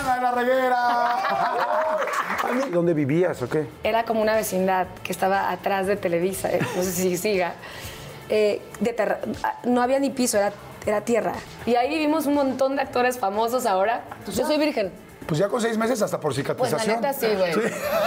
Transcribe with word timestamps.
Ana 0.00 0.20
la 0.20 0.30
reguera. 0.32 1.16
¿Dónde 2.72 2.94
vivías 2.94 3.40
o 3.42 3.48
qué? 3.48 3.66
Era 3.84 4.04
como 4.04 4.20
una 4.22 4.34
vecindad 4.34 4.86
que 5.02 5.12
estaba 5.12 5.50
atrás 5.50 5.86
de 5.86 5.96
Televisa, 5.96 6.50
eh, 6.50 6.60
no 6.76 6.82
sé 6.82 6.92
si 6.92 7.16
siga. 7.28 7.54
Eh, 8.28 8.62
de 8.80 8.92
terra- 8.92 9.20
no 9.64 9.82
había 9.82 9.98
ni 9.98 10.10
piso, 10.10 10.38
era, 10.38 10.52
era 10.86 11.00
tierra. 11.02 11.32
Y 11.66 11.74
ahí 11.74 11.88
vivimos 11.88 12.26
un 12.26 12.34
montón 12.34 12.76
de 12.76 12.82
actores 12.82 13.18
famosos 13.18 13.66
ahora. 13.66 14.02
Yo 14.32 14.46
soy 14.46 14.58
virgen. 14.58 14.92
Pues 15.26 15.38
ya 15.38 15.48
con 15.48 15.60
seis 15.60 15.76
meses 15.78 16.00
hasta 16.02 16.18
por 16.18 16.34
Pues 16.34 16.72
la 16.72 16.78
cicatrización. 16.78 17.00
neta 17.00 17.12
sí, 17.12 17.26
güey. 17.36 17.52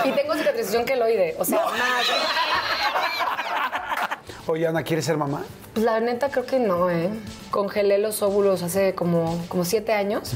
Y 0.05 0.11
tengo 0.15 0.33
cicatrización 0.33 0.85
queloide, 0.85 1.35
o 1.39 1.45
sea, 1.45 1.59
más. 1.59 1.73
Oye, 4.47 4.67
Ana, 4.67 4.83
¿quieres 4.83 5.05
ser 5.05 5.15
mamá? 5.15 5.41
Pues 5.73 5.85
la 5.85 5.99
neta 6.01 6.29
creo 6.29 6.45
que 6.45 6.59
no, 6.59 6.89
¿eh? 6.89 7.09
Congelé 7.49 7.97
los 7.97 8.21
óvulos 8.21 8.61
hace 8.61 8.93
como, 8.93 9.39
como 9.47 9.63
siete 9.63 9.93
años. 9.93 10.33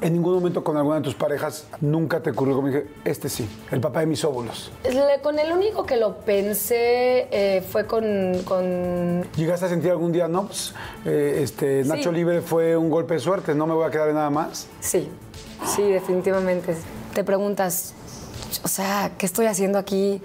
En 0.00 0.14
ningún 0.14 0.32
momento 0.34 0.64
con 0.64 0.76
alguna 0.78 0.96
de 0.96 1.02
tus 1.02 1.14
parejas 1.14 1.66
nunca 1.82 2.20
te 2.22 2.30
ocurrió 2.30 2.54
como 2.56 2.68
dije, 2.68 2.86
este 3.04 3.28
sí, 3.28 3.46
el 3.70 3.80
papá 3.80 4.00
de 4.00 4.06
mis 4.06 4.24
óvulos. 4.24 4.72
Le- 4.84 5.20
Con 5.22 5.38
el 5.38 5.52
único 5.52 5.84
que 5.84 5.96
lo 5.98 6.16
pensé 6.18 7.28
eh, 7.30 7.62
fue 7.70 7.86
con, 7.86 8.04
con 8.46 9.22
¿Llegaste 9.36 9.66
a 9.66 9.68
sentir 9.68 9.90
algún 9.90 10.12
día, 10.12 10.26
no? 10.26 10.46
Pues, 10.46 10.74
eh, 11.04 11.40
este, 11.42 11.84
Nacho 11.84 12.08
Sí. 12.10 12.14
Libre 12.16 12.40
fue 12.40 12.76
un 12.78 12.88
golpe 12.88 13.14
de 13.14 13.20
suerte, 13.20 13.54
no 13.54 13.66
me 13.66 13.74
voy 13.74 13.84
a 13.86 13.90
quedar 13.90 14.08
en 14.08 14.14
nada 14.14 14.30
más. 14.30 14.68
Sí, 14.80 15.10
sí, 15.66 15.82
definitivamente. 15.82 16.74
Te 17.14 17.22
preguntas, 17.22 17.92
o 18.64 18.68
sea, 18.68 19.12
¿qué 19.18 19.26
estoy 19.26 19.46
haciendo 19.46 19.78
aquí? 19.78 20.22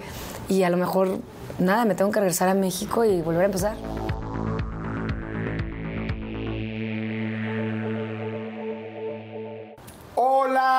Y 0.48 0.63
a 0.63 0.70
lo 0.70 0.77
mejor, 0.77 1.17
nada, 1.59 1.84
me 1.84 1.95
tengo 1.95 2.12
que 2.12 2.20
regresar 2.21 2.48
a 2.48 2.53
México 2.53 3.03
y 3.03 3.21
volver 3.21 3.41
a 3.41 3.45
empezar. 3.45 3.76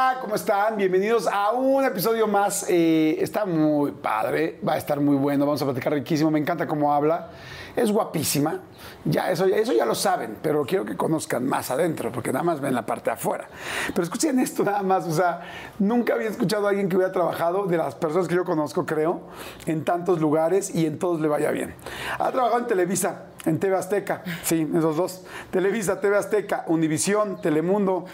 Hola, 0.08 0.20
¿cómo 0.20 0.36
están? 0.36 0.76
Bienvenidos 0.76 1.26
a 1.26 1.50
un 1.50 1.84
episodio 1.84 2.28
más. 2.28 2.66
Eh, 2.68 3.16
está 3.20 3.44
muy 3.44 3.90
padre, 3.90 4.60
va 4.66 4.74
a 4.74 4.76
estar 4.76 5.00
muy 5.00 5.16
bueno, 5.16 5.44
vamos 5.46 5.60
a 5.62 5.64
platicar 5.64 5.92
riquísimo, 5.94 6.30
me 6.30 6.38
encanta 6.38 6.64
cómo 6.64 6.94
habla. 6.94 7.30
Es 7.74 7.90
guapísima, 7.90 8.60
ya 9.04 9.32
eso, 9.32 9.46
eso 9.46 9.72
ya 9.72 9.84
lo 9.84 9.96
saben, 9.96 10.38
pero 10.40 10.64
quiero 10.64 10.84
que 10.84 10.96
conozcan 10.96 11.44
más 11.44 11.72
adentro, 11.72 12.12
porque 12.12 12.32
nada 12.32 12.44
más 12.44 12.60
ven 12.60 12.72
la 12.72 12.86
parte 12.86 13.10
de 13.10 13.14
afuera. 13.14 13.48
Pero 13.88 14.04
escuchen 14.04 14.38
esto 14.38 14.62
nada 14.62 14.82
más, 14.82 15.08
o 15.08 15.12
sea, 15.12 15.40
nunca 15.80 16.14
había 16.14 16.28
escuchado 16.28 16.66
a 16.66 16.70
alguien 16.70 16.88
que 16.88 16.94
hubiera 16.94 17.10
trabajado, 17.10 17.66
de 17.66 17.76
las 17.76 17.96
personas 17.96 18.28
que 18.28 18.36
yo 18.36 18.44
conozco, 18.44 18.86
creo, 18.86 19.22
en 19.66 19.84
tantos 19.84 20.20
lugares 20.20 20.72
y 20.72 20.86
en 20.86 21.00
todos 21.00 21.20
le 21.20 21.26
vaya 21.26 21.50
bien. 21.50 21.74
Ha 22.20 22.30
trabajado 22.30 22.60
en 22.60 22.66
Televisa, 22.68 23.24
en 23.46 23.58
TV 23.58 23.76
Azteca, 23.76 24.22
sí, 24.42 24.68
esos 24.76 24.96
dos. 24.96 25.22
Televisa, 25.50 26.00
TV 26.00 26.16
Azteca, 26.16 26.64
Univisión, 26.66 27.40
Telemundo, 27.40 28.04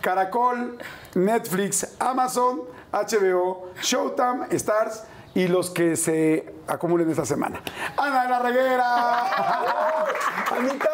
Caracol, 0.00 0.78
Netflix, 1.14 1.94
Amazon, 1.98 2.62
HBO, 2.92 3.70
Showtime, 3.82 4.46
Stars 4.50 5.04
y 5.34 5.46
los 5.46 5.70
que 5.70 5.94
se 5.94 6.54
acumulen 6.66 7.08
esta 7.10 7.24
semana. 7.26 7.60
Ana 7.96 8.28
la 8.28 8.38
reguera. 8.40 9.18
Anita, 10.56 10.88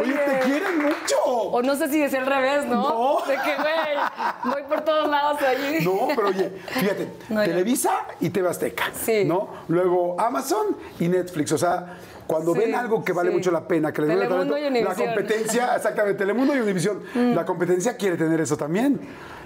oye, 0.00 0.12
te 0.14 0.38
quieren 0.40 0.82
mucho. 0.82 1.16
O 1.24 1.62
no 1.62 1.74
sé 1.76 1.88
si 1.88 2.02
es 2.02 2.12
al 2.14 2.26
revés, 2.26 2.66
¿no? 2.66 2.82
No. 3.20 3.26
De 3.26 3.34
que, 3.34 3.54
güey, 3.56 4.52
voy 4.52 4.62
por 4.68 4.80
todos 4.82 5.08
lados 5.08 5.40
allí. 5.42 5.84
No, 5.84 6.08
pero 6.14 6.28
oye, 6.28 6.50
fíjate, 6.66 7.12
No, 7.28 7.42
Televisa 7.42 7.92
y 8.20 8.30
TV 8.30 8.48
Azteca, 8.50 8.84
Sí. 8.92 9.24
¿no? 9.24 9.48
Luego 9.68 10.20
Amazon 10.20 10.76
y 10.98 11.08
Netflix, 11.08 11.52
o 11.52 11.58
sea, 11.58 11.96
cuando 12.32 12.54
Sí, 12.54 12.60
ven 12.60 12.74
algo 12.74 13.04
que 13.04 13.12
vale 13.12 13.30
sí. 13.30 13.36
mucho 13.36 13.50
la 13.50 13.66
pena, 13.68 13.92
que 13.92 14.02
les 14.02 14.10
Telemundo 14.10 14.54
talento, 14.54 14.58
y 14.58 14.82
la. 14.82 14.90
Mm. 14.90 14.94
competencia, 14.96 15.72
exactamente, 15.76 16.18
Telemundo 16.18 16.56
y 16.56 16.60
Univisión, 16.60 17.02
la 17.14 17.44
competencia 17.44 17.96
quiere 17.96 18.16
tener 18.16 18.40
eso 18.40 18.56
también. 18.56 19.00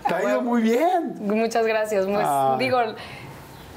Te 0.06 0.14
ha 0.14 0.22
ido 0.22 0.42
muy 0.42 0.62
bien. 0.62 1.14
Muchas 1.20 1.66
gracias. 1.66 2.06
Pues, 2.06 2.26
Ay. 2.26 2.58
digo, 2.58 2.78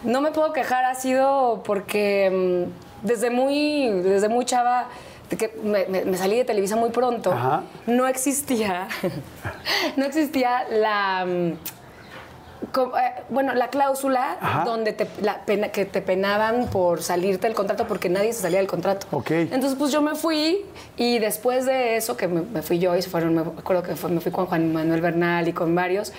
no 0.03 0.21
me 0.21 0.31
puedo 0.31 0.53
quejar, 0.53 0.85
ha 0.85 0.95
sido 0.95 1.61
porque 1.65 2.65
mm, 3.03 3.05
desde 3.07 3.29
muy, 3.29 3.89
desde 4.01 4.29
muy 4.29 4.45
chava, 4.45 4.87
que 5.29 5.53
me, 5.63 5.85
me- 5.87 6.05
me 6.05 6.17
salí 6.17 6.37
de 6.37 6.45
Televisa 6.45 6.75
muy 6.75 6.89
pronto, 6.89 7.31
Ajá. 7.31 7.63
no 7.87 8.07
existía, 8.07 8.87
no 9.97 10.05
existía 10.05 10.65
la... 10.69 11.25
eh, 12.61 13.23
bueno, 13.29 13.53
la 13.55 13.69
cláusula 13.69 14.37
Ajá. 14.39 14.63
donde 14.65 14.93
te, 14.93 15.07
la 15.21 15.45
pena, 15.45 15.69
que 15.69 15.85
te 15.85 16.01
penaban 16.01 16.67
por 16.67 17.01
salirte 17.01 17.47
del 17.47 17.55
contrato 17.55 17.87
porque 17.87 18.09
nadie 18.09 18.33
se 18.33 18.41
salía 18.41 18.59
del 18.59 18.67
contrato. 18.67 19.07
Ok. 19.11 19.31
Entonces, 19.31 19.75
pues 19.77 19.91
yo 19.91 20.01
me 20.01 20.15
fui 20.15 20.65
y 20.97 21.19
después 21.19 21.65
de 21.65 21.95
eso, 21.97 22.17
que 22.17 22.27
me, 22.27 22.41
me 22.41 22.61
fui 22.61 22.79
yo 22.79 22.95
y 22.95 23.01
se 23.01 23.09
fueron, 23.09 23.33
me 23.35 23.41
acuerdo 23.41 23.83
que 23.83 23.95
fue- 23.95 24.09
me 24.09 24.19
fui 24.21 24.31
con 24.31 24.45
Juan 24.45 24.73
Manuel 24.73 25.01
Bernal 25.01 25.47
y 25.47 25.53
con 25.53 25.73
varios, 25.73 26.11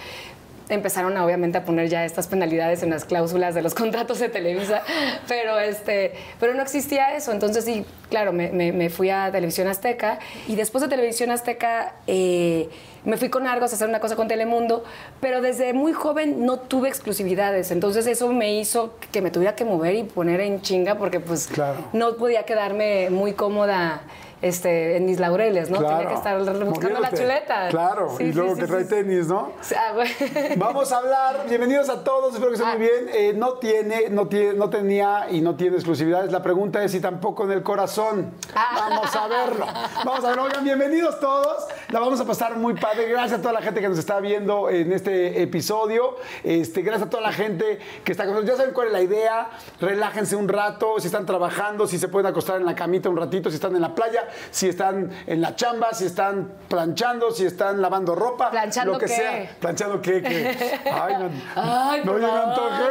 empezaron 0.75 1.16
a, 1.16 1.25
obviamente 1.25 1.58
a 1.58 1.64
poner 1.64 1.88
ya 1.88 2.04
estas 2.04 2.26
penalidades 2.28 2.82
en 2.82 2.91
las 2.91 3.04
cláusulas 3.04 3.54
de 3.54 3.62
los 3.62 3.75
contratos 3.82 4.19
de 4.19 4.28
Televisa, 4.28 4.82
pero, 5.28 5.58
este, 5.60 6.12
pero 6.38 6.54
no 6.54 6.62
existía 6.62 7.14
eso. 7.14 7.32
Entonces, 7.32 7.64
sí, 7.64 7.84
claro, 8.08 8.32
me, 8.32 8.50
me- 8.53 8.72
me 8.72 8.91
fui 8.91 9.10
a 9.10 9.30
Televisión 9.32 9.69
Azteca 9.69 10.19
y 10.48 10.56
después 10.56 10.82
de 10.82 10.88
Televisión 10.88 11.30
Azteca 11.30 11.94
eh, 12.06 12.69
me 13.04 13.16
fui 13.16 13.28
con 13.30 13.47
Argos 13.47 13.72
a 13.72 13.76
hacer 13.76 13.88
una 13.88 14.00
cosa 14.00 14.14
con 14.16 14.28
Telemundo, 14.28 14.84
pero 15.20 15.41
desde 15.41 15.72
muy 15.72 15.92
joven 15.92 16.44
no 16.44 16.59
tuve 16.59 16.88
exclusividades. 16.88 17.70
Entonces, 17.70 18.06
eso 18.06 18.28
me 18.32 18.54
hizo 18.54 18.94
que 19.12 19.22
me 19.22 19.30
tuviera 19.30 19.54
que 19.56 19.64
mover 19.64 19.94
y 19.94 20.03
poner 20.04 20.41
en 20.41 20.60
chinga 20.60 20.97
porque, 20.97 21.20
pues, 21.20 21.47
Claro. 21.47 21.78
no 21.92 22.16
podía 22.16 22.44
quedarme 22.44 23.09
muy 23.10 23.32
cómoda 23.32 24.03
este, 24.42 24.96
en 24.96 25.06
mis 25.06 25.20
laureles, 25.20 25.70
¿no? 25.70 25.78
Tenía 25.78 26.08
que 26.08 26.14
estar 26.14 26.38
buscando 26.38 27.00
la 27.00 27.10
chuleta. 27.10 27.68
Claro, 27.68 28.14
Sí, 28.16 28.24
y 28.24 28.32
luego 28.32 28.54
sí, 28.54 28.60
que 28.60 28.66
sí, 28.66 28.72
trae 28.72 28.84
tenis, 28.84 29.26
¿no? 29.26 29.52
Güey. 29.94 30.10
Vamos 30.56 30.90
a 30.92 30.98
hablar, 30.98 31.44
bienvenidos 31.48 31.88
a 31.88 32.02
todos, 32.02 32.32
espero 32.34 32.48
que 32.50 32.54
estén 32.54 32.68
Ah. 32.70 32.76
muy 32.76 32.86
bien. 32.86 33.08
Eh, 33.12 33.32
no 33.36 33.54
tiene, 33.54 34.08
no 34.10 34.28
tiene, 34.28 34.54
no 34.54 34.70
tenía 34.70 35.26
y 35.30 35.40
no 35.40 35.56
tiene 35.56 35.76
exclusividades. 35.76 36.32
La 36.32 36.42
pregunta 36.42 36.82
es 36.82 36.92
si 36.92 37.00
tampoco 37.00 37.44
en 37.44 37.52
el 37.52 37.62
corazón. 37.62 38.32
Ah. 38.54 38.88
Vamos 38.88 39.14
a 39.14 39.28
verlo. 39.28 39.66
Vamos 40.04 40.24
a 40.24 40.28
verlo. 40.28 40.44
Oigan, 40.44 40.64
bienvenidos 40.64 41.20
todos. 41.20 41.64
La 41.90 42.00
vamos 42.00 42.20
a 42.20 42.24
pasar 42.24 42.56
muy 42.56 42.74
padre. 42.74 43.08
Gracias 43.08 43.38
a 43.40 43.42
toda 43.42 43.52
la 43.54 43.62
gente 43.62 43.80
que 43.80 43.88
nos 43.88 43.98
está 43.98 44.20
viendo 44.20 44.70
en 44.70 44.92
este 44.92 45.42
episodio. 45.42 46.16
Este, 46.44 46.82
gracias 46.82 47.08
a 47.08 47.10
toda 47.10 47.22
la 47.22 47.32
gente 47.32 47.78
que 48.04 48.12
está 48.12 48.24
con 48.24 48.34
nosotros. 48.34 48.56
Ya 48.56 48.60
saben 48.62 48.74
cuál 48.74 48.86
es 48.88 48.92
la 48.92 49.02
idea. 49.02 49.50
Relájense 49.80 50.36
un 50.36 50.48
rato. 50.48 50.98
Si 50.98 51.06
están 51.06 51.26
trabajando, 51.26 51.86
si 51.86 51.98
se 51.98 52.08
pueden 52.08 52.26
acostar 52.26 52.56
en 52.56 52.66
la 52.66 52.74
camita 52.74 53.08
un 53.08 53.16
ratito, 53.16 53.50
si 53.50 53.56
están 53.56 53.74
en 53.76 53.82
la 53.82 53.94
playa, 53.94 54.28
si 54.50 54.68
están 54.68 55.10
en 55.26 55.41
la 55.41 55.56
chamba, 55.56 55.92
si 55.92 56.06
están 56.06 56.52
planchando, 56.68 57.30
si 57.30 57.46
están 57.46 57.80
lavando 57.80 58.14
ropa. 58.14 58.50
¿Planchando 58.50 58.94
lo 58.94 58.98
que 58.98 59.06
qué? 59.06 59.12
sea. 59.12 59.56
¿Planchando 59.60 60.00
qué? 60.00 60.22
¿Qué? 60.22 60.80
Ay, 60.92 61.14
no, 61.18 61.30
Ay, 61.56 62.02
no 62.04 62.18
ya 62.18 62.26
me 62.26 62.41
antojé. 62.41 62.88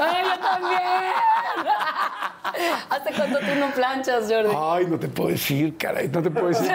Ay, 0.00 0.24
yo 0.24 0.40
también. 0.40 0.80
¿Hace 2.90 3.12
cuánto 3.14 3.38
tú 3.40 3.54
no 3.58 3.70
planchas, 3.72 4.24
Jordi? 4.30 4.54
Ay, 4.56 4.86
no 4.86 4.98
te 4.98 5.08
puedo 5.08 5.30
decir, 5.30 5.76
caray, 5.76 6.08
no 6.08 6.22
te 6.22 6.30
puedo 6.30 6.48
decir. 6.48 6.72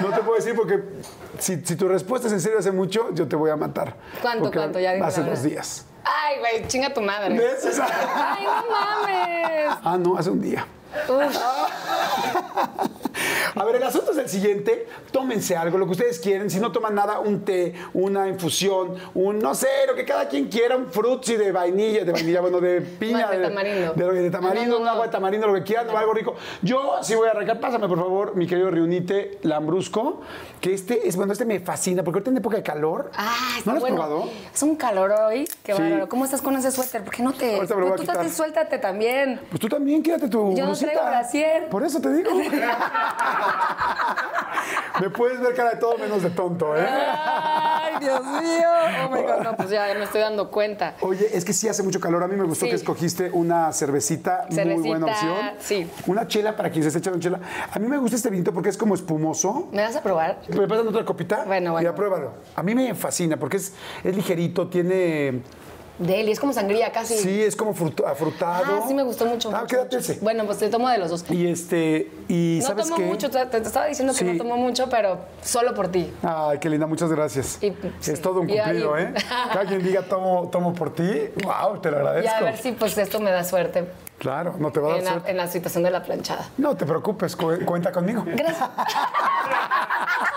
No 0.00 0.08
te 0.08 0.22
puedo 0.22 0.36
decir 0.36 0.54
porque 0.56 0.82
si, 1.38 1.64
si 1.64 1.76
tu 1.76 1.88
respuesta 1.88 2.26
es 2.26 2.32
en 2.32 2.40
serio 2.40 2.58
hace 2.58 2.72
mucho, 2.72 3.10
yo 3.12 3.28
te 3.28 3.36
voy 3.36 3.50
a 3.50 3.56
matar. 3.56 3.94
¿Cuánto, 4.20 4.50
cuánto? 4.50 4.80
Ya 4.80 4.94
dime 4.94 5.06
Hace 5.06 5.22
dos 5.22 5.42
días. 5.42 5.86
Ay, 6.04 6.38
güey, 6.40 6.66
chinga 6.66 6.92
tu 6.92 7.00
madre. 7.00 7.36
¿Ves? 7.36 7.64
Ay, 7.80 8.44
no 8.44 8.70
mames. 8.70 9.78
Ah, 9.84 9.96
no, 9.98 10.16
hace 10.16 10.30
un 10.30 10.40
día. 10.40 10.66
A 13.54 13.64
ver, 13.64 13.76
el 13.76 13.82
asunto 13.82 14.12
es 14.12 14.18
el 14.18 14.28
siguiente. 14.28 14.86
Tómense 15.10 15.56
algo, 15.56 15.76
lo 15.78 15.84
que 15.86 15.92
ustedes 15.92 16.18
quieren. 16.18 16.48
Si 16.50 16.58
no 16.58 16.72
toman 16.72 16.94
nada, 16.94 17.18
un 17.20 17.44
té, 17.44 17.74
una 17.92 18.26
infusión, 18.28 18.94
un, 19.14 19.38
no 19.38 19.54
sé, 19.54 19.68
lo 19.86 19.94
que 19.94 20.04
cada 20.06 20.26
quien 20.28 20.48
quiera, 20.48 20.76
un 20.76 20.86
frutzi 20.86 21.36
de 21.36 21.52
vainilla, 21.52 22.04
de 22.04 22.12
vainilla, 22.12 22.40
bueno, 22.40 22.60
de 22.60 22.80
piña. 22.98 23.28
de 23.30 23.42
tamarindo. 23.42 23.92
De, 23.94 24.22
de 24.22 24.30
tamarindo, 24.30 24.70
no, 24.70 24.76
no, 24.78 24.82
un 24.82 24.88
agua 24.88 25.06
de 25.06 25.12
tamarindo, 25.12 25.46
lo 25.48 25.54
que 25.54 25.62
quieran, 25.64 25.88
algo 25.94 26.14
rico. 26.14 26.34
Yo 26.62 26.96
sí 27.02 27.14
voy 27.14 27.28
a 27.28 27.32
arrancar. 27.32 27.60
Pásame, 27.60 27.88
por 27.88 27.98
favor, 27.98 28.34
mi 28.36 28.46
querido 28.46 28.70
Reunite 28.70 29.38
Lambrusco, 29.42 30.22
que 30.60 30.72
este 30.72 31.06
es, 31.06 31.16
bueno, 31.16 31.32
este 31.32 31.44
me 31.44 31.60
fascina, 31.60 32.02
porque 32.02 32.18
ahorita 32.18 32.30
en 32.30 32.36
época 32.38 32.56
de 32.56 32.62
calor. 32.62 33.10
Ah, 33.16 33.34
está 33.58 33.70
¿No 33.70 33.72
lo 33.72 33.76
has 33.76 33.80
bueno. 33.92 33.96
probado? 33.96 34.30
Es 34.54 34.62
un 34.62 34.76
calor 34.76 35.10
hoy. 35.12 35.46
Qué 35.62 35.74
Sí. 35.74 35.82
bárbaro. 35.82 36.08
¿Cómo 36.08 36.24
estás 36.24 36.40
con 36.40 36.56
ese 36.56 36.70
suéter? 36.70 37.04
¿Por 37.04 37.14
qué 37.14 37.22
no 37.22 37.32
te.? 37.32 37.56
Ahorita 37.56 37.74
me 37.74 37.80
lo 37.82 37.86
voy 37.88 37.92
a 37.94 37.96
tú 37.96 38.02
quitar. 38.02 38.16
también 38.16 38.34
suéltate 38.34 38.78
también. 38.78 39.40
Pues 39.50 39.60
tú 39.60 39.68
también, 39.68 40.02
quédate 40.02 40.28
tu 40.28 40.54
Yo 40.54 40.66
no 40.66 40.74
blusita. 40.82 40.92
traigo 40.92 41.10
brasier. 41.10 41.68
Por 41.68 41.84
eso 41.84 42.00
te 42.00 42.12
digo. 42.12 42.30
Me 45.00 45.10
puedes 45.10 45.40
ver 45.40 45.54
cara 45.54 45.70
de 45.70 45.76
todo 45.76 45.96
menos 45.98 46.22
de 46.22 46.30
tonto, 46.30 46.76
¿eh? 46.76 46.86
Ay, 46.86 47.94
Dios 48.00 48.22
mío. 48.24 48.68
Oh 49.04 49.08
my 49.10 49.22
God, 49.22 49.38
no, 49.42 49.56
pues 49.56 49.70
ya 49.70 49.86
me 49.94 50.04
estoy 50.04 50.20
dando 50.20 50.50
cuenta. 50.50 50.94
Oye, 51.00 51.28
es 51.32 51.44
que 51.44 51.52
sí 51.52 51.66
hace 51.68 51.82
mucho 51.82 51.98
calor. 51.98 52.22
A 52.22 52.28
mí 52.28 52.36
me 52.36 52.44
gustó 52.44 52.66
Sí. 52.66 52.70
que 52.70 52.76
escogiste 52.76 53.30
una 53.32 53.72
cervecita, 53.72 54.46
muy 54.50 54.88
buena 54.88 55.06
opción. 55.06 55.34
sí. 55.58 55.90
Una 56.06 56.26
chela 56.28 56.54
para 56.56 56.70
quien 56.70 56.88
se 56.88 56.96
echando 56.96 57.18
chela. 57.18 57.40
A 57.72 57.78
mí 57.78 57.88
me 57.88 57.96
gusta 57.98 58.16
este 58.16 58.30
vinito 58.30 58.52
porque 58.52 58.68
es 58.68 58.76
como 58.76 58.94
espumoso. 58.94 59.68
¿Me 59.72 59.82
vas 59.82 59.96
a 59.96 60.02
probar? 60.02 60.38
¿Me 60.48 60.68
pasan 60.68 60.86
otra 60.86 61.04
copita? 61.04 61.44
Bueno, 61.46 61.72
bueno. 61.72 61.88
Ya 61.90 61.94
pruébalo. 61.94 62.32
A 62.54 62.62
mí 62.62 62.74
me 62.74 62.94
fascina 62.94 63.36
porque 63.38 63.56
es, 63.56 63.72
es 64.04 64.14
ligerito, 64.14 64.68
tiene 64.68 65.42
Deli, 66.02 66.32
es 66.32 66.40
como 66.40 66.52
sangría 66.52 66.92
casi. 66.92 67.14
Sí, 67.16 67.42
es 67.42 67.56
como 67.56 67.74
fruto- 67.74 68.06
afrutado. 68.06 68.64
Ah, 68.82 68.84
sí 68.86 68.94
me 68.94 69.02
gustó 69.02 69.24
mucho. 69.26 69.50
Ah, 69.50 69.60
mucho, 69.62 69.66
quédate 69.68 69.96
mucho. 69.96 70.12
ese. 70.12 70.20
Bueno, 70.22 70.44
pues 70.46 70.58
te 70.58 70.68
tomo 70.68 70.88
de 70.88 70.98
los 70.98 71.10
dos. 71.10 71.24
Y 71.30 71.46
este, 71.46 72.10
y 72.28 72.58
No 72.60 72.66
¿sabes 72.68 72.84
tomo 72.86 72.96
qué? 72.96 73.04
mucho, 73.04 73.30
te, 73.30 73.44
te 73.46 73.58
estaba 73.58 73.86
diciendo 73.86 74.12
que 74.14 74.24
no 74.24 74.36
tomo 74.36 74.56
mucho, 74.56 74.88
pero 74.90 75.18
solo 75.42 75.74
por 75.74 75.88
ti. 75.88 76.12
Ay, 76.22 76.58
qué 76.58 76.68
linda, 76.68 76.86
muchas 76.86 77.10
gracias. 77.10 77.58
Y- 77.62 77.72
sí. 78.00 78.10
Es 78.12 78.20
todo 78.20 78.40
un 78.40 78.50
Y 78.50 78.58
cumplido, 78.58 78.96
¿eh? 78.98 79.12
Que 79.52 79.58
alguien 79.58 79.82
diga 79.82 80.02
tomo, 80.02 80.48
tomo 80.50 80.72
por 80.74 80.92
ti, 80.94 81.28
wow, 81.44 81.78
te 81.80 81.90
lo 81.90 81.96
Y 81.98 82.00
agradezco. 82.00 82.34
a 82.36 82.40
ver 82.42 82.56
si 82.58 82.72
pues 82.72 82.96
esto 82.98 83.20
me 83.20 83.30
da 83.30 83.44
suerte 83.44 83.84
Claro, 84.18 84.54
no 84.58 84.70
te 84.70 84.78
va 84.78 84.86
a 84.86 84.90
dar 84.90 84.98
en 85.00 85.04
la, 85.04 85.10
suerte. 85.12 85.30
en 85.32 85.36
la 85.36 85.48
situación 85.48 85.82
de 85.82 85.90
la 85.90 86.02
planchada. 86.04 86.48
No 86.56 86.76
te 86.76 86.86
preocupes, 86.86 87.34
cu- 87.34 87.58
cuenta 87.66 87.90
conmigo. 87.90 88.22
Gracias. 88.24 88.68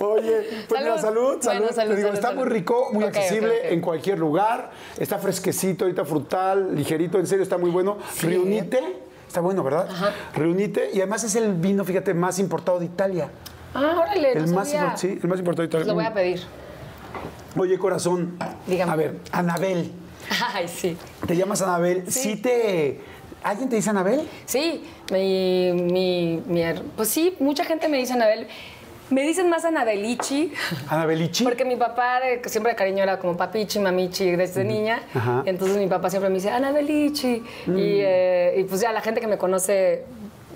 Oye, 0.00 0.64
pues 0.68 0.80
mira, 0.82 0.98
salud, 0.98 1.38
Salud. 1.40 1.40
salud. 1.40 1.58
Bueno, 1.60 1.72
salud, 1.72 1.90
Te 1.90 1.96
digo, 1.96 2.08
salud, 2.08 2.14
está 2.14 2.32
muy 2.32 2.44
rico, 2.48 2.88
muy 2.92 3.04
accesible 3.04 3.72
en 3.72 3.80
cualquier 3.80 4.18
lugar. 4.18 4.70
Está 4.98 5.18
fresquecito, 5.18 5.84
ahorita 5.84 6.04
frutal, 6.04 6.74
ligerito, 6.74 7.18
en 7.18 7.26
serio, 7.26 7.42
está 7.42 7.58
muy 7.58 7.70
bueno. 7.70 7.98
Reunite, 8.20 8.80
está 9.26 9.40
bueno, 9.40 9.62
¿verdad? 9.62 9.88
Reunite, 10.34 10.90
y 10.92 10.98
además 10.98 11.24
es 11.24 11.34
el 11.36 11.54
vino, 11.54 11.84
fíjate, 11.84 12.14
más 12.14 12.38
importado 12.38 12.78
de 12.78 12.86
Italia. 12.86 13.30
Ah, 13.74 13.96
órale, 14.00 14.32
El 14.32 14.46
no 14.46 14.52
más, 14.56 14.70
sabía. 14.70 14.96
sí, 14.96 15.18
el 15.22 15.28
más 15.28 15.38
importado 15.38 15.62
de 15.62 15.68
Italia. 15.68 15.86
Lo 15.86 15.94
voy 15.94 16.04
a 16.04 16.12
pedir. 16.12 16.42
Oye, 17.56 17.78
corazón. 17.78 18.36
Dígame. 18.66 18.92
A 18.92 18.96
ver, 18.96 19.16
Anabel. 19.32 19.90
Ay, 20.54 20.68
sí. 20.68 20.96
¿Te 21.26 21.36
llamas 21.36 21.62
Anabel? 21.62 22.04
Sí. 22.10 22.36
te. 22.36 23.00
¿Alguien 23.42 23.68
te 23.68 23.76
dice 23.76 23.90
Anabel? 23.90 24.28
Sí, 24.46 24.84
mi, 25.10 25.72
mi, 25.72 26.42
mi 26.46 26.62
pues 26.96 27.08
sí, 27.08 27.34
mucha 27.40 27.64
gente 27.64 27.88
me 27.88 27.96
dice 27.98 28.12
Anabel. 28.12 28.46
Me 29.12 29.22
dicen 29.22 29.50
más 29.50 29.64
Anabelichi, 29.64 30.52
Anabelichi. 30.88 31.44
porque 31.44 31.64
mi 31.66 31.76
papá 31.76 32.18
de, 32.20 32.40
siempre 32.48 32.72
de 32.72 32.76
cariño 32.76 33.02
era 33.02 33.18
como 33.18 33.36
papichi, 33.36 33.78
mamichi 33.78 34.30
desde 34.36 34.64
niña. 34.64 35.02
Ajá. 35.14 35.42
Entonces 35.44 35.76
mi 35.76 35.86
papá 35.86 36.08
siempre 36.08 36.30
me 36.30 36.36
dice 36.36 36.50
Anabelichi. 36.50 37.44
Mm. 37.66 37.76
Y, 37.78 37.82
eh, 38.00 38.54
y 38.58 38.64
pues 38.64 38.80
ya 38.80 38.90
la 38.92 39.02
gente 39.02 39.20
que 39.20 39.26
me 39.26 39.36
conoce, 39.36 40.04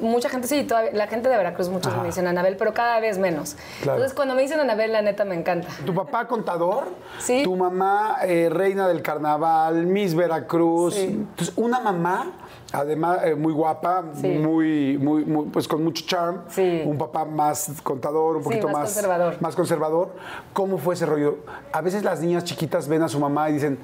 mucha 0.00 0.30
gente 0.30 0.48
sí, 0.48 0.64
todavía, 0.64 0.92
la 0.94 1.06
gente 1.06 1.28
de 1.28 1.36
Veracruz, 1.36 1.68
muchos 1.68 1.92
Ajá. 1.92 2.00
me 2.00 2.08
dicen 2.08 2.26
Anabel, 2.26 2.56
pero 2.56 2.72
cada 2.72 2.98
vez 3.00 3.18
menos. 3.18 3.56
Claro. 3.82 3.98
Entonces 3.98 4.14
cuando 4.16 4.34
me 4.34 4.40
dicen 4.40 4.58
Anabel, 4.58 4.90
la 4.90 5.02
neta 5.02 5.26
me 5.26 5.34
encanta. 5.34 5.68
Tu 5.84 5.94
papá 5.94 6.26
contador, 6.26 6.88
Sí. 7.18 7.42
tu 7.44 7.56
mamá 7.56 8.16
eh, 8.24 8.48
reina 8.50 8.88
del 8.88 9.02
carnaval, 9.02 9.84
Miss 9.84 10.14
Veracruz. 10.14 10.94
Sí. 10.94 11.04
Entonces, 11.10 11.52
una 11.56 11.80
mamá, 11.80 12.32
además 12.72 13.20
eh, 13.24 13.34
muy 13.34 13.52
guapa, 13.52 14.04
Sí. 14.20 14.28
muy, 14.28 14.98
muy, 14.98 15.24
muy, 15.24 15.46
pues 15.46 15.66
con 15.68 15.82
mucho 15.84 16.04
charm. 16.06 16.40
Sí. 16.48 16.82
Un 16.84 16.98
papá 16.98 17.24
más 17.24 17.72
contador, 17.82 18.36
un 18.36 18.42
Sí, 18.42 18.48
poquito 18.48 18.66
más 18.68 18.74
más, 18.76 18.92
conservador. 18.94 19.36
más 19.40 19.56
conservador. 19.56 20.08
¿Cómo 20.52 20.78
fue 20.78 20.94
ese 20.94 21.06
rollo? 21.06 21.38
A 21.72 21.80
veces 21.80 22.02
las 22.04 22.20
niñas 22.20 22.44
chiquitas 22.44 22.88
ven 22.88 23.02
a 23.02 23.08
su 23.08 23.18
mamá 23.20 23.48
y 23.50 23.54
dicen, 23.54 23.78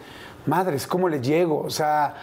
madres, 0.46 0.86
¿cómo 0.86 1.08
le 1.08 1.20
llego? 1.20 1.60
O 1.62 1.70
sea, 1.70 2.14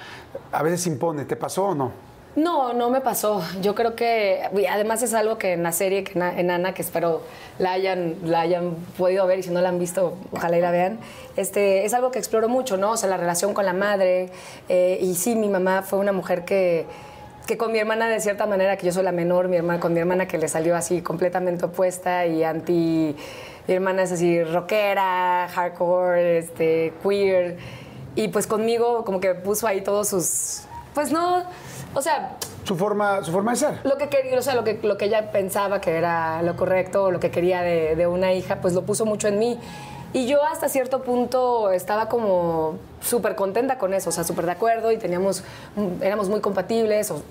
a 0.51 0.63
veces 0.63 0.85
impone. 0.87 1.25
¿Te 1.25 1.35
pasó 1.35 1.65
o 1.67 1.75
no? 1.75 2.08
No, 2.39 2.71
no 2.71 2.89
me 2.89 3.01
pasó. 3.01 3.43
Yo 3.61 3.75
creo 3.75 3.95
que, 3.95 4.41
además 4.69 5.03
es 5.03 5.13
algo 5.13 5.37
que 5.37 5.53
en 5.53 5.63
la 5.63 5.73
serie, 5.73 6.05
que 6.05 6.17
en 6.17 6.51
Ana, 6.51 6.73
que 6.73 6.81
espero 6.81 7.21
la 7.57 7.73
hayan, 7.73 8.15
la 8.23 8.41
hayan 8.41 8.75
podido 8.97 9.27
ver 9.27 9.39
y 9.39 9.43
si 9.43 9.49
no 9.49 9.59
la 9.59 9.67
han 9.67 9.77
visto, 9.77 10.13
ojalá 10.31 10.57
y 10.57 10.61
la 10.61 10.71
vean, 10.71 10.99
este, 11.35 11.83
es 11.83 11.93
algo 11.93 12.11
que 12.11 12.19
exploro 12.19 12.47
mucho, 12.47 12.77
¿no? 12.77 12.91
O 12.91 12.97
sea, 12.97 13.09
la 13.09 13.17
relación 13.17 13.53
con 13.53 13.65
la 13.65 13.73
madre. 13.73 14.29
eh, 14.69 14.99
y 15.01 15.15
sí, 15.15 15.35
mi 15.35 15.49
mamá 15.49 15.81
fue 15.81 15.99
una 15.99 16.13
mujer 16.13 16.45
que, 16.45 16.85
que 17.45 17.57
con 17.57 17.73
mi 17.73 17.79
hermana, 17.79 18.07
de 18.07 18.21
cierta 18.21 18.45
manera, 18.45 18.77
que 18.77 18.85
yo 18.85 18.93
soy 18.93 19.03
la 19.03 19.11
menor, 19.11 19.49
mi 19.49 19.57
hermana, 19.57 19.81
con 19.81 19.93
mi 19.93 19.99
hermana 19.99 20.25
que 20.25 20.37
le 20.37 20.47
salió 20.47 20.77
así 20.77 21.01
completamente 21.01 21.65
opuesta 21.65 22.25
y 22.25 22.43
anti... 22.43 23.15
Mi 23.67 23.75
hermana 23.75 24.03
es 24.03 24.13
así 24.13 24.43
rockera, 24.43 25.47
hardcore, 25.53 26.39
este, 26.39 26.93
queer. 27.03 27.57
Y 28.15 28.29
pues 28.29 28.47
conmigo 28.47 29.03
como 29.03 29.19
que 29.19 29.35
puso 29.35 29.67
ahí 29.67 29.81
todos 29.81 30.07
sus... 30.07 30.61
Pues 30.93 31.11
no... 31.11 31.43
O 31.93 32.01
sea, 32.01 32.35
Su 32.63 32.75
forma, 32.75 33.23
su 33.23 33.31
forma 33.31 33.51
de 33.51 33.57
ser. 33.57 33.79
lo 33.83 33.97
que 33.97 34.09
quería, 34.09 34.37
o 34.37 34.41
sea, 34.41 34.55
lo 34.55 34.63
que, 34.63 34.79
lo 34.83 34.97
que 34.97 35.05
ella 35.05 35.31
pensaba 35.31 35.81
que 35.81 35.95
era 35.97 36.41
lo 36.43 36.55
correcto, 36.55 37.05
o 37.05 37.11
lo 37.11 37.19
que 37.19 37.31
quería 37.31 37.61
de, 37.61 37.95
de 37.95 38.07
una 38.07 38.33
hija, 38.33 38.57
pues 38.61 38.73
lo 38.73 38.83
puso 38.83 39.05
mucho 39.05 39.27
en 39.27 39.39
mí. 39.39 39.59
Y 40.13 40.25
yo 40.27 40.43
hasta 40.43 40.69
cierto 40.69 41.03
punto 41.03 41.71
estaba 41.71 42.09
como 42.09 42.77
súper 43.01 43.35
contenta 43.35 43.77
con 43.77 43.93
eso, 43.93 44.09
o 44.09 44.11
sea, 44.11 44.23
súper 44.23 44.45
de 44.47 44.53
acuerdo 44.53 44.91
y 44.91 44.97
teníamos, 44.97 45.43
éramos 46.01 46.29
muy 46.29 46.41
compatibles, 46.41 47.11
o 47.11 47.21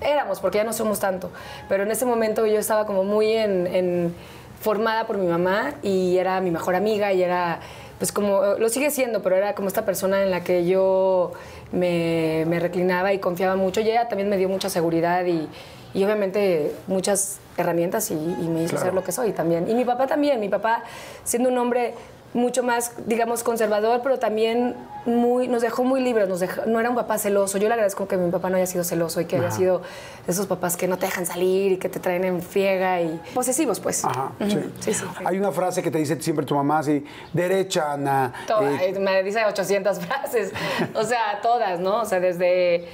éramos, 0.00 0.40
porque 0.40 0.58
ya 0.58 0.64
no 0.64 0.72
somos 0.72 0.98
tanto. 0.98 1.30
Pero 1.68 1.84
en 1.84 1.90
ese 1.92 2.04
momento 2.06 2.44
yo 2.46 2.58
estaba 2.58 2.86
como 2.86 3.04
muy 3.04 3.32
en, 3.32 3.66
en- 3.68 4.14
formada 4.60 5.06
por 5.06 5.18
mi 5.18 5.26
mamá 5.26 5.74
y 5.82 6.16
era 6.16 6.40
mi 6.40 6.50
mejor 6.50 6.74
amiga 6.74 7.12
y 7.12 7.22
era, 7.22 7.60
pues 7.98 8.10
como, 8.12 8.40
lo 8.58 8.68
sigue 8.70 8.90
siendo, 8.90 9.22
pero 9.22 9.36
era 9.36 9.54
como 9.54 9.68
esta 9.68 9.84
persona 9.84 10.22
en 10.22 10.30
la 10.30 10.42
que 10.42 10.64
yo 10.64 11.32
me, 11.72 12.44
me 12.46 12.60
reclinaba 12.60 13.12
y 13.12 13.18
confiaba 13.18 13.56
mucho 13.56 13.80
y 13.80 13.90
ella 13.90 14.08
también 14.08 14.28
me 14.28 14.36
dio 14.36 14.48
mucha 14.48 14.68
seguridad 14.70 15.24
y, 15.24 15.48
y 15.94 16.04
obviamente 16.04 16.72
muchas 16.86 17.38
herramientas 17.56 18.10
y, 18.10 18.14
y 18.14 18.48
me 18.48 18.62
hizo 18.62 18.70
Claro. 18.72 18.84
ser 18.86 18.94
lo 18.94 19.04
que 19.04 19.12
soy 19.12 19.32
también. 19.32 19.68
Y 19.70 19.74
mi 19.74 19.84
papá 19.84 20.06
también, 20.06 20.40
mi 20.40 20.48
papá 20.48 20.82
siendo 21.24 21.48
un 21.48 21.58
hombre 21.58 21.94
mucho 22.34 22.62
más, 22.62 22.92
digamos, 23.06 23.42
conservador, 23.44 24.00
pero 24.02 24.18
también 24.18 24.74
muy, 25.06 25.46
nos 25.48 25.62
dejó 25.62 25.84
muy 25.84 26.00
libres, 26.02 26.28
nos 26.28 26.40
dejó- 26.40 26.66
no 26.66 26.80
era 26.80 26.90
un 26.90 26.96
papá 26.96 27.16
celoso. 27.16 27.58
Yo 27.58 27.68
le 27.68 27.74
agradezco 27.74 28.08
que 28.08 28.16
mi 28.16 28.30
papá 28.30 28.50
no 28.50 28.56
haya 28.56 28.66
sido 28.66 28.82
celoso 28.84 29.20
y 29.20 29.24
que 29.26 29.36
haya 29.36 29.52
sido 29.52 29.82
de 30.26 30.32
esos 30.32 30.46
papás 30.46 30.76
que 30.76 30.88
no 30.88 30.98
te 30.98 31.06
dejan 31.06 31.26
salir 31.26 31.72
y 31.72 31.76
que 31.78 31.88
te 31.88 32.00
traen 32.00 32.24
en 32.24 32.42
friega 32.42 33.00
y 33.00 33.20
posesivos, 33.34 33.78
pues. 33.80 34.04
Ajá, 34.04 34.32
sí. 34.40 34.50
sí, 34.50 34.60
sí, 34.80 34.94
sí. 34.94 35.04
Hay 35.24 35.38
una 35.38 35.52
frase 35.52 35.80
que 35.82 35.90
te 35.92 35.98
dice 35.98 36.20
siempre 36.20 36.44
tu 36.44 36.54
mamá 36.56 36.80
así, 36.80 37.04
derecha, 37.32 37.92
Ana. 37.92 38.32
Toda- 38.48 38.82
eh, 38.82 38.98
me 38.98 39.22
dice 39.22 39.44
800 39.44 39.98
frases. 40.04 40.52
O 40.94 41.04
sea, 41.04 41.38
todas, 41.40 41.78
¿no? 41.78 42.00
O 42.02 42.04
sea, 42.04 42.18
desde... 42.20 42.88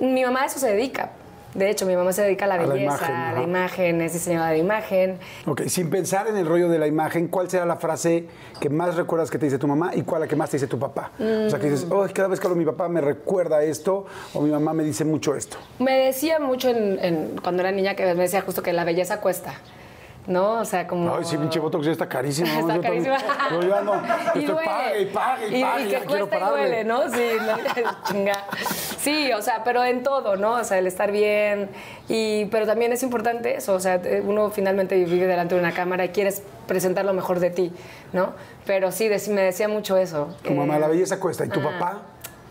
Mi 0.00 0.22
mamá 0.24 0.42
a 0.42 0.46
eso 0.46 0.58
se 0.58 0.68
dedica. 0.70 1.10
De 1.54 1.70
hecho, 1.70 1.86
mi 1.86 1.94
mamá 1.96 2.12
se 2.12 2.22
dedica 2.22 2.46
a 2.46 2.48
la 2.48 2.54
A 2.54 2.58
la 2.58 2.66
belleza, 2.74 2.96
imagen, 2.96 3.14
a 3.16 3.32
la 3.32 3.42
imagen, 3.42 4.00
es 4.00 4.12
diseñadora 4.12 4.50
de 4.50 4.58
imagen. 4.58 5.18
Ok, 5.46 5.62
sin 5.68 5.88
pensar 5.88 6.26
en 6.26 6.36
el 6.36 6.46
rollo 6.46 6.68
de 6.68 6.78
la 6.78 6.86
imagen, 6.88 7.28
¿cuál 7.28 7.48
será 7.48 7.64
la 7.64 7.76
frase 7.76 8.26
que 8.60 8.68
más 8.70 8.96
recuerdas 8.96 9.30
que 9.30 9.38
te 9.38 9.46
dice 9.46 9.58
tu 9.58 9.68
mamá 9.68 9.92
y 9.94 10.02
cuál 10.02 10.22
la 10.22 10.26
que 10.26 10.34
más 10.36 10.50
te 10.50 10.56
dice 10.56 10.66
tu 10.66 10.78
papá? 10.78 11.12
O 11.18 11.48
sea, 11.50 11.58
que 11.60 11.70
dices, 11.70 11.86
oh, 11.90 12.04
cada 12.12 12.28
vez 12.28 12.40
que 12.40 12.46
hablo 12.46 12.56
mi 12.56 12.64
papá 12.64 12.88
me 12.88 13.00
recuerda 13.00 13.62
esto 13.62 14.04
o 14.32 14.40
mi 14.40 14.50
mamá 14.50 14.72
me 14.74 14.82
dice 14.82 15.04
mucho 15.04 15.34
esto. 15.36 15.56
Me 15.78 15.92
decía 15.96 16.38
mucho 16.40 16.68
en- 16.70 16.98
en- 17.04 17.36
cuando 17.42 17.62
era 17.62 17.70
niña 17.70 17.94
que 17.94 18.04
me 18.14 18.22
decía 18.22 18.40
justo 18.42 18.62
que 18.62 18.72
la 18.72 18.84
belleza 18.84 19.20
cuesta. 19.20 19.54
¿No? 20.26 20.60
O 20.60 20.64
sea, 20.64 20.86
como. 20.86 21.14
Ay, 21.16 21.24
sí, 21.24 21.36
pinche 21.36 21.58
Botox 21.60 21.84
ya 21.84 21.92
está 21.92 22.08
carísimo. 22.08 22.48
¿no? 22.52 22.60
Está 22.60 22.76
Yo 22.76 22.80
también- 22.82 23.04
carísima. 23.04 23.50
Yo 23.50 23.60
ya 23.68 23.80
no. 23.82 23.94
y 24.34 24.38
estoy 24.38 24.44
duele. 24.46 24.64
pague 24.70 25.00
y 25.02 25.06
pague 25.06 25.48
y 25.48 25.56
Y- 25.56 25.62
pague. 25.62 25.84
y 25.84 25.88
que 25.88 26.00
cuesta 26.00 26.38
y 26.38 26.42
duele, 26.50 26.84
¿no? 26.84 27.10
Sí, 27.10 27.30
no, 27.84 28.02
chinga. 28.04 28.44
Sí, 28.98 29.32
o 29.32 29.42
sea, 29.42 29.62
pero 29.64 29.84
en 29.84 30.02
todo, 30.02 30.36
¿no? 30.36 30.52
O 30.54 30.64
sea, 30.64 30.78
el 30.78 30.86
estar 30.86 31.12
bien. 31.12 31.68
Y, 32.08 32.46
pero 32.46 32.64
también 32.66 32.92
es 32.92 33.02
importante 33.02 33.56
eso, 33.56 33.74
o 33.74 33.80
sea, 33.80 34.00
uno 34.24 34.50
finalmente 34.50 34.94
vive 35.04 35.26
delante 35.26 35.54
de 35.54 35.60
una 35.60 35.72
cámara 35.72 36.04
y 36.06 36.08
quieres 36.08 36.42
presentar 36.66 37.04
lo 37.04 37.12
mejor 37.12 37.38
de 37.40 37.50
ti, 37.50 37.72
¿no? 38.14 38.32
Pero 38.66 38.92
sí, 38.92 39.10
me 39.28 39.42
decía 39.42 39.68
mucho 39.68 39.98
eso. 39.98 40.34
Tu 40.42 40.52
mamá, 40.54 40.76
Eh, 40.76 40.80
la 40.80 40.88
belleza 40.88 41.20
cuesta. 41.20 41.44
¿Y 41.44 41.48
tu 41.50 41.60
ah. 41.60 41.64
papá? 41.78 42.02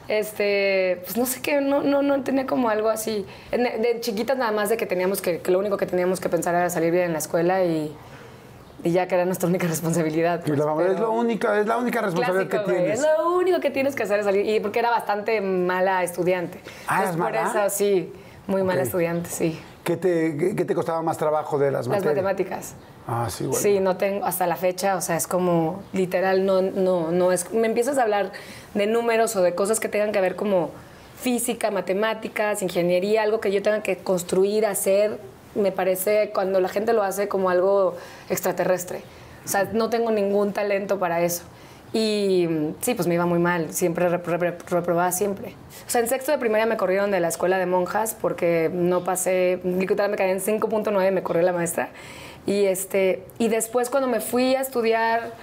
Este, 0.08 1.02
pues 1.04 1.18
no 1.18 1.26
sé 1.26 1.42
qué, 1.42 1.62
no, 1.62 1.82
no, 1.82 2.02
no 2.02 2.22
tenía 2.24 2.46
como 2.46 2.70
algo 2.70 2.90
así. 2.90 3.26
De, 3.52 3.98
chiquitas 4.02 4.38
nada 4.38 4.52
más 4.52 4.70
de 4.70 4.78
que 4.78 4.86
teníamos 4.86 5.22
que, 5.22 5.40
que 5.40 5.52
lo 5.52 5.60
único 5.60 5.78
que 5.78 5.86
teníamos 5.86 6.20
que 6.20 6.30
pensar 6.30 6.54
era 6.56 6.70
salir 6.70 6.92
bien 6.92 7.06
en 7.06 7.14
la 7.14 7.20
escuela 7.20 7.64
y, 7.64 7.96
y 8.84 8.92
ya 8.92 9.08
que 9.08 9.16
era 9.16 9.26
nuestra 9.26 9.48
única 9.48 9.68
responsabilidad. 9.76 10.42
Y 10.46 10.48
pues, 10.48 10.60
la 10.60 10.66
mamá 10.66 10.82
es 10.84 10.88
pero- 10.90 11.02
la 11.04 11.10
única, 11.10 11.60
es 11.60 11.66
la 11.68 11.78
única 11.78 12.02
responsabilidad 12.02 12.50
Clásico, 12.50 12.72
que 12.72 12.80
tienes. 12.80 13.00
Es 13.00 13.06
lo 13.18 13.36
único 13.36 13.60
que 13.60 13.72
tienes 13.72 13.96
que 13.96 14.04
hacer 14.04 14.20
es 14.20 14.26
salir. 14.26 14.46
Y 14.46 14.60
porque 14.60 14.80
era 14.80 14.90
bastante 14.90 15.40
mala 15.42 16.04
estudiante. 16.04 16.60
Ah, 16.88 17.02
¿eras 17.04 17.16
Entonces, 17.16 17.22
por 17.42 17.46
mala? 17.54 17.66
eso 17.66 17.76
sí, 17.76 18.14
muy 18.48 18.64
mala 18.64 18.82
Ok. 18.82 18.88
estudiante, 18.88 19.30
sí. 19.30 19.60
¿Qué 19.84 19.98
te, 19.98 20.38
qué, 20.56 20.64
te 20.64 20.76
costaba 20.76 21.02
más 21.02 21.18
trabajo 21.18 21.58
de 21.60 21.66
las, 21.70 21.88
Las 21.88 21.98
materias? 22.00 22.24
matemáticas. 22.24 22.76
Ah, 23.06 23.28
sí, 23.30 23.46
bueno. 23.46 23.60
Sí, 23.62 23.82
no 23.82 23.98
tengo 23.98 24.26
hasta 24.26 24.48
la 24.48 24.56
fecha, 24.56 24.96
o 24.96 25.02
sea, 25.02 25.18
es 25.18 25.28
como 25.28 25.84
literal, 25.92 26.46
no, 26.46 26.62
no, 26.62 27.12
no 27.12 27.34
es. 27.34 27.52
Me 27.52 27.68
empiezas 27.68 27.98
a 27.98 28.04
hablar 28.04 28.32
de 28.74 28.88
números 28.88 29.36
o 29.36 29.42
de 29.42 29.54
cosas 29.56 29.80
que 29.80 29.90
tengan 29.90 30.12
que 30.12 30.22
ver 30.22 30.36
como 30.36 30.72
física, 31.20 31.72
matemáticas, 31.72 32.62
ingeniería, 32.62 33.24
algo 33.24 33.40
que 33.40 33.52
yo 33.52 33.62
tenga 33.62 33.82
que 33.84 33.98
construir, 33.98 34.66
hacer, 34.66 35.18
me 35.56 35.72
parece 35.72 36.32
cuando 36.34 36.60
la 36.60 36.68
gente 36.70 36.94
lo 36.94 37.04
hace 37.04 37.28
como 37.28 37.50
algo 37.50 37.96
extraterrestre. 38.30 39.02
O 39.46 39.48
sea, 39.48 39.70
no 39.74 39.90
tengo 39.90 40.12
ningún 40.12 40.54
talento 40.54 41.00
para 41.00 41.22
eso. 41.22 41.44
Y 41.94 42.50
sí, 42.82 42.96
pues 42.96 43.08
me 43.08 43.14
iba 43.14 43.28
muy 43.28 43.38
mal, 43.38 43.72
siempre 43.72 44.10
repro- 44.10 44.40
repro- 44.40 44.66
reprobaba 44.68 45.12
siempre. 45.12 45.54
O 45.86 45.90
sea, 45.90 46.02
en 46.02 46.08
sexto 46.08 46.32
de 46.32 46.40
primaria 46.40 46.66
me 46.66 46.76
corrieron 46.76 47.12
de 47.12 47.20
la 47.20 47.28
escuela 47.28 47.60
de 47.60 47.68
monjas 47.68 48.18
porque 48.20 48.72
no 48.74 49.04
pasé, 49.04 49.60
literal 49.64 50.10
me 50.10 50.18
caí 50.18 50.32
en 50.32 50.40
5.9, 50.42 51.12
me 51.12 51.22
corrió 51.22 51.44
la 51.44 51.54
maestra. 51.54 51.90
Y, 52.48 52.66
este, 52.66 53.24
y 53.38 53.48
después 53.48 53.92
cuando 53.92 54.10
me 54.10 54.22
fui 54.22 54.56
a 54.56 54.62
estudiar 54.62 55.34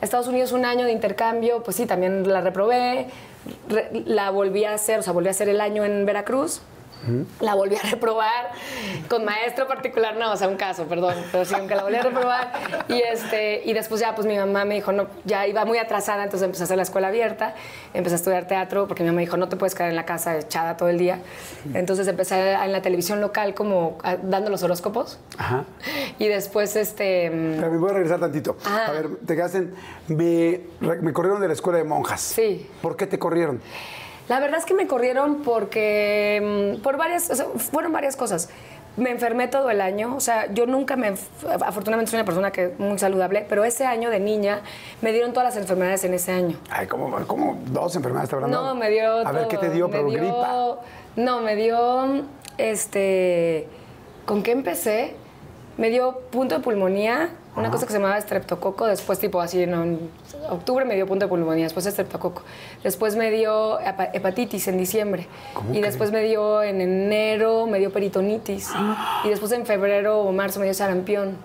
Estados 0.00 0.26
Unidos 0.28 0.52
un 0.52 0.64
año 0.64 0.86
de 0.86 0.92
intercambio, 0.92 1.62
pues 1.62 1.76
sí, 1.76 1.86
también 1.86 2.26
la 2.28 2.40
reprobé, 2.40 3.06
re- 3.68 3.90
la 4.06 4.30
volví 4.30 4.64
a 4.64 4.74
hacer, 4.74 4.98
o 4.98 5.02
sea, 5.02 5.12
volví 5.12 5.28
a 5.28 5.32
hacer 5.32 5.48
el 5.48 5.60
año 5.60 5.84
en 5.84 6.06
Veracruz 6.06 6.62
La 7.40 7.54
volví 7.54 7.76
a 7.76 7.82
reprobar 7.90 8.50
con 9.08 9.24
maestro 9.24 9.66
particular, 9.66 10.16
no, 10.16 10.32
o 10.32 10.36
sea, 10.36 10.48
un 10.48 10.56
caso, 10.56 10.84
perdón, 10.84 11.14
pero 11.32 11.44
sí, 11.44 11.54
aunque 11.54 11.74
la 11.74 11.82
volví 11.82 11.96
a 11.96 12.02
reprobar. 12.02 12.52
Y, 12.88 13.00
este, 13.00 13.62
y 13.64 13.72
después 13.72 14.00
ya, 14.00 14.14
pues 14.14 14.26
mi 14.26 14.36
mamá 14.36 14.64
me 14.64 14.74
dijo, 14.74 14.92
no, 14.92 15.06
ya 15.24 15.46
iba 15.46 15.64
muy 15.64 15.78
atrasada, 15.78 16.24
entonces 16.24 16.44
empecé 16.44 16.62
a 16.62 16.64
hacer 16.64 16.76
la 16.76 16.82
escuela 16.82 17.08
abierta, 17.08 17.54
empecé 17.94 18.14
a 18.14 18.18
estudiar 18.18 18.46
teatro, 18.46 18.86
porque 18.86 19.02
mi 19.02 19.08
mamá 19.08 19.16
me 19.16 19.22
dijo, 19.22 19.36
no 19.36 19.48
te 19.48 19.56
puedes 19.56 19.74
quedar 19.74 19.90
en 19.90 19.96
la 19.96 20.04
casa 20.04 20.36
echada 20.36 20.76
todo 20.76 20.88
el 20.88 20.98
día. 20.98 21.20
Entonces 21.74 22.06
empecé 22.06 22.52
en 22.52 22.72
la 22.72 22.82
televisión 22.82 23.20
local 23.20 23.54
como 23.54 23.98
a- 24.02 24.16
dando 24.16 24.50
los 24.50 24.62
horóscopos. 24.62 25.18
Ajá. 25.38 25.64
Y 26.18 26.28
después, 26.28 26.76
este... 26.76 27.30
mm, 27.30 27.54
Pero 27.60 27.70
me 27.72 27.78
voy 27.78 27.90
a 27.90 27.92
regresar 27.94 28.20
tantito. 28.20 28.56
Ah. 28.66 28.86
A 28.88 28.92
ver, 28.92 29.08
te 29.26 29.34
quedaste 29.36 29.58
en... 29.58 29.74
Me, 30.08 30.60
me 31.00 31.12
corrieron 31.12 31.40
de 31.40 31.46
la 31.48 31.54
escuela 31.54 31.78
de 31.78 31.84
monjas. 31.84 32.20
Sí. 32.20 32.68
¿Por 32.82 32.96
qué 32.96 33.06
te 33.06 33.18
corrieron? 33.18 33.60
La 34.30 34.38
verdad 34.38 34.60
es 34.60 34.64
que 34.64 34.74
me 34.74 34.86
corrieron 34.86 35.42
porque 35.42 36.76
mm, 36.78 36.82
por 36.82 36.96
varias, 36.96 37.28
o 37.30 37.34
sea, 37.34 37.46
fueron 37.56 37.90
varias 37.90 38.14
cosas. 38.14 38.48
Me 38.96 39.10
enfermé 39.10 39.48
todo 39.48 39.70
el 39.70 39.80
año, 39.80 40.14
o 40.14 40.20
sea, 40.20 40.46
yo 40.52 40.66
nunca 40.66 40.94
me, 40.94 41.08
afortunadamente 41.08 42.12
soy 42.12 42.18
una 42.18 42.24
persona 42.24 42.52
que 42.52 42.72
muy 42.78 42.96
saludable, 43.00 43.44
pero 43.48 43.64
ese 43.64 43.86
año 43.86 44.08
de 44.08 44.20
niña 44.20 44.60
me 45.02 45.10
dieron 45.10 45.32
todas 45.32 45.52
las 45.52 45.60
enfermedades 45.60 46.04
en 46.04 46.14
ese 46.14 46.30
año. 46.30 46.56
Ay, 46.70 46.86
como, 46.86 47.10
como 47.26 47.58
dos 47.72 47.96
enfermedades 47.96 48.30
te 48.30 48.36
habrán 48.36 48.52
No, 48.52 48.72
me 48.76 48.88
dio 48.90 49.26
A 49.26 49.32
ver, 49.32 49.48
¿qué 49.48 49.56
te 49.56 49.68
dio? 49.70 49.88
Me 49.88 49.94
Pero 49.96 50.10
dio- 50.10 50.18
gripa. 50.20 50.76
No, 51.16 51.40
me 51.40 51.56
dio, 51.56 52.22
este, 52.56 53.66
¿con 54.26 54.44
qué 54.44 54.52
empecé? 54.52 55.16
Me 55.76 55.90
dio 55.90 56.20
punto 56.30 56.54
de 56.54 56.60
pulmonía, 56.60 57.30
una 57.56 57.70
cosa 57.70 57.86
que 57.86 57.92
se 57.92 57.98
llamaba 57.98 58.16
estreptococo, 58.18 58.86
después 58.86 59.18
tipo 59.18 59.40
así 59.40 59.62
en 59.62 60.10
octubre 60.48 60.84
me 60.84 60.94
dio 60.94 61.06
punto 61.06 61.24
de 61.24 61.28
pulmonía, 61.28 61.64
después 61.64 61.84
estreptococo. 61.86 62.42
Después 62.84 63.16
me 63.16 63.30
dio 63.30 63.80
hepa- 63.80 64.10
hepatitis 64.12 64.68
en 64.68 64.78
diciembre. 64.78 65.26
¿Cómo 65.54 65.74
Y 65.74 65.80
después 65.80 66.12
me 66.12 66.22
dio 66.22 66.62
en 66.62 66.80
enero, 66.80 67.66
me 67.66 67.78
dio 67.78 67.92
peritonitis. 67.92 68.70
Y 69.24 69.28
después 69.30 69.50
en 69.52 69.66
febrero 69.66 70.20
o 70.20 70.32
marzo 70.32 70.60
me 70.60 70.66
dio 70.66 70.74
sarampión. 70.74 71.36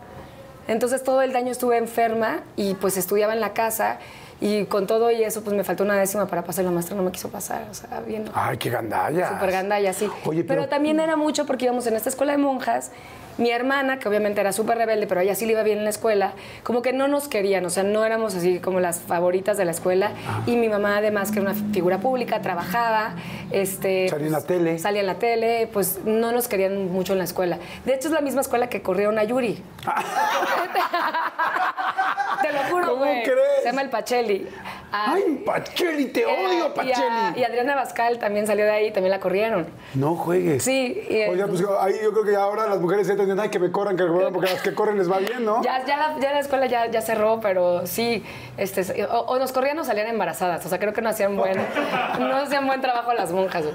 Entonces 0.68 1.04
todo 1.04 1.22
el 1.22 1.36
año 1.36 1.52
estuve 1.52 1.78
enferma 1.78 2.42
y 2.56 2.74
pues 2.76 2.98
estudiaba 2.98 3.34
en 3.34 3.40
la 3.40 3.54
casa 3.54 4.00
y 4.42 4.66
con 4.66 4.88
todo 4.88 5.12
y 5.12 5.24
eso 5.24 5.44
pues 5.44 5.56
me 5.56 5.64
faltó 5.64 5.84
una 5.84 5.96
décima 5.96 6.28
para 6.28 6.44
pasar 6.44 6.66
la 6.66 6.72
maestra 6.72 6.96
no 6.96 7.04
me 7.04 7.12
quiso 7.12 7.30
pasar, 7.30 7.66
o 7.70 7.74
sea, 7.74 8.02
bien 8.02 8.26
Ay, 8.34 8.58
qué 8.58 8.70
gandalla. 8.70 9.30
súper 9.30 9.52
gandalla, 9.52 9.94
sí. 9.94 10.10
Oye, 10.26 10.44
pero, 10.44 10.62
pero... 10.64 10.70
también 10.70 11.00
era 11.00 11.16
mucho 11.16 11.46
porque 11.46 11.66
íbamos 11.66 11.86
en 11.88 11.96
esta 11.96 12.10
escuela 12.10 12.32
de 12.34 12.40
monjas. 12.40 12.92
Mi 13.38 13.52
hermana, 13.52 14.00
que 14.00 14.08
obviamente 14.08 14.40
era 14.42 14.54
súper 14.54 14.78
rebelde, 14.78 15.08
pero 15.08 15.20
a 15.20 15.24
ella 15.24 15.36
sí 15.36 15.46
le 15.46 15.54
iba 15.54 15.64
bien 15.64 15.80
en 15.80 15.84
la 15.84 15.90
escuela, 15.90 16.34
como 16.64 16.82
que 16.82 16.94
no 16.94 17.08
nos 17.08 17.28
querían, 17.28 17.66
o 17.66 17.70
sea, 17.70 17.84
no 17.84 18.06
éramos 18.06 18.36
así 18.36 18.60
como 18.60 18.80
las 18.80 19.00
favoritas 19.02 19.58
de 19.58 19.66
la 19.66 19.72
escuela. 19.72 20.12
Y 20.46 20.56
mi 20.56 20.70
mamá, 20.70 20.98
además, 20.98 21.32
que 21.32 21.40
era 21.40 21.52
una 21.52 21.60
figura 21.74 22.00
pública, 22.00 22.42
trabajaba, 22.42 23.16
este, 23.52 24.08
Salía 24.10 24.28
en 24.28 24.32
la 24.34 24.42
tele. 24.42 24.80
Salía 24.80 25.02
en 25.02 25.08
la 25.08 25.16
tele, 25.16 25.70
pues 25.74 26.00
no 26.06 26.32
nos 26.32 26.48
querían 26.48 26.92
mucho 26.92 27.14
en 27.14 27.20
la 27.20 27.26
escuela. 27.26 27.58
De 27.86 27.94
hecho, 27.94 28.08
es 28.08 28.14
la 28.14 28.22
misma 28.22 28.42
escuela 28.42 28.70
que 28.70 28.82
corrieron 28.82 29.18
a 29.20 29.24
Yuri. 29.24 29.62
Te 32.42 32.52
lo 32.52 32.60
juro, 32.70 32.88
¿Cómo 32.90 33.04
crees? 33.06 33.62
Se 33.62 33.66
llama 33.66 33.82
el 33.82 33.90
Pacheli. 33.90 34.48
Ah, 34.92 35.14
Ay, 35.16 35.42
Pacheli, 35.46 36.06
te 36.08 36.26
odio, 36.26 36.58
y 36.58 36.62
a- 36.62 36.74
Pacheli. 36.74 37.40
Y, 37.40 37.44
Adriana 37.44 37.76
Bascal 37.76 38.20
también 38.20 38.46
salió 38.48 38.66
de 38.66 38.72
ahí, 38.72 38.92
también 38.92 39.12
la 39.12 39.20
corrieron. 39.20 39.68
No 39.94 40.16
juegues. 40.16 40.64
Sí. 40.64 41.02
y- 41.10 41.24
Oiga, 41.30 41.48
pues 41.48 41.62
ahí 41.80 41.94
yo 42.04 42.12
creo 42.12 42.24
que 42.26 42.36
ahora 42.36 42.68
las 42.68 42.80
mujeres 42.80 43.08
se 43.08 43.16
entienden, 43.26 43.40
ay, 43.44 43.50
que 43.50 43.60
me 43.60 43.72
corran, 43.72 43.98
que 43.98 44.04
me 44.04 44.10
corran, 44.10 44.34
porque 44.34 44.50
a 44.50 44.54
las 44.54 44.62
que 44.62 44.74
corren 44.74 44.98
les 44.98 45.12
va 45.12 45.18
bien, 45.20 45.44
¿no? 45.44 45.62
Ya, 45.64 45.86
ya, 45.86 45.98
la, 45.98 46.20
ya 46.20 46.34
la 46.34 46.40
escuela 46.40 46.66
ya, 46.68 46.88
ya 46.88 47.02
cerró, 47.02 47.40
pero 47.42 47.86
sí, 47.86 48.24
este, 48.58 49.06
o, 49.06 49.20
o 49.20 49.40
nos 49.40 49.52
corrían 49.52 49.78
o 49.80 49.84
salían 49.84 50.08
embarazadas. 50.08 50.66
O 50.66 50.70
sea, 50.70 50.80
creo 50.80 50.94
que 50.94 51.02
no 51.02 51.10
hacían 51.10 51.36
buen, 51.36 51.58
no 52.20 52.38
hacían 52.38 52.66
buen 52.68 52.82
trabajo 52.82 53.14
las 53.14 53.32
monjas. 53.32 53.66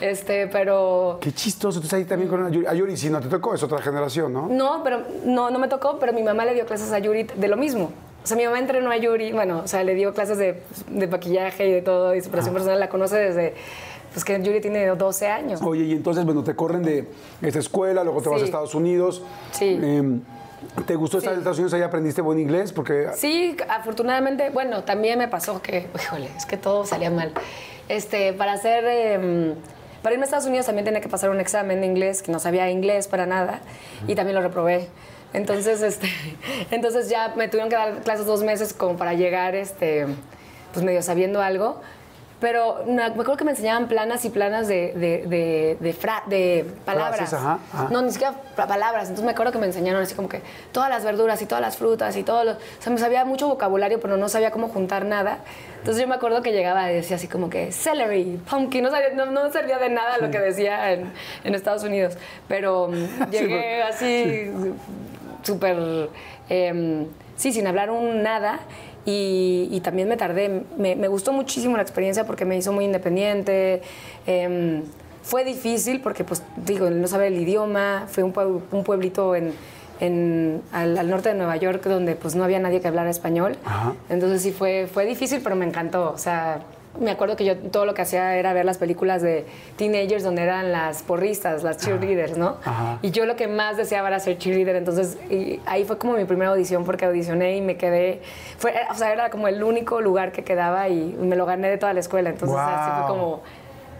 Este, 0.00 0.46
pero 0.48 1.18
Qué 1.20 1.32
chistoso. 1.32 1.78
Entonces 1.78 1.98
ahí 1.98 2.04
también 2.04 2.28
con 2.28 2.50
Yuri. 2.50 2.66
A 2.66 2.74
Yuri 2.74 2.96
sí 2.96 3.10
no 3.10 3.20
te 3.20 3.28
tocó, 3.28 3.54
es 3.54 3.62
otra 3.62 3.80
generación, 3.80 4.32
¿no? 4.32 4.48
no, 4.48 4.82
pero 4.82 5.02
no, 5.24 5.50
no 5.50 5.58
me 5.58 5.68
tocó, 5.68 5.98
pero 5.98 6.12
mi 6.12 6.22
mamá 6.22 6.44
le 6.44 6.54
dio 6.54 6.66
clases 6.66 6.92
a 6.92 6.98
Yuri 6.98 7.24
de 7.24 7.48
lo 7.48 7.56
mismo. 7.56 7.90
O 8.22 8.26
sea, 8.26 8.38
mi 8.38 8.46
mamá 8.46 8.58
entrenó 8.58 8.90
a 8.90 8.96
Yuri, 8.96 9.32
bueno, 9.32 9.60
o 9.64 9.68
sea, 9.68 9.84
le 9.84 9.94
dio 9.94 10.14
clases 10.14 10.38
de, 10.38 10.62
de 10.88 11.06
maquillaje 11.06 11.68
y 11.68 11.72
de 11.72 11.82
todo, 11.82 12.14
y 12.14 12.22
superación 12.22 12.54
personal, 12.54 12.80
la 12.80 12.88
conoce 12.88 13.16
desde, 13.16 13.54
pues 14.14 14.24
que 14.24 14.40
Yuri 14.40 14.60
tiene 14.60 14.86
12 14.86 15.26
años. 15.28 15.60
Oye, 15.62 15.82
y 15.84 15.92
entonces, 15.92 16.24
bueno, 16.24 16.42
te 16.42 16.54
corren 16.56 16.82
de 16.82 17.06
esta 17.42 17.58
escuela, 17.58 18.02
luego 18.04 18.22
te 18.22 18.30
vas 18.30 18.40
a. 18.40 18.44
Estados 18.44 18.74
Unidos. 18.74 19.22
Sí. 19.50 19.78
Em, 19.82 20.22
¿Te 20.86 20.94
gustó 20.94 21.18
estar 21.18 21.32
Sí. 21.32 21.34
en 21.34 21.40
Estados 21.40 21.58
Unidos? 21.58 21.74
¿Ahí 21.74 21.82
aprendiste 21.82 22.22
buen 22.22 22.38
inglés? 22.38 22.72
Porque 22.72 23.08
Sí, 23.16 23.54
afortunadamente, 23.68 24.48
bueno, 24.50 24.82
también 24.84 25.18
me 25.18 25.28
pasó 25.28 25.60
que, 25.60 25.88
híjole, 26.02 26.30
es 26.36 26.46
que 26.46 26.56
todo 26.56 26.86
salía 26.86 27.10
mal. 27.10 27.32
Este, 27.88 28.32
para 28.32 28.52
hacer, 28.54 28.84
em, 28.86 29.54
para 30.02 30.14
irme 30.14 30.22
a 30.22 30.26
Estados 30.26 30.46
Unidos 30.46 30.66
también 30.66 30.84
tenía 30.86 31.00
que 31.00 31.08
pasar 31.08 31.28
un 31.30 31.40
examen 31.40 31.80
de 31.80 31.86
inglés, 31.86 32.22
que 32.22 32.32
no 32.32 32.38
sabía 32.38 32.70
inglés 32.70 33.08
para 33.08 33.26
nada, 33.26 33.60
y 34.06 34.14
también 34.14 34.36
lo 34.36 34.42
reprobé. 34.42 34.88
Entonces, 35.34 35.82
este, 35.82 36.08
entonces 36.70 37.10
ya 37.10 37.34
me 37.36 37.48
tuvieron 37.48 37.68
que 37.68 37.76
dar 37.76 38.00
clases 38.02 38.24
dos 38.24 38.42
meses 38.42 38.72
como 38.72 38.96
para 38.96 39.12
llegar, 39.14 39.54
este, 39.54 40.06
pues 40.72 40.84
medio 40.84 41.02
sabiendo 41.02 41.42
algo. 41.42 41.80
Pero 42.44 42.84
me 42.86 43.02
acuerdo 43.02 43.38
que 43.38 43.44
me 43.44 43.52
enseñaban 43.52 43.88
planas 43.88 44.22
y 44.26 44.28
planas 44.28 44.68
de, 44.68 44.92
de, 44.92 45.26
de, 45.26 45.78
de 45.80 45.92
fra- 45.94 46.22
de 46.26 46.66
palabras. 46.84 47.16
Frases, 47.16 47.38
ajá, 47.38 47.58
ajá. 47.72 47.88
No, 47.90 48.02
ni 48.02 48.10
siquiera 48.10 48.34
pa- 48.54 48.66
palabras. 48.66 49.04
Entonces 49.04 49.24
me 49.24 49.30
acuerdo 49.30 49.50
que 49.50 49.58
me 49.58 49.64
enseñaron 49.64 50.02
así 50.02 50.14
como 50.14 50.28
que 50.28 50.42
todas 50.70 50.90
las 50.90 51.04
verduras 51.06 51.40
y 51.40 51.46
todas 51.46 51.62
las 51.62 51.78
frutas 51.78 52.14
y 52.18 52.22
todo. 52.22 52.44
Lo, 52.44 52.52
o 52.52 52.56
sea, 52.80 52.92
me 52.92 52.98
sabía 52.98 53.24
mucho 53.24 53.48
vocabulario, 53.48 53.98
pero 53.98 54.18
no 54.18 54.28
sabía 54.28 54.50
cómo 54.50 54.68
juntar 54.68 55.06
nada. 55.06 55.38
Entonces 55.78 56.02
yo 56.02 56.06
me 56.06 56.16
acuerdo 56.16 56.42
que 56.42 56.52
llegaba 56.52 56.92
y 56.92 56.96
decía 56.96 57.16
así 57.16 57.28
como 57.28 57.48
que 57.48 57.72
celery, 57.72 58.38
pumpkin. 58.50 58.82
No, 58.84 58.90
sabía- 58.90 59.14
no, 59.14 59.24
no 59.24 59.50
servía 59.50 59.78
de 59.78 59.88
nada 59.88 60.18
lo 60.18 60.30
que 60.30 60.38
decía 60.38 60.92
en, 60.92 61.10
en 61.44 61.54
Estados 61.54 61.82
Unidos. 61.82 62.18
Pero 62.46 62.88
mm, 62.88 63.24
llegué 63.30 63.82
así 63.84 64.50
súper, 65.42 66.10
em, 66.48 67.06
sí, 67.36 67.52
sin 67.52 67.66
hablar 67.66 67.90
un 67.90 68.22
nada. 68.22 68.58
Y, 69.06 69.68
y 69.70 69.80
también 69.80 70.08
me 70.08 70.16
tardé. 70.16 70.62
Me, 70.78 70.96
me 70.96 71.08
gustó 71.08 71.32
muchísimo 71.32 71.76
la 71.76 71.82
experiencia 71.82 72.24
porque 72.24 72.44
me 72.44 72.56
hizo 72.56 72.72
muy 72.72 72.84
independiente. 72.84 73.82
em, 74.26 74.82
fue 75.22 75.42
difícil 75.44 76.00
porque, 76.00 76.22
pues, 76.24 76.42
digo, 76.56 76.90
no 76.90 77.06
sabía 77.08 77.28
el 77.28 77.38
idioma. 77.40 78.04
Fue 78.08 78.22
un, 78.22 78.32
un 78.72 78.84
pueblito 78.84 79.34
en, 79.34 79.52
en- 80.00 80.60
al, 80.72 80.98
al 80.98 81.08
norte 81.08 81.30
de 81.30 81.34
Nueva 81.34 81.56
York 81.56 81.82
donde, 81.84 82.14
pues, 82.14 82.34
no 82.34 82.44
había 82.44 82.58
nadie 82.58 82.80
que 82.80 82.88
hablara 82.88 83.08
español. 83.10 83.56
Ajá. 83.64 83.94
Entonces 84.10 84.42
sí 84.42 84.52
fue, 84.52 84.86
fue 84.92 85.06
difícil, 85.06 85.40
pero 85.42 85.56
me 85.56 85.64
encantó. 85.66 86.12
O 86.12 86.18
sea, 86.18 86.60
me 87.00 87.10
acuerdo 87.10 87.36
que 87.36 87.44
yo 87.44 87.56
todo 87.56 87.86
lo 87.86 87.94
que 87.94 88.02
hacía 88.02 88.36
era 88.36 88.52
ver 88.52 88.64
las 88.64 88.78
películas 88.78 89.22
de 89.22 89.46
teenagers 89.76 90.22
donde 90.22 90.42
eran 90.42 90.72
las 90.72 91.02
porristas, 91.02 91.62
las 91.62 91.78
cheerleaders, 91.78 92.36
¿no? 92.36 92.56
Ajá. 92.64 92.98
Y 93.02 93.10
yo 93.10 93.26
lo 93.26 93.36
que 93.36 93.48
más 93.48 93.76
deseaba 93.76 94.08
era 94.08 94.20
ser 94.20 94.38
cheerleader. 94.38 94.76
Entonces 94.76 95.18
y 95.30 95.60
ahí 95.66 95.84
fue 95.84 95.98
como 95.98 96.14
mi 96.14 96.24
primera 96.24 96.50
audición 96.50 96.84
porque 96.84 97.04
audicioné 97.04 97.56
y 97.56 97.60
me 97.60 97.76
quedé. 97.76 98.20
Fue, 98.58 98.74
o 98.90 98.94
sea, 98.94 99.12
era 99.12 99.30
como 99.30 99.48
el 99.48 99.62
único 99.62 100.00
lugar 100.00 100.32
que 100.32 100.44
quedaba 100.44 100.88
y 100.88 101.16
me 101.20 101.36
lo 101.36 101.46
gané 101.46 101.68
de 101.68 101.78
toda 101.78 101.92
la 101.92 102.00
escuela. 102.00 102.30
Entonces 102.30 102.56
así 102.56 102.90
fue 102.98 103.08
como 103.08 103.42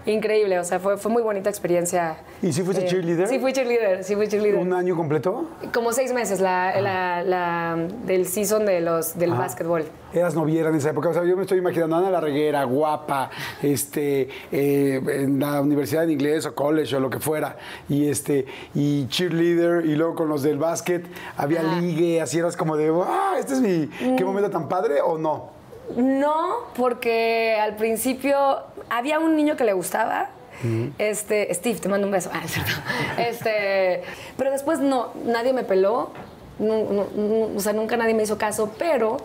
increíble. 0.07 0.59
O 0.59 0.65
sea, 0.65 0.79
fue, 0.79 0.97
fue 0.99 1.11
muy 1.11 1.23
bonita 1.23 1.49
experiencia. 1.51 2.17
¿Y 2.43 2.53
sí 2.53 2.63
fuiste 2.63 2.85
Eh, 2.85 2.89
cheerleader? 2.89 3.29
Sí, 3.29 3.39
fui 3.39 3.53
cheerleader. 3.53 4.05
Sí, 4.05 4.15
fui 4.15 4.29
cheerleader. 4.29 4.61
¿Un 4.61 4.73
año 4.73 4.97
completo? 4.97 5.47
Como 5.73 5.93
seis 5.93 6.13
meses 6.13 6.41
la, 6.41 6.81
la- 6.81 7.23
la- 7.23 7.77
del 8.07 8.27
season 8.27 8.67
de 8.67 8.81
los, 8.81 9.17
del 9.19 9.33
Ajá. 9.33 9.41
básquetbol. 9.43 9.85
Eras 10.13 10.35
noviera 10.37 10.69
en 10.69 10.77
esa 10.77 10.91
época. 10.91 11.09
O 11.09 11.13
sea, 11.15 11.25
yo 11.25 11.37
me 11.37 11.43
estoy 11.43 11.59
imaginando 11.59 11.97
Ana 11.97 12.09
Larreguera, 12.11 12.63
guapa, 12.65 13.31
este, 13.63 14.29
eh, 14.53 15.01
en 15.07 15.41
la 15.41 15.61
universidad 15.61 16.05
en 16.05 16.11
inglés 16.11 16.47
o 16.47 16.55
college 16.55 16.95
o 16.95 17.01
lo 17.01 17.11
que 17.11 17.19
fuera. 17.19 17.57
Y 17.89 18.09
este, 18.09 18.47
y 18.75 19.09
cheerleader, 19.09 19.85
y 19.87 19.97
luego 19.97 20.15
con 20.15 20.29
los 20.29 20.43
del 20.45 20.59
básquet, 20.59 21.05
había 21.37 21.63
ligue, 21.65 22.21
así 22.21 22.39
eras 22.39 22.57
como 22.57 22.77
de, 22.77 22.93
¡ah! 23.05 23.35
Este 23.39 23.55
es 23.55 23.61
mi. 23.61 23.91
Mm. 24.11 24.17
¿Qué 24.17 24.25
momento 24.25 24.51
tan 24.51 24.69
padre 24.69 25.01
o 25.01 25.19
no? 25.19 25.54
No, 25.97 26.57
porque 26.77 27.57
al 27.61 27.77
principio 27.77 28.59
había 28.91 29.19
un 29.19 29.37
niño 29.37 29.57
que 29.57 29.65
le 29.65 29.73
gustaba. 29.73 30.31
Este, 30.99 31.53
Steve, 31.53 31.79
te 31.79 31.89
mando 31.89 32.07
un 32.07 32.13
beso. 32.13 32.31
Ah. 32.35 33.21
Este, 33.21 34.03
pero 34.39 34.51
después 34.51 34.79
no, 34.81 35.11
nadie 35.27 35.53
me 35.53 35.63
peló. 35.65 36.11
O 36.59 37.61
sea, 37.61 37.73
nunca 37.73 37.97
nadie 37.97 38.15
me 38.15 38.23
hizo 38.23 38.39
caso, 38.39 38.73
pero 38.79 39.19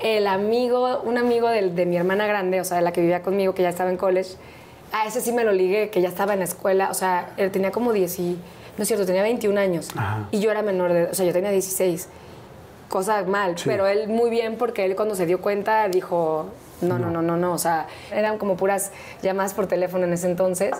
el 0.00 0.26
amigo, 0.26 1.02
un 1.04 1.18
amigo 1.18 1.48
del- 1.48 1.74
de, 1.74 1.86
mi 1.86 1.96
hermana 1.96 2.26
grande, 2.26 2.60
o 2.60 2.64
sea, 2.64 2.80
la 2.80 2.92
que 2.92 3.00
vivía 3.00 3.22
conmigo, 3.22 3.54
que 3.54 3.62
ya 3.62 3.68
estaba 3.68 3.90
en 3.90 3.96
college, 3.96 4.30
a 4.92 5.06
ese 5.06 5.20
sí 5.20 5.32
me 5.32 5.44
lo 5.44 5.52
ligué, 5.52 5.90
que 5.90 6.00
ya 6.00 6.08
estaba 6.08 6.32
en 6.32 6.40
la 6.40 6.44
escuela, 6.46 6.90
o 6.90 6.94
sea, 6.94 7.30
él 7.36 7.50
tenía 7.50 7.70
como 7.70 7.92
10 7.92 8.18
y, 8.18 8.38
no 8.76 8.82
es 8.82 8.88
cierto, 8.88 9.04
tenía 9.06 9.22
21 9.22 9.58
años. 9.60 9.90
Ajá. 9.96 10.28
Y 10.30 10.40
yo 10.40 10.50
era 10.50 10.62
menor 10.62 10.92
de, 10.92 11.04
o 11.04 11.14
sea, 11.14 11.24
yo 11.26 11.32
tenía 11.32 11.50
16 11.50 12.08
cosa 12.88 13.22
mal, 13.24 13.56
pero 13.64 13.86
él 13.86 14.08
muy 14.08 14.30
bien 14.30 14.56
porque 14.56 14.84
él 14.84 14.96
cuando 14.96 15.14
se 15.14 15.26
dio 15.26 15.40
cuenta 15.40 15.88
dijo, 15.88 16.46
no, 16.80 16.98
no, 16.98 17.10
no, 17.10 17.22
no, 17.22 17.36
no, 17.36 17.52
o 17.52 17.58
sea, 17.58 17.86
eran 18.12 18.38
como 18.38 18.56
puras 18.56 18.92
llamadas 19.22 19.54
por 19.54 19.66
teléfono 19.66 20.04
en 20.04 20.12
ese 20.12 20.28
entonces. 20.28 20.72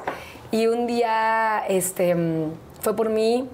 Y 0.51 0.67
un 0.67 0.87
día 0.87 1.65
este, 1.69 2.15
mm, 2.15 2.53
fue 2.81 2.95
por 2.95 3.09
mí, 3.09 3.49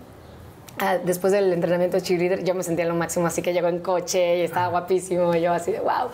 después 1.05 1.33
del 1.33 1.53
entrenamiento 1.53 1.97
de 1.97 2.03
cheerleader, 2.03 2.45
yo 2.45 2.55
me 2.55 2.63
sentía 2.63 2.85
lo 2.87 2.95
máximo, 2.95 3.27
así 3.27 3.43
que 3.43 3.53
llegó 3.53 3.69
en 3.69 3.81
coche 3.81 4.39
y 4.39 4.41
estaba 4.43 4.69
guapísimo, 4.69 5.35
y 5.35 5.41
yo 5.43 5.53
así 5.53 5.73
de 5.73 5.81
wow. 5.81 6.09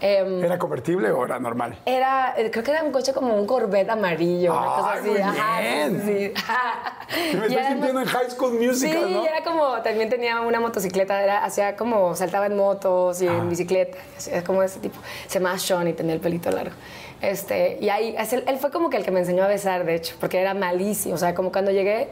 Em, 0.00 0.42
¿Era 0.44 0.58
convertible 0.58 1.10
o 1.10 1.24
era 1.24 1.38
normal? 1.38 1.76
era, 1.86 2.34
eh, 2.36 2.50
creo 2.50 2.64
que 2.64 2.70
era 2.70 2.82
un 2.82 2.92
coche 2.92 3.12
como 3.12 3.34
un 3.34 3.46
Corvette 3.46 3.90
amarillo, 3.90 4.52
una 4.52 4.66
cosa 4.66 4.92
así. 4.94 5.10
muy 5.10 5.20
ajá, 5.20 5.60
bien. 5.60 6.02
sí, 6.04 6.32
sí. 6.36 7.36
Me 7.36 7.40
además- 7.46 7.66
sintiendo 7.68 8.00
en 8.00 8.06
High 8.06 8.30
School 8.30 8.52
Musical, 8.54 9.04
Sí, 9.08 9.14
¿no? 9.14 9.26
era 9.26 9.42
como, 9.42 9.80
también 9.82 10.08
tenía 10.08 10.40
una 10.40 10.60
motocicleta, 10.60 11.22
era, 11.22 11.44
hacía 11.44 11.76
como, 11.76 12.14
saltaba 12.14 12.46
en 12.46 12.56
motos 12.56 13.20
y 13.22 13.28
Ah. 13.28 13.38
en 13.38 13.48
bicicleta, 13.48 13.98
es 14.16 14.42
como 14.44 14.62
ese 14.62 14.78
tipo. 14.80 14.98
Se 15.26 15.38
llamaba 15.38 15.58
Sean 15.58 15.88
y 15.88 15.92
tenía 15.92 16.14
el 16.14 16.20
pelito 16.20 16.50
largo. 16.50 16.74
Este, 17.22 17.76
y 17.80 17.88
ahí, 17.90 18.16
él 18.46 18.56
fue 18.58 18.70
como 18.70 18.88
que 18.88 18.96
el 18.96 19.04
que 19.04 19.10
me 19.10 19.20
enseñó 19.20 19.44
a 19.44 19.48
besar, 19.48 19.84
de 19.84 19.94
hecho, 19.96 20.16
porque 20.18 20.40
era 20.40 20.54
malísimo. 20.54 21.14
O 21.14 21.18
sea, 21.18 21.34
como 21.34 21.52
cuando 21.52 21.70
llegué, 21.70 22.08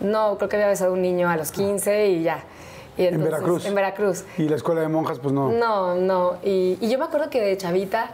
no, 0.00 0.36
creo 0.36 0.48
que 0.48 0.56
había 0.56 0.68
besado 0.68 0.90
a 0.90 0.94
un 0.94 1.02
niño 1.02 1.28
a 1.28 1.36
los 1.36 1.50
15 1.52 2.08
y 2.08 2.22
ya. 2.22 2.44
Y 2.96 3.06
En 3.06 3.22
Veracruz. 3.22 3.64
En 3.64 3.74
Veracruz. 3.74 4.24
Y 4.38 4.48
la 4.48 4.56
escuela 4.56 4.80
de 4.80 4.88
monjas, 4.88 5.18
pues 5.18 5.34
no. 5.34 5.50
No, 5.50 5.94
no. 5.94 6.36
Y, 6.44 6.78
y 6.80 6.88
yo 6.88 6.98
me 6.98 7.04
acuerdo 7.04 7.28
que 7.30 7.40
de 7.40 7.56
chavita 7.56 8.10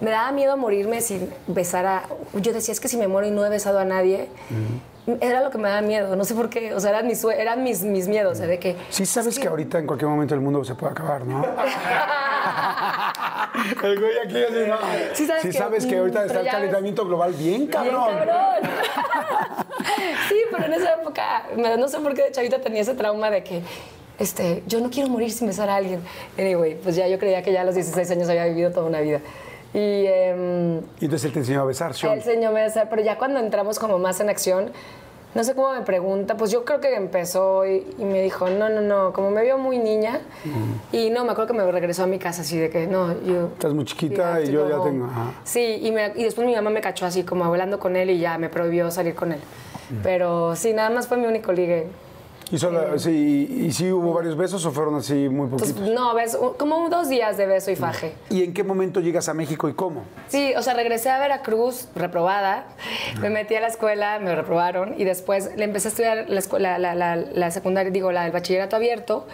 me 0.00 0.10
daba 0.10 0.30
miedo 0.32 0.56
morirme 0.56 1.00
sin 1.00 1.28
besar 1.46 1.86
a... 1.86 2.02
Yo 2.34 2.52
decía, 2.52 2.72
es 2.72 2.80
que 2.80 2.88
si 2.88 2.96
me 2.96 3.08
muero 3.08 3.26
y 3.26 3.30
no 3.30 3.44
he 3.44 3.48
besado 3.48 3.78
a 3.78 3.84
nadie, 3.84 4.28
era 5.20 5.40
lo 5.42 5.50
que 5.50 5.58
me 5.58 5.68
daba 5.68 5.80
miedo. 5.80 6.16
No 6.16 6.24
sé 6.24 6.34
por 6.34 6.50
qué. 6.50 6.74
O 6.74 6.80
sea, 6.80 6.90
eran 6.90 7.06
mis, 7.06 7.22
eran 7.24 7.62
mis, 7.62 7.82
mis 7.82 8.08
miedos. 8.08 8.32
o 8.32 8.34
sea, 8.36 8.46
de 8.46 8.58
que... 8.58 8.76
Sí 8.90 9.06
sabes 9.06 9.34
es 9.34 9.38
que 9.40 9.48
ahorita 9.48 9.78
en 9.78 9.86
cualquier 9.86 10.10
momento 10.10 10.34
el 10.34 10.40
mundo 10.40 10.64
se 10.64 10.74
puede 10.74 10.92
acabar, 10.92 11.24
¿no? 11.26 11.44
el 13.84 14.00
güey 14.00 14.18
aquí 14.24 14.42
así, 14.44 14.68
¿no? 14.68 14.76
Sí 15.14 15.26
sabes 15.26 15.42
Sí 15.42 15.48
que- 15.50 15.58
sabes 15.58 15.86
que 15.86 15.98
ahorita 15.98 16.24
está 16.26 16.38
el 16.40 16.44
ves- 16.44 16.52
calentamiento 16.52 17.04
global 17.06 17.32
bien 17.32 17.58
Bien 17.58 17.66
cabrón. 17.68 18.16
cabrón. 18.18 18.36
sí, 20.28 20.36
pero 20.50 20.64
en 20.66 20.72
esa 20.74 20.94
época, 20.94 21.44
no 21.78 21.88
sé 21.88 21.98
por 22.00 22.14
qué 22.14 22.24
de 22.24 22.32
chavita 22.32 22.60
tenía 22.60 22.82
ese 22.82 22.94
trauma 22.94 23.30
de 23.30 23.42
que 23.42 23.62
este, 24.18 24.62
yo 24.66 24.80
no 24.80 24.90
quiero 24.90 25.08
morir 25.08 25.30
sin 25.30 25.46
besar 25.46 25.70
a 25.70 25.76
alguien. 25.76 26.00
Anyway, 26.38 26.76
pues 26.82 26.96
ya 26.96 27.06
yo 27.06 27.18
creía 27.18 27.42
que 27.42 27.52
ya 27.52 27.62
a 27.62 27.64
los 27.64 27.74
16 27.74 28.10
años 28.10 28.28
había 28.28 28.46
vivido 28.46 28.70
toda 28.72 28.86
una 28.86 29.00
vida. 29.00 29.20
Y 29.74 30.06
em, 30.06 30.78
Y 31.00 31.04
entonces 31.04 31.24
él 31.26 31.32
te 31.32 31.38
enseñó 31.40 31.60
a 31.62 31.64
besar, 31.64 31.94
Sean. 31.94 32.12
él 32.14 32.18
enseñó 32.20 32.48
a 32.48 32.52
besar, 32.52 32.88
pero 32.88 33.02
ya 33.02 33.18
cuando 33.18 33.38
entramos 33.40 33.78
como 33.78 33.98
más 33.98 34.18
en 34.20 34.28
acción, 34.30 34.70
no 35.34 35.44
sé 35.44 35.54
cómo 35.54 35.72
me 35.74 35.82
pregunta, 35.82 36.36
pues 36.38 36.50
yo 36.50 36.64
creo 36.64 36.80
que 36.80 36.94
empezó 36.94 37.66
y, 37.66 37.86
y 37.98 38.04
me 38.04 38.22
dijo, 38.22 38.48
no, 38.48 38.70
no, 38.70 38.80
no, 38.80 39.12
como 39.12 39.30
me 39.30 39.42
vio 39.42 39.58
muy 39.58 39.78
niña, 39.78 40.20
y 40.90 41.10
no, 41.10 41.24
me 41.26 41.32
acuerdo 41.32 41.52
que 41.52 41.58
me 41.62 41.70
regresó 41.70 42.04
a 42.04 42.06
mi 42.06 42.18
casa 42.18 42.40
así 42.40 42.56
de 42.58 42.70
que, 42.70 42.86
no, 42.86 43.12
yo... 43.22 43.48
Estás 43.48 43.74
muy 43.74 43.84
chiquita 43.84 44.40
y 44.40 44.50
yo 44.50 44.66
ya 44.68 44.80
home". 44.80 44.90
tengo. 44.90 45.04
ajá. 45.04 45.32
Sí, 45.44 45.80
y, 45.82 45.92
me- 45.92 46.12
y 46.16 46.24
después 46.24 46.46
mi 46.46 46.54
mamá 46.54 46.70
me 46.70 46.80
cachó 46.80 47.04
así 47.04 47.24
como 47.24 47.44
hablando 47.44 47.78
con 47.78 47.94
él 47.94 48.08
y 48.08 48.18
ya 48.18 48.38
me 48.38 48.48
prohibió 48.48 48.90
salir 48.90 49.14
con 49.14 49.32
él. 49.32 49.40
Pero 50.02 50.56
sí, 50.56 50.72
nada 50.72 50.90
más 50.90 51.06
fue 51.08 51.16
mi 51.18 51.26
único 51.26 51.52
ligue. 51.52 51.86
¿Y, 52.50 52.56
solo, 52.58 52.98
sí, 52.98 53.64
y 53.66 53.72
sí 53.72 53.92
hubo 53.92 54.14
varios 54.14 54.36
besos 54.36 54.64
o 54.64 54.70
fueron 54.70 54.94
así 54.96 55.28
muy 55.28 55.48
Pues 55.48 55.72
poquitos? 55.72 55.90
no, 55.90 56.14
ves, 56.14 56.36
como 56.56 56.88
dos 56.88 57.08
días 57.10 57.36
de 57.36 57.46
beso 57.46 57.70
y 57.70 57.76
faje. 57.76 58.14
¿Y 58.30 58.42
en 58.42 58.54
qué 58.54 58.64
momento 58.64 59.00
llegas 59.00 59.28
a 59.28 59.34
México 59.34 59.68
y 59.68 59.74
cómo? 59.74 60.04
Sí, 60.28 60.54
o 60.56 60.62
sea, 60.62 60.72
regresé 60.74 61.10
a 61.10 61.18
Veracruz 61.18 61.88
reprobada, 61.94 62.64
me 63.20 63.28
metí 63.28 63.54
a 63.54 63.60
la 63.60 63.66
escuela, 63.66 64.18
me 64.18 64.34
reprobaron 64.34 64.94
y 64.98 65.04
después 65.04 65.50
le 65.56 65.64
empecé 65.64 65.88
a 65.88 65.90
estudiar 65.90 66.24
la, 66.28 66.38
escuela, 66.38 66.78
la, 66.78 66.94
la- 66.94 67.16
la 67.16 67.50
secundaria, 67.50 67.90
digo, 67.90 68.12
la, 68.12 68.24
el 68.24 68.32
bachillerato 68.32 68.76
abierto 68.76 69.26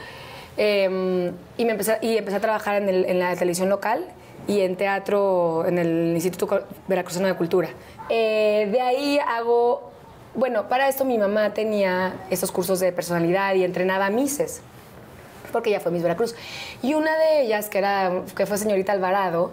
eh, 0.57 1.33
y, 1.57 1.65
me 1.65 1.71
empecé, 1.73 1.99
y 2.01 2.17
empecé 2.17 2.37
a 2.39 2.41
trabajar 2.41 2.83
en, 2.83 2.89
el- 2.89 3.05
en 3.07 3.19
la 3.21 3.35
televisión 3.37 3.69
local 3.69 4.07
y 4.47 4.61
en 4.61 4.77
teatro 4.77 5.65
en 5.67 5.79
el 5.79 6.13
Instituto 6.15 6.65
Veracruzano 6.89 7.29
de 7.29 7.35
Cultura. 7.35 7.69
Eh, 8.11 8.69
de 8.71 8.81
ahí 8.81 9.19
hago, 9.27 9.91
bueno, 10.35 10.69
para 10.69 10.89
esto 10.89 11.05
mi 11.05 11.19
mamá 11.19 11.55
tenía 11.55 12.15
estos 12.31 12.51
cursos 12.53 12.81
de 12.81 12.93
personalidad 12.93 13.55
y 13.55 13.65
entrenaba 13.65 14.07
a 14.07 14.11
Mises 14.11 14.63
porque 15.55 15.71
ella 15.71 15.79
fue 15.79 15.93
Miss 15.93 16.03
Veracruz. 16.03 16.35
Y 16.83 16.95
una 16.95 17.17
de 17.17 17.43
ellas, 17.43 17.69
que, 17.69 17.79
era, 17.79 18.23
que 18.37 18.45
fue 18.45 18.59
señorita 18.59 18.91
Alvarado, 18.91 19.53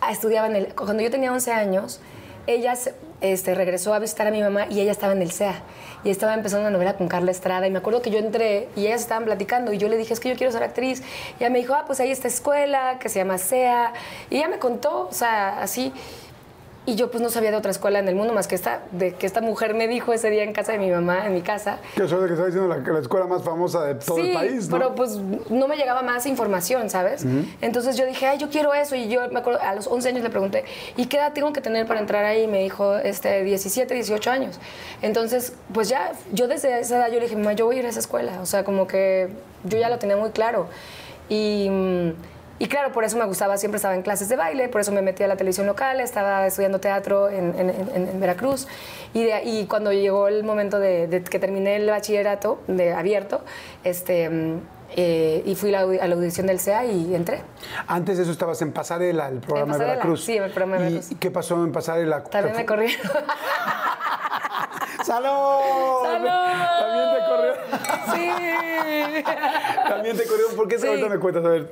ah, 0.00 0.10
estudiaba 0.10 0.46
en 0.46 0.56
el... 0.56 0.74
Cuando 0.74 1.02
yo 1.02 1.10
tenía 1.10 1.30
11 1.32 1.52
años, 1.52 2.00
ella 2.46 2.72
este, 3.20 3.54
regresó 3.54 3.92
a 3.92 3.98
visitar 3.98 4.26
a 4.26 4.30
mi 4.30 4.40
mamá 4.40 4.66
y 4.70 4.80
ella 4.80 4.90
estaba 4.90 5.12
en 5.12 5.20
el 5.20 5.32
CEA. 5.32 5.62
Y 6.02 6.08
estaba 6.08 6.32
empezando 6.32 6.62
una 6.62 6.70
novela 6.70 6.94
con 6.94 7.08
Carla 7.08 7.30
Estrada. 7.30 7.66
Y 7.66 7.70
me 7.70 7.76
acuerdo 7.76 8.00
que 8.00 8.10
yo 8.10 8.18
entré 8.18 8.70
y 8.74 8.86
ellas 8.86 9.02
estaban 9.02 9.26
platicando. 9.26 9.70
Y 9.74 9.76
yo 9.76 9.88
le 9.88 9.98
dije, 9.98 10.14
es 10.14 10.20
que 10.20 10.30
yo 10.30 10.34
quiero 10.34 10.50
ser 10.50 10.62
actriz. 10.62 11.02
Y 11.38 11.42
ella 11.42 11.50
me 11.50 11.58
dijo, 11.58 11.74
ah, 11.74 11.84
pues 11.86 12.00
hay 12.00 12.10
esta 12.10 12.28
escuela 12.28 12.98
que 12.98 13.10
se 13.10 13.18
llama 13.18 13.36
CEA. 13.36 13.92
Y 14.30 14.36
ella 14.38 14.48
me 14.48 14.58
contó, 14.58 15.08
o 15.10 15.12
sea, 15.12 15.60
así. 15.60 15.92
Y 16.86 16.96
yo 16.96 17.10
pues 17.10 17.22
no 17.22 17.30
sabía 17.30 17.50
de 17.50 17.56
otra 17.56 17.70
escuela 17.70 17.98
en 17.98 18.08
el 18.08 18.14
mundo 18.14 18.34
más 18.34 18.46
que 18.46 18.54
esta, 18.54 18.82
de 18.92 19.14
que 19.14 19.26
esta 19.26 19.40
mujer 19.40 19.74
me 19.74 19.88
dijo 19.88 20.12
ese 20.12 20.28
día 20.28 20.44
en 20.44 20.52
casa 20.52 20.72
de 20.72 20.78
mi 20.78 20.90
mamá, 20.90 21.26
en 21.26 21.32
mi 21.32 21.40
casa, 21.40 21.78
Que 21.94 22.04
eso 22.04 22.20
es 22.20 22.26
que 22.26 22.34
está 22.34 22.46
diciendo 22.46 22.68
la, 22.68 22.76
la 22.76 22.98
escuela 23.00 23.26
más 23.26 23.42
famosa 23.42 23.84
de 23.84 23.94
todo 23.94 24.16
sí, 24.16 24.28
el 24.28 24.34
país, 24.34 24.68
¿no? 24.68 24.76
pero 24.76 24.94
pues 24.94 25.18
no 25.48 25.66
me 25.66 25.76
llegaba 25.76 26.02
más 26.02 26.26
información, 26.26 26.90
¿sabes? 26.90 27.24
Entonces 27.60 27.96
yo 27.96 28.04
dije, 28.04 28.26
ay, 28.26 28.38
yo 28.38 28.50
quiero 28.50 28.74
eso. 28.74 28.94
Y 28.96 29.08
yo 29.08 29.28
me 29.30 29.38
acuerdo, 29.38 29.60
a 29.62 29.74
los 29.74 29.86
11 29.86 30.10
años 30.10 30.22
le 30.22 30.30
pregunté, 30.30 30.64
¿y 30.96 31.06
qué 31.06 31.16
edad 31.16 31.32
tengo 31.32 31.52
que 31.52 31.60
tener 31.60 31.86
para 31.86 32.00
entrar 32.00 32.24
ahí? 32.24 32.42
Y 32.42 32.46
me 32.46 32.62
dijo, 32.62 32.96
este, 32.96 33.42
17, 33.44 33.94
18 33.94 34.30
años. 34.30 34.60
Entonces, 35.00 35.54
pues 35.72 35.88
ya, 35.88 36.12
yo 36.32 36.48
desde 36.48 36.80
esa 36.80 36.98
edad 36.98 37.08
yo 37.08 37.14
le 37.14 37.22
dije, 37.22 37.36
mamá, 37.36 37.54
yo 37.54 37.64
voy 37.66 37.76
a 37.76 37.78
ir 37.80 37.86
a 37.86 37.88
esa 37.88 38.00
escuela. 38.00 38.40
O 38.42 38.46
sea, 38.46 38.64
como 38.64 38.86
que 38.86 39.30
yo 39.64 39.78
ya 39.78 39.88
lo 39.88 39.98
tenía 39.98 40.16
muy 40.16 40.30
claro. 40.30 40.66
Y... 41.28 41.70
y 42.58 42.66
claro, 42.68 42.92
por 42.92 43.04
eso 43.04 43.16
me 43.18 43.24
gustaba, 43.24 43.56
siempre 43.58 43.76
estaba 43.76 43.94
en 43.94 44.02
clases 44.02 44.28
de 44.28 44.36
baile, 44.36 44.68
por 44.68 44.80
eso 44.80 44.92
me 44.92 45.02
metí 45.02 45.22
a 45.22 45.28
la 45.28 45.36
televisión 45.36 45.66
local, 45.66 46.00
estaba 46.00 46.46
estudiando 46.46 46.78
teatro 46.80 47.28
en, 47.28 47.58
en- 47.58 47.70
en- 47.70 48.08
en 48.08 48.20
Veracruz. 48.20 48.66
Y, 49.12 49.24
de, 49.24 49.42
y 49.44 49.66
cuando 49.66 49.92
llegó 49.92 50.28
el 50.28 50.44
momento 50.44 50.78
de, 50.78 51.06
de 51.08 51.22
que 51.24 51.38
terminé 51.38 51.76
el 51.76 51.88
bachillerato 51.90 52.60
de 52.68 52.92
abierto, 52.92 53.42
este, 53.82 54.30
eh, 54.96 55.42
y 55.44 55.54
fui 55.56 55.72
la 55.72 55.80
a 55.80 55.86
la 56.06 56.14
audición 56.14 56.46
del 56.46 56.60
CEA 56.60 56.84
y 56.84 57.14
entré. 57.16 57.40
Antes 57.88 58.16
de 58.16 58.22
eso 58.22 58.30
estabas 58.32 58.62
en 58.62 58.70
Pasarela, 58.72 59.26
el 59.28 59.38
programa 59.40 59.72
de 59.72 59.78
Pasarela, 59.78 59.94
Veracruz. 59.94 60.24
sí, 60.24 60.36
en 60.36 60.44
el 60.44 60.50
programa 60.52 60.76
de 60.76 60.82
¿Y- 60.82 60.92
Veracruz. 60.94 61.10
¿Y 61.12 61.14
qué 61.16 61.30
pasó 61.32 61.64
en 61.64 61.72
Pasarela? 61.72 62.22
También 62.22 62.56
me 62.56 62.64
corrieron. 62.66 62.96
¡Salud! 65.04 66.02
¡Salud! 66.02 66.28
También 66.80 67.08
te 67.14 67.20
corrió. 67.28 67.54
sí. 68.14 69.24
También 69.88 70.16
te 70.16 70.24
corrió. 70.26 70.46
¿Por 70.56 70.68
qué 70.68 70.78
Sí. 70.78 70.86
ahorita 70.88 71.08
me 71.08 71.18
cuentas? 71.18 71.44
A 71.44 71.48
ver. 71.48 71.70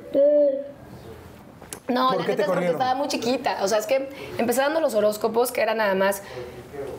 No, 1.89 2.09
¿Por 2.11 2.21
la 2.21 2.27
neta 2.27 2.43
es 2.43 2.49
porque 2.49 2.67
estaba 2.69 2.95
muy 2.95 3.09
chiquita. 3.09 3.59
O 3.63 3.69
sea, 3.69 3.79
es 3.79 3.87
que 3.87 4.09
empecé 4.39 4.61
dando 4.61 4.81
los 4.81 4.95
horóscopos, 4.95 5.51
que 5.53 5.61
era 5.63 5.75
nada 5.75 5.95
más 5.95 6.23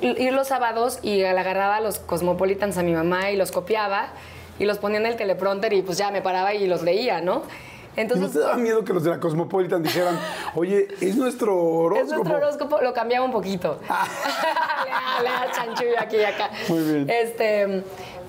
ir 0.01 0.33
los 0.33 0.47
sábados 0.47 0.99
y 1.01 1.17
le 1.17 1.29
agarraba 1.29 1.79
los 1.79 1.99
cosmopolitans 1.99 2.77
a 2.77 2.83
mi 2.83 2.93
mamá 2.93 3.31
y 3.31 3.37
los 3.37 3.51
copiaba 3.51 4.09
y 4.59 4.65
los 4.65 4.77
ponía 4.77 4.99
en 4.99 5.05
el 5.05 5.15
teleprompter 5.15 5.73
y 5.73 5.81
pues 5.81 5.97
ya 5.97 6.11
me 6.11 6.21
paraba 6.21 6.53
y 6.53 6.67
los 6.67 6.81
leía, 6.83 7.21
¿no? 7.21 7.43
¿Y 7.95 7.97
no 7.97 8.01
Entonces, 8.01 8.31
te 8.31 8.39
daba 8.39 8.55
miedo 8.55 8.83
que 8.83 8.93
los 8.93 9.03
de 9.03 9.11
la 9.11 9.19
Cosmopolitan 9.19 9.83
dijeran, 9.83 10.19
oye, 10.55 10.87
es 10.99 11.15
nuestro 11.15 11.55
horóscopo? 11.55 12.05
es 12.05 12.11
nuestro 12.11 12.37
horóscopo, 12.37 12.81
lo 12.81 12.93
cambiaba 12.93 13.25
un 13.25 13.31
poquito. 13.31 13.79
le, 13.81 15.23
le 15.23 15.29
da 15.29 15.51
chanchullo 15.51 15.99
aquí 15.99 16.17
y 16.17 16.23
acá. 16.23 16.49
Muy 16.69 16.83
bien. 16.83 17.09
Este, 17.09 17.83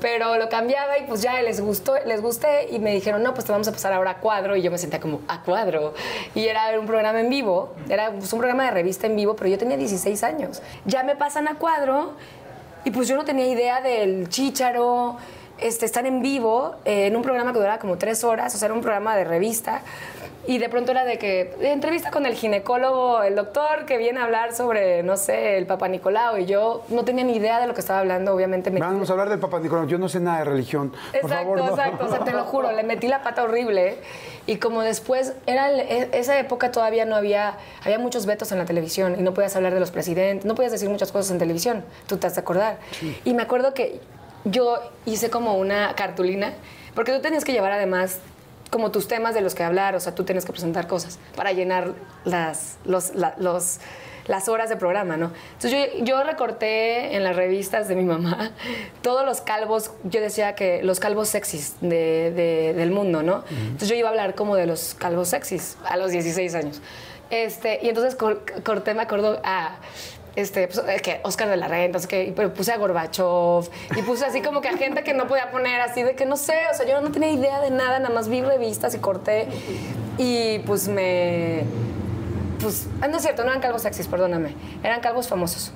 pero 0.05 0.37
lo 0.37 0.50
cambiaba 0.50 0.98
y 0.98 1.07
pues 1.07 1.22
ya 1.22 1.40
les 1.40 1.62
gustó, 1.62 1.94
les 2.05 2.20
gusté 2.20 2.68
y 2.70 2.79
me 2.79 2.92
dijeron, 2.92 3.22
no, 3.22 3.33
pues 3.33 3.46
te 3.46 3.53
vamos 3.53 3.68
a 3.68 3.72
pasar 3.72 3.94
ahora 3.94 4.11
a 4.11 4.18
cuadro. 4.18 4.55
Y 4.55 4.61
yo 4.61 4.70
me 4.70 4.77
sentía 4.77 5.00
como, 5.00 5.20
a 5.29 5.42
cuadro. 5.42 5.94
Y 6.35 6.46
era 6.46 6.79
un 6.79 6.85
programa 6.85 7.20
en 7.20 7.31
vivo, 7.31 7.72
era 7.88 8.11
pues, 8.11 8.31
un 8.35 8.38
programa 8.38 8.64
de 8.64 8.72
revista 8.72 9.07
en 9.07 9.16
vivo, 9.16 9.35
pero 9.35 9.48
yo 9.48 9.57
tenía 9.57 9.79
16 9.79 10.22
años. 10.24 10.61
Ya 10.85 11.05
me 11.05 11.16
pasan 11.16 11.48
a 11.48 11.55
cuadro 11.55 12.12
y 12.85 12.90
pues 12.90 13.09
yo 13.09 13.16
no 13.16 13.24
tenía 13.24 13.46
idea 13.46 13.81
del 13.81 14.29
chícharo. 14.29 15.16
Este, 15.64 15.87
están 15.87 16.05
en 16.05 16.20
vivo 16.20 16.74
eh, 16.85 17.07
en 17.07 17.16
un 17.16 17.22
programa 17.22 17.55
que 17.55 17.59
duraba 17.59 17.79
como 17.79 17.96
tres 17.96 18.22
horas, 18.22 18.55
o 18.55 18.59
sea, 18.59 18.66
era 18.66 18.74
un 18.74 18.83
programa 18.83 19.16
de 19.16 19.24
revista. 19.24 19.81
Y 20.46 20.59
de 20.59 20.68
pronto 20.68 20.90
era 20.90 21.07
de 21.07 21.16
que 21.16 21.55
entrevista 21.62 22.11
con 22.11 22.27
el 22.27 22.35
ginecólogo, 22.35 23.22
el 23.22 23.35
doctor 23.35 23.87
que 23.87 23.96
viene 23.96 24.20
a 24.20 24.24
hablar 24.24 24.53
sobre, 24.55 25.03
no 25.03 25.16
sé, 25.16 25.57
el 25.57 25.64
Papa 25.64 25.88
Nicolau. 25.88 26.37
Y 26.37 26.44
yo 26.44 26.83
no 26.90 27.03
tenía 27.03 27.24
ni 27.24 27.35
idea 27.37 27.61
de 27.61 27.66
lo 27.66 27.72
que 27.72 27.81
estaba 27.81 28.00
hablando, 28.00 28.35
obviamente. 28.35 28.70
me- 28.70 28.79
Vamos 28.79 29.09
a 29.09 29.14
hablar 29.14 29.31
del 29.31 29.38
Papa 29.38 29.59
Nicolás. 29.59 29.87
Yo 29.88 29.96
no 29.96 30.07
sé 30.11 30.20
nada 30.20 30.40
de 30.40 30.44
religión. 30.44 30.90
Por 30.90 31.16
Exacto, 31.22 31.35
favor, 31.37 31.59
no. 31.61 31.68
exacto. 31.70 32.05
O 32.05 32.09
sea, 32.11 32.24
te 32.24 32.33
lo 32.33 32.44
juro, 32.44 32.70
le 32.72 32.83
metí 32.83 33.09
la 33.09 33.22
pata 33.22 33.42
horrible. 33.42 33.96
Y 34.46 34.57
como 34.57 34.83
después, 34.83 35.33
era 35.46 35.70
e- 35.72 36.11
esa 36.12 36.38
época 36.38 36.70
todavía 36.72 37.07
no 37.07 37.16
había, 37.16 37.57
había 37.83 37.98
muchos 37.98 38.27
vetos 38.27 38.53
en 38.53 38.59
la 38.59 38.66
televisión 38.66 39.16
y 39.18 39.22
no 39.22 39.33
podías 39.33 39.57
hablar 39.57 39.72
de 39.72 39.81
los 39.81 39.90
presidentes, 39.92 40.44
no 40.44 40.55
podías 40.55 40.72
decir 40.72 40.90
muchas 40.90 41.11
cosas 41.11 41.31
en 41.31 41.38
televisión. 41.38 41.87
Tú 42.07 42.18
te 42.18 42.27
has 42.27 42.35
de 42.35 42.42
acordar. 42.42 42.77
Y 43.24 43.33
me 43.33 43.42
acuerdo 43.42 43.72
que 43.72 43.98
yo 44.44 44.78
hice 45.07 45.30
como 45.30 45.57
una 45.57 45.94
cartulina, 45.94 46.52
porque 46.94 47.12
tú 47.12 47.20
tenías 47.20 47.44
que 47.44 47.52
llevar 47.52 47.72
además 47.72 48.18
como 48.70 48.90
tus 48.90 49.07
temas 49.09 49.35
de 49.35 49.40
los 49.40 49.54
que 49.54 49.62
hablar, 49.62 49.94
o 49.94 50.00
sea, 50.00 50.14
tú 50.14 50.24
tienes 50.24 50.44
que 50.44 50.52
presentar 50.52 50.87
cosas 50.87 51.18
para 51.37 51.52
llenar 51.52 51.92
las, 52.24 52.76
los, 52.85 53.14
la- 53.14 53.35
los- 53.38 53.78
las 54.26 54.48
horas 54.48 54.70
de 54.70 54.76
programa, 54.76 55.18
¿no? 55.18 55.33
Entonces 55.52 55.90
yo, 55.98 56.04
yo 56.04 56.24
recorté 56.24 57.14
en 57.14 57.22
las 57.24 57.37
revistas 57.37 57.88
de 57.88 57.94
mi 57.94 58.04
mamá 58.04 58.52
todos 59.02 59.24
los 59.26 59.42
calvos, 59.42 59.90
yo 60.04 60.20
decía 60.22 60.54
que 60.54 60.83
los 60.83 60.98
calvos 60.98 61.28
sexys 61.28 61.74
de- 61.83 62.33
de- 62.35 62.72
del 62.74 62.90
mundo, 62.90 63.22
¿no? 63.22 63.44
Entonces 63.50 63.88
yo 63.90 63.94
iba 63.96 64.09
a 64.09 64.11
hablar 64.12 64.35
como 64.35 64.57
de 64.57 64.66
los 64.66 64.94
calvos 64.94 65.28
sexys 65.28 65.76
a 65.85 65.96
los 65.98 66.11
16 66.11 66.54
años. 66.54 66.80
Este, 67.30 67.80
y 67.83 67.88
entonces 67.90 68.14
cor- 68.16 68.44
corté, 68.62 68.94
me 68.94 69.02
acuerdo, 69.02 69.40
a 69.44 69.76
este, 70.37 70.66
pues, 70.68 70.83
eh, 70.88 71.01
que 71.01 71.20
Oscar 71.23 71.49
de 71.49 71.57
la 71.57 71.68
Renta, 71.68 72.01
que, 72.07 72.33
pero 72.35 72.53
puse 72.53 72.73
a 72.73 72.77
Gorbachev 72.77 73.70
y 73.97 74.03
puse 74.03 74.25
así 74.25 74.42
como 74.42 74.61
que 74.61 74.68
a 74.68 74.77
gente 74.77 75.03
que 75.05 75.14
no 75.14 75.27
podía 75.27 75.51
poner 75.51 75.81
así 75.81 76.03
de 76.03 76.14
que 76.14 76.27
no 76.27 76.37
sé, 76.37 76.55
o 76.73 76.75
sea, 76.75 76.87
yo 76.87 77.01
no 77.01 77.11
tenía 77.11 77.31
idea 77.31 77.61
de 77.61 77.70
nada, 77.70 77.99
nada 77.99 78.14
más 78.14 78.29
vi 78.29 78.42
revistas 78.42 78.94
y 78.94 78.99
corté 78.99 79.49
y 80.18 80.59
pues 80.61 80.88
me... 80.88 81.64
Pues, 82.61 82.87
ah, 83.01 83.09
no 83.09 83.18
es 83.18 83.23
cierto, 83.23 83.44
no 83.44 83.51
eran 83.51 83.61
calvos 83.61 83.83
sexys, 83.83 84.09
perdóname, 84.09 84.55
eran 84.83 85.01
calvos 85.01 85.29
famosos. 85.29 85.73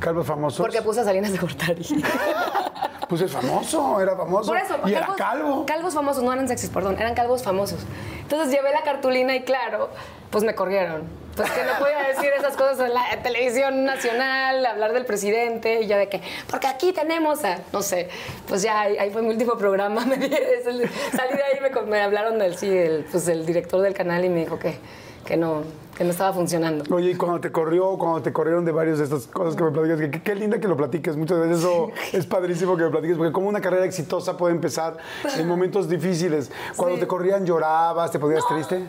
¿Calvos 0.00 0.26
famosos? 0.26 0.60
Porque 0.60 0.80
puse 0.82 1.00
a 1.00 1.04
Salinas 1.04 1.32
de 1.32 1.38
Gortari. 1.38 1.84
Pues 3.08 3.20
es 3.22 3.30
famoso, 3.32 4.00
era 4.00 4.16
famoso. 4.16 4.48
Por 4.52 4.58
eso, 4.58 4.78
y 4.86 4.92
era 4.92 5.06
calvos- 5.06 5.16
calvo. 5.16 5.66
Calvos 5.66 5.94
famosos, 5.94 6.22
no 6.22 6.32
eran 6.32 6.48
sexys, 6.48 6.70
perdón, 6.70 6.96
eran 6.98 7.14
calvos 7.14 7.42
famosos. 7.42 7.80
Entonces 8.22 8.52
llevé 8.52 8.70
la 8.72 8.82
cartulina 8.82 9.34
y 9.36 9.42
claro, 9.42 9.90
pues 10.30 10.44
me 10.44 10.54
corrieron. 10.54 11.02
Pues 11.36 11.50
que 11.50 11.64
no 11.64 11.72
podía 11.80 11.98
decir 12.08 12.30
esas 12.38 12.56
cosas 12.56 12.78
en 12.78 12.94
la 12.94 13.02
televisión 13.24 13.84
nacional, 13.84 14.64
hablar 14.64 14.92
del 14.92 15.04
presidente 15.04 15.80
y 15.82 15.88
ya 15.88 15.98
de 15.98 16.08
que, 16.08 16.22
porque 16.48 16.68
aquí 16.68 16.92
tenemos 16.92 17.44
a, 17.44 17.58
no 17.72 17.82
sé, 17.82 18.08
pues 18.46 18.62
ya 18.62 18.82
ahí, 18.82 18.96
ahí 18.98 19.10
fue 19.10 19.20
mi 19.22 19.30
último 19.30 19.56
programa. 19.58 20.04
Me, 20.06 20.14
salí 20.16 20.78
de 20.78 21.42
ahí 21.42 21.58
y 21.58 21.60
me, 21.60 21.82
me 21.82 22.00
hablaron 22.02 22.38
del, 22.38 22.56
sí, 22.56 22.68
el, 22.70 23.04
pues 23.10 23.26
el 23.26 23.44
director 23.46 23.80
del 23.80 23.94
canal 23.94 24.24
y 24.24 24.28
me 24.28 24.40
dijo 24.40 24.58
que, 24.60 24.78
que, 25.24 25.36
no, 25.36 25.62
que 25.96 26.04
no 26.04 26.10
estaba 26.10 26.32
funcionando. 26.32 26.84
Oye, 26.94 27.10
y 27.10 27.14
cuando 27.14 27.40
te 27.40 27.50
corrió, 27.52 27.96
cuando 27.98 28.22
te 28.22 28.32
corrieron 28.32 28.64
de 28.64 28.72
varias 28.72 28.98
de 28.98 29.04
estas 29.04 29.26
cosas 29.26 29.56
que 29.56 29.62
me 29.64 29.70
platicas, 29.70 30.00
que, 30.00 30.10
que- 30.10 30.22
qué 30.22 30.34
linda 30.34 30.58
que 30.58 30.68
lo 30.68 30.76
platiques. 30.76 31.16
Muchas 31.16 31.38
veces 31.40 31.58
eso 31.58 31.90
es 32.12 32.26
padrísimo 32.26 32.76
que 32.76 32.84
me 32.84 32.90
platiques, 32.90 33.16
porque 33.16 33.32
como 33.32 33.48
una 33.48 33.60
carrera 33.60 33.84
exitosa 33.84 34.36
puede 34.36 34.54
empezar 34.54 34.96
en 35.38 35.46
momentos 35.48 35.88
difíciles. 35.88 36.50
Cuando 36.76 36.96
Sí. 36.96 37.00
te 37.02 37.06
corrían, 37.06 37.44
llorabas, 37.46 38.10
te 38.10 38.18
ponías 38.18 38.46
triste. 38.46 38.80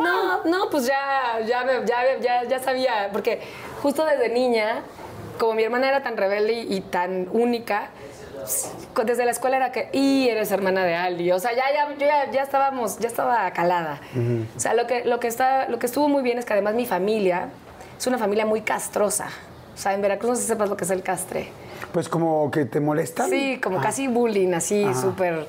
No, 0.00 0.44
no, 0.44 0.70
pues 0.70 0.86
ya, 0.86 1.40
ya, 1.46 1.64
ya, 1.84 2.18
ya, 2.20 2.44
ya 2.44 2.58
sabía, 2.60 3.10
porque 3.12 3.40
justo 3.82 4.04
desde 4.04 4.28
niña, 4.32 4.82
como 5.38 5.54
mi 5.54 5.62
hermana 5.64 5.88
era 5.88 6.02
tan 6.02 6.16
rebelde 6.16 6.52
y, 6.52 6.74
y 6.76 6.80
tan 6.80 7.28
única, 7.32 7.90
desde 9.04 9.24
la 9.24 9.30
escuela 9.30 9.56
era 9.56 9.72
que, 9.72 9.88
y 9.92 10.28
eres 10.28 10.50
hermana 10.52 10.84
de 10.84 10.94
Ali, 10.94 11.32
o 11.32 11.38
sea, 11.38 11.52
ya, 11.52 11.64
ya, 11.72 11.94
ya, 11.98 12.30
ya 12.30 12.42
estábamos, 12.42 12.98
ya 12.98 13.08
estaba 13.08 13.50
calada. 13.52 14.00
O 14.56 14.60
sea, 14.60 14.74
lo 14.74 14.86
que, 14.86 15.04
lo, 15.04 15.20
que 15.20 15.28
está, 15.28 15.68
lo 15.68 15.78
que 15.78 15.86
estuvo 15.86 16.08
muy 16.08 16.22
bien 16.22 16.38
es 16.38 16.44
que 16.44 16.52
además 16.52 16.74
mi 16.74 16.86
familia 16.86 17.48
es 17.98 18.06
una 18.06 18.18
familia 18.18 18.46
muy 18.46 18.62
castrosa. 18.62 19.28
O 19.74 19.78
sea, 19.82 19.94
en 19.94 20.02
Veracruz 20.02 20.30
no 20.30 20.36
sé 20.36 20.42
si 20.42 20.48
sepas 20.48 20.68
lo 20.68 20.76
que 20.76 20.84
es 20.84 20.90
el 20.90 21.02
castre. 21.02 21.48
Pues 21.92 22.08
como 22.08 22.50
que 22.50 22.66
te 22.66 22.80
molestan. 22.80 23.30
Sí, 23.30 23.58
como 23.62 23.78
Ah. 23.78 23.82
casi 23.82 24.08
bullying, 24.08 24.52
así, 24.52 24.86
súper... 24.94 25.46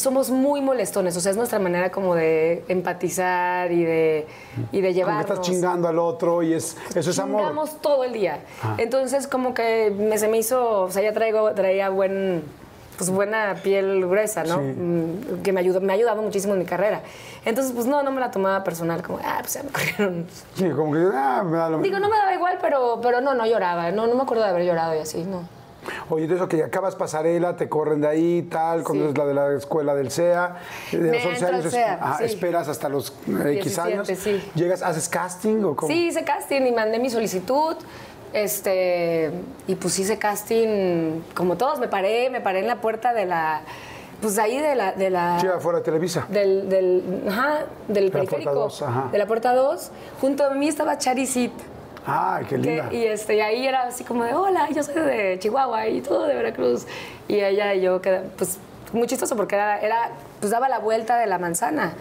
Somos 0.00 0.30
muy 0.30 0.62
molestones, 0.62 1.14
o 1.18 1.20
sea, 1.20 1.30
es 1.30 1.36
nuestra 1.36 1.58
manera 1.58 1.90
como 1.90 2.14
de 2.14 2.64
empatizar 2.68 3.70
y 3.70 3.84
de, 3.84 4.26
y 4.72 4.80
de 4.80 4.88
Como 4.88 4.94
llevarnos. 4.94 5.24
estás 5.30 5.40
chingando 5.42 5.88
al 5.88 5.98
otro 5.98 6.42
y 6.42 6.54
es, 6.54 6.74
eso 6.94 7.10
es 7.10 7.18
amor. 7.18 7.42
Chingamos 7.42 7.82
todo 7.82 8.04
el 8.04 8.14
día. 8.14 8.38
Entonces, 8.78 9.26
como 9.26 9.52
que 9.52 9.94
me, 9.94 10.16
se 10.16 10.26
me 10.28 10.38
hizo, 10.38 10.84
o 10.84 10.90
sea, 10.90 11.02
ya 11.02 11.12
traigo, 11.12 11.52
traía 11.52 11.90
buen, 11.90 12.42
pues 12.96 13.10
buena 13.10 13.56
piel 13.62 14.06
gruesa, 14.06 14.42
¿no? 14.44 14.56
Sí. 14.56 14.62
Mm, 14.62 15.42
Que 15.42 15.52
me 15.52 15.60
ayudó, 15.60 15.82
me 15.82 15.92
ha 15.92 15.96
ayudado 15.96 16.22
muchísimo 16.22 16.54
en 16.54 16.60
mi 16.60 16.64
carrera. 16.64 17.02
Entonces, 17.44 17.72
pues 17.74 17.84
no, 17.86 18.02
no 18.02 18.10
me 18.10 18.20
la 18.20 18.30
tomaba 18.30 18.64
personal, 18.64 19.02
como, 19.02 19.18
ah, 19.22 19.36
pues 19.42 19.52
ya 19.52 19.62
me 19.64 19.68
corrieron. 19.72 20.26
Sí, 20.54 20.70
como 20.70 20.94
que 20.94 21.00
ah, 21.14 21.42
me 21.44 21.58
da 21.58 21.68
lo 21.68 21.78
Digo, 21.80 21.98
no 21.98 22.08
me 22.08 22.16
daba 22.16 22.32
igual, 22.34 22.56
pero, 22.62 23.00
pero 23.02 23.20
no, 23.20 23.34
no 23.34 23.44
lloraba. 23.44 23.90
No, 23.90 24.06
no 24.06 24.14
me 24.14 24.22
acuerdo 24.22 24.44
de 24.44 24.48
haber 24.48 24.64
llorado 24.64 24.94
y 24.94 24.98
así, 25.00 25.24
no. 25.24 25.42
Oye, 26.08 26.24
entonces, 26.24 26.44
ok, 26.44 26.54
acabas 26.66 26.96
pasarela, 26.96 27.56
te 27.56 27.68
corren 27.68 28.00
de 28.00 28.08
ahí, 28.08 28.42
tal, 28.50 28.82
cuando 28.82 29.04
Sí. 29.04 29.10
es 29.10 29.18
la 29.18 29.26
de 29.26 29.34
la 29.34 29.52
escuela 29.54 29.94
del 29.94 30.10
CEA, 30.10 30.56
de 30.92 30.98
Me 30.98 31.06
los 31.12 31.16
11 31.26 31.28
entro 31.30 31.48
al 31.48 31.54
años, 31.54 31.70
CEA, 31.72 32.14
sí. 32.18 32.24
esperas 32.24 32.68
hasta 32.68 32.88
los 32.88 33.10
eh, 33.10 33.52
X 33.58 33.76
17, 33.76 33.80
años, 33.80 34.08
sí. 34.08 34.50
llegas, 34.54 34.82
haces 34.82 35.08
casting 35.08 35.62
o 35.64 35.76
cómo? 35.76 35.92
Sí, 35.92 36.06
hice 36.08 36.24
casting 36.24 36.62
y 36.62 36.72
mandé 36.72 36.98
mi 36.98 37.10
solicitud. 37.10 37.76
Este, 38.32 39.30
y 39.66 39.74
pues 39.74 39.98
hice 39.98 40.18
casting 40.18 41.20
como 41.34 41.56
todos. 41.56 41.80
Me 41.80 41.88
paré, 41.88 42.30
me 42.30 42.40
paré 42.40 42.60
en 42.60 42.66
la 42.68 42.80
puerta 42.80 43.12
de 43.12 43.26
la. 43.26 43.62
Pues 44.20 44.38
ahí 44.38 44.58
de 44.58 44.74
la. 44.76 44.92
De 44.92 45.10
la 45.10 45.40
Sí, 45.40 45.46
afuera 45.48 45.78
de 45.78 45.84
Televisa. 45.84 46.26
del, 46.28 46.68
del, 46.68 47.24
ajá, 47.28 47.64
del 47.88 48.04
la 48.06 48.10
puerta 48.12 48.30
periférico. 48.30 48.54
dos, 48.54 48.82
ajá. 48.82 49.08
De 49.10 49.18
la 49.18 49.26
puerta 49.26 49.52
2. 49.54 49.90
Junto 50.20 50.44
a 50.44 50.50
mí 50.54 50.68
estaba 50.68 50.96
Charisit. 50.98 51.52
Ay, 52.06 52.44
qué 52.48 52.58
linda. 52.58 52.88
y, 52.92 53.04
este, 53.04 53.36
y 53.36 53.40
ahí 53.40 53.66
era 53.66 53.82
así 53.84 54.04
como 54.04 54.24
de, 54.24 54.34
hola, 54.34 54.68
yo 54.74 54.82
soy 54.82 54.94
de 54.94 55.38
Chihuahua 55.38 55.86
y 55.88 56.00
todo 56.00 56.26
de 56.26 56.34
Veracruz. 56.34 56.86
Y 57.28 57.40
ella 57.40 57.74
y 57.74 57.82
yo, 57.82 58.00
queda- 58.00 58.22
pues 58.36 58.58
muy 58.92 59.06
chistoso 59.06 59.36
porque 59.36 59.54
era, 59.54 59.78
era, 59.80 60.10
pues 60.40 60.50
daba 60.50 60.68
la 60.68 60.78
vuelta 60.80 61.16
de 61.18 61.26
la 61.26 61.38
manzana, 61.38 61.92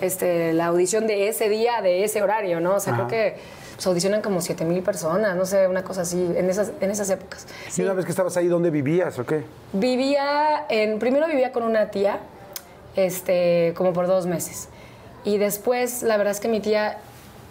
este, 0.00 0.52
la 0.52 0.66
audición 0.66 1.06
de 1.08 1.28
ese 1.28 1.48
día, 1.48 1.80
de 1.82 2.04
ese 2.04 2.22
horario, 2.22 2.60
¿no? 2.60 2.74
O 2.76 2.80
sea, 2.80 2.92
Ajá. 2.94 3.06
creo 3.08 3.32
que 3.34 3.36
se 3.78 3.88
audicionan 3.88 4.22
como 4.22 4.40
7 4.40 4.64
mil 4.64 4.82
personas, 4.82 5.34
no 5.36 5.44
sé, 5.44 5.66
una 5.66 5.82
cosa 5.82 6.02
así, 6.02 6.22
en 6.36 6.48
esas, 6.48 6.70
en 6.80 6.90
esas 6.90 7.10
épocas. 7.10 7.46
¿Y 7.76 7.82
una 7.82 7.94
vez 7.94 8.04
que 8.04 8.10
estabas 8.12 8.36
ahí, 8.36 8.46
dónde 8.46 8.70
vivías 8.70 9.18
o 9.18 9.26
qué? 9.26 9.42
Vivía 9.72 10.66
en, 10.68 10.98
primero 11.00 11.26
vivía 11.26 11.50
con 11.52 11.62
una 11.64 11.90
tía, 11.90 12.20
este, 12.94 13.72
como 13.76 13.92
por 13.92 14.06
dos 14.06 14.26
meses. 14.26 14.68
Y 15.24 15.38
después, 15.38 16.02
la 16.02 16.16
verdad 16.16 16.30
es 16.30 16.40
que 16.40 16.48
mi 16.48 16.60
tía, 16.60 16.98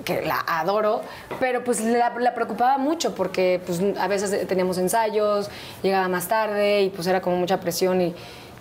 que 0.03 0.21
la 0.21 0.43
adoro, 0.47 1.01
pero 1.39 1.63
pues 1.63 1.79
la, 1.81 2.13
la 2.19 2.33
preocupaba 2.35 2.77
mucho 2.77 3.15
porque 3.15 3.59
pues 3.65 3.81
a 3.99 4.07
veces 4.07 4.47
teníamos 4.47 4.77
ensayos, 4.77 5.49
llegaba 5.81 6.07
más 6.07 6.27
tarde 6.27 6.81
y 6.83 6.89
pues 6.89 7.07
era 7.07 7.21
como 7.21 7.37
mucha 7.37 7.59
presión 7.59 8.01
y, 8.01 8.13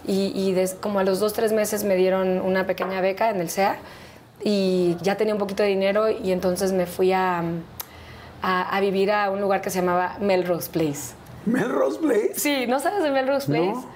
y, 0.06 0.32
y 0.34 0.52
des- 0.52 0.74
como 0.74 1.00
a 1.00 1.04
los 1.04 1.18
dos, 1.20 1.32
tres 1.32 1.52
meses 1.52 1.84
me 1.84 1.96
dieron 1.96 2.40
una 2.40 2.66
pequeña 2.66 3.00
beca 3.00 3.30
en 3.30 3.40
el 3.40 3.50
CEA 3.50 3.76
y 4.42 4.96
ya 5.02 5.16
tenía 5.16 5.34
un 5.34 5.40
poquito 5.40 5.62
de 5.62 5.70
dinero 5.70 6.08
y 6.08 6.32
entonces 6.32 6.72
me 6.72 6.86
fui 6.86 7.12
a, 7.12 7.42
a, 8.42 8.76
a 8.76 8.80
vivir 8.80 9.10
a 9.10 9.30
un 9.30 9.40
lugar 9.40 9.60
que 9.60 9.70
se 9.70 9.80
llamaba 9.80 10.16
Melrose 10.20 10.70
Place. 10.70 11.14
¿Melrose 11.46 11.98
Place? 11.98 12.32
Sí, 12.36 12.66
¿no 12.66 12.80
sabes 12.80 13.02
de 13.02 13.10
Melrose 13.10 13.46
Place? 13.46 13.66
No. 13.72 13.86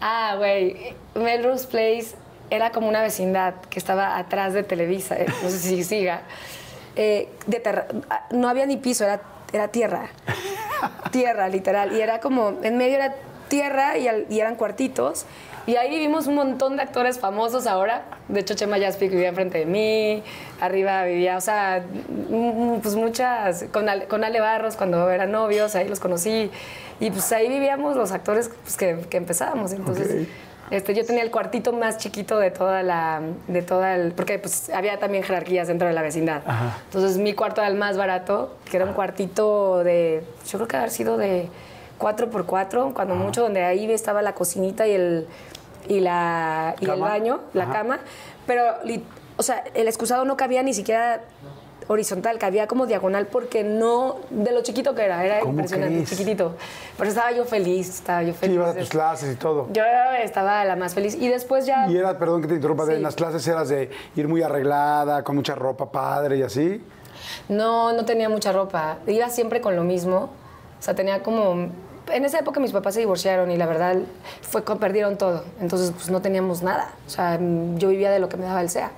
Ah, 0.00 0.34
güey, 0.36 0.94
Melrose 1.14 1.66
Place 1.66 2.14
era 2.50 2.70
como 2.70 2.88
una 2.88 3.00
vecindad 3.02 3.54
que 3.70 3.78
estaba 3.78 4.18
atrás 4.18 4.52
de 4.54 4.62
Televisa, 4.62 5.16
eh, 5.16 5.26
no 5.42 5.48
sé 5.48 5.58
si 5.58 5.82
siga. 5.84 6.22
Eh, 6.96 7.28
de 7.46 7.60
terra- 7.60 7.86
ah, 8.10 8.26
no 8.30 8.48
había 8.48 8.66
ni 8.66 8.76
piso, 8.78 9.04
era, 9.04 9.20
era 9.52 9.68
tierra. 9.68 10.08
tierra, 11.10 11.48
literal. 11.48 11.92
Y 11.92 12.00
era 12.00 12.20
como, 12.20 12.54
en 12.62 12.76
medio 12.76 12.96
era 12.96 13.14
tierra 13.48 13.96
y, 13.98 14.08
al- 14.08 14.26
y 14.30 14.40
eran 14.40 14.56
cuartitos. 14.56 15.26
Y 15.66 15.74
ahí 15.76 15.90
vivimos 15.90 16.28
un 16.28 16.36
montón 16.36 16.76
de 16.76 16.82
actores 16.82 17.18
famosos 17.18 17.66
ahora. 17.66 18.04
De 18.28 18.38
hecho, 18.40 18.54
Chema 18.54 18.78
Yaspic 18.78 19.10
vivía 19.10 19.28
enfrente 19.30 19.58
de 19.58 19.66
mí. 19.66 20.22
Arriba 20.60 21.02
vivía, 21.04 21.36
o 21.36 21.40
sea, 21.40 21.84
pues 22.82 22.94
muchas. 22.94 23.64
Con 23.72 23.88
Ale, 23.88 24.04
con 24.06 24.22
Ale 24.22 24.40
Barros, 24.40 24.76
cuando 24.76 25.10
eran 25.10 25.32
novios, 25.32 25.74
ahí 25.74 25.88
los 25.88 25.98
conocí. 25.98 26.52
Y 27.00 27.10
pues 27.10 27.32
ahí 27.32 27.48
vivíamos 27.48 27.96
los 27.96 28.12
actores 28.12 28.48
pues, 28.62 28.76
que, 28.76 28.96
que 29.10 29.16
empezábamos. 29.16 29.72
Entonces. 29.72 30.28
Este, 30.70 30.94
yo 30.94 31.04
tenía 31.04 31.22
el 31.22 31.30
cuartito 31.30 31.72
más 31.72 31.98
chiquito 31.98 32.38
de 32.38 32.50
toda 32.50 32.82
la, 32.82 33.20
de 33.46 33.62
toda 33.62 33.94
el, 33.94 34.12
porque 34.12 34.38
pues 34.38 34.70
había 34.70 34.98
también 34.98 35.22
jerarquías 35.22 35.68
dentro 35.68 35.86
de 35.86 35.94
la 35.94 36.02
vecindad. 36.02 36.42
Entonces 36.86 37.18
mi 37.18 37.34
cuarto 37.34 37.60
era 37.60 37.68
el 37.70 37.76
más 37.76 37.96
barato, 37.96 38.56
que 38.70 38.76
era 38.76 38.86
un 38.86 38.92
cuartito 38.92 39.84
de, 39.84 40.24
yo 40.48 40.58
creo 40.58 40.68
que 40.68 40.76
haber 40.76 40.90
sido 40.90 41.16
de 41.16 41.48
4x4, 41.98 42.92
cuando 42.92 43.14
mucho, 43.14 43.42
donde 43.42 43.64
ahí 43.64 43.90
estaba 43.92 44.22
la 44.22 44.34
cocinita 44.34 44.86
y 44.86 44.92
el, 44.92 45.26
y 45.88 46.00
la, 46.00 46.74
y 46.80 46.90
el 46.90 47.00
baño, 47.00 47.40
la 47.54 47.64
Ajá. 47.64 47.72
cama, 47.72 47.98
pero, 48.46 48.62
o 49.36 49.42
sea, 49.42 49.64
el 49.74 49.86
excusado 49.86 50.24
no 50.24 50.36
cabía 50.36 50.62
ni 50.62 50.74
siquiera 50.74 51.20
horizontal, 51.88 52.38
cabía 52.38 52.66
como 52.66 52.86
diagonal 52.86 53.26
porque 53.28 53.62
no, 53.64 54.16
de 54.30 54.52
lo 54.52 54.62
chiquito 54.62 54.94
que 54.94 55.04
era, 55.04 55.24
era 55.24 55.40
¿Cómo 55.40 55.52
impresionante, 55.52 55.94
crees? 55.94 56.10
chiquitito. 56.10 56.54
Pero 56.98 57.08
estaba 57.10 57.30
yo 57.32 57.44
feliz, 57.44 57.88
estaba 57.88 58.22
yo 58.22 58.32
Sí, 58.32 58.38
feliz. 58.38 58.54
ibas 58.56 58.76
a 58.76 58.78
tus 58.78 58.88
clases 58.88 59.32
y 59.34 59.36
todo. 59.36 59.68
Yo 59.72 59.82
estaba 60.22 60.64
la 60.64 60.74
más 60.76 60.94
feliz. 60.94 61.14
Y 61.14 61.28
después 61.28 61.66
ya. 61.66 61.88
Y 61.88 61.96
era, 61.96 62.18
perdón 62.18 62.42
que 62.42 62.48
te 62.48 62.54
interrumpa, 62.54 62.86
Sí. 62.86 62.92
en 62.94 63.02
las 63.02 63.14
clases 63.14 63.46
eras 63.46 63.68
de 63.68 63.90
ir 64.16 64.26
muy 64.28 64.42
arreglada, 64.42 65.22
con 65.22 65.36
mucha 65.36 65.54
ropa 65.54 65.90
padre 65.92 66.38
y 66.38 66.42
así. 66.42 66.82
No, 67.48 67.92
no 67.92 68.04
tenía 68.04 68.28
mucha 68.28 68.52
ropa. 68.52 68.98
Iba 69.06 69.28
siempre 69.30 69.60
con 69.60 69.76
lo 69.76 69.84
mismo. 69.84 70.30
O 70.78 70.82
sea, 70.82 70.94
tenía 70.94 71.22
como. 71.22 71.70
En 72.12 72.24
esa 72.24 72.38
época 72.38 72.60
mis 72.60 72.70
papás 72.70 72.94
se 72.94 73.00
divorciaron 73.00 73.50
y 73.50 73.56
la 73.56 73.66
verdad 73.66 73.96
fue 74.42 74.62
que 74.62 74.76
perdieron 74.76 75.18
todo. 75.18 75.42
Entonces, 75.60 75.90
pues 75.92 76.08
no 76.10 76.22
teníamos 76.22 76.62
nada. 76.62 76.90
O 77.06 77.10
sea, 77.10 77.36
yo 77.76 77.88
vivía 77.88 78.10
de 78.10 78.18
lo 78.20 78.28
que 78.28 78.36
me 78.36 78.44
daba 78.44 78.60
el 78.60 78.70
SEA. 78.70 78.90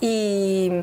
Y, 0.00 0.82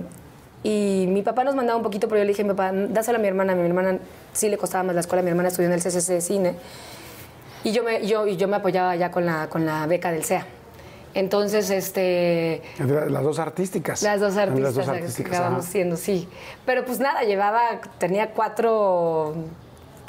y 0.65 1.05
mi 1.09 1.21
papá 1.21 1.43
nos 1.43 1.53
mandaba 1.53 1.77
un 1.77 1.83
poquito, 1.83 2.07
pero 2.07 2.17
yo 2.17 2.23
le 2.23 2.29
dije, 2.29 2.43
mi 2.43 2.49
papá, 2.49 2.71
dáselo 2.73 3.19
a 3.19 3.21
mi 3.21 3.27
hermana. 3.27 3.53
A 3.53 3.55
mi 3.55 3.67
hermana 3.67 3.99
sí 4.33 4.49
le 4.49 4.57
costaba 4.57 4.83
más 4.83 4.95
la 4.95 5.01
escuela. 5.01 5.21
Mi 5.21 5.29
hermana 5.29 5.49
estudió 5.49 5.67
en 5.67 5.73
el 5.73 5.79
CCC 5.79 6.13
de 6.13 6.21
cine. 6.21 6.55
Y 7.63 7.71
yo 7.71 7.83
me, 7.83 8.07
yo, 8.07 8.25
yo 8.25 8.47
me 8.47 8.55
apoyaba 8.55 8.95
ya 8.95 9.11
con 9.11 9.27
la, 9.27 9.47
con 9.47 9.63
la 9.63 9.85
beca 9.85 10.11
del 10.11 10.23
SEA. 10.23 10.43
Entonces, 11.13 11.69
este. 11.69 12.63
Las 12.79 13.23
dos 13.23 13.37
artísticas. 13.37 14.01
Las 14.01 14.19
dos 14.19 14.37
artistas, 14.37 14.63
Las 14.63 14.75
dos 14.75 14.87
artísticas. 14.87 15.33
acabamos 15.33 15.65
ajá. 15.65 15.71
siendo, 15.71 15.97
sí. 15.97 16.27
Pero 16.65 16.83
pues 16.83 16.99
nada, 16.99 17.21
llevaba, 17.21 17.61
tenía 17.99 18.31
cuatro 18.31 19.35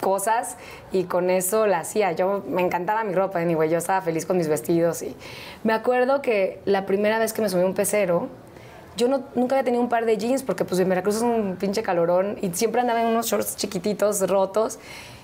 cosas 0.00 0.56
y 0.90 1.04
con 1.04 1.28
eso 1.28 1.66
la 1.66 1.80
hacía. 1.80 2.12
Yo 2.12 2.42
me 2.48 2.62
encantaba 2.62 3.04
mi 3.04 3.12
ropa, 3.12 3.40
anyway, 3.40 3.68
yo 3.68 3.76
estaba 3.76 4.00
feliz 4.00 4.24
con 4.24 4.38
mis 4.38 4.48
vestidos 4.48 5.02
y 5.02 5.14
me 5.64 5.74
acuerdo 5.74 6.22
que 6.22 6.62
la 6.64 6.86
primera 6.86 7.18
vez 7.18 7.34
que 7.34 7.42
me 7.42 7.50
subí 7.50 7.60
a 7.60 7.66
un 7.66 7.74
pecero 7.74 8.30
yo 8.96 9.08
no, 9.08 9.24
nunca 9.34 9.56
había 9.56 9.64
tenido 9.64 9.82
un 9.82 9.88
par 9.88 10.06
de 10.06 10.16
jeans 10.16 10.42
porque 10.42 10.64
pues 10.64 10.80
en 10.80 10.88
Veracruz 10.88 11.16
es 11.16 11.22
un 11.22 11.56
pinche 11.56 11.82
calorón 11.82 12.38
y 12.40 12.50
siempre 12.50 12.80
andaba 12.80 13.02
en 13.02 13.08
unos 13.08 13.26
shorts 13.26 13.56
chiquititos, 13.56 14.28
rotos. 14.28 14.78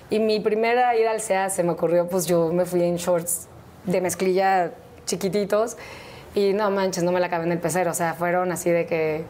Y 0.09 0.19
mi 0.19 0.39
primera 0.39 0.95
ida 0.95 1.11
al 1.11 1.21
SEA 1.21 1.49
se 1.49 1.63
me 1.63 1.71
ocurrió, 1.71 2.07
pues 2.07 2.25
yo 2.27 2.51
me 2.53 2.65
fui 2.65 2.83
en 2.83 2.97
shorts 2.97 3.47
de 3.85 4.01
mezclilla 4.01 4.71
chiquititos 5.05 5.77
y 6.35 6.53
no 6.53 6.69
manches, 6.71 7.03
no 7.03 7.11
me 7.11 7.19
la 7.19 7.27
acabé 7.27 7.45
en 7.45 7.51
el 7.51 7.59
pecero. 7.59 7.91
O 7.91 7.93
sea, 7.93 8.13
fueron 8.13 8.51
así 8.51 8.69
de 8.69 8.85
que 8.85 9.23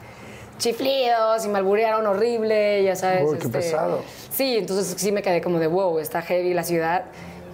chiflidos 0.57 1.45
y 1.45 1.49
me 1.49 1.59
alburearon 1.59 2.05
horrible, 2.05 2.83
ya 2.83 2.95
sabes. 2.95 3.23
Uy, 3.23 3.37
qué 3.37 3.45
este, 3.45 3.59
pesado. 3.59 4.01
Sí, 4.31 4.57
entonces 4.57 4.93
sí 4.97 5.11
me 5.11 5.21
quedé 5.21 5.41
como 5.41 5.59
de 5.59 5.67
wow, 5.67 5.99
está 5.99 6.21
heavy 6.21 6.53
la 6.53 6.63
ciudad. 6.63 7.05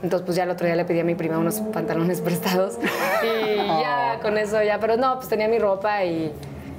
Entonces, 0.02 0.26
pues 0.26 0.38
ya 0.38 0.44
el 0.44 0.50
otro 0.50 0.66
día 0.66 0.76
le 0.76 0.86
pedí 0.86 1.02
a 1.02 1.04
mi 1.04 1.16
prima 1.16 1.38
unos 1.38 1.60
pantalones 1.60 2.22
prestados 2.26 2.78
y 3.22 3.58
ya 3.58 4.20
con 4.22 4.38
eso 4.38 4.64
ya, 4.64 4.80
pero 4.80 4.96
no, 4.98 5.16
pues 5.16 5.28
tenía 5.28 5.48
mi 5.48 5.60
ropa 5.60 6.04
y. 6.04 6.32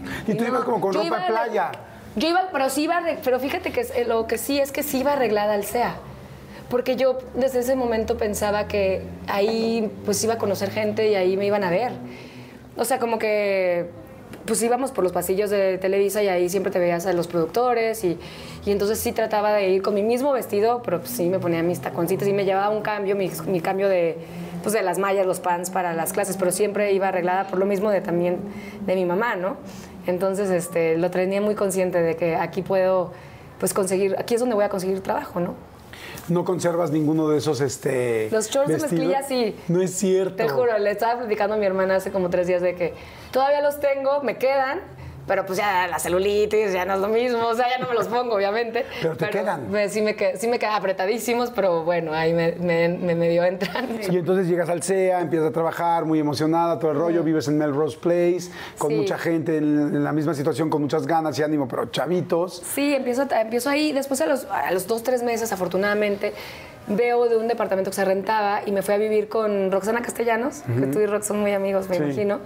Y 0.26 0.34
tú 0.34 0.42
no, 0.42 0.48
ibas 0.48 0.64
como 0.64 0.80
con 0.80 0.92
ropa 0.94 1.20
de 1.20 1.26
playa. 1.26 1.72
Yo 2.16 2.28
iba, 2.28 2.48
pero 2.52 2.68
sí 2.70 2.82
iba, 2.82 3.00
pero 3.22 3.38
fíjate 3.38 3.70
que 3.72 3.80
eh, 3.80 4.04
lo 4.06 4.26
que 4.26 4.38
sí 4.38 4.58
es 4.58 4.72
que 4.72 4.82
sí 4.82 5.00
iba 5.00 5.12
arreglada 5.12 5.54
al 5.54 5.64
SEA. 5.64 5.94
Porque 6.68 6.96
yo 6.96 7.18
desde 7.34 7.60
ese 7.60 7.74
momento 7.74 8.16
pensaba 8.16 8.68
que 8.68 9.02
ahí 9.26 9.90
pues 10.04 10.22
iba 10.22 10.34
a 10.34 10.38
conocer 10.38 10.70
gente 10.70 11.10
y 11.10 11.14
ahí 11.14 11.36
me 11.36 11.46
iban 11.46 11.64
a 11.64 11.70
ver. 11.70 11.92
O 12.76 12.84
sea, 12.84 12.98
como 12.98 13.18
que 13.18 13.88
pues 14.46 14.62
íbamos 14.62 14.90
por 14.92 15.04
los 15.04 15.12
pasillos 15.12 15.50
de 15.50 15.78
Televisa 15.78 16.22
y 16.22 16.28
ahí 16.28 16.48
siempre 16.48 16.72
te 16.72 16.78
veías 16.78 17.06
a 17.06 17.12
los 17.12 17.26
productores 17.26 18.02
y, 18.04 18.18
y 18.64 18.70
entonces 18.70 18.98
sí 18.98 19.12
trataba 19.12 19.52
de 19.52 19.68
ir 19.68 19.82
con 19.82 19.94
mi 19.94 20.02
mismo 20.02 20.32
vestido, 20.32 20.82
pero 20.82 21.00
pues 21.00 21.10
sí 21.10 21.28
me 21.28 21.38
ponía 21.38 21.62
mis 21.62 21.80
taconcitos 21.80 22.26
y 22.26 22.32
me 22.32 22.44
llevaba 22.44 22.70
un 22.70 22.82
cambio, 22.82 23.16
mi, 23.16 23.30
mi 23.46 23.60
cambio 23.60 23.88
de, 23.88 24.16
pues 24.62 24.72
de 24.72 24.82
las 24.82 24.98
mallas, 24.98 25.26
los 25.26 25.40
pants 25.40 25.70
para 25.70 25.92
las 25.92 26.12
clases, 26.12 26.36
pero 26.36 26.52
siempre 26.52 26.92
iba 26.92 27.08
arreglada 27.08 27.46
por 27.48 27.58
lo 27.58 27.66
mismo 27.66 27.90
de 27.90 28.00
también 28.00 28.38
de 28.86 28.94
mi 28.94 29.04
mamá, 29.04 29.36
¿no? 29.36 29.56
Entonces 30.06 30.50
este, 30.50 30.96
lo 30.96 31.10
tenía 31.10 31.40
muy 31.40 31.54
consciente 31.54 32.00
de 32.00 32.16
que 32.16 32.36
aquí 32.36 32.62
puedo 32.62 33.12
pues 33.58 33.74
conseguir, 33.74 34.16
aquí 34.18 34.34
es 34.34 34.40
donde 34.40 34.54
voy 34.54 34.64
a 34.64 34.68
conseguir 34.68 35.00
trabajo, 35.00 35.40
¿no? 35.40 35.54
No 36.28 36.44
conservas 36.44 36.90
ninguno 36.90 37.28
de 37.28 37.38
esos 37.38 37.60
este 37.60 38.28
Los 38.30 38.50
shorts 38.50 38.68
de 38.68 38.78
mezclilla 38.78 39.22
sí. 39.22 39.56
No 39.68 39.82
es 39.82 39.92
cierto. 39.92 40.36
Te 40.36 40.48
juro, 40.48 40.78
le 40.78 40.90
estaba 40.90 41.18
platicando 41.18 41.54
a 41.54 41.58
mi 41.58 41.66
hermana 41.66 41.96
hace 41.96 42.10
como 42.10 42.30
tres 42.30 42.46
días 42.46 42.62
de 42.62 42.74
que 42.74 42.94
todavía 43.32 43.60
los 43.60 43.80
tengo, 43.80 44.22
me 44.22 44.38
quedan, 44.38 44.80
pero 45.26 45.46
pues 45.46 45.58
ya 45.58 45.86
la 45.86 45.98
celulitis 45.98 46.72
ya 46.72 46.84
no 46.84 46.94
es 46.94 47.00
lo 47.00 47.08
mismo, 47.08 47.46
o 47.46 47.54
sea, 47.54 47.68
ya 47.68 47.78
no 47.78 47.88
me 47.88 47.94
los 47.94 48.08
pongo, 48.08 48.34
obviamente. 48.34 48.84
Pero 49.02 49.16
te 49.16 49.28
quedan. 49.30 49.70
me- 49.70 49.88
sí, 49.88 50.02
me 50.02 50.16
qued- 50.16 50.36
sí 50.36 50.48
me 50.48 50.58
quedan 50.58 50.74
apretadísimos, 50.74 51.50
pero 51.50 51.84
bueno, 51.84 52.12
ahí 52.12 52.32
me, 52.32 52.52
me, 52.52 52.88
me 52.88 53.14
medio 53.14 53.44
entran. 53.44 53.88
Y 54.10 54.16
entonces 54.18 54.48
llegas 54.48 54.68
al 54.68 54.82
CEA, 54.82 55.20
empiezas 55.20 55.48
a 55.50 55.52
trabajar 55.52 56.04
muy 56.04 56.18
emocionada, 56.18 56.78
todo 56.78 56.90
el 56.90 56.98
rollo, 56.98 57.22
vives 57.22 57.46
en 57.48 57.58
Melrose 57.58 57.96
Place, 57.98 58.50
con 58.78 58.90
Sí. 58.90 58.96
mucha 58.96 59.18
gente 59.18 59.56
en, 59.58 59.64
en 59.94 60.04
la 60.04 60.12
misma 60.12 60.34
situación, 60.34 60.68
con 60.70 60.82
muchas 60.82 61.06
ganas 61.06 61.38
y 61.38 61.42
ánimo, 61.42 61.68
pero 61.68 61.86
chavitos. 61.86 62.62
Sí, 62.74 62.94
empiezo, 62.94 63.26
empiezo 63.30 63.70
ahí. 63.70 63.92
Después, 63.92 64.20
a 64.22 64.26
los, 64.26 64.44
a 64.46 64.70
los 64.72 64.86
dos, 64.86 65.02
tres 65.02 65.22
meses, 65.22 65.52
afortunadamente, 65.52 66.32
veo 66.88 67.28
de 67.28 67.36
un 67.36 67.46
departamento 67.46 67.90
que 67.90 67.94
se 67.96 68.04
rentaba 68.04 68.62
y 68.66 68.72
me 68.72 68.82
fui 68.82 68.94
a 68.94 68.98
vivir 68.98 69.28
con 69.28 69.70
Roxana 69.70 70.02
Castellanos, 70.02 70.62
que 70.80 70.86
tú 70.86 70.98
y 70.98 71.06
Rox 71.06 71.26
son 71.26 71.38
muy 71.40 71.52
amigos, 71.52 71.88
me 71.88 71.96
Sí. 71.98 72.02
imagino. 72.02 72.40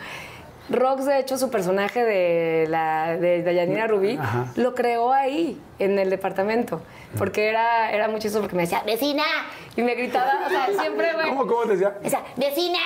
Rox, 0.70 1.04
de 1.04 1.18
hecho, 1.18 1.36
su 1.36 1.50
personaje 1.50 2.02
de, 2.04 2.66
la, 2.68 3.16
de 3.16 3.42
Dayanira 3.42 3.86
Rubí, 3.86 4.16
Ajá. 4.18 4.46
lo 4.56 4.74
creó 4.74 5.12
ahí, 5.12 5.60
en 5.78 5.98
el 5.98 6.10
departamento. 6.10 6.80
Porque 7.18 7.48
era, 7.48 7.92
era 7.92 8.08
muy 8.08 8.18
chistoso 8.20 8.40
porque 8.42 8.56
me 8.56 8.62
decía, 8.62 8.82
vecina. 8.84 9.22
Y 9.76 9.82
me 9.82 9.94
gritaba, 9.94 10.46
o 10.46 10.48
sea, 10.48 10.68
siempre, 10.80 11.12
güey. 11.14 11.28
¿Cómo, 11.28 11.46
cómo 11.46 11.62
te 11.62 11.72
decía? 11.72 11.96
Decía, 12.00 12.22
vecina. 12.36 12.78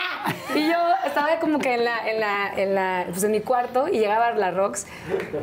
Y 0.54 0.68
yo 0.68 0.78
estaba 1.04 1.38
como 1.38 1.58
que 1.58 1.74
en 1.74 1.84
la, 1.84 2.08
en 2.08 2.20
la, 2.20 2.54
en 2.56 2.74
la, 2.74 3.06
pues 3.10 3.22
en 3.24 3.32
mi 3.32 3.40
cuarto 3.40 3.88
y 3.88 3.98
llegaba 3.98 4.30
la 4.32 4.50
Rox 4.50 4.86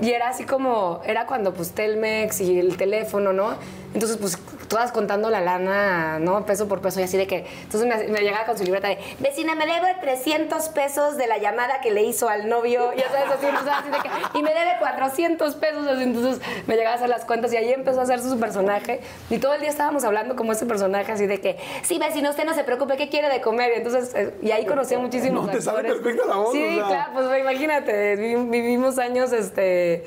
y 0.01 0.11
era 0.11 0.29
así 0.29 0.45
como, 0.45 1.01
era 1.05 1.27
cuando 1.27 1.53
pues 1.53 1.73
Telmex 1.73 2.41
y 2.41 2.59
el 2.59 2.77
teléfono, 2.77 3.31
¿no? 3.31 3.55
Entonces 3.93 4.17
pues 4.17 4.37
todas 4.67 4.91
contando 4.91 5.29
la 5.29 5.41
lana, 5.41 6.19
¿no? 6.19 6.45
Peso 6.45 6.67
por 6.67 6.81
peso 6.81 6.99
y 6.99 7.03
así 7.03 7.17
de 7.17 7.27
que, 7.27 7.45
entonces 7.63 7.87
me, 7.87 8.11
me 8.11 8.21
llegaba 8.21 8.45
con 8.45 8.57
su 8.57 8.63
libreta 8.63 8.87
de, 8.89 8.97
vecina, 9.19 9.55
me 9.55 9.65
debe 9.65 9.95
300 10.01 10.69
pesos 10.69 11.17
de 11.17 11.27
la 11.27 11.37
llamada 11.37 11.79
que 11.81 11.91
le 11.91 12.03
hizo 12.03 12.27
al 12.27 12.49
novio, 12.49 12.91
ya 12.93 13.07
sabes, 13.09 13.31
así, 13.37 13.45
entonces, 13.45 13.73
así 13.73 13.89
de 13.89 13.97
que, 13.97 14.39
y 14.39 14.43
me 14.43 14.53
debe 14.53 14.71
400 14.79 15.55
pesos, 15.55 15.87
así, 15.87 16.03
entonces 16.03 16.41
me 16.67 16.75
llegaba 16.75 16.95
a 16.95 16.97
hacer 16.97 17.09
las 17.09 17.25
cuentas 17.25 17.53
y 17.53 17.57
ahí 17.57 17.71
empezó 17.71 17.99
a 17.99 18.03
hacer 18.03 18.19
su 18.19 18.39
personaje 18.39 19.01
y 19.29 19.37
todo 19.37 19.53
el 19.53 19.61
día 19.61 19.69
estábamos 19.69 20.03
hablando 20.03 20.35
como 20.35 20.51
ese 20.51 20.65
personaje 20.65 21.11
así 21.11 21.25
de 21.27 21.34
que, 21.41 21.57
sí, 21.83 21.97
vecino, 21.99 22.29
usted 22.29 22.45
no 22.45 22.53
se 22.53 22.63
preocupe, 22.63 22.97
¿qué 22.97 23.09
quiere 23.09 23.29
de 23.29 23.41
comer? 23.41 23.71
Entonces, 23.75 24.13
eh, 24.15 24.33
y 24.41 24.51
ahí 24.51 24.65
conocí 24.65 24.95
a 24.95 24.99
muchísimos 24.99 25.45
No, 25.45 25.51
te 25.51 25.57
perfecta 25.59 26.25
la 26.27 26.35
voz, 26.37 26.51
Sí, 26.53 26.63
o 26.63 26.75
sea. 26.75 26.87
claro, 26.87 27.11
pues 27.13 27.39
imagínate, 27.41 28.15
vi- 28.15 28.35
vivimos 28.35 28.97
años 28.99 29.31
este, 29.33 30.03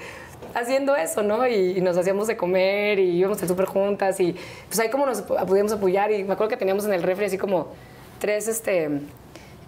haciendo 0.54 0.96
eso, 0.96 1.22
¿no? 1.22 1.46
Y, 1.46 1.78
y 1.78 1.80
nos 1.80 1.96
hacíamos 1.96 2.26
de 2.26 2.36
comer 2.36 2.98
y 2.98 3.10
íbamos 3.18 3.40
al 3.42 3.48
súper 3.48 3.66
juntas 3.66 4.18
y 4.20 4.34
pues 4.68 4.78
ahí 4.80 4.88
como 4.90 5.06
nos 5.06 5.22
pudimos 5.22 5.72
apoyar 5.72 6.10
y 6.12 6.24
me 6.24 6.32
acuerdo 6.34 6.50
que 6.50 6.56
teníamos 6.56 6.84
en 6.84 6.92
el 6.92 7.02
refri 7.02 7.26
así 7.26 7.38
como 7.38 7.68
tres, 8.18 8.48
este... 8.48 8.90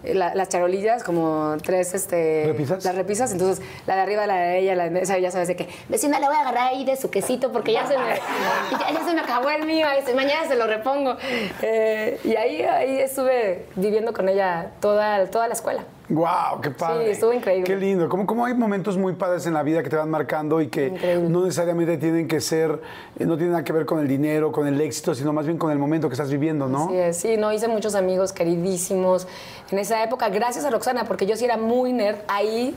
la- 0.03 0.33
las 0.35 0.49
charolillas, 0.49 1.03
como 1.03 1.55
tres, 1.63 1.93
este... 1.93 2.43
¿Repisas? 2.47 2.83
Las 2.83 2.95
repisas, 2.95 3.31
entonces 3.31 3.63
la 3.87 3.95
de 3.95 4.01
arriba, 4.01 4.27
la 4.27 4.35
de 4.35 4.59
ella, 4.59 4.75
la 4.75 4.89
de 4.89 5.01
esa, 5.01 5.17
ya 5.17 5.31
sabes 5.31 5.47
de 5.47 5.55
que, 5.55 5.67
vecina, 5.89 6.19
le 6.19 6.27
voy 6.27 6.35
a 6.35 6.41
agarrar 6.41 6.69
ahí 6.69 6.85
de 6.85 6.95
su 6.95 7.09
quesito 7.09 7.51
porque 7.51 7.73
ya 7.73 7.85
se 7.87 7.97
me, 7.97 8.03
ya, 8.79 8.91
ya 8.91 9.03
se 9.05 9.13
me 9.13 9.21
acabó 9.21 9.49
el 9.49 9.65
mío, 9.65 9.87
mañana 10.15 10.47
se 10.47 10.55
lo 10.55 10.67
repongo. 10.67 11.15
Eh, 11.61 12.19
y 12.23 12.35
ahí, 12.35 12.61
ahí 12.63 12.99
estuve 12.99 13.65
viviendo 13.75 14.13
con 14.13 14.27
ella 14.29 14.71
toda, 14.79 15.25
toda 15.27 15.47
la 15.47 15.53
escuela. 15.53 15.83
¡Wow! 16.11 16.59
¡Qué 16.61 16.71
padre! 16.71 17.05
Sí, 17.05 17.11
estuvo 17.11 17.31
increíble. 17.31 17.63
¡Qué 17.63 17.77
lindo! 17.77 18.09
Como, 18.09 18.25
como 18.25 18.45
hay 18.45 18.53
momentos 18.53 18.97
muy 18.97 19.13
padres 19.13 19.45
en 19.45 19.53
la 19.53 19.63
vida 19.63 19.81
que 19.81 19.89
te 19.89 19.95
van 19.95 20.09
marcando 20.09 20.59
y 20.59 20.67
que 20.67 20.87
Increíble. 20.87 21.29
no 21.29 21.43
necesariamente 21.45 21.97
tienen 21.97 22.27
que 22.27 22.41
ser, 22.41 22.81
eh, 23.17 23.25
no 23.25 23.37
tienen 23.37 23.53
nada 23.53 23.63
que 23.63 23.71
ver 23.71 23.85
con 23.85 23.99
el 23.99 24.07
dinero, 24.09 24.51
con 24.51 24.67
el 24.67 24.79
éxito, 24.81 25.15
sino 25.15 25.31
más 25.31 25.45
bien 25.45 25.57
con 25.57 25.71
el 25.71 25.79
momento 25.79 26.09
que 26.09 26.13
estás 26.13 26.29
viviendo, 26.29 26.67
¿no? 26.67 26.89
Sí, 26.89 26.95
es, 26.97 27.17
sí, 27.17 27.37
no, 27.37 27.53
hice 27.53 27.69
muchos 27.69 27.95
amigos 27.95 28.33
queridísimos 28.33 29.25
en 29.71 29.79
esa 29.79 30.03
época, 30.03 30.27
gracias 30.29 30.65
a 30.65 30.69
Roxana, 30.69 31.05
porque 31.05 31.25
yo 31.25 31.37
sí 31.37 31.45
era 31.45 31.55
muy 31.55 31.93
nerd. 31.93 32.17
Ahí 32.27 32.75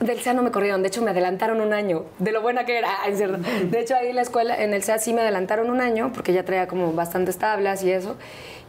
del 0.00 0.20
SEA 0.20 0.32
no 0.32 0.42
me 0.42 0.50
corrieron, 0.50 0.82
de 0.82 0.88
hecho 0.88 1.02
me 1.02 1.10
adelantaron 1.10 1.60
un 1.60 1.72
año, 1.72 2.04
de 2.18 2.32
lo 2.32 2.40
buena 2.40 2.64
que 2.64 2.78
era. 2.78 2.88
Ay, 3.02 3.14
cierto. 3.14 3.38
De 3.38 3.80
hecho 3.80 3.94
ahí 3.94 4.08
en 4.08 4.16
la 4.16 4.22
escuela, 4.22 4.56
en 4.56 4.72
el 4.72 4.82
SEA 4.82 4.98
sí 4.98 5.12
me 5.12 5.20
adelantaron 5.20 5.68
un 5.68 5.82
año, 5.82 6.12
porque 6.14 6.32
ya 6.32 6.44
traía 6.44 6.66
como 6.66 6.92
bastantes 6.92 7.36
tablas 7.36 7.82
y 7.84 7.90
eso. 7.90 8.16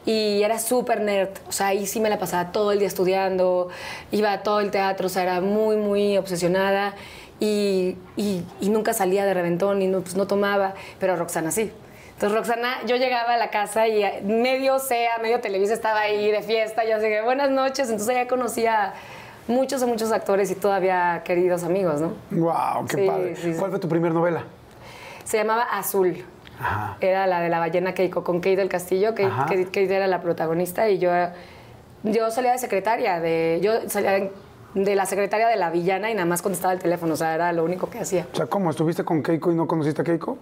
Y 0.06 0.44
era 0.44 0.60
súper 0.60 1.02
nerd, 1.02 1.30
o 1.48 1.52
sea, 1.52 1.68
ahí 1.68 1.88
sí 1.88 2.00
me 2.00 2.10
la 2.10 2.20
pasaba 2.20 2.52
todo 2.52 2.72
el 2.72 2.80
día 2.80 2.88
estudiando, 2.88 3.70
iba 4.12 4.32
a 4.32 4.44
todo 4.44 4.60
el 4.60 4.70
teatro, 4.70 5.08
o 5.08 5.10
sea, 5.10 5.24
era 5.24 5.41
muy, 5.41 5.78
muy 5.78 6.15
obsesionada 6.18 6.94
y, 7.39 7.98
y- 8.15 8.44
y 8.62 8.70
nunca 8.70 8.94
salía 8.94 9.26
de 9.26 9.34
reventón 9.34 9.82
y 9.82 9.88
no, 9.88 10.02
pues, 10.02 10.15
no 10.15 10.28
tomaba, 10.28 10.74
pero 11.00 11.15
Roxana 11.15 11.50
sí. 11.52 11.72
Entonces 12.13 12.38
Roxana, 12.38 12.78
yo 12.86 12.96
llegaba 12.98 13.34
a 13.34 13.38
la 13.38 13.50
casa 13.50 13.88
y 13.88 14.02
medio 14.24 14.80
SEA, 14.80 15.18
medio 15.22 15.41
Televisa 15.41 15.74
estaba 15.74 16.02
ahí 16.02 16.32
de 16.32 16.41
fiesta, 16.44 16.86
yo 16.86 16.96
así 16.98 17.08
que 17.08 17.22
buenas 17.24 17.50
noches, 17.50 17.89
entonces 17.89 18.15
ya 18.15 18.28
conocía 18.28 18.94
muchos 19.48 19.82
y 19.82 19.86
muchos 19.86 20.12
actores 20.12 20.50
y 20.52 20.56
todavía 20.56 21.24
queridos 21.26 21.63
amigos, 21.63 22.00
¿no? 22.00 22.13
¡Wow! 22.32 22.86
¡Qué 22.88 22.96
Sí, 22.98 23.08
padre! 23.08 23.36
sí, 23.36 23.54
sí. 23.54 23.60
¿Cuál 23.60 23.72
fue 23.72 23.80
tu 23.80 23.89
primera 23.89 24.13
novela? 24.13 24.44
Se 25.26 25.38
llamaba 25.38 25.63
Azul. 25.63 26.24
Ajá. 26.60 26.98
Era 27.02 27.28
la 27.28 27.41
de 27.41 27.50
la 27.50 27.60
ballena 27.60 27.94
Keiko, 27.94 28.24
con 28.24 28.38
Kate 28.39 28.56
del 28.56 28.70
Castillo. 28.70 29.13
Kate- 29.15 29.65
Kate 29.65 29.96
era 29.96 30.08
la 30.08 30.22
protagonista 30.22 30.89
y 30.89 31.00
yo, 31.00 31.12
yo 32.04 32.32
salía 32.32 32.52
de 32.52 32.58
secretaria, 32.58 33.20
de, 33.20 33.60
yo 33.62 33.89
salía 33.89 34.30
de 34.74 34.96
la 34.96 35.06
secretaria 35.06 35.48
de 35.48 35.56
la 35.56 35.70
villana 35.70 36.12
y 36.12 36.13
nada 36.13 36.26
más 36.26 36.41
contestaba 36.41 36.74
el 36.74 36.80
teléfono, 36.80 37.13
o 37.13 37.18
sea, 37.18 37.34
era 37.36 37.52
lo 37.54 37.63
único 37.63 37.89
que 37.89 38.00
hacía. 38.00 38.28
O 38.32 38.36
sea, 38.36 38.46
¿cómo? 38.48 38.70
¿Estuviste 38.70 39.04
con 39.04 39.24
Keiko 39.24 39.52
y 39.52 39.56
no 39.56 39.68
conociste 39.68 40.02
a 40.02 40.06
Keiko? 40.06 40.38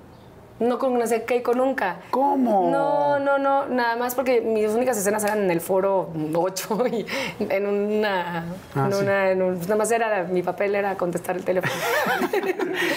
No 0.67 0.79
conocí 0.79 1.13
a 1.13 1.25
Keiko 1.25 1.53
nunca. 1.53 1.97
¿Cómo? 2.09 2.69
No, 2.71 3.19
no, 3.19 3.37
no, 3.37 3.65
nada 3.67 3.95
más 3.95 4.15
porque 4.15 4.41
mis 4.41 4.69
únicas 4.71 4.97
escenas 4.97 5.23
eran 5.23 5.39
en 5.43 5.51
el 5.51 5.61
foro 5.61 6.09
8 6.33 6.87
y 6.91 7.05
en 7.39 7.67
una... 7.67 8.45
Ah, 8.75 8.85
en 8.87 8.93
sí. 8.93 9.03
una 9.03 9.31
en 9.31 9.41
un- 9.41 9.59
nada 9.59 9.75
más 9.75 9.91
era, 9.91 10.23
mi 10.23 10.41
papel 10.43 10.75
era 10.75 10.95
contestar 10.95 11.35
el 11.35 11.43
teléfono. 11.45 11.73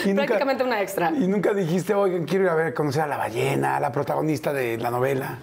Y 0.04 0.08
nunca- 0.08 0.24
Prácticamente 0.26 0.64
una 0.64 0.80
extra. 0.80 1.10
Y 1.10 1.26
nunca 1.28 1.52
dijiste, 1.52 1.94
oigan, 1.94 2.24
quiero 2.24 2.44
ir 2.44 2.50
a 2.50 2.54
ver, 2.54 2.74
conocer 2.74 3.02
a 3.02 3.06
la 3.06 3.16
ballena, 3.16 3.78
la 3.80 3.90
protagonista 3.92 4.52
de 4.52 4.78
la 4.78 4.90
novela. 4.90 5.38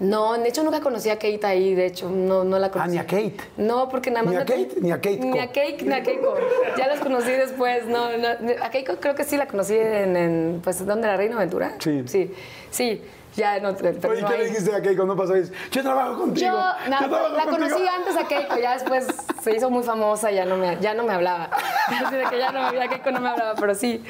No, 0.00 0.36
de 0.36 0.48
hecho 0.48 0.62
nunca 0.62 0.80
conocí 0.80 1.10
a 1.10 1.16
Kate 1.16 1.40
ahí, 1.44 1.74
de 1.74 1.86
hecho, 1.86 2.08
no, 2.08 2.42
no 2.42 2.58
la 2.58 2.70
conocí. 2.70 2.88
Ah, 2.90 2.92
ni 2.92 2.98
a 2.98 3.02
Kate. 3.06 3.36
No, 3.58 3.88
porque 3.90 4.10
nada 4.10 4.24
más... 4.24 4.32
Ni 4.32 4.36
a 4.36 4.40
me- 4.40 4.46
Kate, 4.46 4.80
ni 4.80 4.90
a 4.92 5.00
Keiko. 5.00 5.24
Ni 5.26 5.38
a 5.38 5.46
Kate, 5.48 5.76
ni 5.82 5.92
a 5.92 6.02
Keiko. 6.02 6.34
Ya 6.78 6.88
los 6.88 7.00
conocí 7.00 7.30
después, 7.30 7.84
no, 7.86 8.16
no, 8.16 8.28
a 8.62 8.70
Keiko 8.70 8.96
creo 8.96 9.14
que 9.14 9.24
sí 9.24 9.36
la 9.36 9.46
conocí 9.46 9.74
en, 9.76 10.16
en, 10.16 10.60
pues, 10.64 10.84
¿dónde? 10.86 11.06
¿La 11.06 11.16
Reina 11.18 11.36
Aventura? 11.36 11.74
Sí. 11.78 12.02
Sí, 12.06 12.30
sí. 12.70 13.02
Ya 13.36 13.60
no. 13.60 13.74
Pero 13.74 14.10
Oye, 14.10 14.22
no 14.22 14.28
¿qué 14.28 14.38
le 14.38 14.44
dijiste 14.46 14.74
a 14.74 14.82
Keiko? 14.82 15.04
No 15.04 15.16
pasó 15.16 15.34
eso. 15.34 15.52
Yo 15.70 15.82
trabajo 15.82 16.18
contigo. 16.18 16.50
Yo 16.50 16.96
trabajo 16.96 17.28
la 17.36 17.44
contigo. 17.44 17.68
conocí 17.68 17.88
antes 17.88 18.16
a 18.16 18.26
Keiko, 18.26 18.56
ya 18.58 18.74
después 18.74 19.06
se 19.42 19.56
hizo 19.56 19.70
muy 19.70 19.82
famosa 19.82 20.30
y 20.30 20.36
ya 20.36 20.44
no 20.44 20.56
me, 20.56 20.78
ya 20.80 20.94
no 20.94 21.04
me 21.04 21.12
hablaba. 21.12 21.50
Así 21.88 22.16
de 22.16 22.24
que 22.24 22.38
ya, 22.38 22.52
no, 22.52 22.72
ya 22.72 22.88
Keiko 22.88 23.10
no 23.10 23.20
me 23.20 23.28
hablaba, 23.28 23.54
pero 23.58 23.74
sí. 23.74 24.02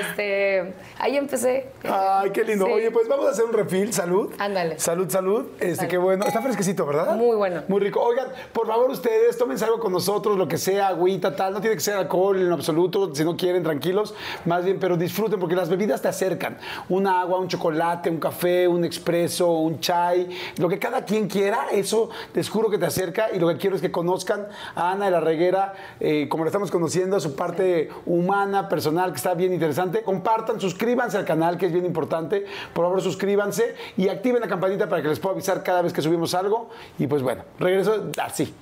Este, 0.00 0.74
ahí 0.98 1.16
empecé. 1.16 1.68
Ay, 1.84 2.30
qué 2.30 2.44
lindo. 2.44 2.66
Sí. 2.66 2.72
Oye, 2.72 2.90
pues 2.90 3.08
vamos 3.08 3.26
a 3.26 3.30
hacer 3.30 3.44
un 3.44 3.52
refill. 3.52 3.92
Salud. 3.92 4.32
Ándale. 4.38 4.78
Salud, 4.78 5.08
salud. 5.10 5.46
Este, 5.60 5.88
qué 5.88 5.98
bueno. 5.98 6.24
Está 6.24 6.40
fresquecito, 6.42 6.86
¿verdad? 6.86 7.14
Muy 7.16 7.36
bueno. 7.36 7.62
Muy 7.68 7.80
rico. 7.80 8.00
Oigan, 8.00 8.28
por 8.52 8.66
favor, 8.66 8.90
ustedes, 8.90 9.36
tómense 9.36 9.64
algo 9.64 9.78
con 9.78 9.92
nosotros, 9.92 10.36
lo 10.36 10.48
que 10.48 10.58
sea, 10.58 10.88
agüita, 10.88 11.34
tal. 11.36 11.52
No 11.52 11.60
tiene 11.60 11.76
que 11.76 11.82
ser 11.82 11.94
alcohol 11.94 12.40
en 12.40 12.52
absoluto. 12.52 13.14
Si 13.14 13.24
no 13.24 13.36
quieren, 13.36 13.62
tranquilos. 13.62 14.14
Más 14.44 14.64
bien, 14.64 14.78
pero 14.80 14.96
disfruten 14.96 15.38
porque 15.38 15.54
las 15.54 15.68
bebidas 15.68 16.02
te 16.02 16.08
acercan. 16.08 16.58
Un 16.88 17.06
agua, 17.06 17.38
un 17.38 17.48
chocolate, 17.48 18.10
un 18.10 18.18
café, 18.18 18.61
un 18.68 18.84
expreso, 18.84 19.50
un 19.50 19.80
chai. 19.80 20.28
Lo 20.58 20.68
que 20.68 20.78
cada 20.78 21.04
quien 21.04 21.28
quiera, 21.28 21.66
eso 21.72 22.10
les 22.34 22.48
juro 22.48 22.70
que 22.70 22.78
te 22.78 22.86
acerca. 22.86 23.28
Y 23.32 23.38
lo 23.38 23.48
que 23.48 23.56
quiero 23.56 23.76
es 23.76 23.82
que 23.82 23.90
conozcan 23.90 24.46
a 24.74 24.92
Ana 24.92 25.06
de 25.06 25.10
la 25.10 25.20
Reguera, 25.20 25.74
eh, 26.00 26.28
como 26.28 26.44
la 26.44 26.48
estamos 26.48 26.70
conociendo, 26.70 27.18
su 27.20 27.34
parte 27.34 27.90
humana, 28.06 28.68
personal, 28.68 29.10
que 29.10 29.16
está 29.16 29.34
bien 29.34 29.52
interesante. 29.52 30.02
Compartan, 30.02 30.60
suscríbanse 30.60 31.16
al 31.18 31.24
canal, 31.24 31.58
que 31.58 31.66
es 31.66 31.72
bien 31.72 31.86
importante. 31.86 32.44
Por 32.72 32.84
favor, 32.84 33.00
suscríbanse 33.00 33.74
y 33.96 34.08
activen 34.08 34.40
la 34.40 34.48
campanita 34.48 34.88
para 34.88 35.02
que 35.02 35.08
les 35.08 35.20
pueda 35.20 35.34
avisar 35.34 35.62
cada 35.62 35.82
vez 35.82 35.92
que 35.92 36.02
subimos 36.02 36.34
algo. 36.34 36.70
Y 36.98 37.06
pues 37.06 37.22
bueno, 37.22 37.44
regreso 37.58 38.10
así. 38.22 38.54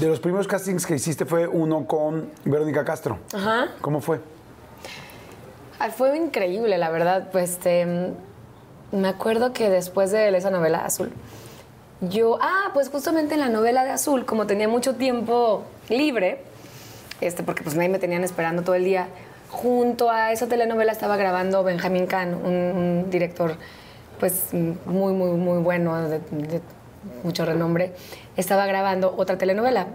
De 0.00 0.06
los 0.06 0.20
primeros 0.20 0.46
castings 0.46 0.86
que 0.86 0.94
hiciste 0.94 1.24
fue 1.24 1.48
uno 1.48 1.84
con 1.84 2.30
Verónica 2.44 2.84
Castro. 2.84 3.18
Ajá. 3.34 3.68
¿Cómo 3.80 4.00
fue? 4.00 4.20
Ay, 5.80 5.90
fue 5.90 6.16
increíble, 6.16 6.78
la 6.78 6.90
verdad. 6.90 7.30
Pues 7.32 7.50
este, 7.50 8.12
me 8.92 9.08
acuerdo 9.08 9.52
que 9.52 9.70
después 9.70 10.10
de 10.10 10.36
esa 10.36 10.50
novela 10.50 10.84
Azul, 10.84 11.10
yo, 12.00 12.38
ah, 12.40 12.70
pues 12.74 12.90
justamente 12.90 13.34
en 13.34 13.40
la 13.40 13.48
novela 13.48 13.84
de 13.84 13.90
Azul, 13.90 14.24
como 14.24 14.46
tenía 14.46 14.68
mucho 14.68 14.94
tiempo 14.94 15.64
libre, 15.88 16.42
este, 17.20 17.42
porque 17.42 17.62
pues 17.62 17.74
nadie 17.74 17.88
me 17.88 17.98
tenían 17.98 18.22
esperando 18.22 18.62
todo 18.62 18.76
el 18.76 18.84
día, 18.84 19.08
junto 19.50 20.10
a 20.10 20.32
esa 20.32 20.46
telenovela 20.46 20.92
estaba 20.92 21.16
grabando 21.16 21.64
Benjamín 21.64 22.06
Kahn, 22.06 22.34
un, 22.34 23.10
director 23.10 23.56
pues 24.20 24.52
muy, 24.52 25.12
muy, 25.12 25.30
muy 25.30 25.62
bueno, 25.62 26.08
de, 26.08 26.18
de 26.18 26.60
mucho 27.22 27.44
renombre, 27.44 27.92
estaba 28.36 28.66
grabando 28.66 29.14
otra 29.16 29.38
telenovela. 29.38 29.86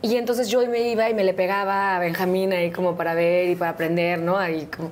Y 0.00 0.16
entonces 0.16 0.48
yo 0.48 0.64
me 0.68 0.90
iba 0.90 1.10
y 1.10 1.14
me 1.14 1.24
le 1.24 1.34
pegaba 1.34 1.96
a 1.96 1.98
Benjamín 1.98 2.52
ahí 2.52 2.70
como 2.70 2.96
para 2.96 3.14
ver 3.14 3.48
y 3.48 3.56
para 3.56 3.72
aprender, 3.72 4.18
¿no? 4.20 4.38
Ahí 4.38 4.66
como... 4.66 4.90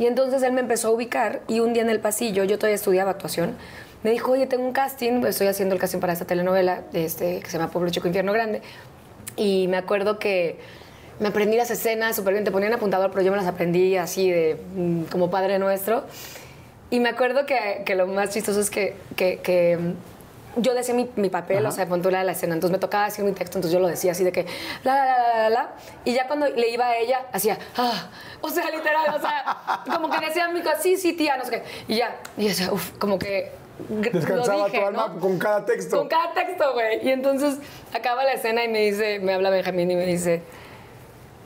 Y 0.00 0.06
entonces 0.06 0.42
él 0.42 0.52
me 0.52 0.62
empezó 0.62 0.88
a 0.88 0.90
ubicar 0.92 1.42
y 1.46 1.60
un 1.60 1.74
día 1.74 1.82
en 1.82 1.90
el 1.90 2.00
pasillo, 2.00 2.42
yo 2.44 2.56
todavía 2.56 2.74
estudiaba 2.74 3.10
actuación, 3.10 3.54
me 4.02 4.10
dijo, 4.10 4.32
oye, 4.32 4.46
tengo 4.46 4.64
un 4.64 4.72
casting, 4.72 5.24
estoy 5.26 5.46
haciendo 5.46 5.74
el 5.74 5.80
casting 5.80 5.98
para 5.98 6.14
esta 6.14 6.24
telenovela 6.24 6.84
este, 6.94 7.40
que 7.40 7.50
se 7.50 7.58
llama 7.58 7.70
Pueblo 7.70 7.90
Chico 7.90 8.06
Infierno 8.06 8.32
Grande. 8.32 8.62
Y 9.36 9.68
me 9.68 9.76
acuerdo 9.76 10.18
que 10.18 10.58
me 11.18 11.28
aprendí 11.28 11.58
las 11.58 11.70
escenas 11.70 12.16
súper 12.16 12.32
bien, 12.32 12.44
te 12.44 12.50
ponían 12.50 12.72
apuntador, 12.72 13.10
pero 13.10 13.22
yo 13.22 13.30
me 13.30 13.36
las 13.36 13.46
aprendí 13.46 13.94
así 13.98 14.30
de 14.30 14.56
mm, 14.74 15.02
como 15.04 15.30
Padre 15.30 15.58
Nuestro. 15.58 16.04
Y 16.88 16.98
me 16.98 17.10
acuerdo 17.10 17.44
que, 17.44 17.82
que 17.84 17.94
lo 17.94 18.06
más 18.06 18.30
chistoso 18.30 18.58
es 18.58 18.70
que, 18.70 18.96
que, 19.16 19.40
que, 19.40 19.78
yo 20.56 20.74
decía 20.74 20.94
mi, 20.94 21.10
mi 21.16 21.30
papel, 21.30 21.64
o 21.64 21.70
sea, 21.70 21.86
puntual 21.86 22.14
a 22.16 22.24
la 22.24 22.32
escena, 22.32 22.54
entonces 22.54 22.72
me 22.72 22.78
tocaba 22.78 23.06
decir 23.06 23.24
mi 23.24 23.32
texto, 23.32 23.58
entonces 23.58 23.72
yo 23.72 23.80
lo 23.80 23.88
decía 23.88 24.12
así 24.12 24.24
de 24.24 24.32
que 24.32 24.46
la, 24.82 24.94
la, 24.94 25.04
la, 25.04 25.38
la, 25.38 25.50
la, 25.50 25.70
y 26.04 26.12
ya 26.12 26.26
cuando 26.26 26.48
le 26.48 26.68
iba 26.68 26.86
a 26.86 26.96
ella, 26.96 27.26
hacía, 27.32 27.58
ah, 27.76 28.08
o 28.40 28.48
sea, 28.48 28.70
literal, 28.70 29.14
o 29.14 29.20
sea, 29.20 29.82
como 29.92 30.10
que 30.10 30.26
decía 30.26 30.48
mi 30.48 30.60
cosa, 30.62 30.78
sí, 30.80 30.96
sí, 30.96 31.12
tía, 31.12 31.36
no 31.36 31.44
sé 31.44 31.50
qué, 31.50 31.62
y 31.88 31.96
ya, 31.96 32.16
y 32.36 32.42
yo 32.42 32.48
decía, 32.48 32.72
uff, 32.72 32.92
como 32.98 33.18
que 33.18 33.60
Descansaba 33.88 34.58
lo 34.58 34.64
dije, 34.66 34.78
tu 34.78 34.86
alma 34.86 35.08
¿no? 35.08 35.20
con 35.20 35.38
cada 35.38 35.64
texto. 35.64 35.98
Con 35.98 36.08
cada 36.08 36.34
texto, 36.34 36.72
güey. 36.74 37.06
Y 37.06 37.10
entonces 37.10 37.58
acaba 37.94 38.24
la 38.24 38.32
escena 38.32 38.64
y 38.64 38.68
me 38.68 38.80
dice, 38.80 39.20
me 39.20 39.32
habla 39.32 39.50
Benjamín 39.50 39.90
y 39.90 39.96
me 39.96 40.06
dice, 40.06 40.42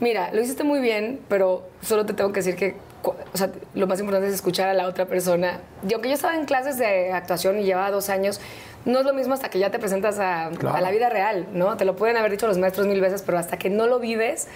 mira, 0.00 0.32
lo 0.32 0.40
hiciste 0.40 0.64
muy 0.64 0.80
bien, 0.80 1.20
pero 1.28 1.62
solo 1.82 2.06
te 2.06 2.14
tengo 2.14 2.32
que 2.32 2.40
decir 2.40 2.56
que, 2.56 2.76
o 3.02 3.14
sea, 3.36 3.50
lo 3.74 3.86
más 3.86 4.00
importante 4.00 4.28
es 4.28 4.34
escuchar 4.34 4.68
a 4.68 4.74
la 4.74 4.88
otra 4.88 5.06
persona. 5.06 5.60
Y 5.88 5.92
aunque 5.92 6.08
yo 6.08 6.14
estaba 6.14 6.34
en 6.34 6.46
clases 6.46 6.78
de 6.78 7.12
actuación 7.12 7.58
y 7.58 7.64
llevaba 7.64 7.90
dos 7.90 8.08
años, 8.08 8.40
no 8.84 8.98
es 9.00 9.04
lo 9.06 9.14
mismo 9.14 9.34
hasta 9.34 9.48
que 9.48 9.58
ya 9.58 9.70
te 9.70 9.78
presentas 9.78 10.18
a, 10.18 10.50
Claro. 10.58 10.76
a 10.76 10.80
la 10.80 10.90
vida 10.90 11.08
real, 11.08 11.46
¿no? 11.52 11.76
Te 11.76 11.84
lo 11.84 11.96
pueden 11.96 12.16
haber 12.16 12.30
dicho 12.30 12.46
los 12.46 12.58
maestros 12.58 12.86
mil 12.86 13.00
veces, 13.00 13.22
pero 13.22 13.38
hasta 13.38 13.56
que 13.58 13.70
no 13.70 13.86
lo 13.86 13.98
vives, 14.00 14.46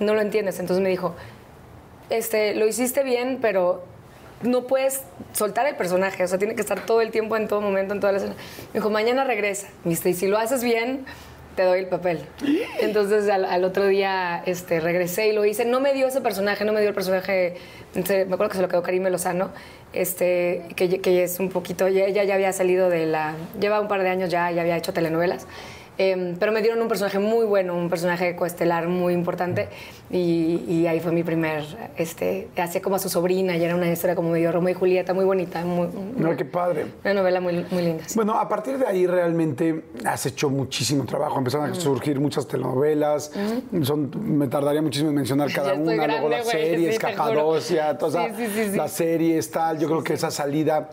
no 0.00 0.14
lo 0.14 0.20
entiendes. 0.20 0.58
Entonces 0.58 0.82
me 0.82 0.88
dijo, 0.88 1.14
este, 2.10 2.54
lo 2.54 2.66
hiciste 2.66 3.02
bien, 3.02 3.38
pero 3.40 3.84
no 4.42 4.64
puedes 4.66 5.02
soltar 5.32 5.66
el 5.66 5.76
personaje, 5.76 6.22
o 6.24 6.28
sea, 6.28 6.38
tiene 6.38 6.54
que 6.54 6.60
estar 6.60 6.80
todo 6.84 7.00
el 7.00 7.10
tiempo, 7.10 7.36
en 7.36 7.48
todo 7.48 7.60
momento, 7.60 7.94
en 7.94 8.00
toda 8.00 8.12
la 8.12 8.18
escena. 8.18 8.34
Me 8.72 8.80
dijo, 8.80 8.90
mañana 8.90 9.24
regresa. 9.24 9.68
Dice, 9.84 10.10
y 10.10 10.14
si 10.14 10.26
lo 10.26 10.36
haces 10.38 10.62
bien, 10.62 11.06
te 11.56 11.62
doy 11.62 11.78
el 11.80 11.86
papel. 11.88 12.20
Entonces 12.80 13.28
al, 13.30 13.46
al 13.46 13.64
otro 13.64 13.86
día 13.86 14.42
este, 14.44 14.78
regresé 14.78 15.28
y 15.28 15.32
lo 15.32 15.44
hice. 15.46 15.64
No 15.64 15.80
me 15.80 15.94
dio 15.94 16.06
ese 16.06 16.20
personaje, 16.20 16.64
no 16.66 16.72
me 16.74 16.80
dio 16.80 16.90
el 16.90 16.94
personaje, 16.94 17.56
me 17.94 18.02
acuerdo 18.24 18.48
que 18.50 18.56
se 18.56 18.62
lo 18.62 18.68
quedó 18.68 18.82
Karime 18.82 19.08
Lozano, 19.10 19.50
este, 20.00 20.62
que, 20.76 21.00
que 21.00 21.24
es 21.24 21.40
un 21.40 21.48
poquito, 21.48 21.86
ella 21.86 22.24
ya 22.24 22.34
había 22.34 22.52
salido 22.52 22.88
de 22.88 23.06
la, 23.06 23.34
lleva 23.60 23.80
un 23.80 23.88
par 23.88 24.02
de 24.02 24.08
años 24.08 24.30
ya, 24.30 24.50
ya 24.50 24.62
había 24.62 24.76
hecho 24.76 24.92
telenovelas. 24.92 25.46
Em, 25.98 26.36
pero 26.36 26.52
me 26.52 26.60
dieron 26.60 26.80
un 26.82 26.88
personaje 26.88 27.18
muy 27.18 27.46
bueno, 27.46 27.74
un 27.74 27.88
personaje 27.88 28.36
coestelar 28.36 28.86
muy 28.86 29.14
importante 29.14 29.68
y, 30.10 30.62
y 30.68 30.86
ahí 30.86 31.00
fue 31.00 31.10
mi 31.10 31.22
primer, 31.22 31.64
este, 31.96 32.48
hacía 32.58 32.82
como 32.82 32.96
a 32.96 32.98
su 32.98 33.08
sobrina 33.08 33.56
y 33.56 33.64
era 33.64 33.74
una 33.74 33.90
historia 33.90 34.14
como 34.14 34.30
medio 34.30 34.52
Romeo 34.52 34.72
y 34.72 34.74
Julieta, 34.74 35.14
muy 35.14 35.24
bonita, 35.24 35.64
muy, 35.64 35.88
No, 36.16 36.36
qué 36.36 36.44
padre. 36.44 36.86
una 37.02 37.14
novela 37.14 37.40
muy, 37.40 37.64
muy 37.70 37.82
linda. 37.82 38.04
sí. 38.06 38.14
Bueno, 38.14 38.34
a 38.38 38.46
partir 38.46 38.76
de 38.78 38.86
ahí 38.86 39.06
realmente 39.06 39.84
has 40.04 40.26
hecho 40.26 40.50
muchísimo 40.50 41.04
trabajo. 41.06 41.38
Empezaron 41.38 41.70
a 41.70 41.74
surgir 41.74 42.20
muchas 42.20 42.46
telenovelas. 42.46 43.32
Son, 43.82 44.10
me 44.38 44.48
tardaría 44.48 44.82
muchísimo 44.82 45.10
en 45.10 45.16
mencionar 45.16 45.50
cada 45.54 45.74
una. 45.74 46.06
Luego 46.06 46.28
güey, 46.28 46.42
series, 46.44 46.94
sí, 46.96 47.00
te 47.00 47.06
juro. 47.14 47.16
Capadocia, 47.16 47.96
todas 47.96 48.36
sí. 48.36 48.76
las 48.76 48.92
series, 48.92 49.50
tal. 49.50 49.78
Yo 49.78 49.86
creo 49.88 50.04
que 50.04 50.12
esa 50.12 50.30
salida 50.30 50.90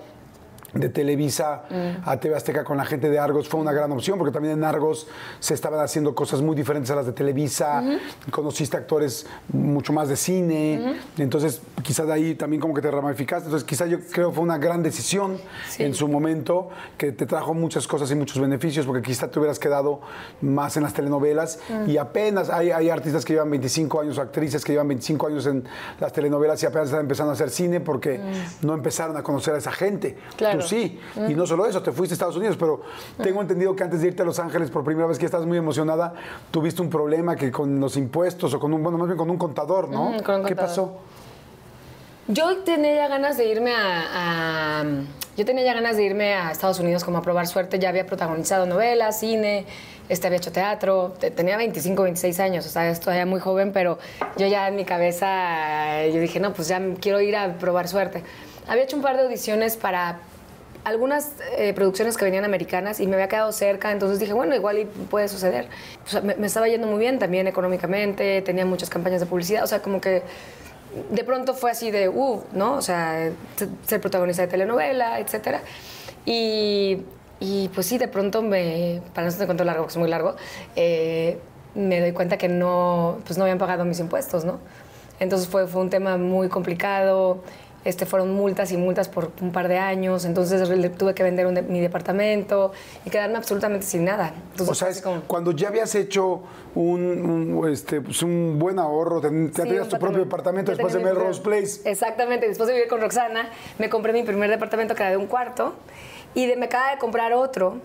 de 0.74 0.90
Televisa 0.90 1.64
Mm. 1.70 2.10
a 2.10 2.18
TV 2.20 2.36
Azteca 2.36 2.64
con 2.64 2.78
la 2.78 2.86
gente 2.86 3.10
de 3.10 3.20
Argos 3.20 3.48
fue 3.48 3.60
una 3.60 3.72
gran 3.72 3.92
opción 3.92 4.18
porque 4.18 4.32
también 4.34 4.56
en 4.58 4.64
Argos 4.64 5.08
se 5.40 5.54
estaban 5.54 5.80
haciendo 5.80 6.16
cosas 6.16 6.42
muy 6.42 6.56
diferentes 6.56 6.90
a 6.92 6.96
las 6.96 7.06
de 7.06 7.12
Televisa, 7.14 7.84
conociste 8.32 8.78
actores 8.78 9.26
mucho 9.52 9.94
más 9.94 10.10
de 10.10 10.16
cine, 10.16 10.96
entonces 11.18 11.62
quizás 11.84 12.08
de 12.08 12.14
ahí 12.14 12.36
también 12.36 12.60
como 12.62 12.74
que 12.74 12.82
te 12.82 12.90
ramificaste, 12.90 13.46
entonces 13.46 13.68
quizás 13.68 13.90
yo 13.90 14.00
creo 14.12 14.30
que 14.30 14.36
fue 14.36 14.44
una 14.44 14.58
gran 14.58 14.82
decisión 14.84 15.38
Sí. 15.70 15.84
en 15.84 15.94
su 15.94 16.08
momento 16.08 16.70
que 16.98 17.12
te 17.12 17.26
trajo 17.26 17.54
muchas 17.54 17.88
cosas 17.88 18.10
y 18.12 18.16
muchos 18.16 18.40
beneficios 18.40 18.86
porque 18.86 19.02
quizás 19.02 19.30
te 19.30 19.40
hubieras 19.40 19.60
quedado 19.60 20.02
más 20.42 20.76
en 20.78 20.84
las 20.84 20.94
telenovelas 20.94 21.60
Mm. 21.70 21.90
y 21.90 21.98
apenas 21.98 22.50
hay, 22.50 22.72
hay 22.72 22.90
artistas 22.90 23.24
que 23.26 23.34
llevan 23.34 23.50
25 23.52 24.02
años, 24.02 24.18
actrices 24.18 24.64
que 24.66 24.72
llevan 24.74 24.88
25 24.88 25.28
años 25.28 25.46
en 25.46 25.64
las 26.00 26.12
telenovelas 26.14 26.62
y 26.64 26.66
apenas 26.66 26.88
están 26.88 27.02
empezando 27.02 27.32
a 27.32 27.34
hacer 27.34 27.50
cine 27.50 27.80
porque 27.80 28.20
no 28.62 28.74
empezaron 28.74 29.16
a 29.18 29.24
conocer 29.24 29.54
a 29.56 29.58
esa 29.58 29.72
gente. 29.72 30.18
Mm. 30.18 30.36
Claro. 30.38 30.60
Mm. 30.60 30.62
Sí, 30.63 30.99
y 31.28 31.34
no 31.36 31.45
solo 31.45 31.65
eso, 31.65 31.82
te 31.82 31.91
fuiste 31.91 32.13
a 32.13 32.15
Estados 32.15 32.36
Unidos, 32.38 32.56
pero 32.60 32.82
tengo 33.21 33.41
entendido 33.41 33.76
que 33.76 33.84
antes 33.84 34.02
de 34.02 34.08
irte 34.08 34.21
a 34.21 34.26
Los 34.26 34.39
Ángeles 34.39 34.69
por 34.71 34.84
primera 34.84 35.08
vez 35.08 35.19
que 35.19 35.26
estás 35.26 35.45
muy 35.45 35.58
emocionada, 35.58 36.13
tuviste 36.52 36.82
un 36.82 36.89
problema 36.89 37.36
que 37.36 37.52
con 37.52 37.80
los 37.80 37.95
impuestos 37.97 38.54
o 38.54 38.60
con 38.60 38.73
un, 38.73 38.82
bueno, 38.84 38.97
más 38.97 39.08
bien 39.08 39.17
con 39.17 39.30
un 39.30 39.38
contador, 39.38 39.89
¿no? 39.89 40.10
Ujú, 40.10 40.23
con 40.23 40.36
un 40.36 40.41
¿Qué 40.45 40.56
contador. 40.56 40.58
pasó? 40.58 40.97
Yo 42.28 42.58
tenía 42.60 42.95
ya 42.95 43.08
ganas 43.10 43.36
de 43.38 43.45
irme 43.49 43.73
a, 43.76 44.80
a- 44.82 44.86
Yo 45.36 45.45
tenía 45.45 45.65
ya 45.65 45.73
ganas 45.73 45.97
de 45.97 46.04
irme 46.04 46.34
a 46.36 46.52
Estados 46.52 46.80
Unidos 46.80 47.04
como 47.04 47.17
a 47.17 47.21
probar 47.21 47.47
suerte. 47.47 47.80
Ya 47.80 47.89
había 47.89 48.06
protagonizado 48.06 48.65
novelas, 48.65 49.19
cine, 49.19 49.65
este, 50.08 50.28
había 50.28 50.38
hecho 50.38 50.52
teatro. 50.54 51.13
Te- 51.19 51.32
Tenía 51.32 51.58
25, 51.58 52.04
26 52.04 52.39
años, 52.39 52.65
o 52.65 52.69
sea, 52.69 52.93
ya 52.93 53.26
muy 53.26 53.41
joven, 53.41 53.73
pero 53.73 53.97
yo 54.38 54.47
ya 54.47 54.67
en 54.69 54.76
mi 54.78 54.86
cabeza, 54.86 56.06
yo 56.08 56.21
dije, 56.21 56.39
no, 56.39 56.54
pues 56.54 56.69
ya 56.69 56.80
quiero 57.02 57.19
ir 57.19 57.36
a 57.36 57.56
probar 57.58 57.88
suerte. 57.89 58.23
Había 58.67 58.84
hecho 58.84 58.95
un 58.95 59.02
par 59.02 59.17
de 59.17 59.23
audiciones 59.23 59.76
para 59.76 60.19
algunas 60.84 61.32
eh, 61.58 61.74
producciones 61.74 62.17
que 62.17 62.26
venían 62.26 62.43
americanas 62.46 63.00
y 63.00 63.08
me 63.08 63.13
había 63.15 63.28
quedado 63.30 63.52
cerca, 63.52 63.91
entonces 63.91 64.19
dije, 64.19 64.34
bueno, 64.34 64.54
igual 64.56 64.88
puede 65.10 65.28
suceder. 65.30 65.67
O 66.06 66.10
sea, 66.10 66.22
me, 66.22 66.36
me 66.36 66.48
estaba 66.48 66.67
yendo 66.67 66.88
muy 66.88 67.00
bien 67.00 67.19
también 67.19 67.48
económicamente, 67.48 68.41
tenía 68.41 68.65
muchas 68.65 68.89
campañas 68.89 69.19
de 69.22 69.26
publicidad, 69.26 69.63
o 69.63 69.67
sea, 69.67 69.82
como 69.82 70.02
que 70.02 70.24
de 71.10 71.24
pronto 71.24 71.54
fue 71.54 71.72
así 71.72 71.89
de, 71.89 72.10
uh, 72.10 72.43
¿no? 72.54 72.74
O 72.76 72.82
sea, 72.82 73.32
se- 73.56 73.67
ser 73.88 74.02
protagonista 74.02 74.43
de 74.43 74.48
telenovela, 74.50 75.19
etcétera. 75.19 75.62
Y, 76.26 77.04
y, 77.39 77.69
pues 77.69 77.88
sí, 77.88 77.98
de 77.98 78.08
pronto 78.08 78.41
me, 78.41 79.02
para 79.13 79.26
no 79.26 79.32
ser 79.32 79.46
cuento 79.46 79.63
largo, 79.63 79.84
porque 79.84 79.93
es 79.93 79.98
muy 79.98 80.10
largo, 80.10 80.36
eh, 80.76 81.39
me 81.76 82.00
doy 82.00 82.12
cuenta 82.12 82.38
que 82.38 82.48
no, 82.50 83.17
pues 83.26 83.38
no 83.38 83.43
habían 83.46 83.58
pagado 83.58 83.86
mis 83.86 84.00
impuestos, 84.00 84.46
¿no? 84.46 84.60
Entonces 85.19 85.48
fue, 85.48 85.67
fue 85.67 85.82
un 85.82 85.89
tema 85.89 86.17
muy 86.17 86.50
complicado 86.50 87.43
este, 87.86 88.06
fueron 88.06 88.34
multas 88.34 88.72
y 88.72 88.78
multas 88.78 89.10
por 89.10 89.32
un 89.41 89.52
par 89.52 89.67
de 89.67 89.78
años, 89.78 90.26
entonces 90.26 90.67
le 90.69 90.89
tuve 90.89 91.13
que 91.13 91.24
vender 91.24 91.46
un 91.48 91.56
de- 91.56 91.62
mi 91.62 91.80
departamento 91.82 92.72
y 93.06 93.10
quedarme 93.10 93.38
absolutamente 93.38 93.86
sin 93.86 94.06
nada. 94.06 94.34
Entonces, 94.52 94.69
O 94.69 94.76
sea, 94.76 94.89
es 94.89 95.02
como- 95.02 95.22
cuando 95.28 95.52
ya 95.52 95.67
habías 95.69 95.93
hecho 95.96 96.41
un, 96.76 97.56
un, 97.56 97.69
este, 97.69 98.02
pues, 98.02 98.22
un 98.24 98.58
buen 98.60 98.80
ahorro, 98.80 99.22
ya 99.22 99.30
Sí, 99.30 99.50
tenías 99.69 99.88
tu 99.89 99.98
propio 100.00 100.19
departamento 100.19 100.72
después 100.72 100.93
de 100.93 101.00
Melrose 101.00 101.41
Place. 101.41 101.82
Exactamente, 101.89 102.48
después 102.48 102.67
de 102.67 102.74
vivir 102.76 102.88
con 102.89 103.02
Roxana, 103.02 103.50
me 103.80 103.89
compré 103.89 104.13
mi 104.13 104.24
primer 104.24 104.50
departamento 104.50 104.96
que 104.96 105.04
era 105.04 105.12
de 105.12 105.17
un 105.17 105.28
cuarto 105.28 105.74
y 106.34 106.46
de, 106.46 106.56
me 106.56 106.65
acaba 106.65 106.91
de 106.91 106.98
comprar 106.98 107.34
otro. 107.34 107.78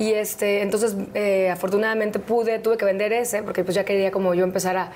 Y 0.00 0.12
este, 0.12 0.62
entonces, 0.62 0.94
eh, 1.14 1.50
afortunadamente 1.50 2.20
pude, 2.20 2.60
tuve 2.60 2.76
que 2.76 2.84
vender 2.84 3.12
ese 3.12 3.42
porque 3.42 3.64
pues 3.64 3.74
ya 3.74 3.84
quería 3.84 4.12
como 4.12 4.32
yo 4.32 4.44
empezar 4.44 4.76
a 4.76 4.92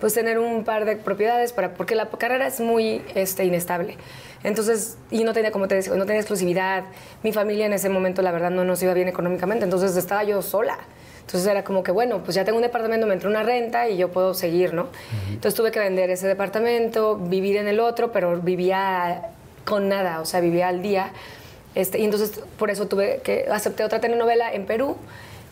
pues 0.00 0.14
tener 0.14 0.38
un 0.38 0.64
par 0.64 0.84
de 0.84 0.96
propiedades 0.96 1.52
para 1.52 1.74
porque 1.74 1.94
la 1.94 2.06
carrera 2.10 2.46
es 2.46 2.60
muy 2.60 3.02
este, 3.14 3.44
inestable. 3.44 3.96
Entonces, 4.44 4.96
y 5.10 5.24
no 5.24 5.32
tenía, 5.32 5.50
como 5.50 5.66
te 5.66 5.74
decía, 5.74 5.94
no 5.94 6.06
tenía 6.06 6.20
exclusividad. 6.20 6.84
Mi 7.22 7.32
familia 7.32 7.66
en 7.66 7.72
ese 7.72 7.88
momento, 7.88 8.22
la 8.22 8.30
verdad, 8.30 8.50
no 8.50 8.64
nos 8.64 8.82
iba 8.82 8.94
bien 8.94 9.08
económicamente, 9.08 9.64
entonces 9.64 9.96
estaba 9.96 10.24
yo 10.24 10.42
sola. 10.42 10.78
Entonces 11.20 11.50
era 11.50 11.64
como 11.64 11.82
que, 11.82 11.90
bueno, 11.90 12.22
pues 12.22 12.36
ya 12.36 12.44
tengo 12.44 12.58
un 12.58 12.62
departamento, 12.62 13.04
me 13.06 13.14
entró 13.14 13.28
una 13.28 13.42
renta 13.42 13.88
y 13.88 13.96
yo 13.96 14.12
puedo 14.12 14.32
seguir, 14.32 14.72
¿no? 14.74 14.86
Entonces 15.28 15.54
tuve 15.54 15.72
que 15.72 15.80
vender 15.80 16.08
ese 16.10 16.28
departamento, 16.28 17.16
vivir 17.16 17.56
en 17.56 17.66
el 17.66 17.80
otro, 17.80 18.12
pero 18.12 18.40
vivía 18.40 19.30
con 19.64 19.88
nada, 19.88 20.20
o 20.20 20.24
sea, 20.24 20.38
vivía 20.38 20.68
al 20.68 20.82
día. 20.82 21.10
Este, 21.74 21.98
y 21.98 22.04
entonces 22.04 22.40
por 22.56 22.70
eso 22.70 22.86
tuve 22.86 23.20
que 23.24 23.46
acepté 23.50 23.82
otra 23.82 24.00
telenovela 24.00 24.52
en 24.52 24.66
Perú 24.66 24.96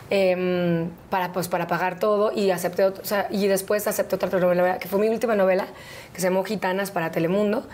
em, 0.09 0.89
para, 1.09 1.33
pues, 1.33 1.47
para 1.47 1.67
pagar 1.67 1.99
todo 1.99 2.31
y 2.31 2.51
acepté, 2.51 2.91
y 3.31 3.47
después 3.47 3.87
acepté 3.87 4.15
otra 4.15 4.29
telenovela 4.29 4.79
que 4.79 4.87
fue 4.87 4.99
mi 4.99 5.09
última 5.09 5.35
novela 5.35 5.67
que 6.13 6.21
se 6.21 6.27
llamó 6.27 6.43
Gitanas 6.43 6.91
para 6.91 7.11
Telemundo. 7.11 7.65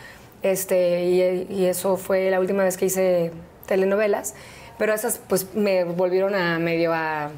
Este, 0.43 1.03
y, 1.05 1.47
y 1.49 1.65
eso 1.65 1.97
fue 1.97 2.31
la 2.31 2.39
última 2.39 2.63
vez 2.63 2.77
que 2.77 2.85
hice 2.85 3.31
telenovelas, 3.67 4.33
pero 4.77 4.93
esas 4.93 5.19
pues 5.27 5.53
me 5.53 5.83
volvieron 5.83 6.33
a 6.33 6.57
medio 6.57 6.93
a 6.93 7.29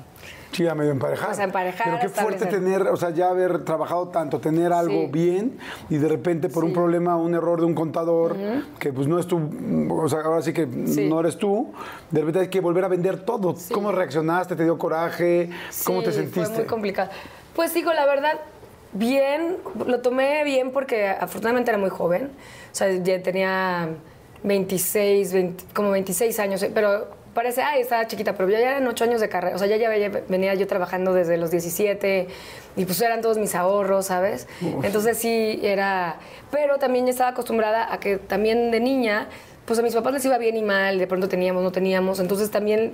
Sí, 0.54 0.68
a 0.68 0.76
medio 0.76 0.92
emparejar. 0.92 1.32
O 1.32 1.34
sea, 1.34 1.46
emparejar, 1.46 1.86
Pero 1.86 2.00
qué 2.00 2.10
fuerte 2.10 2.46
tener, 2.46 2.84
o 2.84 2.96
sea, 2.96 3.10
ya 3.10 3.30
haber 3.30 3.66
trabajado 3.66 4.10
tanto, 4.10 4.40
tener 4.40 4.72
algo 4.72 5.02
Sí. 5.06 5.10
bien 5.12 5.58
y 5.90 5.98
de 5.98 6.08
repente 6.08 6.48
por 6.50 6.64
un 6.64 6.74
problema, 6.74 7.18
un 7.18 7.34
error 7.34 7.60
de 7.60 7.66
un 7.66 7.74
contador, 7.74 8.36
que 8.80 8.94
pues 8.94 9.08
no 9.08 9.18
es 9.20 9.28
tú, 9.28 9.40
o 9.92 10.08
sea, 10.08 10.20
ahora 10.22 10.42
sí 10.42 10.54
que 10.54 10.68
Sí. 10.86 11.10
no 11.10 11.20
eres 11.20 11.38
tú, 11.38 11.74
de 12.12 12.20
repente 12.20 12.40
hay 12.42 12.48
que 12.50 12.60
volver 12.62 12.86
a 12.86 12.88
vender 12.88 13.20
todo. 13.26 13.56
¿Cómo 13.74 13.92
reaccionaste? 13.92 14.56
¿Te 14.56 14.64
dio 14.64 14.78
coraje? 14.78 15.50
¿Cómo 15.86 16.04
te 16.04 16.12
sentiste? 16.12 16.46
Fue 16.46 16.56
muy 16.60 16.66
complicado. 16.66 17.10
Pues 17.56 17.74
digo, 17.74 17.92
la 17.94 18.06
verdad, 18.06 18.40
bien, 18.94 19.58
lo 19.88 20.02
tomé 20.02 20.44
bien 20.44 20.72
porque 20.72 21.08
afortunadamente 21.08 21.72
era 21.72 21.78
muy 21.80 21.90
joven. 21.90 22.26
O 22.72 22.76
sea, 22.76 22.92
ya 22.92 23.22
tenía 23.24 23.90
26, 24.44 25.34
20 25.34 25.64
como 25.74 25.92
26 25.92 26.40
años, 26.40 26.66
pero 26.74 27.08
parece, 27.34 27.62
ay, 27.62 27.82
estaba 27.82 28.06
chiquita, 28.08 28.34
pero 28.36 28.50
ya 28.50 28.60
eran 28.60 28.88
8 28.88 29.04
años 29.06 29.22
de 29.22 29.30
carrera. 29.30 29.56
O 29.56 29.60
sea, 29.60 29.68
ya, 29.68 29.78
ya 29.78 29.90
venía- 30.28 30.54
yo 30.54 30.68
trabajando 30.68 31.14
desde 31.14 31.38
los 31.38 31.52
17 31.52 32.28
y 32.76 32.86
pues 32.86 33.02
eran 33.02 33.22
todos 33.22 33.38
mis 33.38 33.56
ahorros, 33.56 34.08
¿sabes? 34.08 34.48
Entonces 34.84 35.18
sí, 35.18 35.60
era... 35.64 36.18
Pero 36.52 36.78
también 36.78 37.06
ya 37.06 37.12
estaba 37.12 37.32
acostumbrada 37.32 37.92
a 37.92 38.00
que 38.00 38.18
también 38.18 38.72
de 38.72 38.80
niña, 38.80 39.28
pues 39.66 39.80
a 39.80 39.82
mis 39.82 39.94
papás 39.96 40.14
les 40.14 40.26
iba 40.26 40.38
bien 40.38 40.56
y 40.58 40.62
mal, 40.62 40.98
de 41.00 41.08
pronto 41.08 41.28
teníamos, 41.28 41.64
no 41.64 41.72
teníamos. 41.72 42.20
Entonces 42.20 42.52
también 42.52 42.94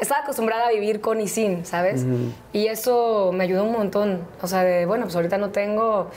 estaba 0.00 0.22
acostumbrada 0.22 0.66
a 0.68 0.70
vivir 0.70 1.00
con 1.00 1.20
y 1.20 1.28
sin, 1.28 1.64
¿sabes? 1.66 2.04
Y 2.52 2.66
eso 2.66 3.30
me 3.32 3.44
ayudó 3.44 3.64
un 3.64 3.72
montón. 3.72 4.20
O 4.40 4.46
sea, 4.46 4.62
de, 4.64 4.86
bueno, 4.86 5.04
pues 5.04 5.16
ahorita 5.16 5.38
no 5.38 5.50
tengo 5.50 6.10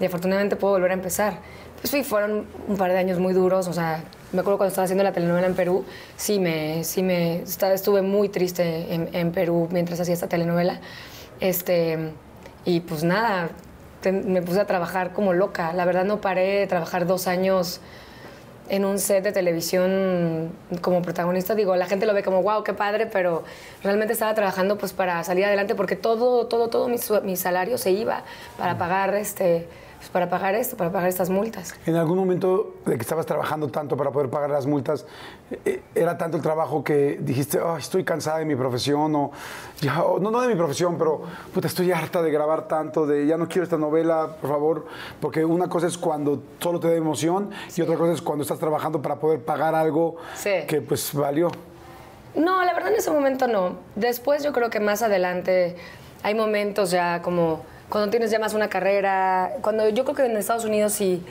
y 0.00 0.04
afortunadamente 0.06 0.56
puedo 0.56 0.74
volver 0.74 0.90
a 0.90 0.94
empezar. 0.94 1.38
Pues 1.80 1.90
sí, 1.90 2.02
fueron 2.04 2.46
un 2.68 2.76
par 2.76 2.92
de 2.92 2.98
años 2.98 3.18
muy 3.18 3.32
duros. 3.32 3.66
O 3.68 3.72
sea, 3.72 4.02
me 4.32 4.40
acuerdo 4.40 4.58
cuando 4.58 4.68
estaba 4.70 4.84
haciendo 4.84 5.04
la 5.04 5.12
telenovela 5.12 5.46
en 5.46 5.54
Perú, 5.54 5.84
sí 6.16 6.38
me, 6.38 6.84
sí 6.84 7.02
me, 7.02 7.42
estuve 7.42 8.02
muy 8.02 8.28
triste 8.28 8.92
en, 8.94 9.08
en 9.12 9.32
Perú 9.32 9.68
mientras 9.70 10.00
hacía 10.00 10.14
esta 10.14 10.28
telenovela. 10.28 10.80
Este, 11.40 11.98
y 12.64 12.80
pues 12.80 13.04
nada, 13.04 13.50
te- 14.00 14.12
me 14.12 14.42
puse 14.42 14.60
a 14.60 14.66
trabajar 14.66 15.12
como 15.12 15.32
loca. 15.32 15.72
La 15.72 15.84
verdad 15.84 16.04
no 16.04 16.20
paré 16.20 16.60
de 16.60 16.66
trabajar 16.66 17.06
dos 17.06 17.26
años 17.26 17.80
en 18.68 18.84
un 18.84 18.98
set 18.98 19.24
de 19.24 19.32
televisión 19.32 20.50
como 20.80 21.02
protagonista, 21.02 21.54
digo, 21.54 21.76
la 21.76 21.86
gente 21.86 22.06
lo 22.06 22.14
ve 22.14 22.22
como, 22.22 22.42
wow, 22.42 22.62
qué 22.62 22.72
padre, 22.72 23.06
pero 23.06 23.42
realmente 23.82 24.14
estaba 24.14 24.32
trabajando 24.34 24.78
pues 24.78 24.92
para 24.94 25.22
salir 25.24 25.44
adelante 25.44 25.74
porque 25.74 25.96
todo, 25.96 26.46
todo, 26.46 26.68
todo 26.68 26.88
mi, 26.88 26.96
mi 27.24 27.36
salario 27.36 27.76
se 27.76 27.90
iba 27.90 28.22
para 28.56 28.78
pagar 28.78 29.14
este, 29.14 29.66
pues, 30.02 30.10
para 30.10 30.28
pagar 30.28 30.56
esto, 30.56 30.76
para 30.76 30.90
pagar 30.90 31.08
estas 31.08 31.30
multas. 31.30 31.76
En 31.86 31.94
algún 31.94 32.18
momento 32.18 32.74
de 32.84 32.96
que 32.96 33.02
estabas 33.02 33.24
trabajando 33.24 33.68
tanto 33.68 33.96
para 33.96 34.10
poder 34.10 34.28
pagar 34.30 34.50
las 34.50 34.66
multas, 34.66 35.06
eh, 35.64 35.80
¿era 35.94 36.18
tanto 36.18 36.36
el 36.36 36.42
trabajo 36.42 36.82
que 36.82 37.18
dijiste, 37.20 37.60
"Ay, 37.64 37.78
estoy 37.78 38.02
cansada 38.02 38.38
de 38.38 38.44
mi 38.44 38.56
profesión? 38.56 39.14
O, 39.14 39.30
ya, 39.80 40.02
o- 40.02 40.18
no, 40.18 40.32
no 40.32 40.40
de 40.40 40.48
mi 40.48 40.56
profesión, 40.56 40.98
pero 40.98 41.22
puta, 41.54 41.68
estoy 41.68 41.92
harta 41.92 42.20
de 42.20 42.32
grabar 42.32 42.66
tanto, 42.66 43.06
de 43.06 43.26
ya 43.28 43.36
no 43.36 43.46
quiero 43.46 43.62
esta 43.62 43.78
novela, 43.78 44.38
por 44.40 44.50
favor. 44.50 44.86
Porque 45.20 45.44
una 45.44 45.68
cosa 45.68 45.86
es 45.86 45.96
cuando 45.96 46.42
solo 46.58 46.80
te 46.80 46.88
da 46.88 46.96
emoción 46.96 47.50
y 47.76 47.80
otra 47.80 47.96
cosa 47.96 48.12
es 48.12 48.22
cuando 48.22 48.42
estás 48.42 48.58
trabajando 48.58 49.00
para 49.00 49.20
poder 49.20 49.44
pagar 49.44 49.76
algo 49.76 50.16
Sí. 50.34 50.50
que 50.66 50.80
pues 50.80 51.14
valió. 51.14 51.48
No, 52.34 52.64
la 52.64 52.74
verdad 52.74 52.90
en 52.90 52.96
ese 52.98 53.12
momento 53.12 53.46
no. 53.46 53.76
Después 53.94 54.42
yo 54.42 54.52
creo 54.52 54.68
que 54.68 54.80
más 54.80 55.02
adelante 55.02 55.76
hay 56.24 56.34
momentos 56.34 56.90
ya 56.90 57.22
como 57.22 57.60
cuando 57.92 58.10
tienes 58.10 58.30
ya 58.30 58.38
más 58.38 58.54
una 58.54 58.68
carrera, 58.70 59.52
cuando 59.60 59.86
yo 59.90 60.04
creo 60.04 60.16
que 60.16 60.24
en 60.24 60.34
Estados 60.38 60.64
Unidos 60.64 60.94
sí 60.94 61.22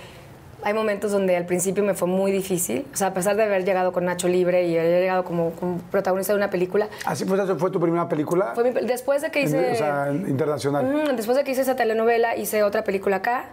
hay 0.61 0.75
momentos 0.75 1.11
donde 1.11 1.35
al 1.35 1.47
principio 1.47 1.83
me 1.83 1.95
fue 1.95 2.07
muy 2.07 2.31
difícil, 2.31 2.85
o 2.93 2.95
sea, 2.95 3.07
a 3.07 3.13
pesar 3.15 3.35
de 3.35 3.41
haber 3.41 3.65
llegado 3.65 3.91
con 3.91 4.05
Nacho 4.05 4.27
Libre 4.27 4.67
y 4.67 4.77
haber 4.77 5.01
llegado 5.01 5.23
como, 5.23 5.53
como 5.53 5.79
protagonista 5.89 6.33
de 6.33 6.37
una 6.37 6.51
película, 6.51 6.87
¿Así 7.03 7.25
fue, 7.25 7.43
fue 7.57 7.71
tu 7.71 7.79
primera 7.79 8.07
película? 8.07 8.51
fue 8.53 8.65
mi- 8.71 8.79
después 8.85 9.23
de 9.23 9.31
que 9.31 9.41
hice... 9.41 9.71
o 9.71 9.75
sea, 9.75 10.11
internacional. 10.11 11.15
Después 11.15 11.35
de 11.35 11.43
que 11.43 11.49
hice 11.49 11.61
esa 11.61 11.75
telenovela, 11.75 12.35
hice 12.37 12.61
otra 12.61 12.83
película 12.83 13.15
acá 13.17 13.45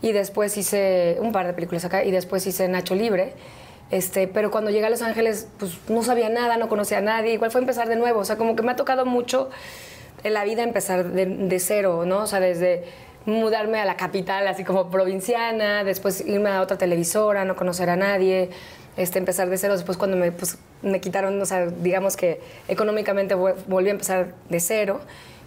y 0.00 0.12
después 0.12 0.56
hice 0.56 1.16
un 1.20 1.32
par 1.32 1.48
de 1.48 1.54
películas 1.54 1.84
acá 1.84 2.04
y 2.04 2.12
después 2.12 2.46
hice 2.46 2.68
Nacho 2.68 2.94
Libre. 2.94 3.32
Este, 3.90 4.28
pero 4.28 4.52
cuando 4.52 4.70
llegué 4.70 4.86
a 4.86 4.90
Los 4.90 5.02
Ángeles, 5.02 5.48
pues 5.58 5.72
no 5.88 6.04
sabía 6.04 6.28
nada, 6.28 6.56
no 6.56 6.68
conocía 6.68 6.98
a 6.98 7.00
nadie. 7.00 7.32
Igual 7.32 7.50
fue 7.50 7.60
empezar 7.60 7.88
de 7.88 7.96
nuevo. 7.96 8.20
O 8.20 8.24
sea, 8.24 8.36
como 8.36 8.54
que 8.54 8.62
me 8.62 8.70
ha 8.72 8.76
tocado 8.76 9.04
mucho 9.06 9.50
en 10.24 10.34
la 10.34 10.42
vida 10.44 10.62
empezar 10.62 11.04
de, 11.04 11.26
de 11.26 11.58
cero, 11.60 12.04
¿no? 12.06 12.22
O 12.22 12.26
sea, 12.26 12.40
desde 12.40 12.84
mudarme 13.26 13.78
a 13.80 13.84
la 13.84 13.96
capital, 13.96 14.46
así 14.48 14.64
como 14.64 14.90
provinciana, 14.90 15.84
después 15.84 16.26
irme 16.26 16.50
a 16.50 16.60
otra 16.60 16.76
televisora, 16.76 17.44
no 17.44 17.56
conocer 17.56 17.88
a 17.88 17.96
nadie, 17.96 18.50
este, 18.96 19.18
empezar 19.18 19.48
de 19.48 19.56
cero. 19.56 19.74
Después 19.74 19.96
cuando 19.96 20.16
me, 20.16 20.32
pues, 20.32 20.58
me 20.82 21.00
quitaron, 21.00 21.40
o 21.40 21.46
sea, 21.46 21.66
digamos 21.66 22.16
que 22.16 22.40
económicamente 22.68 23.34
vol- 23.36 23.54
volví 23.66 23.88
a 23.88 23.92
empezar 23.92 24.34
de 24.48 24.60
cero. 24.60 25.00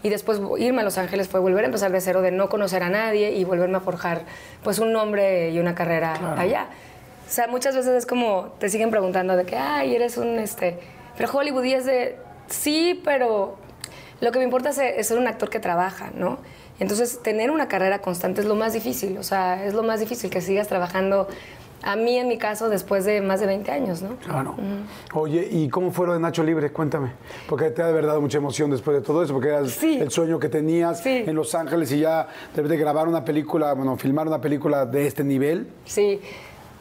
Y 0.03 0.09
después 0.09 0.39
irme 0.59 0.81
a 0.81 0.83
Los 0.83 0.97
Ángeles 0.99 1.27
fue 1.27 1.39
volver 1.39 1.63
a 1.63 1.67
empezar 1.67 1.91
de 1.91 1.99
cero, 2.01 2.21
de 2.21 2.31
no 2.31 2.49
conocer 2.49 2.83
a 2.83 2.89
nadie 2.89 3.31
y 3.31 3.43
volverme 3.43 3.77
a 3.77 3.81
forjar 3.81 4.21
pues 4.63 4.77
un 4.79 4.93
nombre 4.93 5.49
y 5.49 5.59
una 5.59 5.73
carrera 5.73 6.35
allá. 6.37 6.67
O 7.27 7.29
sea, 7.31 7.47
muchas 7.47 7.75
veces 7.75 7.93
es 7.93 8.05
como 8.05 8.53
te 8.59 8.69
siguen 8.69 8.91
preguntando 8.91 9.35
de 9.35 9.43
que, 9.45 9.55
ay, 9.57 9.95
eres 9.95 10.17
un, 10.17 10.37
este, 10.39 10.77
pero 11.17 11.29
Hollywood 11.35 11.63
y 11.63 11.73
es 11.73 11.85
de, 11.85 12.15
sí, 12.47 13.01
pero 13.03 13.57
lo 14.21 14.31
que 14.31 14.39
me 14.39 14.45
importa 14.45 14.69
es, 14.69 14.77
es 14.79 15.07
ser 15.07 15.17
un 15.17 15.27
actor 15.27 15.49
que 15.49 15.59
trabaja, 15.59 16.11
¿no? 16.15 16.39
Entonces, 16.79 17.21
tener 17.23 17.49
una 17.51 17.67
carrera 17.67 17.99
constante 17.99 18.41
es 18.41 18.47
lo 18.47 18.55
más 18.55 18.73
difícil, 18.73 19.17
o 19.17 19.23
sea, 19.23 19.65
es 19.65 19.73
lo 19.73 19.83
más 19.83 19.99
difícil 19.99 20.29
que 20.29 20.41
sigas 20.41 20.67
trabajando. 20.67 21.27
A 21.83 21.95
mí, 21.95 22.17
en 22.17 22.27
mi 22.27 22.37
caso, 22.39 22.69
después 22.69 23.05
de 23.05 23.21
más 23.21 23.39
de 23.39 23.45
20 23.45 23.71
años, 23.71 24.01
¿no? 24.01 24.15
Claro. 24.17 24.55
Oye, 25.13 25.47
¿y 25.51 25.69
cómo 25.69 25.91
fue 25.91 26.07
lo 26.07 26.13
de 26.13 26.19
Nacho 26.19 26.43
Libre? 26.43 26.71
Cuéntame. 26.71 27.11
Porque 27.47 27.69
te 27.69 27.81
ha 27.81 27.85
de 27.85 27.91
haber 27.91 28.07
dado 28.07 28.19
mucha 28.19 28.39
emoción 28.39 28.71
después 28.71 28.97
de 28.97 29.01
todo 29.03 29.23
eso, 29.23 29.33
porque 29.33 29.49
era 29.49 29.65
Sí. 29.67 29.97
el 29.99 30.09
sueño 30.11 30.39
que 30.39 30.49
tenías 30.49 30.99
Sí. 31.01 31.23
en 31.25 31.35
Los 31.35 31.53
Ángeles 31.55 31.91
y 31.91 31.99
ya 31.99 32.27
de 32.55 32.61
repente 32.63 32.77
grabar 32.77 33.07
una 33.07 33.23
película, 33.23 33.73
bueno, 33.73 33.95
filmar 33.95 34.27
una 34.27 34.41
película 34.41 34.85
de 34.87 35.05
este 35.07 35.23
nivel. 35.23 35.67
Sí. 35.85 36.19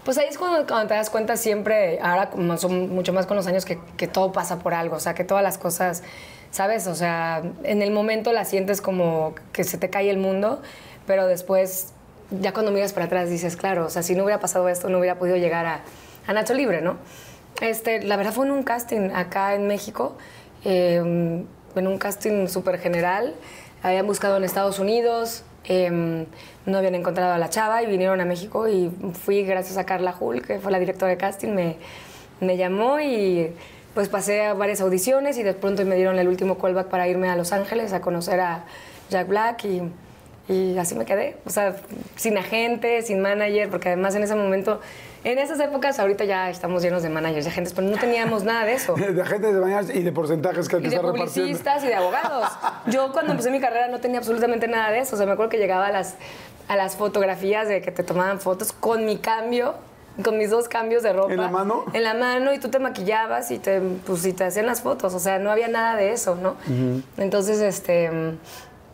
Pues 0.04 0.16
ahí 0.18 0.28
es 0.30 0.38
cuando, 0.38 0.66
cuando 0.66 0.88
te 0.88 0.94
das 0.94 1.10
cuenta 1.10 1.36
siempre, 1.36 1.98
ahora 2.00 2.30
como 2.30 2.56
son 2.56 2.88
mucho 2.94 3.12
más 3.12 3.26
con 3.26 3.36
los 3.36 3.46
años, 3.46 3.64
que, 3.64 3.78
que 3.98 4.06
todo 4.08 4.32
pasa 4.32 4.58
por 4.60 4.72
algo, 4.72 4.96
o 4.96 5.00
sea, 5.00 5.14
que 5.14 5.24
todas 5.24 5.42
las 5.42 5.58
cosas, 5.58 6.02
¿sabes? 6.50 6.86
O 6.86 6.94
sea, 6.94 7.42
en 7.64 7.82
el 7.82 7.90
momento 7.90 8.32
la 8.32 8.44
sientes 8.44 8.80
como 8.80 9.34
que 9.52 9.64
se 9.64 9.78
te 9.78 9.90
cae 9.90 10.10
el 10.10 10.18
mundo, 10.18 10.62
pero 11.06 11.26
después, 11.26 11.92
ya 12.30 12.52
cuando 12.52 12.72
miras 12.72 12.92
para 12.92 13.06
atrás, 13.06 13.30
dices, 13.30 13.56
claro, 13.56 13.86
o 13.86 13.90
sea, 13.90 14.02
si 14.02 14.14
no 14.14 14.24
hubiera 14.24 14.40
pasado 14.40 14.68
esto, 14.68 14.88
no 14.88 14.98
hubiera 14.98 15.18
podido 15.18 15.36
llegar 15.36 15.66
a, 15.66 15.80
a 16.26 16.32
Nacho 16.32 16.54
Libre, 16.54 16.80
¿no? 16.80 16.96
Este, 17.60 18.02
la 18.02 18.16
verdad 18.16 18.32
fue 18.32 18.46
en 18.46 18.52
un 18.52 18.62
casting 18.62 19.10
acá 19.14 19.54
en 19.54 19.66
México, 19.66 20.16
eh, 20.64 20.96
en 20.96 21.86
un 21.86 21.98
casting 21.98 22.48
súper 22.48 22.78
general. 22.78 23.34
Habían 23.82 24.06
buscado 24.06 24.36
en 24.36 24.44
Estados 24.44 24.78
Unidos, 24.78 25.44
eh, 25.64 26.26
no 26.66 26.78
habían 26.78 26.94
encontrado 26.94 27.32
a 27.32 27.38
la 27.38 27.50
chava 27.50 27.82
y 27.82 27.86
vinieron 27.86 28.20
a 28.20 28.24
México 28.24 28.68
y 28.68 28.90
fui 29.14 29.42
gracias 29.42 29.78
a 29.78 29.84
Carla 29.84 30.14
Hull, 30.18 30.42
que 30.42 30.58
fue 30.58 30.70
la 30.70 30.78
directora 30.78 31.10
de 31.10 31.16
casting, 31.16 31.48
me, 31.48 31.76
me 32.40 32.56
llamó 32.56 33.00
y 33.00 33.52
pues 33.96 34.10
pasé 34.10 34.44
a 34.44 34.52
varias 34.52 34.82
audiciones 34.82 35.38
y 35.38 35.42
de 35.42 35.54
pronto 35.54 35.82
me 35.86 35.96
dieron 35.96 36.18
el 36.18 36.28
último 36.28 36.58
callback 36.58 36.88
para 36.88 37.08
irme 37.08 37.30
a 37.30 37.34
Los 37.34 37.52
Ángeles 37.52 37.94
a 37.94 38.02
conocer 38.02 38.40
a 38.40 38.66
Jack 39.08 39.26
Black 39.26 39.64
y, 39.64 39.90
Y 40.48 40.76
así 40.76 40.94
me 40.94 41.06
quedé, 41.06 41.38
o 41.46 41.50
sea, 41.50 41.76
sin 42.14 42.36
agente, 42.36 43.00
sin 43.00 43.22
manager, 43.22 43.70
porque 43.70 43.88
además 43.88 44.14
en 44.14 44.22
ese 44.22 44.34
momento, 44.34 44.82
en 45.24 45.38
esas 45.38 45.58
épocas, 45.60 45.98
ahorita 45.98 46.26
ya 46.26 46.50
estamos 46.50 46.82
llenos 46.82 47.02
de 47.02 47.08
managers, 47.08 47.46
de 47.46 47.50
agentes, 47.52 47.72
pero 47.72 47.88
no 47.88 47.96
teníamos 47.96 48.44
nada 48.44 48.66
de 48.66 48.74
eso. 48.74 48.94
De 48.98 49.22
agentes 49.22 49.54
de 49.54 49.60
managers 49.60 49.96
y 49.96 50.02
de 50.02 50.12
porcentajes 50.12 50.68
que 50.68 50.76
hay 50.76 50.82
que 50.82 50.88
Y 50.88 50.90
de 50.90 50.96
estar 50.96 51.10
publicistas 51.12 51.82
y 51.82 51.86
de 51.86 51.94
abogados. 51.94 52.48
Yo 52.88 53.10
cuando 53.12 53.32
empecé 53.32 53.50
mi 53.50 53.60
carrera 53.60 53.88
no 53.88 53.98
tenía 53.98 54.18
absolutamente 54.18 54.68
nada 54.68 54.92
de 54.92 54.98
eso. 54.98 55.14
O 55.14 55.16
sea, 55.16 55.24
me 55.24 55.32
acuerdo 55.32 55.48
que 55.48 55.58
llegaba 55.58 55.86
a 55.86 55.90
las, 55.90 56.16
a 56.68 56.76
las 56.76 56.96
fotografías 56.96 57.66
de 57.66 57.80
que 57.80 57.92
te 57.92 58.02
tomaban 58.02 58.40
fotos 58.40 58.72
con 58.72 59.06
mi 59.06 59.16
cambio, 59.16 59.74
con 60.24 60.38
mis 60.38 60.50
dos 60.50 60.68
cambios 60.68 61.02
de 61.02 61.12
ropa. 61.12 61.32
¿En 61.32 61.40
la 61.40 61.48
mano? 61.48 61.84
En 61.92 62.02
la 62.02 62.14
mano 62.14 62.52
y 62.54 62.58
tú 62.58 62.68
te 62.68 62.78
maquillabas 62.78 63.50
y 63.50 63.58
te, 63.58 63.80
pues, 64.06 64.24
y 64.26 64.32
te 64.32 64.44
hacían 64.44 64.66
las 64.66 64.80
fotos. 64.82 65.14
O 65.14 65.18
sea, 65.18 65.38
no 65.38 65.50
había 65.50 65.68
nada 65.68 65.96
de 65.96 66.12
eso, 66.12 66.34
¿no? 66.36 66.54
Entonces, 67.16 67.60
este... 67.60 68.10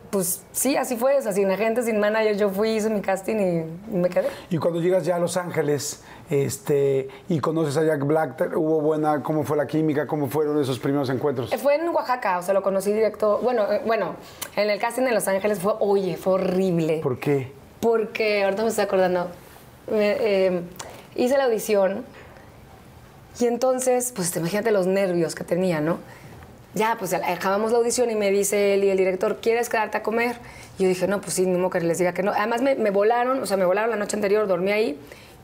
Pues 0.09 0.43
sí, 0.51 0.77
así 0.77 0.95
fue, 0.95 1.17
o 1.17 1.21
sea, 1.23 1.31
sin 1.33 1.49
agente, 1.49 1.81
sin 1.81 1.99
manager, 1.99 2.37
yo 2.37 2.51
fui, 2.51 2.69
hice 2.75 2.87
mi 2.91 3.01
casting 3.01 3.35
y, 3.35 3.95
y 3.95 3.97
me 3.97 4.09
quedé. 4.09 4.27
Y 4.51 4.59
cuando 4.59 4.79
llegas 4.79 5.03
ya 5.05 5.15
a 5.15 5.19
Los 5.19 5.37
Ángeles 5.37 6.03
este, 6.29 7.07
y 7.29 7.39
conoces 7.39 7.77
a 7.77 7.83
Jack 7.83 8.03
Black, 8.05 8.37
¿te- 8.37 8.55
¿hubo 8.55 8.79
buena, 8.79 9.23
cómo 9.23 9.43
fue 9.43 9.57
la 9.57 9.65
química, 9.65 10.05
cómo 10.05 10.27
fueron 10.27 10.61
esos 10.61 10.77
primeros 10.77 11.09
encuentros? 11.09 11.51
Eh, 11.51 11.57
Fue 11.57 11.73
en 11.73 11.89
Oaxaca, 11.89 12.37
o 12.37 12.43
sea, 12.43 12.53
lo 12.53 12.61
conocí 12.61 12.93
directo. 12.93 13.39
Bueno, 13.41 13.63
eh, 13.71 13.81
bueno, 13.87 14.15
en 14.55 14.69
el 14.69 14.79
casting 14.79 15.01
en 15.07 15.15
Los 15.15 15.27
Ángeles 15.27 15.57
fue, 15.57 15.73
oye, 15.79 16.15
fue 16.15 16.33
horrible. 16.33 16.99
¿Por 17.01 17.17
qué? 17.17 17.51
Porque 17.79 18.43
ahorita 18.43 18.61
me 18.61 18.69
estoy 18.69 18.83
acordando. 18.83 19.29
me- 19.91 20.15
eh, 20.19 20.61
hice 21.15 21.37
la 21.37 21.45
audición 21.45 22.05
y 23.39 23.45
entonces, 23.45 24.13
pues 24.15 24.35
imagínate 24.35 24.71
los 24.71 24.87
nervios 24.87 25.35
que 25.35 25.43
tenía, 25.43 25.81
¿no? 25.81 25.99
Ya, 26.75 26.95
pues 26.97 27.13
acabamos 27.13 27.71
la 27.71 27.77
audición 27.77 28.09
y 28.09 28.15
me 28.15 28.31
dice 28.31 28.73
él 28.73 28.83
y 28.83 28.89
el 28.89 28.97
director, 28.97 29.37
¿quieres 29.41 29.69
quedarte 29.69 29.97
a 29.97 30.03
comer? 30.03 30.37
Y 30.79 30.83
yo 30.83 30.89
dije, 30.89 31.07
no, 31.07 31.21
pues 31.21 31.33
sí, 31.33 31.45
no 31.45 31.69
que 31.69 31.79
les 31.81 31.99
diga 31.99 32.13
que 32.13 32.23
no. 32.23 32.31
Además 32.31 32.61
me, 32.61 32.75
me 32.75 32.89
volaron, 32.89 33.41
o 33.41 33.45
sea, 33.45 33.57
me 33.57 33.65
volaron 33.65 33.91
la 33.91 33.95
noche 33.95 34.15
anterior, 34.15 34.47
dormí 34.47 34.71
ahí, 34.71 34.99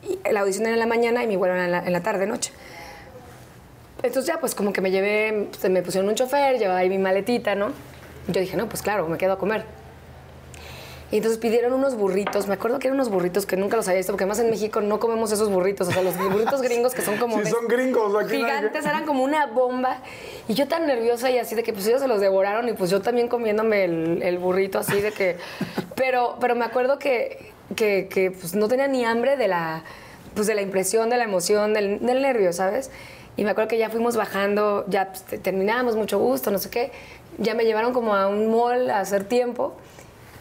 y 0.07 0.31
la 0.31 0.41
audición 0.41 0.65
era 0.65 0.73
en 0.73 0.79
la 0.79 0.87
mañana 0.87 1.23
y 1.23 1.35
vuelo 1.35 1.55
era 1.55 1.85
en 1.85 1.93
la, 1.93 2.01
tarde, 2.01 2.25
noche. 2.25 2.51
Entonces 4.01 4.25
ya, 4.25 4.39
pues 4.39 4.55
como 4.55 4.71
que 4.71 4.81
me 4.81 4.91
llevé, 4.91 5.49
se 5.59 5.69
me 5.69 5.81
pusieron 5.81 6.09
un 6.09 6.15
chofer, 6.15 6.57
llevaba 6.57 6.79
ahí 6.79 6.89
mi 6.89 6.97
maletita, 6.97 7.53
¿no? 7.53 7.71
Yo 8.27 8.39
dije, 8.39 8.55
no, 8.55 8.67
pues 8.67 8.81
claro, 8.81 9.07
me 9.07 9.17
quedo 9.17 9.33
a 9.33 9.37
comer. 9.37 9.65
Y 11.11 11.17
entonces 11.17 11.39
pidieron 11.39 11.73
unos 11.73 11.95
burritos, 11.95 12.45
me 12.47 12.53
acuerdo 12.53 12.77
que 12.77 12.87
eran 12.87 12.95
unos 12.99 13.09
burritos 13.09 13.47
que 13.47 13.57
nunca 13.57 13.75
los 13.75 13.87
había 13.87 13.97
visto, 13.97 14.11
porque 14.11 14.25
además 14.25 14.39
en 14.39 14.49
México 14.51 14.79
no 14.81 14.99
comemos 14.99 15.31
esos 15.31 15.49
burritos, 15.49 15.87
o 15.87 15.91
sea, 15.91 16.03
los 16.03 16.15
burritos 16.15 16.61
gringos 16.61 16.93
que 16.93 17.01
son 17.01 17.17
como... 17.17 17.39
Sí, 17.43 17.49
son 17.49 17.67
gringos, 17.67 18.13
aquí 18.23 18.35
Gigantes, 18.37 18.85
eran 18.85 19.05
como 19.07 19.23
una 19.23 19.47
bomba. 19.47 19.97
Y 20.47 20.53
yo 20.53 20.67
tan 20.67 20.85
nerviosa 20.85 21.31
y 21.31 21.39
así 21.39 21.55
de 21.55 21.63
que 21.63 21.73
pues 21.73 21.87
ellos 21.87 22.01
se 22.01 22.07
los 22.07 22.21
devoraron 22.21 22.69
y 22.69 22.73
pues 22.73 22.91
yo 22.91 23.01
también 23.01 23.27
comiéndome 23.27 23.85
el, 23.85 24.21
el 24.21 24.37
burrito 24.37 24.77
así 24.79 25.01
de 25.01 25.11
que... 25.11 25.37
Pero, 25.95 26.37
pero 26.39 26.55
me 26.55 26.63
acuerdo 26.63 26.97
que, 26.97 27.51
que, 27.75 28.07
que, 28.09 28.31
pues 28.31 28.55
no 28.55 28.69
tenía 28.69 28.87
ni 28.87 29.03
hambre 29.03 29.35
de 29.35 29.49
la, 29.49 29.83
pues, 30.33 30.47
de 30.47 30.55
la 30.55 30.61
impresión, 30.61 31.09
de 31.09 31.17
la 31.17 31.25
emoción, 31.25 31.73
del, 31.73 31.99
del 32.05 32.21
nervio, 32.21 32.53
¿sabes? 32.53 32.89
Y 33.35 33.43
me 33.43 33.49
acuerdo 33.49 33.67
que 33.67 33.77
ya 33.77 33.89
fuimos 33.89 34.15
bajando, 34.15 34.85
ya 34.87 35.09
pues, 35.09 35.23
te- 35.23 35.37
terminamos, 35.39 35.97
mucho 35.97 36.17
gusto, 36.17 36.51
no 36.51 36.57
sé 36.57 36.69
qué. 36.69 36.91
Ya 37.37 37.53
me 37.53 37.65
llevaron 37.65 37.91
como 37.91 38.15
a 38.15 38.29
un 38.29 38.49
mall 38.49 38.89
a 38.89 39.01
hacer 39.01 39.25
tiempo. 39.25 39.75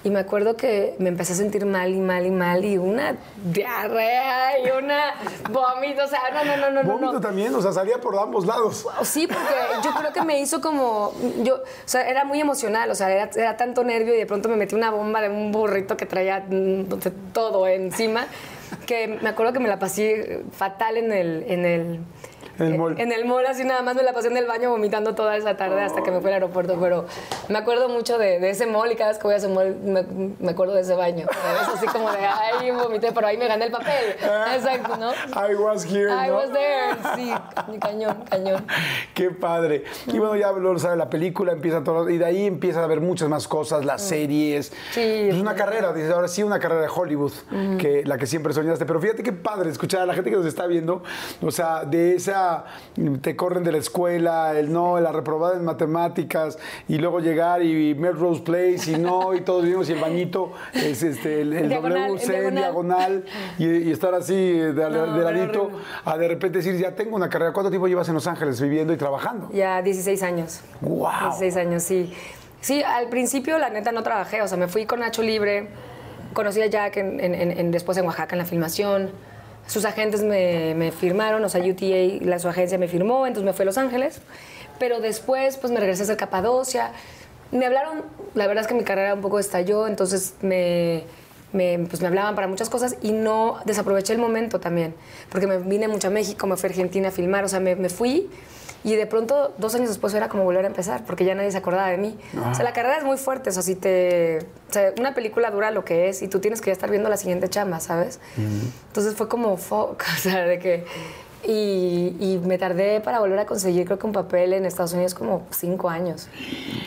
Y 0.05 0.11
me 0.11 0.20
acuerdo 0.20 0.57
que 0.57 0.94
me 0.99 1.09
empecé 1.09 1.32
a 1.32 1.36
sentir 1.36 1.66
mal 1.66 1.92
y 1.92 1.99
mal 1.99 2.24
y 2.24 2.30
mal 2.30 2.64
y 2.64 2.78
una 2.78 3.16
diarrea 3.53 4.59
y 4.61 4.70
una 4.70 5.14
vómito, 5.51 6.05
o 6.05 6.07
sea, 6.07 6.20
no, 6.32 6.44
no, 6.44 6.57
no, 6.57 6.70
no, 6.70 6.82
no, 6.84 6.92
Vómito 6.92 7.12
no. 7.14 7.20
también, 7.20 7.53
o 7.53 7.61
sea, 7.61 7.72
salía 7.72 8.01
por 8.01 8.16
ambos 8.16 8.46
lados. 8.46 8.86
Sí, 9.03 9.26
porque 9.26 9.55
yo 9.82 9.92
creo 9.94 10.12
que 10.12 10.22
me 10.22 10.40
hizo 10.40 10.61
como, 10.61 11.12
yo, 11.42 11.57
o 11.57 11.61
sea, 11.84 12.09
era 12.09 12.24
muy 12.24 12.40
emocional, 12.40 12.88
o 12.92 12.94
sea, 12.94 13.11
era, 13.11 13.28
era 13.34 13.57
tanto 13.57 13.82
nervio 13.82 14.14
y 14.14 14.18
de 14.18 14.26
pronto 14.26 14.49
me 14.49 14.55
metí 14.55 14.76
una 14.76 14.92
bomba 14.92 15.20
de 15.20 15.30
un 15.30 15.51
burrito 15.51 15.96
que 15.96 16.07
traía 16.07 16.46
mm, 16.49 16.84
todo 17.32 17.66
encima, 17.66 18.26
que 18.86 19.09
me 19.09 19.28
acuerdo 19.28 19.53
que 19.53 19.61
me 19.61 19.68
la 19.68 19.80
pasé 19.80 20.44
fatal 20.53 20.96
en 20.96 21.11
el, 21.11 21.44
en 21.49 21.64
el, 21.64 22.01
En 22.59 22.66
el 22.72 22.78
mall. 22.78 22.98
en 22.98 23.12
el 23.12 23.24
mall, 23.24 23.46
así 23.46 23.64
nada 23.64 23.82
más 23.82 23.94
me 23.94 24.02
la 24.02 24.12
pasé 24.12 24.28
en 24.28 24.36
el 24.36 24.46
baño 24.46 24.70
vomitando 24.70 25.14
toda 25.14 25.36
esa 25.36 25.56
tarde 25.56 25.80
hasta 25.80 26.02
que 26.02 26.11
me 26.11 26.20
fui 26.20 26.28
al 26.28 26.34
aeropuerto, 26.34 26.76
pero 26.80 27.06
me 27.48 27.59
acuerdo 27.59 27.88
mucho 27.88 28.18
de, 28.18 28.40
de 28.40 28.50
ese 28.50 28.66
mall 28.66 28.90
y 28.90 28.96
cada 28.96 29.11
vez 29.11 29.18
que 29.18 29.24
voy 29.24 29.34
a 29.34 29.36
ese 29.36 29.48
mall 29.48 29.76
me, 29.82 30.04
me 30.38 30.50
acuerdo 30.50 30.74
de 30.74 30.82
ese 30.82 30.94
baño. 30.94 31.26
Es 31.62 31.68
así 31.68 31.86
como 31.86 32.11
de, 32.11 32.18
ay, 32.18 32.70
vomité, 32.70 33.12
pero 33.12 33.26
ahí 33.26 33.36
me 33.36 33.46
gané 33.46 33.66
el 33.66 33.72
papel. 33.72 34.16
Exacto, 34.54 34.96
¿no? 34.96 35.12
I 35.12 35.54
was 35.54 35.84
here, 35.84 36.11
I 36.11 36.28
¿no? 36.28 36.36
was 36.36 36.52
there, 36.52 36.96
sí, 37.16 37.32
cañón, 37.80 38.24
cañón. 38.28 38.66
Qué 39.14 39.30
padre. 39.30 39.84
Y 40.06 40.18
bueno, 40.18 40.36
ya 40.36 40.52
lo 40.52 40.78
sabe, 40.78 40.96
la 40.96 41.11
película 41.11 41.52
empieza 41.52 41.82
todo, 41.84 42.09
y 42.11 42.18
de 42.18 42.24
ahí 42.24 42.46
empiezan 42.46 42.82
a 42.82 42.84
haber 42.84 43.00
muchas 43.00 43.28
más 43.28 43.46
cosas, 43.48 43.84
las 43.84 44.02
series. 44.02 44.70
Mm. 44.70 44.94
Sí. 44.94 45.00
Es 45.28 45.34
una 45.36 45.54
carrera, 45.54 45.92
dices, 45.92 46.11
ahora 46.11 46.28
sí, 46.28 46.42
una 46.42 46.59
carrera 46.59 46.82
de 46.82 46.88
Hollywood, 46.88 47.32
que 47.78 48.04
la 48.04 48.18
que 48.18 48.26
siempre 48.26 48.52
soñaste. 48.52 48.84
Pero 48.86 49.00
fíjate 49.00 49.22
qué 49.22 49.32
padre 49.32 49.70
escuchar 49.70 50.02
a 50.02 50.06
la 50.06 50.14
gente 50.14 50.30
que 50.30 50.36
nos 50.36 50.46
está 50.46 50.66
viendo, 50.66 51.02
o 51.42 51.50
sea, 51.50 51.84
de 51.84 52.16
esa, 52.16 52.47
te 53.22 53.36
corren 53.36 53.64
de 53.64 53.72
la 53.72 53.78
escuela, 53.78 54.59
el 54.59 54.72
no, 54.72 54.99
la 55.01 55.12
reprobada 55.12 55.57
en 55.57 55.64
matemáticas, 55.64 56.59
y 56.88 56.99
luego 56.99 57.20
llegar 57.20 57.62
y 57.62 57.94
Melrose 57.94 58.42
Place, 58.42 58.90
y 58.92 58.96
no, 58.99 59.34
y 59.34 59.40
todos 59.42 59.62
vivimos, 59.64 59.88
y 59.88 59.92
el 59.92 60.01
bañito 60.01 60.53
es 60.72 61.03
este, 61.03 61.40
el, 61.42 61.53
el 61.53 61.68
Diagonal, 61.68 62.09
WC 62.11 62.36
en 62.38 62.46
en 62.49 62.55
diagonal. 62.57 63.24
diagonal, 63.24 63.24
y, 63.59 63.88
y 63.88 63.90
estar 63.92 64.14
así 64.14 64.34
de, 64.34 64.72
No, 64.90 65.12
de 65.18 65.24
ladito, 65.24 65.70
a 66.05 66.16
de 66.18 66.28
repente 66.28 66.59
decir, 66.59 66.76
ya 66.76 66.94
tengo 66.94 67.16
una 67.16 67.28
carrera. 67.28 67.53
¿Cuánto 67.53 67.70
tiempo 67.70 67.88
llevas 67.88 68.09
en 68.09 68.14
Los 68.14 68.26
Ángeles 68.26 68.61
viviendo 68.61 68.92
y 68.92 68.96
trabajando? 68.96 69.49
Ya 69.53 69.80
16 69.82 70.22
años. 70.22 70.61
¡Wow! 70.80 71.11
16 71.38 71.57
años, 71.57 71.82
sí. 71.82 72.12
Sí, 72.61 72.82
al 72.82 73.09
principio 73.09 73.57
la 73.59 73.70
neta 73.70 73.92
no 73.92 74.03
trabajé, 74.03 74.42
o 74.42 74.49
sea, 74.49 74.59
me 74.59 74.66
fui 74.68 74.84
con 74.84 75.01
Nacho 75.01 75.22
Libre, 75.22 75.68
conocí 76.32 76.61
a 76.61 76.66
Jack 76.66 76.96
en- 76.96 77.20
en- 77.20 77.34
en- 77.34 77.70
después 77.70 77.96
en 77.99 78.05
Oaxaca 78.07 78.34
en 78.34 78.38
la 78.40 78.44
filmación, 78.44 79.11
sus 79.68 79.84
agentes 79.84 80.22
me, 80.22 80.74
me 80.74 80.90
firmaron, 80.90 81.44
o 81.44 81.48
sea, 81.48 81.62
UTA, 81.62 82.24
la, 82.24 82.38
su 82.38 82.48
agencia 82.48 82.78
me 82.78 82.88
firmó, 82.88 83.26
entonces 83.26 83.44
me 83.44 83.52
fui 83.52 83.62
a 83.62 83.66
Los 83.66 83.78
Ángeles, 83.78 84.20
pero 84.78 85.00
después 85.00 85.58
pues 85.58 85.72
me 85.72 85.78
regresé 85.78 86.02
a 86.02 86.04
hacer 86.04 86.16
Capadocia, 86.16 86.92
me 87.52 87.66
hablaron, 87.66 88.02
la 88.34 88.46
verdad 88.46 88.62
es 88.62 88.68
que 88.68 88.74
mi 88.74 88.82
carrera 88.82 89.14
un 89.14 89.20
poco 89.20 89.38
estalló, 89.38 89.86
entonces 89.86 90.34
me, 90.40 91.04
me, 91.52 91.78
pues 91.88 92.00
me 92.00 92.08
hablaban 92.08 92.34
para 92.34 92.48
muchas 92.48 92.70
cosas 92.70 92.96
y 93.02 93.12
no 93.12 93.58
desaproveché 93.66 94.14
el 94.14 94.18
momento 94.18 94.58
también, 94.58 94.94
porque 95.30 95.46
me 95.46 95.58
vine 95.58 95.86
mucho 95.86 96.08
a 96.08 96.10
México, 96.10 96.46
me 96.46 96.56
fui 96.56 96.68
a 96.68 96.70
Argentina 96.70 97.08
a 97.08 97.12
filmar, 97.12 97.44
o 97.44 97.48
sea, 97.48 97.60
me, 97.60 97.76
me 97.76 97.90
fui 97.90 98.28
y 98.84 98.94
de 98.94 99.06
pronto, 99.06 99.52
dos 99.58 99.74
años 99.74 99.88
después 99.88 100.14
era 100.14 100.28
como 100.28 100.44
volver 100.44 100.64
a 100.64 100.68
empezar, 100.68 101.04
porque 101.04 101.24
ya 101.24 101.34
nadie 101.34 101.50
se 101.50 101.58
acordaba 101.58 101.88
de 101.88 101.98
mí. 101.98 102.16
O 102.50 102.54
sea, 102.54 102.64
la 102.64 102.72
carrera 102.72 102.98
es 102.98 103.04
muy 103.04 103.16
fuerte, 103.18 103.50
o 103.50 103.52
sea, 103.52 103.62
si 103.62 103.74
te... 103.74 104.38
O 104.70 104.72
sea, 104.72 104.92
una 104.98 105.14
película 105.14 105.50
dura 105.50 105.70
lo 105.70 105.84
que 105.84 106.08
es 106.08 106.22
y 106.22 106.28
tú 106.28 106.38
tienes 106.40 106.60
que 106.60 106.66
ya 106.70 106.72
estar 106.72 106.88
viendo 106.90 107.08
la 107.08 107.16
siguiente 107.16 107.48
chamba, 107.48 107.80
¿sabes? 107.80 108.20
Entonces 108.86 109.14
fue 109.14 109.28
como, 109.28 109.56
fuck, 109.56 110.02
o 110.16 110.18
sea, 110.18 110.44
de 110.44 110.58
que... 110.58 110.84
Y, 111.44 112.16
y 112.18 112.40
me 112.44 112.58
tardé 112.58 113.00
para 113.00 113.20
volver 113.20 113.38
a 113.38 113.46
conseguir, 113.46 113.86
creo 113.86 113.96
que 113.98 114.06
un 114.06 114.12
papel 114.12 114.52
en 114.54 114.64
Estados 114.66 114.92
Unidos 114.92 115.14
como 115.14 115.46
cinco 115.50 115.88
años. 115.88 116.28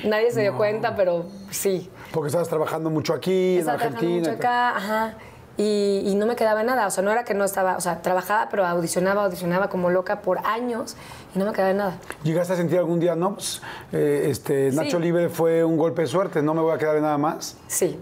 Nadie 0.04 0.30
se 0.32 0.42
dio 0.42 0.58
cuenta, 0.58 0.94
pero 0.96 1.26
sí. 1.52 1.90
Porque 2.12 2.28
estabas 2.28 2.50
trabajando 2.50 2.90
mucho 2.90 3.14
aquí, 3.14 3.58
Estaba 3.60 3.76
en 3.76 3.80
trabajando 3.80 3.98
Argentina. 3.98 4.30
mucho 4.34 4.48
acá, 4.48 4.76
ajá. 4.76 5.18
Y, 5.58 6.02
y 6.06 6.16
no 6.16 6.26
me 6.26 6.36
quedaba 6.36 6.64
nada. 6.64 6.88
O 6.88 6.92
sea, 6.92 7.04
no 7.04 7.12
era 7.12 7.24
que 7.24 7.34
no 7.34 7.44
estaba, 7.44 7.76
o 7.78 7.82
sea, 7.82 8.02
trabajaba, 8.02 8.48
pero 8.50 8.66
audicionaba, 8.66 9.26
audicionaba 9.26 9.70
como 9.70 9.90
loca 9.90 10.22
por 10.22 10.40
años 10.46 10.96
y 11.36 11.40
no 11.40 11.46
me 11.46 11.54
quedaba 11.54 11.74
nada. 11.74 11.98
¿Llegaste 12.24 12.54
a 12.54 12.56
sentir 12.56 12.78
algún 12.80 13.00
día, 13.00 13.16
no? 13.16 13.36
Pues, 13.36 13.62
eh, 13.92 14.28
este, 14.30 14.72
Nacho 14.72 14.98
Sí. 14.98 15.04
Libre 15.04 15.30
fue 15.30 15.64
un 15.64 15.78
golpe 15.78 16.04
de 16.04 16.08
suerte, 16.08 16.42
no 16.42 16.54
me 16.54 16.62
voy 16.62 16.74
a 16.74 16.78
quedar 16.78 16.96
en 16.96 17.04
nada 17.04 17.18
más. 17.18 17.58
Sí, 17.68 18.00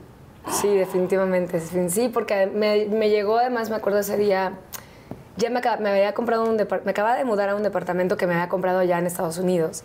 sí, 0.52 0.74
definitivamente. 0.76 1.60
Sí, 1.90 2.10
porque 2.10 2.46
me, 2.48 2.86
me 2.86 3.10
llegó, 3.10 3.40
además, 3.40 3.70
me 3.70 3.76
acuerdo 3.78 4.00
ese 4.00 4.16
día, 4.16 4.54
ya 5.38 5.50
me, 5.50 5.62
me 5.80 5.90
había 5.90 6.14
comprado 6.14 6.44
un 6.44 6.56
me 6.56 6.92
acababa 6.92 7.16
de 7.16 7.26
mudar 7.26 7.50
a 7.50 7.56
un 7.56 7.64
departamento 7.64 8.16
que 8.16 8.28
me 8.28 8.36
había 8.36 8.50
comprado 8.50 8.80
allá 8.80 9.00
en 9.00 9.08
Estados 9.08 9.38
Unidos. 9.38 9.84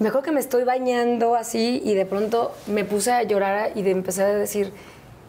Me 0.00 0.08
acuerdo 0.08 0.24
que 0.24 0.32
me 0.32 0.40
estoy 0.40 0.64
bañando 0.64 1.36
así 1.36 1.80
y 1.84 1.94
de 1.94 2.04
pronto 2.04 2.52
me 2.66 2.84
puse 2.84 3.12
a 3.12 3.22
llorar 3.22 3.70
y 3.76 3.82
de 3.82 3.92
empecé 3.92 4.24
a 4.24 4.28
decir, 4.28 4.72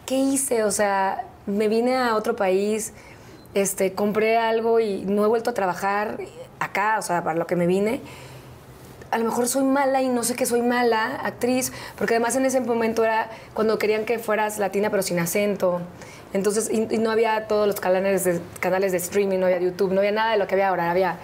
¿qué 0.06 0.16
hice? 0.16 0.64
O 0.64 0.72
sea, 0.72 1.24
me 1.46 1.68
vine 1.68 1.96
a 1.96 2.14
otro 2.16 2.36
país, 2.36 2.92
este, 3.54 3.92
compré 3.92 4.36
algo 4.36 4.80
y 4.80 5.02
no 5.02 5.24
he 5.24 5.28
vuelto 5.28 5.50
a 5.50 5.54
trabajar 5.54 6.18
acá, 6.60 6.96
o 6.98 7.02
sea, 7.02 7.22
para 7.24 7.38
lo 7.38 7.46
que 7.46 7.56
me 7.56 7.66
vine 7.66 8.00
a 9.10 9.18
lo 9.18 9.24
mejor 9.24 9.48
soy 9.48 9.64
mala 9.64 10.02
y 10.02 10.08
no 10.08 10.24
sé 10.24 10.34
que 10.34 10.46
soy 10.46 10.62
mala 10.62 11.16
actriz, 11.22 11.72
porque 11.96 12.14
además 12.14 12.36
en 12.36 12.44
ese 12.44 12.60
momento 12.60 13.04
era 13.04 13.30
cuando 13.54 13.78
querían 13.78 14.04
que 14.04 14.18
fueras 14.18 14.58
latina 14.58 14.90
pero 14.90 15.02
sin 15.02 15.18
acento. 15.18 15.80
Entonces, 16.32 16.68
y, 16.70 16.80
no 16.98 17.10
había 17.10 17.46
todos 17.46 17.66
los 17.66 17.80
canales 17.80 18.24
de, 18.24 18.40
canales 18.60 18.92
de 18.92 18.98
streaming, 18.98 19.38
no 19.38 19.46
había 19.46 19.58
YouTube, 19.58 19.92
no 19.92 20.00
había 20.00 20.12
nada 20.12 20.32
de 20.32 20.38
lo 20.38 20.46
que 20.46 20.54
había 20.54 20.68
ahora. 20.68 20.90
Había 20.90 21.16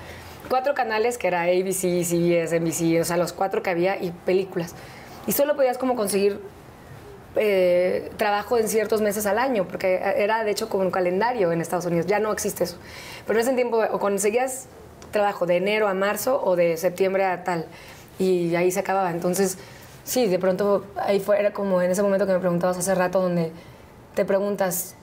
cuatro 0.48 0.74
canales 0.74 1.18
que 1.18 1.26
era 1.26 1.42
ABC, 1.42 2.04
CBS, 2.04 2.58
NBC, 2.58 3.00
o 3.00 3.04
sea, 3.04 3.16
los 3.16 3.32
cuatro 3.32 3.62
que 3.62 3.70
había 3.70 4.02
y 4.02 4.10
películas. 4.24 4.74
Y 5.26 5.32
solo 5.32 5.56
podías 5.56 5.76
como 5.76 5.96
conseguir 5.96 6.40
eh, 7.36 8.10
trabajo 8.16 8.58
en 8.58 8.68
ciertos 8.68 9.00
meses 9.00 9.26
al 9.26 9.38
año, 9.38 9.66
porque 9.66 10.00
era 10.16 10.44
de 10.44 10.50
hecho 10.50 10.68
como 10.68 10.84
un 10.84 10.90
calendario 10.90 11.52
en 11.52 11.60
Estados 11.60 11.86
Unidos, 11.86 12.06
ya 12.06 12.18
no 12.18 12.32
existe 12.32 12.64
eso. 12.64 12.76
Pero 13.26 13.38
en 13.38 13.46
ese 13.46 13.54
tiempo 13.54 13.82
o 13.90 13.98
conseguías 13.98 14.66
trabajo 15.10 15.46
de 15.46 15.56
enero 15.56 15.88
a 15.88 15.94
marzo 15.94 16.42
o 16.44 16.56
de 16.56 16.76
septiembre 16.76 17.24
a 17.24 17.44
tal, 17.44 17.66
y 18.18 18.54
ahí 18.54 18.70
se 18.70 18.80
acababa. 18.80 19.10
Entonces 19.10 19.58
sí, 20.04 20.26
de 20.26 20.38
pronto 20.38 20.84
ahí 20.96 21.20
fue, 21.20 21.38
era 21.38 21.52
como 21.52 21.80
en 21.82 21.90
ese 21.90 22.02
momento 22.02 22.26
que 22.26 22.32
me 22.32 22.38
preguntabas 22.38 22.76
hace 22.78 22.94
rato, 22.94 23.20
donde 23.20 23.52
te 24.14 24.24
preguntas, 24.24 24.94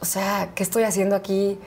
o 0.00 0.04
sea, 0.04 0.50
¿qué 0.54 0.62
estoy 0.62 0.84
haciendo 0.84 1.16
aquí? 1.16 1.58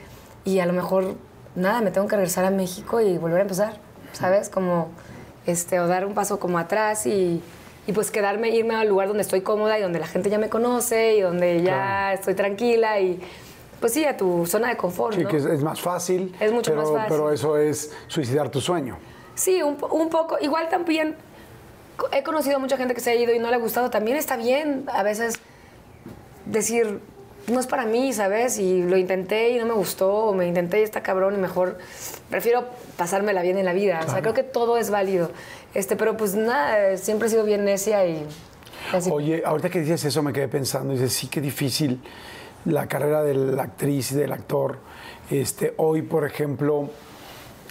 Y 0.44 0.58
a 0.58 0.66
lo 0.66 0.72
mejor, 0.72 1.14
nada, 1.54 1.80
me 1.80 1.90
tengo 1.90 2.08
que 2.08 2.16
regresar 2.16 2.44
a 2.44 2.50
México 2.50 3.00
y 3.00 3.18
volver 3.18 3.38
a 3.38 3.42
empezar, 3.42 3.76
¿sabes? 4.12 4.48
Como, 4.48 4.90
este, 5.46 5.78
o 5.80 5.86
dar 5.86 6.06
un 6.06 6.14
paso 6.14 6.40
como 6.40 6.58
atrás 6.58 7.06
y, 7.06 7.42
y 7.86 7.92
pues 7.92 8.10
quedarme, 8.10 8.50
irme 8.50 8.74
al 8.74 8.88
lugar 8.88 9.08
donde 9.08 9.22
estoy 9.22 9.40
cómoda 9.40 9.78
y 9.78 9.82
donde 9.82 9.98
la 9.98 10.06
gente 10.06 10.30
ya 10.30 10.38
me 10.38 10.48
conoce 10.48 11.16
y 11.16 11.20
donde 11.20 11.62
ya 11.62 12.12
estoy 12.12 12.34
tranquila 12.34 13.00
y 13.00 13.20
pues 13.80 13.92
sí, 13.94 14.04
a 14.04 14.16
tu 14.16 14.46
zona 14.46 14.68
de 14.68 14.76
confort. 14.76 15.16
Sí, 15.16 15.24
¿no? 15.24 15.28
que 15.28 15.38
es, 15.38 15.44
es 15.44 15.62
más 15.62 15.80
fácil. 15.80 16.34
Es 16.38 16.52
mucho 16.52 16.70
pero, 16.70 16.82
más 16.82 16.92
fácil. 16.92 17.08
Pero 17.08 17.32
eso 17.32 17.58
es 17.58 17.92
suicidar 18.06 18.48
tu 18.48 18.60
sueño. 18.60 18.96
Sí, 19.34 19.60
un, 19.60 19.76
un 19.90 20.08
poco. 20.08 20.38
Igual 20.40 20.68
también 20.68 21.16
he 22.12 22.22
conocido 22.22 22.56
a 22.56 22.58
mucha 22.60 22.76
gente 22.76 22.94
que 22.94 23.00
se 23.00 23.10
ha 23.10 23.14
ido 23.16 23.34
y 23.34 23.40
no 23.40 23.48
le 23.48 23.56
ha 23.56 23.58
gustado. 23.58 23.90
También 23.90 24.16
está 24.16 24.36
bien 24.36 24.84
a 24.92 25.02
veces 25.02 25.40
decir, 26.46 27.00
no 27.48 27.58
es 27.58 27.66
para 27.66 27.84
mí, 27.84 28.12
¿sabes? 28.12 28.58
Y 28.58 28.82
lo 28.82 28.96
intenté 28.96 29.50
y 29.50 29.58
no 29.58 29.66
me 29.66 29.74
gustó, 29.74 30.26
o 30.26 30.32
me 30.32 30.46
intenté 30.46 30.80
y 30.80 30.84
está 30.84 31.02
cabrón 31.02 31.34
y 31.34 31.38
mejor 31.38 31.78
prefiero 32.30 32.66
pasármela 32.96 33.42
bien 33.42 33.58
en 33.58 33.64
la 33.64 33.72
vida. 33.72 34.00
O 34.06 34.10
sea, 34.10 34.20
creo 34.20 34.34
que 34.34 34.44
todo 34.44 34.76
es 34.78 34.90
válido. 34.90 35.30
Este, 35.74 35.96
pero 35.96 36.16
pues 36.16 36.34
nada, 36.34 36.96
siempre 36.96 37.28
he 37.28 37.30
sido 37.30 37.44
bien 37.44 37.64
necia 37.64 38.04
y 38.06 38.26
así. 38.92 39.10
Oye, 39.10 39.42
ahorita 39.44 39.70
que 39.70 39.80
dices 39.80 40.04
eso 40.04 40.22
me 40.22 40.32
quedé 40.32 40.48
pensando, 40.48 40.92
dices, 40.92 41.12
sí, 41.12 41.28
qué 41.28 41.40
difícil 41.40 42.00
la 42.64 42.86
carrera 42.86 43.22
de 43.22 43.34
la 43.34 43.64
actriz 43.64 44.12
y 44.12 44.16
del 44.16 44.32
actor. 44.32 44.78
Este, 45.30 45.74
hoy, 45.78 46.02
por 46.02 46.26
ejemplo, 46.26 46.90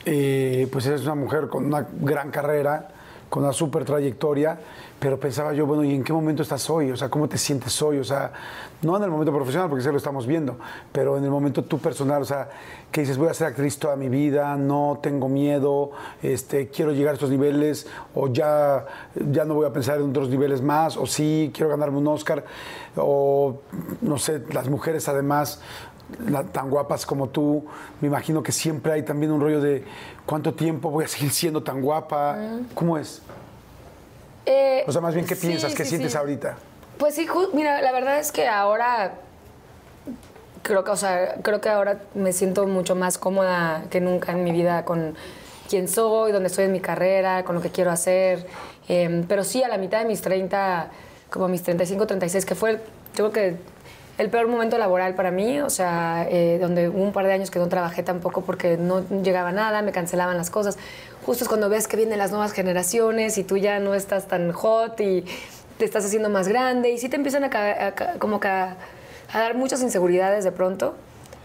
eh, 0.05 0.67
pues 0.71 0.85
eres 0.87 1.01
una 1.01 1.15
mujer 1.15 1.47
con 1.47 1.65
una 1.65 1.87
gran 1.91 2.31
carrera, 2.31 2.89
con 3.31 3.45
una 3.45 3.53
súper 3.53 3.85
trayectoria, 3.85 4.59
pero 4.99 5.17
pensaba 5.17 5.53
yo, 5.53 5.65
bueno, 5.65 5.85
¿y 5.85 5.95
en 5.95 6.03
qué 6.03 6.11
momento 6.11 6.43
estás 6.43 6.69
hoy? 6.69 6.91
O 6.91 6.97
sea, 6.97 7.07
¿cómo 7.07 7.29
te 7.29 7.37
sientes 7.37 7.81
hoy? 7.81 7.97
O 7.97 8.03
sea, 8.03 8.33
no 8.81 8.97
en 8.97 9.03
el 9.03 9.09
momento 9.09 9.31
profesional, 9.31 9.69
porque 9.69 9.83
eso 9.83 9.89
lo 9.89 9.97
estamos 9.97 10.27
viendo, 10.27 10.57
pero 10.91 11.17
en 11.17 11.23
el 11.23 11.29
momento 11.29 11.63
tú 11.63 11.79
personal, 11.79 12.23
o 12.23 12.25
sea, 12.25 12.49
que 12.91 12.99
dices, 12.99 13.17
voy 13.17 13.29
a 13.29 13.33
ser 13.33 13.47
actriz 13.47 13.79
toda 13.79 13.95
mi 13.95 14.09
vida, 14.09 14.57
no 14.57 14.99
tengo 15.01 15.29
miedo, 15.29 15.91
este, 16.21 16.67
quiero 16.67 16.91
llegar 16.91 17.11
a 17.11 17.13
estos 17.13 17.29
niveles, 17.29 17.87
o 18.13 18.27
ya, 18.27 18.85
ya 19.15 19.45
no 19.45 19.53
voy 19.53 19.65
a 19.65 19.71
pensar 19.71 20.01
en 20.01 20.09
otros 20.09 20.27
niveles 20.27 20.61
más, 20.61 20.97
o 20.97 21.05
sí, 21.05 21.51
quiero 21.53 21.69
ganarme 21.69 21.99
un 21.99 22.07
Oscar, 22.09 22.43
o 22.97 23.61
no 24.01 24.17
sé, 24.17 24.43
las 24.51 24.67
mujeres 24.67 25.07
además 25.07 25.61
la- 26.27 26.43
tan 26.43 26.69
guapas 26.69 27.05
como 27.05 27.29
tú, 27.29 27.65
me 28.01 28.07
imagino 28.07 28.41
que 28.43 28.51
siempre 28.51 28.91
hay 28.93 29.03
también 29.03 29.31
un 29.31 29.41
rollo 29.41 29.61
de 29.61 29.83
cuánto 30.25 30.53
tiempo 30.53 30.89
voy 30.89 31.05
a 31.05 31.07
seguir 31.07 31.31
siendo 31.31 31.63
tan 31.63 31.81
guapa. 31.81 32.37
¿Cómo 32.73 32.97
es? 32.97 33.21
Eh, 34.45 34.83
O 34.87 34.91
sea, 34.91 35.01
más 35.01 35.13
bien, 35.13 35.25
¿qué 35.25 35.35
sí, 35.35 35.47
piensas? 35.47 35.73
¿Qué 35.75 35.83
sí, 35.83 35.89
sientes 35.91 36.11
sí. 36.13 36.17
ahorita? 36.17 36.55
Pues 36.97 37.15
sí, 37.15 37.27
mira, 37.53 37.81
la 37.81 37.91
verdad 37.91 38.19
es 38.19 38.31
que 38.31 38.47
ahora 38.47 39.13
creo 40.61 40.83
que, 40.83 40.91
o 40.91 40.95
sea, 40.95 41.35
creo 41.41 41.61
que 41.61 41.69
ahora 41.69 41.99
me 42.13 42.33
siento 42.33 42.67
mucho 42.67 42.95
más 42.95 43.17
cómoda 43.17 43.83
que 43.89 44.01
nunca 44.01 44.31
en 44.31 44.43
mi 44.43 44.51
vida 44.51 44.85
con 44.85 45.15
quién 45.69 45.87
soy, 45.87 46.31
dónde 46.31 46.47
estoy 46.47 46.65
en 46.65 46.71
mi 46.71 46.79
carrera, 46.79 47.43
con 47.43 47.55
lo 47.55 47.61
que 47.61 47.69
quiero 47.69 47.91
hacer. 47.91 48.45
Eh, 48.87 49.23
pero 49.27 49.43
sí, 49.43 49.63
a 49.63 49.67
la 49.67 49.77
mitad 49.77 49.99
de 49.99 50.05
mis 50.05 50.21
30, 50.21 50.89
como 51.29 51.47
mis 51.47 51.63
35, 51.63 52.05
36, 52.07 52.45
que 52.45 52.55
fue, 52.55 52.73
yo 53.15 53.29
creo 53.29 53.31
que 53.31 53.55
el 54.21 54.29
peor 54.29 54.47
momento 54.47 54.77
laboral 54.77 55.15
para 55.15 55.31
mí, 55.31 55.59
o 55.61 55.69
sea, 55.71 56.27
eh, 56.29 56.59
donde 56.61 56.89
hubo 56.89 57.01
un 57.01 57.11
par 57.11 57.25
de 57.25 57.33
años 57.33 57.49
que 57.49 57.57
no 57.57 57.67
trabajé 57.67 58.03
tampoco 58.03 58.41
porque 58.41 58.77
no 58.77 59.03
llegaba 59.23 59.51
nada, 59.51 59.81
me 59.81 59.91
cancelaban 59.91 60.37
las 60.37 60.51
cosas. 60.51 60.77
Justo 61.25 61.43
es 61.43 61.47
cuando 61.47 61.69
ves 61.69 61.87
que 61.87 61.97
vienen 61.97 62.19
las 62.19 62.29
nuevas 62.29 62.51
generaciones 62.51 63.39
y 63.39 63.43
tú 63.43 63.57
ya 63.57 63.79
no 63.79 63.95
estás 63.95 64.27
tan 64.27 64.51
hot 64.51 64.99
y 65.01 65.25
te 65.79 65.85
estás 65.85 66.05
haciendo 66.05 66.29
más 66.29 66.47
grande 66.47 66.91
y 66.91 66.99
sí 66.99 67.09
te 67.09 67.15
empiezan 67.15 67.45
a, 67.45 67.93
como 68.19 68.39
a, 68.43 68.75
a 69.33 69.39
dar 69.39 69.55
muchas 69.55 69.81
inseguridades 69.81 70.43
de 70.43 70.51
pronto. 70.51 70.93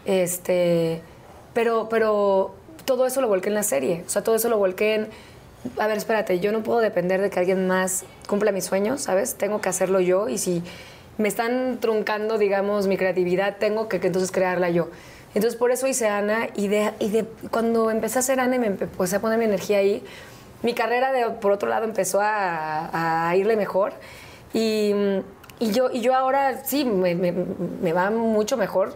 Este, 0.04 1.00
pero, 1.54 1.88
pero 1.88 2.54
todo 2.84 3.06
eso 3.06 3.22
lo 3.22 3.28
volqué 3.28 3.48
en 3.48 3.54
la 3.54 3.62
serie, 3.62 4.04
o 4.06 4.10
sea, 4.10 4.22
todo 4.22 4.34
eso 4.36 4.50
lo 4.50 4.58
volqué 4.58 4.94
en 4.96 5.08
a 5.78 5.86
ver, 5.88 5.96
espérate, 5.96 6.38
yo 6.38 6.52
no 6.52 6.62
puedo 6.62 6.78
depender 6.78 7.20
de 7.20 7.30
que 7.30 7.40
alguien 7.40 7.66
más 7.66 8.04
cumpla 8.28 8.52
mis 8.52 8.64
sueños, 8.64 9.00
¿sabes? 9.00 9.34
Tengo 9.34 9.60
que 9.60 9.68
hacerlo 9.68 9.98
yo 9.98 10.28
y 10.28 10.38
si 10.38 10.62
me 11.18 11.28
están 11.28 11.78
truncando, 11.80 12.38
digamos, 12.38 12.86
mi 12.86 12.96
creatividad, 12.96 13.56
tengo 13.58 13.88
que, 13.88 14.00
que 14.00 14.08
entonces 14.08 14.30
crearla 14.30 14.70
yo. 14.70 14.88
Entonces 15.34 15.58
por 15.58 15.70
eso 15.70 15.86
hice 15.86 16.08
Ana 16.08 16.48
y, 16.54 16.68
de, 16.68 16.92
y 16.98 17.10
de, 17.10 17.24
cuando 17.50 17.90
empecé 17.90 18.18
a 18.18 18.20
hacer 18.20 18.40
Ana 18.40 18.56
y 18.56 18.58
me 18.58 18.66
empecé 18.68 19.16
a 19.16 19.20
poner 19.20 19.38
mi 19.38 19.44
energía 19.44 19.78
ahí, 19.78 20.02
mi 20.62 20.72
carrera 20.74 21.12
de, 21.12 21.26
por 21.30 21.52
otro 21.52 21.68
lado 21.68 21.84
empezó 21.84 22.20
a, 22.22 23.28
a 23.28 23.36
irle 23.36 23.56
mejor 23.56 23.92
y, 24.54 24.94
y 25.58 25.72
yo, 25.72 25.90
y 25.92 26.00
yo 26.00 26.14
ahora 26.14 26.64
sí, 26.64 26.84
me, 26.86 27.14
me- 27.14 27.32
me 27.32 27.92
va 27.92 28.10
mucho 28.10 28.56
mejor 28.56 28.94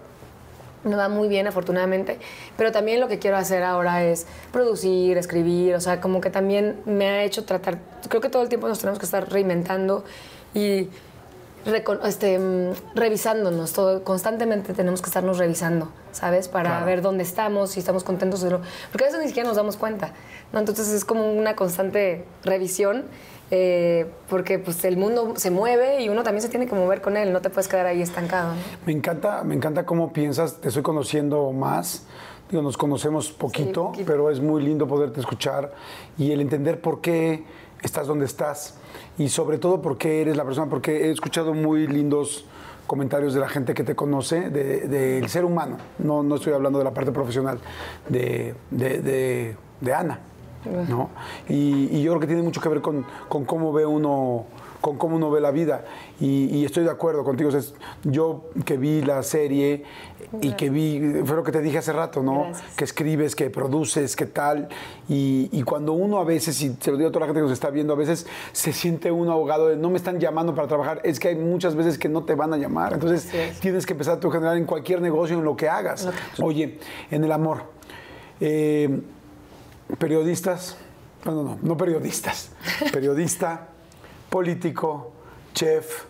me 0.82 0.96
va 0.96 1.10
muy 1.10 1.28
bien, 1.28 1.46
afortunadamente. 1.46 2.18
Pero 2.56 2.72
también 2.72 3.00
lo 3.00 3.08
que 3.08 3.18
quiero 3.18 3.36
hacer 3.36 3.62
ahora 3.62 4.02
es 4.02 4.26
producir, 4.50 5.18
escribir. 5.18 5.74
O 5.74 5.80
sea, 5.82 6.00
como 6.00 6.22
que 6.22 6.30
también 6.30 6.80
me 6.86 7.06
ha 7.06 7.22
hecho 7.22 7.44
tratar. 7.44 7.76
Creo 8.08 8.22
que 8.22 8.30
todo 8.30 8.42
el 8.42 8.48
tiempo 8.48 8.66
nos 8.66 8.78
tenemos 8.78 8.98
que 8.98 9.04
estar 9.04 9.30
reinventando 9.30 10.04
y 10.54 10.88
este, 12.04 12.38
mm, 12.38 12.72
revisándonos. 12.94 13.72
Todo, 13.72 14.02
constantemente 14.04 14.72
tenemos 14.74 15.00
que 15.02 15.06
estarnos 15.08 15.38
revisando, 15.38 15.90
¿sabes? 16.12 16.48
Para 16.48 16.70
Claro. 16.70 16.86
ver 16.86 17.02
dónde 17.02 17.22
estamos, 17.22 17.70
si 17.70 17.80
estamos 17.80 18.04
contentos 18.04 18.42
o 18.44 18.50
no. 18.50 18.60
Porque 18.92 19.04
a 19.04 19.06
veces 19.08 19.20
ni 19.20 19.28
siquiera 19.28 19.46
nos 19.48 19.56
damos 19.56 19.76
cuenta. 19.76 20.12
¿no? 20.52 20.58
Entonces 20.58 20.88
es 20.88 21.04
como 21.04 21.32
una 21.32 21.54
constante 21.56 22.24
revisión. 22.44 23.04
eh, 23.52 24.06
porque 24.28 24.60
pues 24.60 24.84
el 24.84 24.96
mundo 24.96 25.34
se 25.36 25.50
mueve 25.50 26.00
y 26.02 26.08
uno 26.08 26.22
también 26.22 26.40
se 26.40 26.48
tiene 26.48 26.68
que 26.68 26.74
mover 26.76 27.00
con 27.00 27.16
él, 27.16 27.32
no 27.32 27.40
te 27.40 27.50
puedes 27.50 27.66
quedar 27.66 27.84
ahí 27.84 28.00
estancado. 28.00 28.50
¿no? 28.54 28.60
Me 28.86 28.92
encanta, 28.92 29.42
me 29.42 29.56
encanta 29.56 29.84
cómo 29.84 30.12
piensas, 30.12 30.60
te 30.60 30.68
estoy 30.68 30.84
conociendo 30.84 31.50
más. 31.50 32.04
Digo, 32.48 32.62
nos 32.62 32.76
conocemos 32.76 33.32
poquito, 33.32 33.86
poquito. 33.86 34.04
pero 34.06 34.30
es 34.30 34.38
muy 34.38 34.62
lindo 34.62 34.86
poderte 34.86 35.18
escuchar 35.18 35.72
y 36.16 36.30
el 36.30 36.40
entender 36.40 36.80
por 36.80 37.00
qué 37.00 37.42
estás 37.82 38.06
donde 38.06 38.24
estás 38.26 38.74
y 39.18 39.28
sobre 39.28 39.58
todo 39.58 39.80
por 39.82 39.96
qué 39.98 40.22
eres 40.22 40.36
la 40.36 40.44
persona, 40.44 40.68
porque 40.68 41.06
he 41.06 41.10
escuchado 41.10 41.54
muy 41.54 41.86
lindos 41.86 42.44
comentarios 42.86 43.34
de 43.34 43.40
la 43.40 43.48
gente 43.48 43.72
que 43.74 43.84
te 43.84 43.94
conoce, 43.94 44.50
de- 44.50 44.88
del 44.88 45.28
ser 45.28 45.44
humano. 45.44 45.76
No, 45.98 46.22
no 46.22 46.36
estoy 46.36 46.52
hablando 46.52 46.78
de 46.78 46.84
la 46.84 46.92
parte 46.92 47.12
profesional, 47.12 47.58
de, 48.08 48.54
de- 48.70 49.00
de- 49.00 49.56
de 49.80 49.94
Ana. 49.94 50.20
¿no? 50.88 51.08
Y, 51.48 51.88
y 51.96 52.02
yo 52.02 52.12
creo 52.12 52.20
que 52.20 52.26
tiene 52.26 52.42
mucho 52.42 52.60
que 52.60 52.68
ver 52.68 52.82
con, 52.82 53.06
con 53.30 53.46
cómo 53.46 53.72
ve 53.72 53.86
uno 53.86 54.44
con 54.80 54.96
cómo 54.98 55.16
uno 55.16 55.30
ve 55.30 55.40
la 55.40 55.50
vida 55.50 55.84
y, 56.20 56.46
y 56.56 56.64
estoy 56.64 56.84
de 56.84 56.90
acuerdo 56.90 57.22
contigo. 57.24 57.48
O 57.48 57.52
sea, 57.52 57.60
es- 57.60 57.74
yo 58.04 58.44
que 58.64 58.76
vi 58.76 59.02
la 59.02 59.22
serie 59.22 59.84
y 60.40 60.52
que 60.52 60.70
vi, 60.70 61.22
fue 61.24 61.36
lo 61.36 61.42
que 61.42 61.52
te 61.52 61.60
dije 61.60 61.78
hace 61.78 61.92
rato, 61.92 62.22
¿no? 62.22 62.44
Gracias. 62.44 62.74
Que 62.76 62.84
escribes, 62.84 63.34
que 63.36 63.50
produces, 63.50 64.14
que 64.16 64.26
tal. 64.26 64.68
Y, 65.08 65.48
y 65.52 65.62
cuando 65.62 65.92
uno 65.92 66.18
a 66.18 66.24
veces, 66.24 66.60
y 66.62 66.76
se 66.80 66.90
lo 66.90 66.96
digo 66.96 67.08
a 67.08 67.12
toda 67.12 67.20
la 67.20 67.26
gente 67.26 67.40
que 67.40 67.44
nos 67.44 67.52
está 67.52 67.70
viendo, 67.70 67.92
a 67.92 67.96
veces 67.96 68.26
se 68.52 68.72
siente 68.72 69.10
uno 69.10 69.32
ahogado 69.32 69.68
de 69.68 69.76
no 69.76 69.90
me 69.90 69.96
están 69.96 70.18
llamando 70.20 70.54
para 70.54 70.68
trabajar. 70.68 71.00
Es 71.04 71.18
que 71.20 71.28
hay 71.28 71.36
muchas 71.36 71.74
veces 71.74 71.98
que 71.98 72.08
no 72.08 72.24
te 72.24 72.34
van 72.34 72.52
a 72.54 72.56
llamar. 72.56 72.92
Entonces 72.92 73.28
tienes 73.60 73.84
que 73.86 73.92
empezar 73.94 74.18
a 74.24 74.30
generar 74.30 74.56
en 74.56 74.64
cualquier 74.66 75.00
negocio, 75.02 75.36
en 75.38 75.44
lo 75.44 75.56
que 75.56 75.68
hagas. 75.68 76.08
Oye, 76.42 76.78
en 77.10 77.24
el 77.24 77.32
amor. 77.32 77.64
eh, 78.40 79.00
periodistas, 79.98 80.76
no, 81.24 81.32
no, 81.32 81.42
no, 81.42 81.58
no 81.60 81.76
periodistas, 81.76 82.50
periodista, 82.92 83.69
político, 84.30 85.12
chef, 85.54 86.04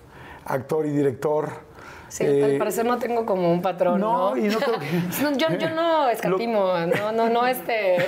actor 0.44 0.86
y 0.86 0.90
director. 0.90 1.70
Sí, 2.08 2.24
eh, 2.26 2.44
al 2.44 2.58
parecer 2.58 2.84
no 2.84 2.98
tengo 2.98 3.24
como 3.24 3.52
un 3.52 3.62
patrón, 3.62 4.00
no, 4.00 4.30
¿no? 4.34 4.36
y 4.36 4.48
no 4.48 4.58
creo 4.58 4.80
que- 4.80 4.86
No, 5.22 5.30
yo, 5.36 5.46
yo 5.56 5.70
no 5.70 6.08
escatimo, 6.10 6.72
no, 6.98 7.12
no, 7.12 7.28
no, 7.30 7.46
este... 7.46 7.98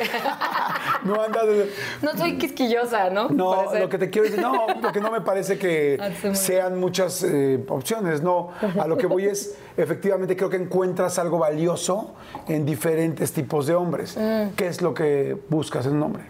no 1.04 1.22
anda 1.22 1.44
de- 1.46 1.70
No 2.02 2.10
soy 2.16 2.36
quisquillosa, 2.36 3.10
¿no? 3.10 3.28
No, 3.28 3.72
lo 3.78 3.88
que 3.88 3.98
te 3.98 4.10
quiero 4.10 4.24
decir, 4.28 4.42
no, 4.42 4.66
lo 4.82 4.90
que 4.90 5.00
no 5.00 5.12
me 5.12 5.20
parece 5.20 5.56
que 5.56 5.98
Ah, 6.00 6.34
sean 6.34 6.80
muchas 6.80 7.22
eh, 7.22 7.64
opciones, 7.68 8.22
no. 8.22 8.50
A 8.80 8.88
lo 8.88 8.96
que 8.96 9.06
voy 9.06 9.26
es, 9.26 9.56
efectivamente 9.76 10.36
creo 10.36 10.50
que 10.50 10.56
encuentras 10.56 11.20
algo 11.20 11.38
valioso 11.38 12.12
en 12.48 12.66
diferentes 12.66 13.32
tipos 13.32 13.68
de 13.68 13.74
hombres. 13.76 14.16
Mm. 14.16 14.48
¿Qué 14.56 14.66
es 14.66 14.82
lo 14.82 14.94
que 14.94 15.36
buscas 15.48 15.86
en 15.86 15.92
un 15.92 16.02
hombre? 16.02 16.24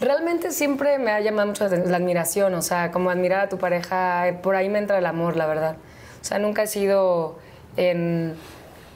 Realmente 0.00 0.52
siempre 0.52 0.98
me 0.98 1.10
ha 1.10 1.20
llamado 1.20 1.48
mucho 1.48 1.68
la 1.68 1.96
admiración, 1.96 2.54
o 2.54 2.62
sea, 2.62 2.92
como 2.92 3.10
admirar 3.10 3.40
a 3.40 3.48
tu 3.48 3.58
pareja, 3.58 4.28
eh, 4.28 4.32
por 4.32 4.54
ahí 4.54 4.68
me 4.68 4.78
entra 4.78 4.98
el 4.98 5.06
amor, 5.06 5.36
la 5.36 5.46
verdad. 5.46 5.76
O 6.20 6.24
sea, 6.24 6.38
nunca 6.38 6.62
he 6.62 6.66
sido 6.66 7.38
en... 7.76 8.36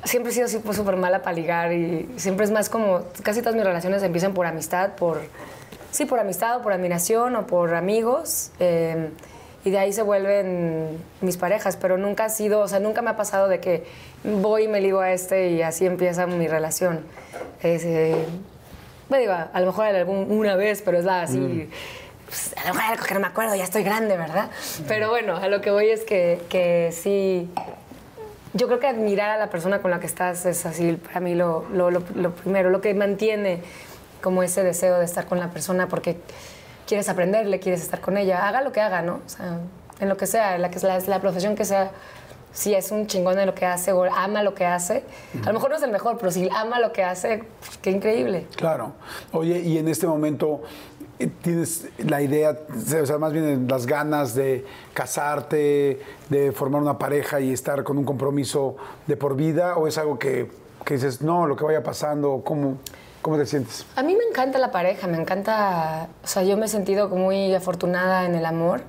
Siempre 0.04 0.32
he 0.32 0.34
sido 0.34 0.60
pues, 0.62 0.76
súper 0.76 0.96
mala 0.96 1.22
para 1.22 1.34
ligar 1.34 1.72
y 1.72 2.08
siempre 2.16 2.44
es 2.44 2.50
más 2.50 2.68
como... 2.68 3.02
Casi 3.22 3.40
todas 3.40 3.54
mis 3.54 3.64
relaciones 3.64 4.02
empiezan 4.02 4.32
por 4.34 4.46
amistad, 4.46 4.94
por... 4.94 5.20
Sí, 5.90 6.06
por 6.06 6.18
amistad 6.18 6.58
o 6.58 6.62
por 6.62 6.72
admiración 6.72 7.36
o 7.36 7.46
por 7.46 7.74
amigos. 7.74 8.50
eh, 8.60 9.10
y 9.64 9.70
de 9.70 9.78
ahí 9.78 9.92
se 9.92 10.02
vuelven 10.02 10.98
mis 11.20 11.36
parejas, 11.36 11.76
pero 11.76 11.96
nunca 11.96 12.24
ha 12.24 12.28
sido, 12.30 12.60
o 12.60 12.68
sea, 12.68 12.80
nunca 12.80 13.00
me 13.00 13.10
ha 13.10 13.16
pasado 13.16 13.46
de 13.46 13.60
que 13.60 13.84
voy 14.24 14.64
y 14.64 14.68
me 14.68 14.80
ligo 14.80 15.00
a 15.00 15.12
este 15.12 15.50
y 15.50 15.62
así 15.62 15.86
empieza 15.86 16.26
mi 16.26 16.48
relación. 16.48 17.04
Es, 17.62 17.84
eh, 17.84 18.26
bueno, 19.12 19.34
digo, 19.34 19.50
a 19.52 19.60
lo 19.60 19.66
mejor 19.66 19.86
algún, 19.86 20.30
una 20.30 20.56
vez, 20.56 20.80
pero 20.82 20.98
es 20.98 21.04
la 21.04 21.22
así 21.22 21.68
pues, 22.26 22.54
a 22.56 22.68
lo 22.68 22.74
mejor 22.74 22.92
algo 22.92 23.04
que 23.04 23.12
no 23.12 23.20
me 23.20 23.26
acuerdo, 23.26 23.54
ya 23.54 23.64
estoy 23.64 23.82
grande, 23.82 24.16
¿verdad? 24.16 24.48
Pero 24.88 25.10
bueno, 25.10 25.36
a 25.36 25.48
lo 25.48 25.60
que 25.60 25.70
voy 25.70 25.90
es 25.90 26.02
que, 26.02 26.40
que 26.48 26.92
sí, 26.92 27.50
yo 28.54 28.68
creo 28.68 28.80
que 28.80 28.86
admirar 28.86 29.28
a 29.28 29.36
la 29.36 29.50
persona 29.50 29.82
con 29.82 29.90
la 29.90 30.00
que 30.00 30.06
estás 30.06 30.46
es 30.46 30.64
así 30.64 30.92
para 30.94 31.20
mí 31.20 31.34
lo, 31.34 31.66
lo, 31.74 31.90
lo, 31.90 32.02
lo 32.14 32.30
primero, 32.30 32.70
lo 32.70 32.80
que 32.80 32.94
mantiene 32.94 33.60
como 34.22 34.42
ese 34.42 34.62
deseo 34.62 34.98
de 34.98 35.04
estar 35.04 35.26
con 35.26 35.38
la 35.38 35.50
persona 35.50 35.88
porque 35.88 36.16
quieres 36.86 37.10
aprenderle, 37.10 37.60
quieres 37.60 37.82
estar 37.82 38.00
con 38.00 38.16
ella, 38.16 38.48
haga 38.48 38.62
lo 38.62 38.72
que 38.72 38.80
haga, 38.80 39.02
¿no? 39.02 39.20
O 39.26 39.28
sea, 39.28 39.58
en 40.00 40.08
lo 40.08 40.16
que 40.16 40.26
sea, 40.26 40.54
en 40.54 40.62
la, 40.62 40.70
que, 40.70 40.80
la, 40.80 40.98
la 41.00 41.20
profesión 41.20 41.54
que 41.54 41.66
sea, 41.66 41.90
si 42.52 42.74
es 42.74 42.90
un 42.90 43.06
chingón 43.06 43.38
en 43.38 43.46
lo 43.46 43.54
que 43.54 43.66
hace 43.66 43.92
o 43.92 44.04
ama 44.04 44.42
lo 44.42 44.54
que 44.54 44.66
hace, 44.66 45.04
a 45.42 45.46
lo 45.46 45.54
mejor 45.54 45.70
no 45.70 45.76
es 45.76 45.82
el 45.82 45.90
mejor, 45.90 46.18
pero 46.18 46.30
si 46.30 46.48
ama 46.54 46.78
lo 46.78 46.92
que 46.92 47.02
hace, 47.02 47.44
pues, 47.60 47.78
qué 47.78 47.90
increíble. 47.90 48.46
Claro. 48.56 48.92
Oye, 49.32 49.60
y 49.60 49.78
en 49.78 49.88
este 49.88 50.06
momento 50.06 50.62
eh, 51.18 51.30
tienes 51.40 51.88
la 51.98 52.20
idea, 52.20 52.58
o 53.00 53.06
sea, 53.06 53.18
más 53.18 53.32
bien 53.32 53.66
las 53.68 53.86
ganas 53.86 54.34
de 54.34 54.64
casarte, 54.92 56.00
de 56.28 56.52
formar 56.52 56.82
una 56.82 56.98
pareja 56.98 57.40
y 57.40 57.52
estar 57.52 57.84
con 57.84 57.96
un 57.96 58.04
compromiso 58.04 58.76
de 59.06 59.16
por 59.16 59.36
vida, 59.36 59.76
o 59.76 59.86
es 59.86 59.98
algo 59.98 60.18
que, 60.18 60.50
que 60.84 60.94
dices, 60.94 61.22
no, 61.22 61.46
lo 61.46 61.56
que 61.56 61.64
vaya 61.64 61.82
pasando, 61.82 62.42
¿cómo, 62.44 62.78
¿cómo 63.22 63.38
te 63.38 63.46
sientes? 63.46 63.86
A 63.96 64.02
mí 64.02 64.14
me 64.14 64.24
encanta 64.24 64.58
la 64.58 64.70
pareja, 64.70 65.06
me 65.06 65.18
encanta, 65.18 66.08
o 66.22 66.26
sea, 66.26 66.42
yo 66.42 66.56
me 66.56 66.66
he 66.66 66.68
sentido 66.68 67.08
muy 67.08 67.54
afortunada 67.54 68.26
en 68.26 68.34
el 68.34 68.44
amor, 68.44 68.82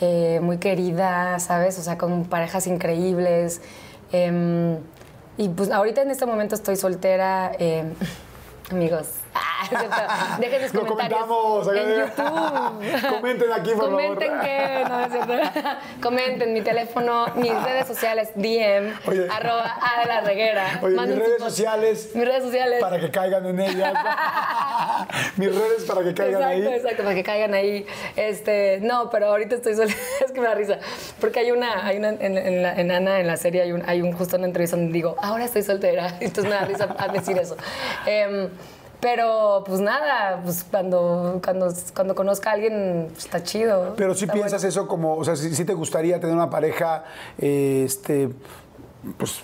eh, 0.00 0.40
muy 0.42 0.58
querida, 0.58 1.38
¿sabes? 1.38 1.78
O 1.78 1.82
sea, 1.82 1.98
con 1.98 2.24
parejas 2.24 2.66
increíbles. 2.66 3.60
eh, 4.12 4.78
y 5.38 5.48
pues 5.48 5.70
ahorita 5.70 6.02
en 6.02 6.10
este 6.10 6.26
momento 6.26 6.54
estoy 6.54 6.76
soltera, 6.76 7.52
eh, 7.58 7.84
amigos. 8.70 9.21
Ah. 9.34 10.36
Dejen 10.40 10.62
sus 10.62 10.74
Lo 10.74 10.86
comentarios 10.86 11.26
comentamos 11.26 11.68
en 11.68 11.88
YouTube. 11.98 13.08
Comenten 13.10 13.52
aquí, 13.52 13.70
por 13.72 13.90
Comenten 13.90 14.28
favor. 14.28 14.44
que, 14.44 14.84
no, 14.88 15.00
es 15.00 15.12
cierto. 15.12 15.68
Comenten 16.02 16.52
mi 16.52 16.60
teléfono, 16.62 17.26
mis 17.36 17.62
redes 17.62 17.86
sociales, 17.86 18.30
DM, 18.34 18.92
Oye. 19.06 19.26
arroba 19.30 19.76
A 19.80 20.00
de 20.02 20.06
la 20.06 20.20
reguera. 20.20 20.80
Oye, 20.82 20.96
mis 21.06 21.18
redes 21.18 21.38
sociales. 21.42 22.10
Mis 22.14 22.24
redes 22.26 22.42
sociales. 22.42 22.80
Para 22.80 22.98
que 23.00 23.10
caigan 23.10 23.46
en 23.46 23.60
ellas. 23.60 23.94
mis 25.36 25.54
redes 25.54 25.84
para 25.84 26.02
que 26.02 26.14
caigan 26.14 26.42
exacto, 26.42 26.68
ahí. 26.68 26.74
exacto, 26.74 27.02
para 27.02 27.14
que 27.14 27.22
caigan 27.22 27.54
ahí. 27.54 27.86
Este, 28.16 28.78
no, 28.82 29.08
pero 29.10 29.26
ahorita 29.28 29.54
estoy 29.56 29.74
sola, 29.74 29.92
es 30.24 30.32
que 30.32 30.40
me 30.40 30.46
da 30.48 30.54
risa. 30.54 30.78
Porque 31.20 31.40
hay 31.40 31.50
una, 31.52 31.86
hay 31.86 31.96
una 31.98 32.08
en, 32.10 32.36
en 32.38 32.62
la- 32.62 32.74
en 32.74 32.90
Ana, 32.90 33.20
en 33.20 33.26
la 33.26 33.36
serie, 33.36 33.62
hay, 33.62 33.72
un, 33.72 33.82
hay 33.88 34.02
un 34.02 34.12
justo 34.12 34.36
una 34.36 34.46
entrevista 34.46 34.76
donde 34.76 34.92
digo, 34.92 35.16
ahora 35.22 35.44
estoy 35.44 35.62
soltera. 35.62 36.16
Entonces 36.20 36.44
me 36.44 36.50
da 36.50 36.64
risa 36.64 36.94
a 36.98 37.08
decir 37.08 37.38
eso. 37.38 37.56
Em, 38.06 38.48
pero 39.02 39.64
pues 39.66 39.80
nada, 39.80 40.40
pues 40.44 40.64
cuando, 40.70 41.40
cuando, 41.44 41.74
cuando 41.92 42.14
conozca 42.14 42.50
a 42.50 42.52
alguien, 42.52 43.08
pues, 43.12 43.24
está 43.24 43.42
chido. 43.42 43.94
Pero 43.96 44.14
si 44.14 44.26
Está 44.26 44.32
piensas 44.34 44.62
bueno. 44.62 44.68
eso 44.68 44.86
como, 44.86 45.16
o 45.16 45.24
sea, 45.24 45.34
si, 45.34 45.64
te 45.64 45.74
gustaría 45.74 46.20
tener 46.20 46.36
una 46.36 46.48
pareja, 46.48 47.02
eh, 47.36 47.82
este, 47.84 48.28
pues, 49.18 49.42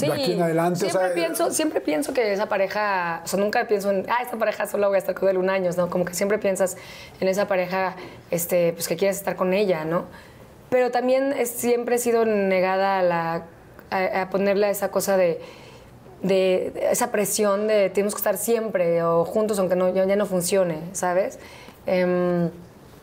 de 0.00 0.12
aquí 0.12 0.32
en 0.34 0.42
adelante. 0.42 0.76
o 0.86 0.88
Siempre, 0.90 1.06
sea, 1.06 1.14
pienso, 1.14 1.50
siempre 1.50 1.80
pienso 1.80 2.14
que 2.14 2.32
esa 2.32 2.46
pareja, 2.46 3.22
o 3.24 3.26
sea, 3.26 3.40
nunca 3.40 3.66
pienso 3.66 3.90
en, 3.90 4.06
ah, 4.08 4.22
esta 4.22 4.36
pareja 4.36 4.68
solo 4.68 4.86
voy 4.86 4.94
a 4.94 4.98
estar 5.00 5.16
con 5.16 5.28
él 5.28 5.38
un 5.38 5.50
año, 5.50 5.72
¿no? 5.76 5.90
Como 5.90 6.04
que 6.04 6.14
siempre 6.14 6.38
piensas 6.38 6.76
en 7.20 7.26
esa 7.26 7.48
pareja, 7.48 7.96
este, 8.30 8.74
pues 8.74 8.86
que 8.86 8.94
quieres 8.96 9.16
estar 9.16 9.34
con 9.34 9.54
ella, 9.54 9.84
¿no? 9.84 10.04
Pero 10.70 10.92
también 10.92 11.32
es- 11.32 11.50
siempre 11.50 11.96
he 11.96 11.98
sido 11.98 12.24
negada 12.26 13.00
a, 13.00 13.02
la, 13.02 13.42
a, 13.90 14.22
a 14.22 14.30
ponerle 14.30 14.66
a 14.66 14.70
esa 14.70 14.92
cosa 14.92 15.16
de, 15.16 15.40
de 16.22 16.72
esa 16.90 17.10
presión 17.12 17.68
de 17.68 17.90
tenemos 17.90 18.14
que 18.14 18.18
estar 18.18 18.36
siempre 18.36 19.02
o 19.02 19.24
juntos 19.24 19.58
aunque 19.58 19.76
no, 19.76 19.92
ya, 19.92 20.04
ya 20.04 20.16
no 20.16 20.26
funcione, 20.26 20.80
¿sabes? 20.92 21.38
Em, 21.86 22.50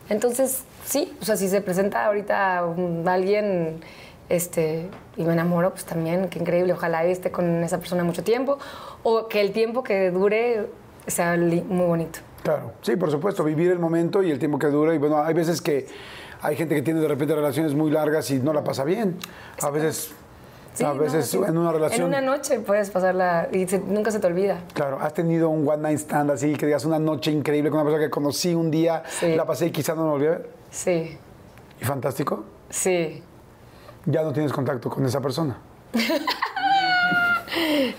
entonces, 0.08 0.64
sí, 0.84 1.16
o 1.20 1.24
sea, 1.24 1.36
si 1.36 1.48
se 1.48 1.60
presenta 1.60 2.06
ahorita 2.06 2.64
alguien 3.06 3.80
este, 4.28 4.88
y 5.16 5.24
me 5.24 5.32
enamoro, 5.32 5.70
pues 5.70 5.84
también, 5.84 6.28
qué 6.28 6.38
increíble, 6.38 6.72
ojalá 6.72 7.04
esté 7.04 7.30
con 7.30 7.62
esa 7.64 7.78
persona 7.78 8.04
mucho 8.04 8.22
tiempo 8.22 8.58
o 9.02 9.28
que 9.28 9.40
el 9.40 9.52
tiempo 9.52 9.82
que 9.82 10.10
dure 10.10 10.66
sea 11.06 11.36
muy 11.36 11.86
bonito. 11.86 12.20
Claro, 12.42 12.72
sí, 12.82 12.96
por 12.96 13.10
supuesto, 13.10 13.42
vivir 13.42 13.70
el 13.70 13.78
momento 13.78 14.22
y 14.22 14.30
el 14.30 14.38
tiempo 14.38 14.58
que 14.58 14.68
dura. 14.68 14.94
Y 14.94 14.98
bueno, 14.98 15.22
hay 15.22 15.34
veces 15.34 15.60
que 15.60 15.86
hay 16.40 16.54
gente 16.54 16.74
que 16.74 16.82
tiene 16.82 17.00
de 17.00 17.08
repente 17.08 17.34
relaciones 17.34 17.74
muy 17.74 17.90
largas 17.90 18.30
y 18.30 18.38
no 18.38 18.52
la 18.52 18.62
pasa 18.62 18.84
bien. 18.84 19.16
A 19.62 19.70
veces, 19.70 20.12
Sí, 20.76 20.84
a 20.84 20.92
veces 20.92 21.32
en 21.34 21.56
una 21.56 21.72
relación. 21.72 22.02
En 22.02 22.08
una 22.08 22.20
noche 22.20 22.60
puedes 22.60 22.90
pasarla 22.90 23.48
y 23.50 23.66
se- 23.66 23.78
nunca 23.80 24.10
se 24.10 24.20
te 24.20 24.26
olvida. 24.26 24.60
Claro, 24.74 24.98
has 25.00 25.14
tenido 25.14 25.48
un 25.48 25.66
one 25.66 25.78
night 25.82 25.98
stand 25.98 26.30
así, 26.30 26.54
que 26.54 26.66
digas 26.66 26.84
una 26.84 26.98
noche 26.98 27.30
increíble 27.30 27.70
con 27.70 27.80
una 27.80 27.84
persona 27.84 28.04
que 28.04 28.10
conocí 28.10 28.54
un 28.54 28.70
día, 28.70 29.02
Sí. 29.08 29.34
la 29.34 29.46
pasé 29.46 29.66
y 29.66 29.70
quizá 29.70 29.94
no 29.94 30.04
me 30.04 30.10
volví 30.10 30.26
a 30.26 30.30
ver. 30.30 30.50
Sí, 30.70 31.16
Y 31.80 31.84
fantástico, 31.84 32.44
sí. 32.68 33.22
ya 34.04 34.22
no 34.22 34.32
tienes 34.32 34.52
contacto 34.52 34.90
con 34.90 35.04
esa 35.06 35.20
persona. 35.20 35.56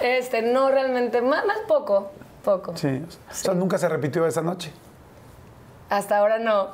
Este, 0.02 0.42
no 0.42 0.70
realmente, 0.70 1.22
más, 1.22 1.46
más 1.46 1.58
poco, 1.68 2.12
poco. 2.44 2.76
Sí. 2.78 3.02
O 3.30 3.34
sea, 3.34 3.54
nunca 3.54 3.78
se 3.78 3.88
repitió 3.90 4.26
esa 4.28 4.42
noche. 4.42 4.72
Hasta 5.90 6.18
ahora 6.18 6.38
no. 6.40 6.70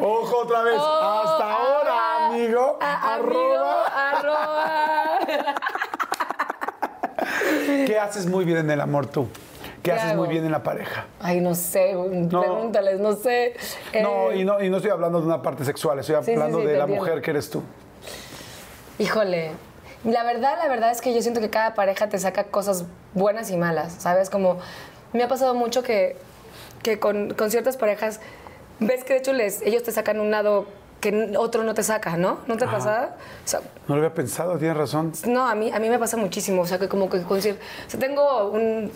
Ojo 0.00 0.38
otra 0.38 0.62
vez. 0.62 0.76
Oh, 0.78 1.22
Hasta 1.24 1.52
ahora, 1.52 1.92
ah, 1.92 2.26
amigo. 2.28 2.78
ah, 2.80 3.14
arroba. 3.14 3.86
amigo, 3.86 4.28
arroba. 4.28 5.18
¿Qué 7.86 7.98
haces 7.98 8.26
muy 8.26 8.44
bien 8.44 8.58
en 8.58 8.70
el 8.70 8.80
amor 8.80 9.06
tú? 9.06 9.28
¿Qué, 9.82 9.82
¿Qué 9.82 9.92
haces 9.92 10.16
muy 10.16 10.28
bien 10.28 10.44
en 10.44 10.52
la 10.52 10.62
pareja? 10.62 11.06
Ay, 11.20 11.40
no 11.40 11.54
sé, 11.54 11.94
pregúntales, 12.30 13.00
no 13.00 13.12
sé. 13.14 13.54
No, 14.02 14.30
Eh, 14.30 14.38
y 14.38 14.44
no, 14.44 14.60
y 14.62 14.70
no 14.70 14.76
estoy 14.78 14.90
hablando 14.90 15.20
de 15.20 15.26
una 15.26 15.40
parte 15.42 15.64
sexual, 15.64 15.98
estoy 15.98 16.16
sí, 16.24 16.32
hablando 16.32 16.60
sí, 16.60 16.66
de 16.66 16.72
la 16.74 16.80
entiendo. 16.84 17.04
mujer 17.04 17.22
que 17.22 17.30
eres 17.30 17.48
tú. 17.50 17.62
Híjole, 18.98 19.52
la 20.04 20.24
verdad, 20.24 20.58
la 20.58 20.68
verdad 20.68 20.90
es 20.90 21.00
que 21.00 21.14
yo 21.14 21.22
siento 21.22 21.40
que 21.40 21.50
cada 21.50 21.74
pareja 21.74 22.08
te 22.08 22.18
saca 22.18 22.44
cosas 22.44 22.84
buenas 23.14 23.50
y 23.50 23.56
malas, 23.56 23.92
¿sabes? 23.98 24.30
Como 24.30 24.58
me 25.12 25.22
ha 25.22 25.28
pasado 25.28 25.54
mucho 25.54 25.82
que, 25.82 26.16
que 26.82 26.98
con, 26.98 27.34
con 27.34 27.50
ciertas 27.50 27.76
parejas, 27.76 28.20
ves 28.80 29.04
que 29.04 29.14
de 29.14 29.18
hecho 29.20 29.32
les, 29.32 29.62
ellos 29.62 29.82
te 29.82 29.92
sacan 29.92 30.20
un 30.20 30.30
lado 30.30 30.66
que 31.00 31.34
otro 31.38 31.62
no 31.62 31.74
te 31.74 31.82
saca, 31.82 32.16
¿no? 32.16 32.38
¿No 32.46 32.56
te 32.56 32.64
ha 32.64 32.70
pasado? 32.70 33.10
O 33.44 33.48
sea, 33.48 33.60
No 33.86 33.94
lo 33.96 34.02
había 34.02 34.14
pensado, 34.14 34.58
tienes 34.58 34.76
razón. 34.76 35.12
No, 35.26 35.46
a 35.46 35.54
mí, 35.54 35.70
a 35.72 35.78
mí 35.78 35.88
me 35.88 35.98
pasa 35.98 36.16
muchísimo. 36.16 36.62
O 36.62 36.66
sea, 36.66 36.78
que 36.78 36.88
como 36.88 37.08
que 37.08 37.22
con 37.22 37.38
o 37.38 37.40
sea, 37.40 37.54
tengo 38.00 38.48
un, 38.48 38.90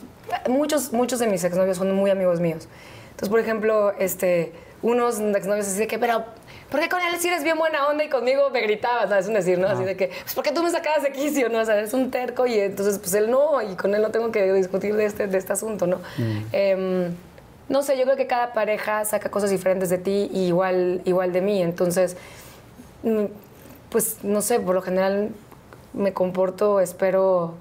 muchos, 0.49 0.93
muchos 0.93 1.21
de 1.21 1.27
mis 1.29 1.45
exnovios 1.45 1.77
son 1.77 1.95
muy 1.95 2.11
amigos 2.11 2.41
míos. 2.41 2.67
Entonces, 3.11 3.29
por 3.29 3.39
ejemplo, 3.39 3.93
este, 3.99 4.53
unos 4.83 5.21
exnovios 5.21 5.69
así 5.69 5.79
de 5.79 5.87
que, 5.87 5.99
pero, 5.99 6.25
¿por 6.71 6.81
qué 6.81 6.89
con 6.89 7.01
él 7.01 7.15
sí 7.21 7.29
eres 7.29 7.45
bien 7.45 7.57
buena 7.57 7.87
onda 7.87 8.03
y 8.03 8.09
conmigo 8.09 8.51
me 8.51 8.61
gritabas? 8.63 9.09
¿no? 9.09 9.17
Es 9.17 9.29
un 9.29 9.35
decir, 9.35 9.59
¿no? 9.59 9.69
Así 9.69 9.85
de 9.85 9.97
que, 9.97 10.09
pues, 10.09 10.35
¿por 10.35 10.43
qué 10.43 10.51
tú 10.51 10.63
me 10.63 10.71
sacabas 10.71 11.05
de 11.05 11.13
quicio? 11.13 11.49
¿no? 11.51 11.61
O 11.61 11.65
sea, 11.65 11.79
es 11.81 11.95
un 11.95 12.11
terco 12.11 12.47
y 12.47 12.59
entonces, 12.59 12.99
pues, 12.99 13.15
él 13.15 13.31
no, 13.31 13.63
y 13.63 13.77
con 13.77 13.95
él 13.95 14.03
no 14.03 14.11
tengo 14.11 14.33
que 14.33 14.53
discutir 14.55 14.97
de 14.97 15.05
este, 15.05 15.29
de 15.29 15.39
este 15.39 15.53
asunto, 15.53 15.87
¿no? 15.87 16.01
Em, 16.51 17.15
no 17.69 17.83
sé, 17.83 17.97
yo 17.97 18.05
creo 18.05 18.17
que 18.17 18.27
cada 18.27 18.53
pareja 18.53 19.05
saca 19.05 19.31
cosas 19.31 19.51
diferentes 19.51 19.89
de 19.91 19.99
ti 19.99 20.31
y 20.33 20.47
igual, 20.47 21.01
igual 21.05 21.33
de 21.33 21.41
mí. 21.41 21.63
Entonces, 21.63 22.17
mm, 23.03 23.25
pues 23.91 24.19
no 24.23 24.43
sé, 24.43 24.61
por 24.61 24.75
lo 24.75 24.83
general 24.83 25.31
me 25.93 26.13
comporto, 26.13 26.81
espero, 26.81 27.55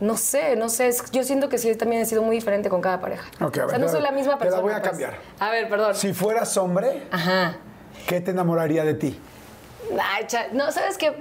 no 0.00 0.16
sé, 0.16 0.56
no 0.56 0.68
sé, 0.68 0.90
yo 1.12 1.22
siento 1.24 1.48
que 1.48 1.58
sí 1.58 1.74
también 1.74 2.02
he 2.02 2.06
sido 2.06 2.22
muy 2.22 2.36
diferente 2.36 2.68
con 2.68 2.80
cada 2.80 3.00
pareja. 3.00 3.28
Ok, 3.40 3.58
a 3.58 3.60
ver, 3.60 3.64
o 3.66 3.70
sea, 3.70 3.78
no 3.78 3.88
soy 3.88 4.00
la 4.02 4.12
misma 4.12 4.38
te 4.38 4.44
la 4.46 4.50
persona. 4.50 4.62
voy 4.62 4.72
a 4.72 4.78
pues. 4.78 4.90
cambiar. 4.90 5.14
A 5.38 5.50
ver, 5.50 5.68
perdón. 5.68 5.94
Si 5.94 6.12
fueras 6.12 6.56
hombre, 6.56 7.02
Ajá. 7.10 7.56
¿qué 8.06 8.20
te 8.20 8.30
enamoraría 8.30 8.84
de 8.84 8.94
ti? 8.94 9.18
Ay, 10.00 10.26
no, 10.52 10.70
¿sabes 10.72 10.98
qué? 10.98 11.14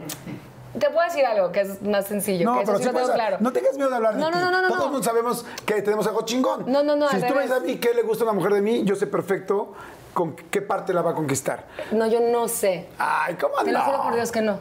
Te 0.80 0.90
puedo 0.90 1.06
decir 1.06 1.26
algo 1.26 1.52
que 1.52 1.62
es 1.62 1.82
más 1.82 2.06
sencillo, 2.08 2.54
que 2.56 2.64
eso 2.64 2.78
sí 2.78 2.84
lo 2.86 2.94
tengo 2.94 3.14
claro. 3.14 3.38
no 3.40 3.52
tengas 3.52 3.76
miedo 3.76 3.90
de 3.90 3.96
hablar 3.96 4.14
de 4.16 4.20
No, 4.20 4.30
no, 4.30 4.38
ti. 4.38 4.44
no, 4.44 4.52
no, 4.52 4.62
no, 4.62 4.68
Todos 4.68 4.80
no. 4.86 4.92
mundo 4.92 5.04
sabemos 5.04 5.46
que 5.66 5.82
tenemos 5.82 6.06
algo 6.08 6.22
chingón. 6.24 6.66
No, 6.72 6.84
no, 6.84 6.96
no, 6.96 7.10
Si 7.10 7.22
tú 7.22 7.34
me 7.36 7.42
dices 7.44 7.58
a 7.58 7.60
mí 7.62 7.78
qué 7.78 7.94
le 7.94 8.02
gusta 8.04 8.24
a 8.24 8.28
una 8.28 8.34
mujer 8.34 8.54
de 8.54 8.62
mí, 8.62 8.84
yo 8.86 8.96
sé 8.96 9.08
perfecto 9.08 9.74
con 10.14 10.36
qué 10.36 10.62
parte 10.62 10.94
la 10.94 11.02
va 11.02 11.12
a 11.12 11.14
conquistar. 11.16 11.66
No, 11.92 12.08
yo 12.08 12.20
no 12.20 12.48
sé. 12.48 12.88
Ay, 12.98 13.36
¿cómo 13.36 13.56
Te 13.64 13.72
no? 13.72 13.80
lo 13.80 13.86
juro 13.86 14.04
por 14.04 14.16
Dios 14.16 14.32
que 14.32 14.42
no. 14.42 14.60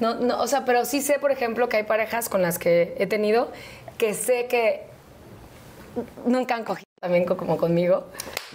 No, 0.00 0.14
no, 0.14 0.40
o 0.40 0.46
sea, 0.46 0.64
pero 0.64 0.84
sí 0.84 1.00
sé, 1.02 1.18
por 1.18 1.30
ejemplo, 1.32 1.68
que 1.68 1.76
hay 1.78 1.82
parejas 1.84 2.28
con 2.28 2.40
las 2.42 2.58
que 2.58 2.94
he 2.98 3.06
tenido 3.06 3.50
que 3.96 4.14
sé 4.14 4.46
que 4.46 4.86
nunca 6.24 6.54
han 6.54 6.64
cogido 6.64 6.86
también 7.00 7.24
co- 7.24 7.36
como 7.36 7.56
conmigo. 7.56 8.04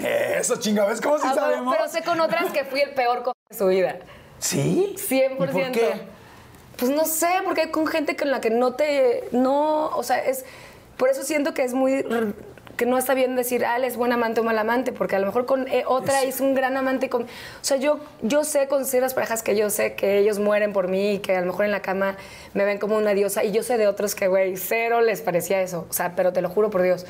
Eso, 0.01 0.55
chinga, 0.57 0.85
¿ves 0.85 1.01
cómo 1.01 1.17
sí 1.17 1.23
Ah, 1.25 1.31
pero- 1.33 1.45
sabemos? 1.47 1.75
pero 1.77 1.89
sé 1.89 2.03
con 2.03 2.19
otras 2.19 2.51
que 2.51 2.63
fui 2.65 2.81
el 2.81 2.93
peor 2.93 3.23
cojo 3.23 3.35
de 3.49 3.57
su 3.57 3.67
vida. 3.67 3.97
¿Sí? 4.39 4.95
100%. 4.97 5.33
¿Y 5.33 5.35
por 5.37 5.71
qué? 5.71 6.01
Pues 6.85 6.95
no 6.95 7.05
sé, 7.05 7.27
porque 7.45 7.61
hay 7.61 7.69
con 7.71 7.87
gente 7.87 8.15
con 8.15 8.29
la 8.31 8.41
que 8.41 8.49
no 8.49 8.73
te. 8.73 9.23
No, 9.31 9.87
o 9.95 10.03
sea, 10.03 10.17
es. 10.25 10.43
Por 10.97 11.09
eso 11.09 11.23
siento 11.23 11.53
que 11.53 11.63
es 11.63 11.73
muy. 11.73 12.05
que 12.75 12.85
no 12.87 12.97
está 12.97 13.13
bien 13.13 13.35
decir, 13.35 13.63
ah, 13.65 13.77
él 13.77 13.83
es 13.83 13.95
buen 13.97 14.11
amante 14.11 14.39
o 14.41 14.43
mal 14.43 14.57
amante, 14.57 14.91
porque 14.91 15.15
a 15.15 15.19
lo 15.19 15.27
mejor 15.27 15.45
con 15.45 15.67
eh, 15.67 15.83
otra 15.87 16.23
es 16.23 16.39
un 16.41 16.55
gran 16.55 16.75
amante. 16.75 17.07
Con, 17.07 17.23
o 17.23 17.27
sea, 17.61 17.77
yo, 17.77 17.99
yo 18.23 18.43
sé 18.43 18.67
con 18.67 18.85
ciertas 18.85 19.13
parejas 19.13 19.43
que 19.43 19.55
yo 19.55 19.69
sé 19.69 19.93
que 19.93 20.17
ellos 20.17 20.39
mueren 20.39 20.73
por 20.73 20.87
mí 20.87 21.13
y 21.13 21.19
que 21.19 21.35
a 21.35 21.41
lo 21.41 21.45
mejor 21.47 21.65
en 21.65 21.71
la 21.71 21.81
cama 21.83 22.17
me 22.55 22.65
ven 22.65 22.79
como 22.79 22.97
una 22.97 23.13
diosa, 23.13 23.43
y 23.43 23.51
yo 23.51 23.61
sé 23.63 23.77
de 23.77 23.87
otros 23.87 24.15
que, 24.15 24.27
güey, 24.27 24.57
cero 24.57 25.01
les 25.01 25.21
parecía 25.21 25.61
eso. 25.61 25.85
O 25.89 25.93
sea, 25.93 26.13
pero 26.15 26.33
te 26.33 26.41
lo 26.41 26.49
juro 26.49 26.69
por 26.71 26.81
Dios. 26.81 27.05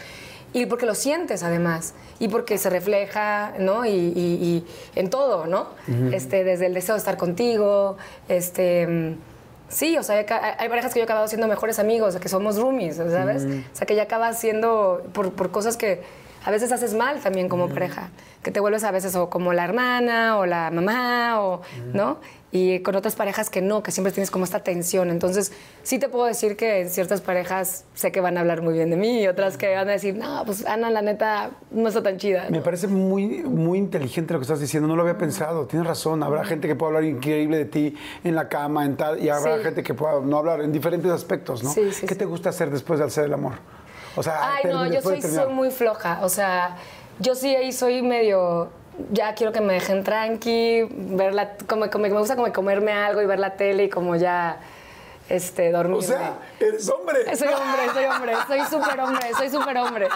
y 0.55 0.65
porque 0.67 0.86
lo 0.86 0.93
sientes 0.95 1.41
además, 1.43 1.93
y 2.19 2.28
porque 2.28 2.57
se 2.59 2.69
refleja, 2.69 3.53
¿no? 3.57 3.86
Y, 3.86 3.89
y- 3.91 4.39
y 4.43 4.65
en 4.99 5.09
todo, 5.09 5.47
¿no? 5.47 5.69
este, 6.13 6.43
desde 6.43 6.65
el 6.67 6.74
deseo 6.76 6.93
de 6.95 6.99
estar 6.99 7.17
contigo, 7.17 7.97
este... 8.30 9.15
Sí, 9.74 9.97
o 9.97 10.03
sea, 10.03 10.17
hay, 10.17 10.69
parejas 10.69 10.93
que 10.93 10.99
yo 10.99 11.03
he 11.03 11.05
acabado 11.05 11.28
siendo 11.28 11.47
mejores 11.47 11.80
amigos, 11.80 12.15
que 12.17 12.30
somos 12.30 12.57
roomies, 12.57 12.97
¿sabes? 12.97 13.43
O 13.43 13.76
sea, 13.76 13.88
que 13.88 13.95
ya 13.95 14.03
acabas 14.03 14.39
siendo 14.39 15.03
por, 15.13 15.34
por 15.34 15.51
cosas 15.51 15.78
que 15.78 16.01
a 16.46 16.52
veces 16.52 16.72
haces 16.72 16.94
mal 16.94 17.20
también 17.22 17.48
como 17.50 17.70
pareja, 17.70 18.10
que 18.41 18.52
te 18.52 18.60
vuelves 18.60 18.84
a 18.84 18.91
veces 18.91 19.16
o 19.16 19.30
como 19.30 19.54
la 19.54 19.64
hermana 19.64 20.38
o 20.38 20.46
la 20.46 20.70
mamá, 20.72 21.41
o, 21.41 21.62
¿no? 21.94 22.18
Y 22.52 22.82
con 22.82 22.96
otras 22.96 23.16
parejas 23.16 23.50
que 23.50 23.62
no, 23.64 23.82
que 23.82 23.91
siempre 23.91 24.12
tienes 24.14 24.30
como 24.30 24.46
esta 24.46 24.60
tensión. 24.60 25.10
Entonces, 25.10 25.54
sí 25.82 25.98
te 25.98 26.08
puedo 26.08 26.26
decir 26.26 26.56
que 26.56 26.82
en 26.82 26.89
ciertas 26.91 27.22
parejas 27.22 27.86
sé 27.96 28.12
que 28.12 28.22
van 28.22 28.38
a 28.38 28.41
hablar 28.41 28.62
muy 28.62 28.74
bien 28.76 28.91
de 28.91 28.96
mí 28.98 29.22
y 29.24 29.28
otras 29.28 29.58
que 29.58 29.74
van 29.74 29.89
a 29.89 29.94
decir, 29.94 30.16
no, 30.16 30.44
pues 30.46 30.64
Ana, 30.68 30.91
la 30.91 31.02
neta, 31.02 31.50
no 31.72 31.88
está 31.88 32.04
tan 32.04 32.18
chida. 32.18 32.46
Me 32.52 32.62
parece 32.62 32.88
muy, 32.88 33.41
muy 33.41 33.80
inteligente 33.80 34.34
lo 34.34 34.39
que 34.39 34.44
estás 34.44 34.60
diciendo, 34.60 34.88
no 34.88 34.96
lo 34.96 35.02
había 35.02 35.18
pensado, 35.18 35.66
tienes 35.66 35.88
razón, 35.88 36.22
habrá 36.22 36.44
gente 36.44 36.68
que 36.68 36.76
pueda 36.76 36.89
hablar 36.89 37.06
increíble 37.06 37.58
de 37.58 37.66
ti 37.66 37.96
en 38.24 38.36
la 38.36 38.48
cama, 38.50 38.86
en 38.86 38.98
tal, 38.98 39.24
y 39.24 39.30
habrá 39.30 39.58
Sí. 39.58 39.64
gente 39.64 39.82
que 39.82 39.96
pueda 39.96 40.20
no 40.20 40.38
hablar 40.38 40.62
en 40.62 40.72
diferentes 40.72 41.12
aspectos, 41.12 41.64
¿no? 41.64 41.72
Sí, 41.72 41.91
sí, 41.91 42.06
¿Qué 42.06 42.14
te 42.14 42.26
gusta 42.26 42.50
hacer 42.50 42.70
después 42.70 43.00
de 43.00 43.06
hacer 43.06 43.24
el 43.26 43.34
amor? 43.34 43.54
O 44.16 44.24
sea, 44.24 44.55
Ay, 44.55 44.64
no, 44.72 44.86
yo 44.86 45.01
soy, 45.01 45.22
muy 45.49 45.72
floja. 45.72 46.20
O 46.22 46.30
sea, 46.30 46.78
yo 47.20 47.36
sí 47.36 47.55
ahí 47.55 47.72
soy 47.72 48.01
medio. 48.01 48.70
Ya 49.11 49.34
quiero 49.34 49.51
que 49.51 49.59
me 49.61 49.74
dejen 49.74 50.03
tranqui, 50.03 50.88
verla, 50.91 51.53
como, 51.68 51.89
como- 51.89 52.03
me 52.03 52.09
gusta 52.11 52.36
como 52.36 52.51
comerme 52.53 52.91
algo 52.91 53.22
y 53.22 53.26
ver 53.26 53.39
la 53.39 53.55
tele 53.55 53.86
y 53.86 53.89
como 53.89 54.16
ya 54.16 54.59
este, 55.30 55.72
dormir. 55.72 55.97
O 55.97 56.01
sea, 56.01 56.34
eres 56.59 56.88
hombre. 56.89 57.36
soy 57.36 57.47
hombre, 57.47 57.89
soy 57.93 58.05
hombre, 58.05 58.34
soy 58.47 58.61
súper 58.66 58.99
hombre, 58.99 59.34
soy 59.36 59.49
súper 59.49 59.78
hombre. 59.78 60.07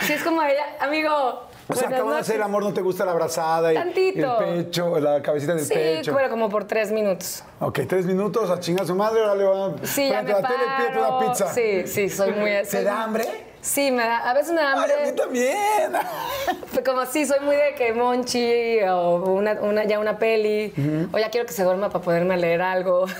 Si 0.00 0.12
es 0.14 0.22
como 0.24 0.42
ella, 0.42 0.64
amigo. 0.80 1.42
O 1.68 1.74
sea, 1.74 1.88
acabo 1.88 2.12
de 2.12 2.18
hacer 2.20 2.36
el 2.36 2.42
amor, 2.42 2.62
no 2.62 2.72
te 2.74 2.82
gusta 2.82 3.04
la 3.04 3.12
abrazada 3.12 3.72
y 3.72 3.76
Tantito. 3.76 4.40
el 4.40 4.64
pecho, 4.64 4.98
la 5.00 5.22
cabecita 5.22 5.54
del 5.54 5.64
Sí, 5.64 5.72
pecho. 5.74 6.14
pero 6.14 6.28
como 6.28 6.48
por 6.50 6.64
tres 6.64 6.92
minutos. 6.92 7.42
Ok, 7.60 7.80
tres 7.88 8.04
minutos 8.04 8.50
a 8.50 8.60
chingar 8.60 8.84
a 8.84 8.86
su 8.86 8.94
madre, 8.94 9.20
ahora 9.20 9.34
le 9.34 9.44
van 9.44 9.74
a 9.82 9.86
Sí, 9.86 10.08
ya 10.10 10.22
me 10.22 10.30
la 10.32 10.42
tele, 10.42 10.98
una 10.98 11.18
pizza. 11.20 11.52
Sí, 11.54 11.86
sí, 11.86 12.10
soy 12.10 12.32
muy... 12.32 12.50
¿Te 12.62 12.64
soy- 12.66 12.84
da 12.84 13.02
hambre? 13.04 13.24
Sí, 13.62 13.90
me 13.90 14.04
da, 14.04 14.28
a 14.28 14.34
veces 14.34 14.52
me 14.52 14.60
da 14.60 14.72
Ay, 14.74 14.78
hambre. 14.78 14.94
a 14.94 15.06
mí 15.10 15.16
también. 15.16 15.92
Pues 16.70 16.84
Como 16.84 17.00
así, 17.00 17.24
soy 17.24 17.40
muy 17.40 17.56
de 17.56 17.74
que 17.74 17.94
Monchi 17.94 18.82
o 18.82 19.16
una, 19.32 19.52
una- 19.54 19.84
ya 19.84 19.98
una 20.00 20.18
peli, 20.18 20.74
o 21.12 21.18
ya 21.18 21.30
quiero 21.30 21.46
que 21.46 21.54
se 21.54 21.64
duerma 21.64 21.88
para 21.88 22.04
poderme 22.04 22.36
leer 22.36 22.60
algo. 22.60 23.06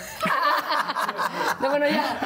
no, 1.60 1.70
bueno, 1.70 1.86
ya. 1.86 2.18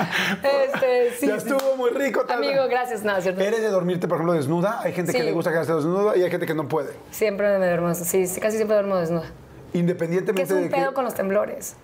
Este, 0.43 1.13
sí, 1.19 1.27
ya 1.27 1.37
estuvo 1.37 1.77
muy 1.77 1.91
rico. 1.91 2.25
tal. 2.25 2.39
Amigo, 2.39 2.67
gracias. 2.69 3.03
No, 3.03 3.17
es 3.17 3.23
cierto. 3.23 3.41
¿Eres 3.41 3.61
de 3.61 3.69
dormirte, 3.69 4.09
por 4.09 4.17
ejemplo, 4.17 4.35
desnuda? 4.35 4.81
Hay 4.83 4.93
gente 4.93 5.13
que 5.13 5.23
le 5.23 5.33
gusta 5.33 5.51
quedarse 5.51 5.73
desnuda 5.75 6.17
y 6.17 6.23
hay 6.23 6.31
gente 6.31 6.47
que 6.47 6.55
no 6.55 6.69
puede. 6.69 6.93
Siempre 7.11 7.59
me 7.59 7.67
duermo, 7.67 7.95
sí, 7.95 8.27
casi 8.41 8.57
siempre 8.57 8.77
duermo 8.77 8.97
desnuda. 8.97 9.27
Que 9.73 9.79
Independientemente 9.79 10.43
es 10.43 10.51
un 10.51 10.69
de 10.69 10.77
pedo 10.77 10.89
que... 10.89 10.95
con 10.95 11.05
los 11.05 11.15
temblores. 11.15 11.77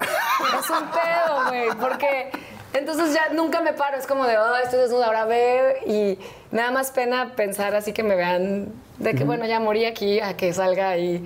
es 0.00 0.70
un 0.70 0.88
pedo, 0.90 1.48
güey, 1.48 1.68
porque 1.80 2.30
entonces 2.72 3.14
ya 3.14 3.32
nunca 3.32 3.60
me 3.60 3.72
paro, 3.72 3.96
es 3.96 4.06
como 4.06 4.26
de, 4.26 4.36
oh, 4.36 4.56
estoy 4.56 4.80
desnuda, 4.80 5.06
ahora 5.06 5.24
ve, 5.24 5.78
y 5.86 6.18
me 6.50 6.62
da 6.62 6.70
más 6.70 6.90
pena 6.90 7.34
pensar 7.36 7.74
así 7.74 7.92
que 7.92 8.02
me 8.02 8.16
vean, 8.16 8.72
de 8.98 9.14
que, 9.14 9.24
bueno, 9.24 9.46
ya 9.46 9.60
morí 9.60 9.84
aquí, 9.84 10.20
a 10.20 10.36
que 10.36 10.52
salga 10.52 10.96
y... 10.96 11.24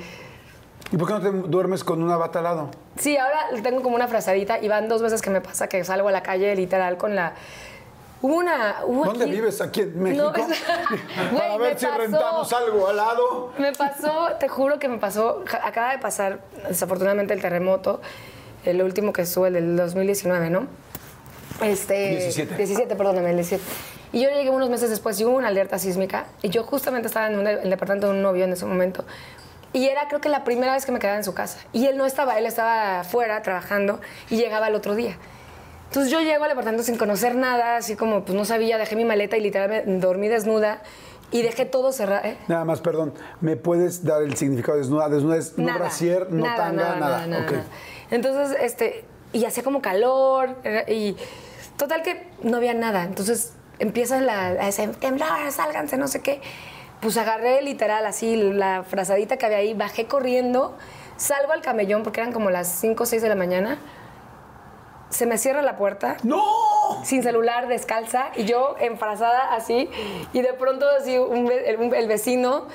¿Y 0.91 0.97
por 0.97 1.07
qué 1.07 1.15
no 1.15 1.21
te 1.21 1.31
duermes 1.49 1.85
con 1.85 2.03
una 2.03 2.17
bata 2.17 2.39
al 2.39 2.45
lado? 2.45 2.71
Sí, 2.99 3.17
ahora 3.17 3.41
tengo 3.63 3.83
como 3.83 3.95
una 3.97 4.09
frazadita 4.09 4.59
y 4.61 4.69
van 4.69 4.89
dos 4.89 5.03
veces 5.03 5.21
que 5.21 5.31
me 5.31 5.41
pasa 5.41 5.69
que 5.69 5.85
salgo 5.85 6.09
a 6.09 6.13
la 6.13 6.23
calle 6.23 6.55
literal 6.57 6.97
con 6.97 7.15
la... 7.15 7.35
Hubo 8.21 8.35
una... 8.37 8.77
hubo 8.87 9.05
¿Dónde 9.05 9.25
aquí- 9.27 9.33
vives? 9.35 9.61
¿Aquí 9.61 9.83
en 9.83 10.03
México? 10.03 10.33
No, 11.33 11.39
Para 11.39 11.57
güey, 11.57 11.69
ver 11.71 11.79
si 11.79 11.87
pasó. 11.87 11.99
rentamos 11.99 12.53
algo 12.53 12.89
al 12.89 12.97
lado. 12.97 13.53
Me 13.59 13.73
pasó, 13.73 14.29
te 14.41 14.49
juro 14.49 14.79
que 14.79 14.89
me 14.89 14.99
pasó, 14.99 15.45
acaba 15.63 15.93
de 15.93 15.99
pasar 15.99 16.41
desafortunadamente 16.69 17.35
el 17.35 17.41
terremoto, 17.43 18.01
el 18.65 18.83
último 18.83 19.13
que 19.13 19.23
estuvo, 19.23 19.47
el 19.47 19.53
del 19.55 19.77
2019, 19.77 20.51
¿no? 20.51 20.67
Este, 21.63 22.09
17. 22.11 22.57
17, 22.57 22.97
perdóname, 22.97 23.31
el 23.31 23.37
17. 23.37 23.63
Y 24.13 24.23
yo 24.23 24.31
llegué 24.31 24.49
unos 24.51 24.71
meses 24.71 24.89
después 24.91 25.21
y 25.21 25.25
hubo 25.27 25.37
una 25.37 25.49
alerta 25.49 25.79
sísmica 25.79 26.27
y 26.43 26.49
yo 26.49 26.63
justamente 26.65 27.09
estaba 27.09 27.27
en 27.29 27.39
un- 27.39 27.47
el 27.47 27.69
departamento 27.69 28.07
de 28.09 28.15
un 28.15 28.23
novio 28.23 28.45
en 28.45 28.53
ese 28.55 28.65
momento. 28.65 29.05
Y 29.73 29.87
era 29.87 30.09
creo 30.09 30.21
que 30.21 30.29
la 30.29 30.45
primera 30.45 30.73
vez 30.73 30.87
que 30.87 30.93
me 30.93 30.99
quedaba 30.99 31.19
en 31.19 31.25
su 31.25 31.35
casa. 31.35 31.59
Y 31.73 31.87
él 31.87 31.97
no 31.97 32.07
estaba, 32.07 32.39
él 32.39 32.47
estaba 32.47 33.01
afuera 33.01 33.43
trabajando 33.43 34.01
y 34.31 34.37
llegaba 34.37 34.69
el 34.69 34.75
otro 34.75 34.95
día. 34.95 35.17
Entonces 35.89 36.13
yo 36.13 36.21
llego 36.21 36.45
al 36.45 36.51
departamento 36.51 36.85
sin 36.85 36.97
conocer 36.97 37.35
nada, 37.35 37.77
así 37.77 37.97
como 37.97 38.25
pues 38.25 38.37
no 38.37 38.45
sabía, 38.45 38.77
dejé 38.79 38.97
mi 38.97 39.05
maleta 39.05 39.37
y 39.37 39.41
literalmente 39.41 39.91
dormí 39.99 40.29
desnuda 40.29 40.83
y 41.31 41.43
dejé 41.43 41.65
todo 41.65 41.93
cerrado. 41.93 42.27
¿eh? 42.27 42.37
Nada 42.49 42.65
más, 42.65 42.81
perdón. 42.81 43.15
¿Me 43.41 43.57
puedes 43.57 44.05
dar 44.05 44.23
el 44.23 44.37
significado 44.37 44.77
de 44.77 44.83
desnuda? 44.83 45.09
Desnuda 45.09 45.37
es 45.37 45.57
no 45.59 45.67
Nada, 45.67 45.79
brasier, 45.79 46.31
no 46.31 46.45
tanga, 46.45 46.97
nada. 46.97 47.43
Ok. 47.43 47.53
Entonces, 48.11 48.57
este, 48.61 49.05
y 49.33 49.45
hacía 49.45 49.63
como 49.63 49.83
calor, 49.83 50.57
y 50.89 51.17
total 51.77 52.03
que 52.03 52.27
no 52.43 52.57
había 52.57 52.75
nada. 52.75 53.05
Entonces 53.05 53.53
empieza 53.79 54.21
la, 54.21 54.49
a 54.49 54.67
decir, 54.67 54.91
temblor, 54.97 55.29
sálganse, 55.51 55.97
no 55.97 56.09
sé 56.09 56.21
qué. 56.21 56.41
Pues 57.01 57.17
agarré 57.17 57.63
literal 57.63 58.05
así 58.07 58.37
la 58.37 58.83
frazadita 58.83 59.37
que 59.37 59.47
había 59.47 59.59
ahí, 59.59 59.75
bajé 59.75 60.07
corriendo, 60.07 60.77
salgo 61.17 61.53
al 61.53 61.63
camellón 61.63 62.03
porque 62.03 62.21
eran 62.21 62.33
como 62.33 62.51
las 62.51 62.69
5 62.69 63.03
o 63.03 63.07
6 63.07 63.23
de 63.23 63.29
la 63.29 63.37
mañana. 63.37 63.79
Se 65.11 65.25
me 65.25 65.39
cierra 65.39 65.63
la 65.63 65.77
puerta 65.77 66.17
¡No! 66.23 66.43
sin 67.05 67.23
celular, 67.23 67.69
descalza, 67.69 68.31
y 68.37 68.45
yo 68.45 68.75
enfrazada 68.81 69.55
así, 69.55 69.89
y 70.33 70.43
de 70.43 70.53
pronto 70.55 70.87
así 70.99 71.17
un 71.17 71.51
el 71.51 72.09
vecino, 72.09 72.67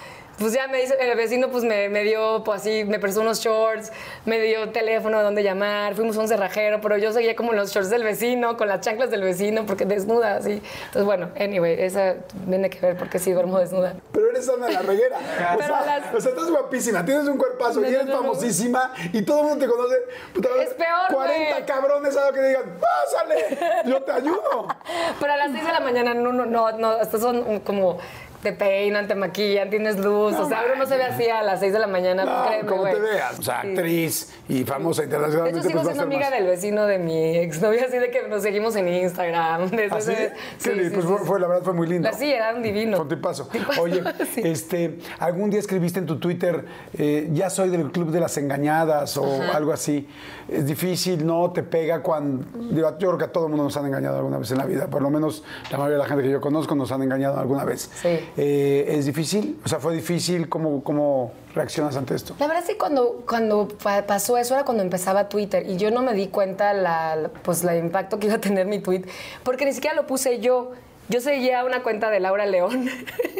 pues 0.43 0.53
ya 0.53 0.67
me 0.67 0.79
dice, 0.81 0.95
el 0.99 1.15
vecino 1.17 1.49
pues 1.49 1.63
me, 1.63 1.89
me 1.89 2.03
dio, 2.03 2.43
pues 2.43 2.61
así, 2.61 2.83
me 2.83 2.99
prestó 2.99 3.21
unos 3.21 3.39
shorts, 3.39 3.91
me 4.25 4.39
dio 4.39 4.69
teléfono 4.69 5.17
de 5.17 5.23
dónde 5.23 5.41
llamar, 5.43 5.95
fuimos 5.95 6.17
a 6.17 6.21
un 6.21 6.27
cerrajero, 6.27 6.79
pero 6.81 6.97
yo 6.97 7.11
seguía 7.11 7.35
como 7.35 7.51
en 7.53 7.57
los 7.59 7.71
shorts 7.71 7.89
del 7.89 8.03
vecino, 8.03 8.57
con 8.57 8.67
las 8.67 8.81
chanclas 8.81 9.09
del 9.09 9.21
vecino, 9.23 9.65
porque 9.65 9.85
desnuda, 9.85 10.35
así. 10.37 10.61
Entonces, 10.85 11.03
bueno, 11.05 11.29
anyway, 11.39 11.81
esa 11.81 12.15
tiene 12.47 12.69
que 12.69 12.79
ver 12.79 12.97
porque 12.97 13.17
sí 13.19 13.31
duermo 13.31 13.57
desnuda. 13.59 13.93
Pero 14.11 14.29
eres 14.29 14.47
Ana 14.49 14.69
la 14.69 14.81
reguera. 14.81 15.17
O 15.55 15.57
sea, 15.65 15.85
las- 15.85 16.13
o 16.15 16.19
sea, 16.21 16.31
estás 16.31 16.49
guapísima, 16.49 17.05
tienes 17.05 17.27
un 17.27 17.37
cuerpazo 17.37 17.79
No, 17.79 17.89
y 17.89 17.93
eres 17.93 18.05
no, 18.05 18.13
no. 18.15 18.21
famosísima 18.21 18.93
y 19.13 19.21
todo 19.23 19.39
el 19.41 19.47
mundo 19.47 19.65
te 19.65 19.71
conoce. 19.71 19.95
Puta, 20.33 20.49
Es 20.61 20.73
peor, 20.73 21.13
40 21.13 21.51
güey. 21.53 21.65
cabrones 21.65 22.17
a 22.17 22.27
lo 22.27 22.33
que 22.33 22.41
digan, 22.41 22.63
pásale, 22.79 23.57
yo 23.85 24.01
te 24.03 24.11
ayudo. 24.11 24.67
Pero 25.19 25.33
a 25.33 25.37
las 25.37 25.51
6 25.51 25.65
de 25.65 25.71
la 25.71 25.79
mañana 25.79 26.13
no, 26.13 26.31
no, 26.33 26.45
no, 26.45 26.71
no 26.77 26.99
estas 27.01 27.21
son 27.21 27.59
como 27.61 27.97
te 28.43 28.51
peinan, 28.51 29.07
te 29.07 29.15
maquillan, 29.15 29.69
tienes 29.69 29.97
luz, 29.97 30.33
o 30.35 30.47
sea, 30.49 30.63
uno 30.65 30.75
no 30.75 30.85
se 30.85 30.97
ve 30.97 31.03
así 31.03 31.27
a 31.29 31.41
las 31.43 31.61
6 31.61 31.71
de 31.73 31.79
la 31.79 31.87
mañana, 31.87 32.25
No, 32.25 32.45
créeme, 32.45 32.69
como 32.69 32.83
te 32.83 32.99
veas. 32.99 33.39
O 33.39 33.41
sea, 33.41 33.61
Sí. 33.61 33.69
actriz 33.69 34.33
y 34.49 34.63
famosa 34.65 35.01
De 35.01 35.05
internacionalmente. 35.07 35.59
hecho, 35.61 35.67
sigo 35.69 35.81
pues 35.81 35.95
siendo 35.95 36.03
amiga 36.13 36.29
más. 36.29 36.37
del 36.39 36.47
vecino 36.47 36.85
de 36.85 36.99
mi 36.99 37.37
exnovia, 37.37 37.85
así 37.85 37.97
de 37.97 38.11
que 38.11 38.27
nos 38.27 38.43
seguimos 38.43 38.75
en 38.75 38.89
Instagram. 38.89 39.69
Desde 39.71 39.95
¿Ah, 39.95 40.01
sí? 40.01 40.11
ese- 40.59 40.75
lindo, 40.75 40.93
pues 40.93 41.05
fue, 41.05 41.17
fue- 41.25 41.39
la 41.39 41.47
verdad 41.47 41.63
fue 41.63 41.73
muy 41.73 41.87
lindo. 41.87 42.09
Sí, 42.17 42.31
eran 42.31 42.61
divinos. 42.61 42.99
Con. 42.99 43.07
Tipazo, 43.07 43.49
Oye, 43.79 44.03
sí. 44.33 44.41
este, 44.43 44.99
algún 45.19 45.49
día 45.49 45.59
escribiste 45.61 45.99
en 45.99 46.05
tu 46.05 46.19
Twitter, 46.19 46.65
eh, 46.97 47.29
ya 47.31 47.49
soy 47.49 47.69
del 47.69 47.91
club 47.91 48.11
de 48.11 48.19
las 48.19 48.37
engañadas 48.37 49.15
o 49.17 49.41
algo 49.53 49.71
así. 49.71 50.07
Es 50.49 50.65
difícil, 50.65 51.25
¿no? 51.25 51.51
Te 51.51 51.63
pega 51.63 52.01
cuando. 52.01 52.45
digo, 52.71 52.89
yo 52.99 53.07
creo 53.07 53.17
que 53.17 53.23
a 53.25 53.31
todo 53.31 53.45
el 53.45 53.49
mundo 53.51 53.63
nos 53.63 53.77
han 53.77 53.85
engañado 53.85 54.17
alguna 54.17 54.37
vez 54.37 54.51
en 54.51 54.57
la 54.57 54.65
vida. 54.65 54.87
Por 54.87 55.01
lo 55.01 55.09
menos 55.09 55.43
la 55.71 55.77
mayoría 55.77 55.97
de 55.97 56.03
la 56.03 56.09
gente 56.09 56.23
que 56.23 56.29
yo 56.29 56.41
conozco 56.41 56.75
nos 56.75 56.91
han 56.91 57.01
engañado 57.03 57.39
alguna 57.39 57.63
vez. 57.63 57.89
Sí. 58.01 58.19
Eh, 58.37 58.85
¿Es 58.97 59.05
difícil? 59.05 59.59
O 59.63 59.69
sea, 59.69 59.79
¿fue 59.79 59.93
difícil? 59.95 60.49
¿Cómo, 60.49 60.83
cómo 60.83 61.31
reaccionas 61.53 61.95
ante 61.97 62.15
esto? 62.15 62.35
La 62.39 62.47
verdad 62.47 62.63
es 62.63 62.69
que 62.69 62.77
cuando, 62.77 63.23
cuando 63.27 63.67
pa- 63.67 64.05
pasó 64.07 64.37
eso 64.37 64.55
era 64.55 64.65
cuando 64.65 64.81
empezaba 64.81 65.29
Twitter 65.29 65.69
y 65.69 65.77
yo 65.77 65.91
no 65.91 66.01
me 66.01 66.13
di 66.13 66.27
cuenta 66.27 66.73
la- 66.73 67.29
pues, 67.43 67.63
el 67.63 67.77
impacto 67.77 68.17
que 68.19 68.27
iba 68.27 68.35
a 68.37 68.41
tener 68.41 68.65
mi 68.65 68.79
tweet 68.79 69.03
porque 69.43 69.65
ni 69.65 69.73
siquiera 69.73 69.95
lo 69.95 70.07
puse 70.07 70.39
yo. 70.39 70.71
Yo 71.09 71.19
seguía 71.19 71.65
una 71.65 71.83
cuenta 71.83 72.09
de 72.09 72.19
Laura 72.19 72.45
León 72.45 72.89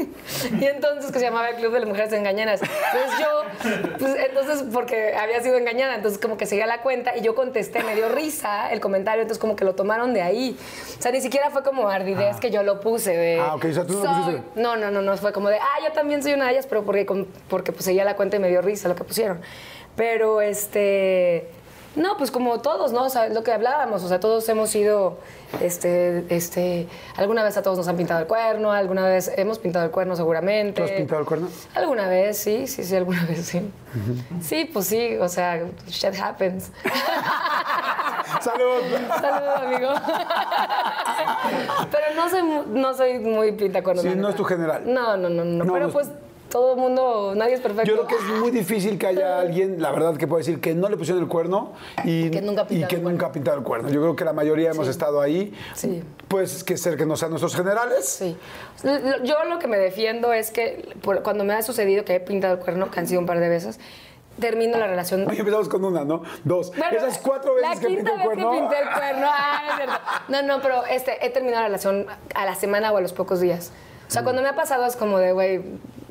y 0.60 0.66
entonces 0.66 1.12
que 1.12 1.20
se 1.20 1.26
llamaba 1.26 1.50
el 1.50 1.56
Club 1.56 1.72
de 1.72 1.80
las 1.80 1.88
Mujeres 1.88 2.12
Engañadas. 2.12 2.62
Entonces 2.62 3.20
yo, 3.20 3.98
pues 4.00 4.16
entonces 4.28 4.66
porque 4.74 5.16
había 5.16 5.42
sido 5.42 5.58
engañada, 5.58 5.96
entonces 5.96 6.20
como 6.20 6.36
que 6.36 6.46
seguía 6.46 6.68
la 6.68 6.82
cuenta 6.82 7.16
y 7.16 7.22
yo 7.22 7.36
contesté, 7.36 7.82
me 7.84 7.96
dio 7.96 8.10
risa 8.10 8.72
el 8.72 8.82
comentario, 8.82 9.22
entonces 9.22 9.40
como 9.40 9.56
que 9.56 9.64
lo 9.64 9.76
tomaron 9.76 10.14
de 10.14 10.22
ahí. 10.22 10.58
O 11.00 11.02
sea, 11.02 11.12
ni 11.12 11.22
siquiera 11.22 11.52
fue 11.52 11.64
como 11.64 11.88
ardidez 11.88 12.38
que 12.38 12.52
yo 12.52 12.64
lo 12.64 12.82
puse 12.82 13.16
de... 13.16 13.40
Ah, 13.40 13.56
ok, 13.56 13.66
o 13.66 13.74
sea, 13.74 13.86
tú 13.86 13.94
no 13.94 14.04
lo 14.04 14.26
pusiste. 14.26 14.44
No, 14.56 14.76
no, 14.76 14.92
no, 14.92 15.02
no, 15.02 15.16
fue 15.18 15.32
como 15.32 15.50
de, 15.50 15.58
ah, 15.58 15.80
yo 15.84 15.94
también 15.94 16.22
soy 16.22 16.34
una 16.34 16.48
de 16.48 16.52
ellas, 16.52 16.68
pero 16.68 16.84
porque, 16.84 17.06
porque 17.48 17.72
pues 17.72 17.86
seguía 17.86 18.04
la 18.04 18.18
cuenta 18.18 18.36
y 18.36 18.40
me 18.40 18.50
dio 18.50 18.62
risa 18.62 18.90
lo 18.90 18.96
que 18.96 19.06
pusieron. 19.06 19.40
Pero 19.96 20.42
este, 20.42 21.50
no, 21.96 22.18
pues 22.18 22.32
como 22.32 22.60
todos, 22.60 22.92
¿no? 22.92 23.04
O 23.04 23.10
sea, 23.10 23.30
lo 23.30 23.44
que 23.44 23.52
hablábamos, 23.52 24.04
o 24.04 24.08
sea, 24.08 24.20
todos 24.20 24.48
hemos 24.50 24.70
sido, 24.70 25.18
este, 25.62 26.26
este, 26.30 26.88
alguna 27.18 27.44
vez 27.44 27.56
a 27.58 27.62
todos 27.62 27.78
nos 27.78 27.88
han 27.88 27.98
pintado 27.98 28.20
el 28.22 28.28
cuerno, 28.28 28.72
alguna 28.72 29.06
vez 29.06 29.32
hemos 29.38 29.60
pintado 29.60 29.86
el 29.86 29.92
cuerno 29.92 30.16
seguramente. 30.16 30.82
¿Tú 30.82 30.86
has 30.86 30.92
pintado 30.92 31.22
el 31.22 31.28
cuerno? 31.28 31.50
Alguna 31.76 32.08
vez, 32.08 32.38
sí, 32.38 32.66
sí, 32.68 32.84
sí, 32.84 32.96
alguna 32.96 33.26
vez, 33.26 33.46
sí. 33.46 33.72
Sí, 34.42 34.66
pues 34.74 34.88
sí, 34.88 35.18
o 35.18 35.30
sea, 35.30 35.62
shit 35.88 36.16
happens. 36.20 36.72
¡Salud! 38.42 38.82
Saludos, 39.22 39.62
amigo. 39.62 39.90
Pero 41.92 42.06
no, 42.16 42.24
no 42.24 42.30
soy, 42.30 42.42
no 42.68 42.94
soy 42.94 43.20
muy 43.20 43.52
pintacuernos. 43.52 44.04
Sí, 44.04 44.10
la 44.10 44.16
no 44.16 44.30
es 44.30 44.36
tu 44.36 44.44
general. 44.44 44.82
No, 44.86 45.16
no, 45.18 45.30
no, 45.30 45.44
no. 45.44 45.64
No, 45.64 45.74
pero 45.74 45.90
pues- 45.92 46.08
pues 46.08 46.23
todo 46.54 46.76
mundo, 46.78 47.34
nadie 47.36 47.56
es 47.56 47.62
perfecto. 47.62 47.84
Yo 47.90 48.06
creo 48.06 48.08
que 48.08 48.16
es 48.16 48.40
muy 48.40 48.52
difícil 48.52 48.98
que 49.00 49.08
haya 49.08 49.40
alguien, 49.42 49.82
la 49.82 49.92
verdad, 49.92 50.16
que 50.16 50.28
pueda 50.28 50.38
decir 50.38 50.62
que 50.62 50.74
no 50.76 50.88
le 50.88 50.96
pusieron 50.96 51.22
el 51.24 51.28
cuerno 51.28 51.74
y 52.06 52.30
Que 52.30 52.42
nunca 52.42 52.62
ha 52.62 52.74
y 52.74 52.86
que 52.86 52.96
el 52.98 53.04
nunca 53.04 53.32
pintado 53.32 53.58
el 53.58 53.64
cuerno. 53.64 53.90
Yo 53.90 54.00
creo 54.02 54.16
que 54.16 54.24
la 54.24 54.34
mayoría 54.34 54.70
hemos 54.70 54.88
estado 54.88 55.20
ahí. 55.20 55.52
Sí. 55.74 56.04
Pues 56.28 56.64
que 56.64 56.78
ser 56.78 56.96
que 56.96 57.06
no 57.08 57.18
sean 57.18 57.32
nuestros 57.32 57.56
generales. 57.56 58.08
Sí. 58.08 58.38
Yo 59.24 59.44
lo 59.46 59.58
que 59.60 59.68
me 59.68 59.78
defiendo 59.78 60.32
es 60.32 60.52
que 60.52 60.96
por- 61.02 61.24
cuando 61.24 61.44
me 61.44 61.54
ha 61.54 61.62
sucedido 61.64 62.06
que 62.06 62.16
he 62.16 62.20
pintado 62.20 62.54
el 62.54 62.60
cuerno, 62.60 62.90
que 62.92 63.00
han 63.00 63.08
sido 63.08 63.20
un 63.20 63.26
par 63.26 63.40
de 63.40 63.50
veces, 63.50 63.80
termino 64.40 64.78
la 64.78 64.88
relación. 64.88 65.28
Oye, 65.28 65.40
empezamos 65.40 65.70
con 65.70 65.84
una, 65.86 66.06
¿no? 66.06 66.22
Dos. 66.44 66.70
Bueno, 66.78 66.98
Esas 66.98 67.18
cuatro 67.20 67.56
veces 67.56 67.70
la 67.70 67.80
que 67.82 67.88
quinta 67.88 68.12
pintó 68.12 68.12
el 68.14 68.18
vez 68.18 68.26
cuerno. 68.28 68.52
que 68.52 68.58
pinté 68.60 68.76
el 68.80 68.90
cuerno. 68.90 69.28
Ah. 69.32 70.24
No, 70.28 70.42
no, 70.44 70.62
pero 70.62 70.86
este, 70.86 71.26
he 71.26 71.30
terminado 71.32 71.62
la 71.64 71.68
relación 71.68 72.06
a 72.36 72.46
la 72.46 72.56
semana 72.56 72.92
o 72.92 72.98
a 72.98 73.02
los 73.02 73.14
pocos 73.14 73.40
días. 73.42 73.72
O 74.14 74.16
sea, 74.16 74.24
cuando 74.24 74.44
me 74.44 74.50
ha 74.50 74.56
pasado 74.56 74.86
es 74.86 74.96
como 74.96 75.18
de, 75.18 75.32
güey, 75.32 75.60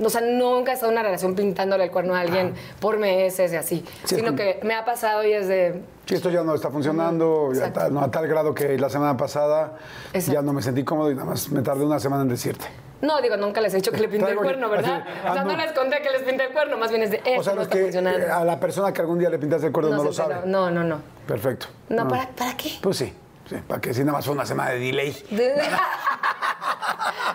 o 0.02 0.10
sea, 0.10 0.22
nunca 0.22 0.72
he 0.72 0.74
estado 0.74 0.90
en 0.90 0.98
una 0.98 1.04
relación 1.04 1.36
pintándole 1.36 1.84
el 1.84 1.90
cuerno 1.92 2.16
a 2.16 2.20
alguien 2.20 2.52
por 2.80 2.98
meses 2.98 3.52
y 3.52 3.56
así. 3.56 3.84
Sí, 4.02 4.16
sino 4.16 4.34
que 4.34 4.58
me 4.64 4.74
ha 4.74 4.84
pasado 4.84 5.24
y 5.24 5.32
es 5.32 5.46
de, 5.46 5.82
Sí, 6.06 6.16
esto 6.16 6.28
ya 6.30 6.42
no 6.42 6.52
está 6.56 6.68
funcionando, 6.70 7.50
ya 7.52 7.58
Exacto. 7.58 7.78
tal- 7.80 7.94
no, 7.94 8.00
a 8.00 8.10
tal 8.10 8.26
grado 8.26 8.52
que 8.56 8.76
la 8.76 8.90
semana 8.90 9.16
pasada 9.16 9.74
Exacto. 10.12 10.32
ya 10.32 10.42
no 10.42 10.52
me 10.52 10.60
sentí 10.62 10.82
cómodo 10.82 11.12
y 11.12 11.14
nada 11.14 11.26
más 11.26 11.48
me 11.50 11.62
tardé 11.62 11.84
una 11.84 12.00
semana 12.00 12.22
en 12.22 12.28
decirte. 12.30 12.66
no, 13.02 13.20
digo, 13.22 13.36
nunca 13.36 13.60
les 13.60 13.72
he 13.74 13.76
dicho 13.76 13.92
que 13.92 14.00
le 14.00 14.08
pinté 14.08 14.32
el 14.32 14.36
cuerno, 14.38 14.68
¿verdad? 14.68 15.02
así, 15.06 15.28
o 15.30 15.32
sea, 15.34 15.44
no. 15.44 15.52
no. 15.52 15.56
les 15.58 15.70
conté 15.70 16.02
que 16.02 16.10
les 16.10 16.22
pinté 16.22 16.46
el 16.46 16.52
cuerno, 16.52 16.76
más 16.78 16.90
bien 16.90 17.02
es 17.04 17.10
de, 17.12 17.18
esto 17.18 17.40
o 17.40 17.44
sea, 17.44 17.54
no 17.54 17.62
está 17.62 17.76
que 17.76 17.82
funcionando. 17.84 18.18
eh, 18.26 18.30
a 18.32 18.44
la 18.44 18.58
persona 18.58 18.92
que 18.92 19.00
algún 19.00 19.20
día 19.20 19.30
le 19.30 19.38
pintaste 19.38 19.68
el 19.68 19.72
cuerno 19.72 19.92
no, 19.92 19.98
se 20.00 20.04
lo 20.06 20.12
sabe. 20.12 20.34
No, 20.46 20.68
no, 20.72 20.82
no. 20.82 20.98
Perfecto. 21.28 21.66
No. 21.88 22.08
¿para, 22.08 22.28
¿para 22.30 22.56
qué? 22.56 22.72
Pues 22.82 22.96
sí, 22.96 23.12
para 23.60 23.80
que 23.80 23.92
si 23.94 24.00
nada 24.00 24.12
más 24.12 24.24
fue 24.24 24.34
una 24.34 24.46
semana 24.46 24.70
de 24.70 24.78
delay. 24.78 25.16
De- 25.30 25.54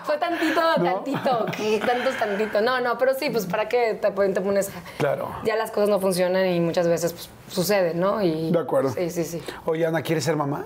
Fue 0.04 0.16
tantito, 0.16 0.60
tantito, 0.82 1.46
que 1.54 1.78
tanto 1.80 2.08
es 2.08 2.18
tantito. 2.18 2.60
No, 2.62 2.80
no, 2.80 2.96
pero 2.96 3.12
sí, 3.14 3.28
pues 3.30 3.44
para 3.44 3.68
qué 3.68 3.92
te, 4.00 4.10
te 4.10 4.40
pones. 4.40 4.70
Claro. 4.96 5.28
Ya 5.44 5.54
las 5.56 5.70
cosas 5.70 5.90
no 5.90 6.00
funcionan 6.00 6.46
y 6.46 6.60
muchas 6.60 6.88
veces 6.88 7.12
pues, 7.12 7.28
sucede, 7.48 7.92
¿no? 7.94 8.22
Y, 8.22 8.50
De 8.50 8.58
acuerdo. 8.58 8.90
Sí, 8.90 9.10
sí, 9.10 9.24
sí. 9.24 9.42
Oye, 9.66 9.84
Ana, 9.86 10.00
¿quieres 10.02 10.24
ser 10.24 10.36
mamá? 10.36 10.64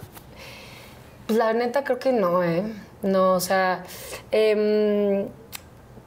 Pues 1.27 1.39
la 1.39 1.53
neta 1.55 1.83
creo 1.83 1.99
que 1.99 2.13
no, 2.13 2.45
¿eh? 2.45 2.63
No, 3.03 3.33
o 3.33 3.41
sea, 3.41 3.83
em, 4.31 5.27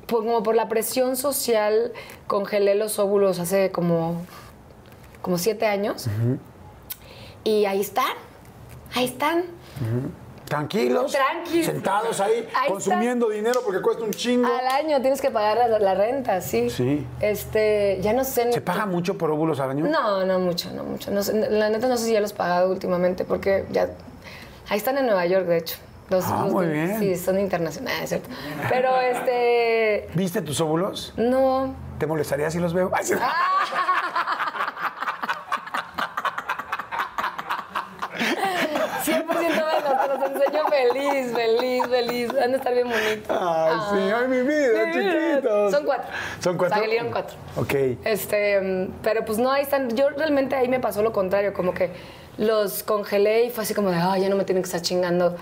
por- 0.08 0.24
como 0.24 0.42
por 0.42 0.56
la 0.56 0.70
presión 0.70 1.18
social 1.18 1.92
congelé 2.28 2.76
los 2.76 3.00
óvulos 3.00 3.40
hace 3.40 3.70
como, 3.72 4.22
como 5.22 5.38
siete 5.38 5.66
años. 5.68 6.08
Y 7.44 7.66
ahí 7.66 7.82
están, 7.82 8.14
ahí 8.96 9.06
están. 9.06 9.44
Tranquilos. 10.46 11.12
Tranquilos. 11.12 11.66
Sentados 11.66 12.20
ahí, 12.22 12.48
Ahí 12.56 12.70
consumiendo 12.70 13.30
dinero 13.30 13.62
porque 13.66 13.82
cuesta 13.82 14.04
un 14.04 14.12
chingo. 14.12 14.48
Al 14.48 14.68
año 14.68 15.02
tienes 15.02 15.20
que 15.20 15.32
pagar 15.32 15.58
la, 15.58 15.80
la 15.80 15.96
renta, 15.96 16.40
sí. 16.40 16.70
Sí. 16.70 17.06
Este, 17.20 18.00
ya 18.02 18.14
no 18.14 18.24
sé. 18.24 18.52
¿Se 18.54 18.62
paga 18.62 18.86
mucho 18.86 19.18
por 19.18 19.32
óvulos 19.32 19.60
al 19.60 19.72
año? 19.72 19.86
No, 19.88 20.24
no 20.24 20.40
mucho, 20.40 20.72
no 20.72 20.84
mucho. 20.84 21.10
No 21.12 21.22
la 21.50 21.70
neta 21.70 21.88
no 21.88 21.98
sé 21.98 22.06
si 22.06 22.14
ya 22.14 22.22
los 22.22 22.32
he 22.32 22.36
pagado 22.36 22.72
últimamente 22.72 23.26
porque 23.26 23.66
ya... 23.72 23.90
Ahí 24.70 24.78
están 24.78 24.98
en 24.98 25.06
Nueva 25.08 25.26
York, 25.26 25.46
de 25.46 25.58
hecho. 25.58 25.78
Los, 26.10 26.26
Ah, 26.28 26.42
los 26.44 26.54
muy 26.54 26.68
bien. 26.68 27.00
Sí, 27.00 27.16
son 27.16 27.40
internacionales, 27.40 28.04
es 28.04 28.10
cierto. 28.10 28.30
Pero 28.70 29.00
este... 29.02 30.10
¿Viste 30.14 30.42
tus 30.44 30.62
óvulos? 30.62 31.14
No. 31.18 31.74
¿Te 31.98 32.06
molestaría 32.06 32.52
si 32.52 32.60
los 32.60 32.74
veo? 32.74 32.92
Ay, 32.94 33.04
sí. 33.08 33.14
Ah, 33.20 34.45
100% 39.06 39.28
menos, 39.28 40.02
te 40.02 40.08
los 40.08 40.32
enseño 40.32 40.64
feliz, 40.70 41.34
feliz, 41.34 41.84
feliz. 41.88 42.34
Van 42.34 42.54
a 42.54 42.58
estar 42.58 42.74
bien 42.74 42.90
bonitos. 42.90 43.38
Ay, 43.40 43.78
sí, 43.92 44.12
ay, 44.16 44.28
mi 44.28 44.42
vida, 44.42 44.94
Sí, 44.94 45.00
chiquitos. 45.00 45.72
Son 45.72 45.86
cuatro. 45.86 46.08
¿Son 46.40 46.58
cuatro? 46.58 46.80
Salieron 46.80 47.12
cuatro. 47.12 47.38
Ok. 47.58 47.74
Este, 48.04 48.90
pero 49.04 49.24
pues 49.26 49.38
no, 49.38 49.52
ahí 49.52 49.64
están. 49.64 49.90
Yo 49.96 50.10
realmente 50.10 50.56
ahí 50.56 50.68
me 50.68 50.80
pasó 50.80 51.02
lo 51.02 51.12
contrario, 51.14 51.54
como 51.54 51.74
que 51.74 51.92
los 52.38 52.84
congelé 52.84 53.46
y 53.46 53.50
fue 53.50 53.64
así 53.64 53.74
como 53.74 53.92
de, 53.92 53.98
ah, 53.98 54.18
ya 54.18 54.28
no 54.30 54.36
me 54.36 54.44
tienen 54.44 54.62
que 54.64 54.68
estar 54.68 54.82
chingando 54.82 55.36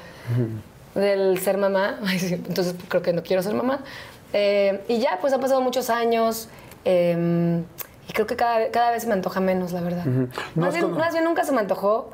del 0.95 1.39
ser 1.39 1.57
mamá. 1.57 1.99
Ay, 2.05 2.19
Entonces 2.47 2.75
creo 2.87 3.01
que 3.01 3.13
no 3.13 3.23
quiero 3.23 3.41
ser 3.43 3.53
mamá. 3.53 3.79
Eh, 4.33 4.83
y 4.87 4.99
ya, 4.99 5.17
pues 5.21 5.33
han 5.33 5.39
pasado 5.41 5.61
muchos 5.61 5.89
años. 5.89 6.49
eh, 6.85 7.61
y 8.05 8.11
creo 8.11 8.27
que 8.27 8.35
cada, 8.35 8.69
cada 8.69 8.91
vez 8.91 9.03
se 9.03 9.07
me 9.07 9.13
antoja 9.13 9.39
menos, 9.39 9.71
la 9.71 9.79
verdad. 9.79 10.03
Más, 10.55 10.73
bien, 10.73 10.85
como- 10.87 10.97
más 10.99 11.13
bien 11.13 11.23
nunca 11.23 11.45
se 11.45 11.53
me 11.53 11.61
antojó 11.61 12.11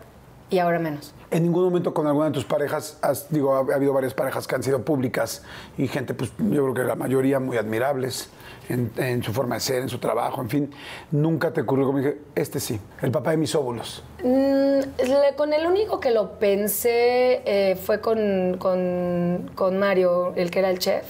y 0.50 0.60
ahora 0.60 0.80
menos. 0.80 1.14
¿En 1.32 1.44
ningún 1.44 1.64
momento 1.66 1.94
con 1.94 2.08
alguna 2.08 2.28
de 2.28 2.32
tus 2.32 2.46
parejas, 2.46 2.98
has, 3.04 3.30
digo, 3.30 3.54
ha, 3.56 3.60
ha 3.72 3.76
habido 3.76 3.94
varias 3.94 4.14
parejas 4.16 4.48
que 4.48 4.56
han 4.56 4.64
sido 4.64 4.82
públicas 4.84 5.44
y 5.78 5.88
gente, 5.88 6.14
pues 6.16 6.32
yo 6.40 6.64
creo 6.64 6.74
que 6.74 6.84
la 6.84 6.96
mayoría 6.96 7.40
muy 7.40 7.56
admirables 7.58 8.30
en, 8.68 8.92
en 8.98 9.22
su 9.22 9.32
forma 9.32 9.56
de 9.56 9.62
ser, 9.62 9.82
en 9.84 9.90
su 9.90 10.00
trabajo, 10.00 10.42
en 10.42 10.50
fin, 10.50 10.72
nunca 11.12 11.52
te 11.54 11.62
ocurrió 11.62 11.86
como 11.86 12.00
dije, 12.00 12.18
este 12.36 12.60
sí, 12.60 12.80
el 13.04 13.12
papá 13.12 13.32
de 13.32 13.38
mis 13.38 13.54
óvulos. 13.54 14.04
Mm, 14.24 14.80
le- 15.08 15.36
con 15.38 15.54
el 15.54 15.68
único 15.68 16.00
que 16.00 16.10
lo 16.12 16.40
pensé 16.40 17.42
eh, 17.46 17.76
fue 17.76 18.02
con, 18.02 18.58
con- 18.58 19.52
con 19.54 19.78
Mario, 19.78 20.34
el 20.36 20.50
que 20.50 20.60
era 20.60 20.72
el 20.72 20.80
chef. 20.80 21.06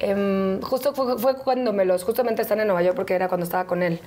Em, 0.00 0.60
justo 0.60 0.92
fue, 0.92 1.18
fue 1.18 1.36
cuando 1.36 1.72
me 1.72 1.84
los, 1.84 2.02
justamente 2.02 2.42
están 2.42 2.58
en 2.60 2.66
Nueva 2.66 2.82
York 2.82 2.96
porque 2.96 3.14
era 3.14 3.28
cuando 3.28 3.44
estaba 3.44 3.64
con 3.66 3.82
él. 3.84 4.00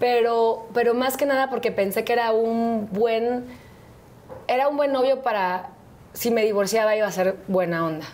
Pero, 0.00 0.66
pero 0.74 0.92
más 0.94 1.16
que 1.16 1.24
nada 1.26 1.50
porque 1.50 1.70
pensé 1.70 2.02
que 2.04 2.12
era 2.12 2.32
un 2.32 2.88
buen, 2.90 3.44
era 4.48 4.68
un 4.68 4.76
buen 4.76 4.92
novio 4.92 5.22
para, 5.22 5.70
si 6.12 6.30
me 6.30 6.42
divorciaba 6.42 6.96
iba 6.96 7.06
a 7.06 7.12
ser 7.12 7.36
buena 7.48 7.84
onda. 7.84 8.06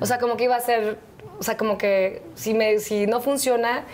O 0.00 0.06
sea, 0.06 0.18
como 0.18 0.36
que 0.36 0.44
iba 0.44 0.56
a 0.56 0.60
ser, 0.60 0.98
o 1.38 1.42
sea, 1.42 1.56
como 1.56 1.78
que 1.78 2.22
si, 2.34 2.54
me, 2.54 2.78
si 2.78 3.06
no 3.06 3.20
funciona, 3.20 3.84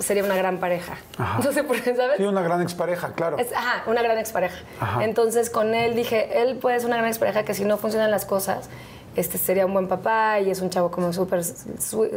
sería 0.00 0.24
una 0.24 0.36
gran 0.36 0.58
pareja. 0.58 0.96
Ajá. 1.18 1.40
No 1.44 1.52
sé 1.52 1.64
por 1.64 1.80
qué, 1.80 1.94
¿sabes? 1.96 2.16
Sí, 2.16 2.24
una 2.24 2.42
gran 2.42 2.62
expareja, 2.62 3.12
claro. 3.14 3.38
Es, 3.38 3.52
ajá, 3.52 3.84
una 3.86 4.02
gran 4.02 4.18
expareja. 4.18 4.56
Ajá. 4.80 5.04
Entonces 5.04 5.50
con 5.50 5.74
él 5.74 5.94
dije, 5.94 6.42
él 6.42 6.56
puede 6.56 6.78
ser 6.78 6.86
una 6.86 6.96
gran 6.96 7.08
expareja 7.08 7.44
que 7.44 7.54
si 7.54 7.64
no 7.64 7.76
funcionan 7.76 8.10
las 8.10 8.24
cosas, 8.24 8.68
este 9.16 9.38
sería 9.38 9.66
un 9.66 9.72
buen 9.72 9.88
papá 9.88 10.40
y 10.40 10.50
es 10.50 10.60
un 10.60 10.70
chavo 10.70 10.90
como 10.90 11.12
súper 11.12 11.42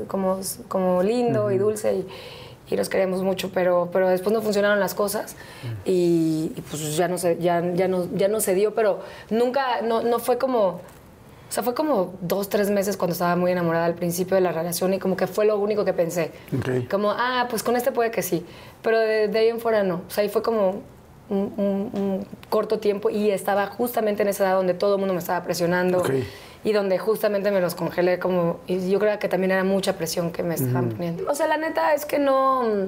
como, 0.08 0.40
como 0.68 1.04
lindo 1.04 1.52
y 1.52 1.58
dulce 1.58 1.94
y, 1.94 2.08
y 2.70 2.76
nos 2.76 2.90
queremos 2.90 3.24
mucho, 3.24 3.50
pero, 3.54 3.90
pero 3.94 4.10
después 4.10 4.34
no 4.34 4.42
funcionaron 4.42 4.80
las 4.80 4.94
cosas 4.94 5.36
y, 5.86 6.52
y 6.56 6.62
pues 6.70 6.98
ya 6.98 7.08
no, 7.08 7.18
se, 7.18 7.38
ya, 7.40 7.64
ya, 7.74 7.88
no, 7.88 8.08
ya 8.16 8.28
no 8.28 8.40
se 8.42 8.54
dio, 8.56 8.74
pero 8.76 9.00
nunca, 9.30 9.82
no, 9.82 10.02
no 10.02 10.20
fue 10.20 10.38
como... 10.38 10.82
O 11.50 11.52
sea, 11.54 11.64
fue 11.64 11.74
como 11.74 12.14
dos, 12.20 12.50
tres 12.50 12.70
meses 12.70 12.98
cuando 12.98 13.14
estaba 13.14 13.38
muy 13.38 13.54
enamorada 13.54 13.86
al 13.86 13.94
principio 13.96 14.36
de 14.36 14.42
la 14.42 14.52
relación 14.52 14.94
y 14.94 15.00
como 15.00 15.16
que 15.16 15.28
fue 15.28 15.46
lo 15.46 15.58
único 15.58 15.86
que 15.86 15.94
pensé. 15.94 16.32
Ok. 16.60 16.90
Como, 16.92 17.12
ah, 17.12 17.48
pues 17.50 17.64
con 17.64 17.78
este 17.78 17.94
puede 17.94 18.12
que 18.12 18.22
sí. 18.22 18.46
Pero 18.82 19.00
de, 19.00 19.30
de 19.30 19.40
ahí 19.40 19.48
en 19.48 19.62
fuera 19.62 19.82
no. 19.84 20.02
O 20.06 20.12
sea, 20.12 20.24
ahí 20.24 20.30
fue 20.30 20.42
como 20.42 20.82
un, 21.30 21.38
un- 21.56 21.90
un 21.94 22.28
corto 22.50 22.80
tiempo 22.80 23.10
y 23.10 23.32
estaba 23.32 23.68
justamente 23.68 24.24
en 24.24 24.28
esa 24.28 24.44
edad 24.44 24.56
donde 24.58 24.74
todo 24.74 24.96
el 24.96 25.00
mundo 25.00 25.14
me 25.14 25.22
estaba 25.22 25.42
presionando 25.46 26.00
Ok. 26.00 26.10
Y 26.68 26.74
donde 26.74 26.98
justamente 27.00 27.50
me 27.50 27.62
los 27.62 27.76
congelé 27.76 28.20
como... 28.20 28.60
Y 28.68 28.90
yo 28.90 29.00
creo 29.00 29.18
que 29.20 29.30
también 29.30 29.52
era 29.52 29.64
mucha 29.64 29.94
presión 29.98 30.34
que 30.34 30.44
me 30.44 30.56
estaban 30.56 30.90
poniendo. 30.90 31.24
O 31.32 31.34
sea, 31.34 31.48
la 31.48 31.56
neta 31.56 31.94
es 31.94 32.06
que 32.06 32.20
no... 32.20 32.88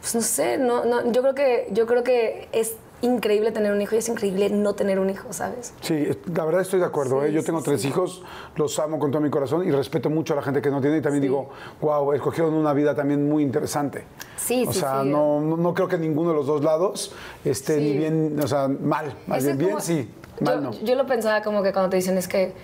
Pues 0.00 0.14
no 0.16 0.20
sé, 0.22 0.58
no, 0.58 0.84
no, 0.84 1.12
yo 1.12 1.22
creo 1.22 1.34
que 1.36 1.68
yo 1.70 1.86
creo 1.86 2.02
que 2.02 2.48
es 2.50 2.74
increíble 3.02 3.52
tener 3.52 3.72
un 3.72 3.80
hijo 3.80 3.94
y 3.94 3.98
es 3.98 4.08
increíble 4.08 4.50
no 4.50 4.74
tener 4.74 4.98
un 4.98 5.10
hijo, 5.10 5.32
¿sabes? 5.32 5.72
Sí, 5.80 6.08
la 6.34 6.44
verdad 6.44 6.62
estoy 6.62 6.80
de 6.80 6.86
acuerdo. 6.86 7.20
Sí, 7.22 7.28
¿eh? 7.28 7.32
Yo 7.32 7.40
sí, 7.40 7.46
tengo 7.46 7.62
tres 7.62 7.82
sí. 7.82 7.88
hijos, 7.88 8.24
los 8.56 8.76
amo 8.80 8.98
con 8.98 9.12
todo 9.12 9.20
mi 9.22 9.30
corazón 9.30 9.66
y 9.68 9.70
respeto 9.70 10.10
mucho 10.10 10.32
a 10.32 10.36
la 10.36 10.42
gente 10.42 10.60
que 10.60 10.70
no 10.70 10.80
tiene. 10.80 10.96
Y 10.96 11.00
también 11.02 11.22
Sí. 11.22 11.28
digo, 11.28 11.50
wow, 11.80 12.12
escogieron 12.14 12.54
una 12.54 12.72
vida 12.72 12.96
también 12.96 13.28
muy 13.28 13.44
interesante. 13.44 14.02
Sí, 14.36 14.64
o 14.66 14.72
sí, 14.72 14.80
sea, 14.80 15.02
sí. 15.04 15.08
No, 15.08 15.40
no, 15.40 15.74
creo 15.74 15.86
que 15.86 15.98
ninguno 15.98 16.30
de 16.30 16.36
los 16.36 16.46
dos 16.46 16.64
lados 16.64 17.12
esté 17.44 17.76
Sí. 17.78 17.80
ni 17.84 17.98
bien, 17.98 18.40
o 18.42 18.48
sea, 18.48 18.66
mal. 18.66 19.14
Más 19.28 19.44
bien, 19.44 19.58
bien 19.58 19.70
como- 19.70 19.80
sí, 19.80 20.08
yo, 20.08 20.17
mal 20.40 20.62
no. 20.62 20.72
Yo 20.72 20.94
lo 20.94 21.06
pensaba 21.06 21.42
como 21.42 21.62
que 21.62 21.72
cuando 21.72 21.90
te 21.90 21.96
dicen 21.96 22.18
es 22.18 22.28
que, 22.28 22.54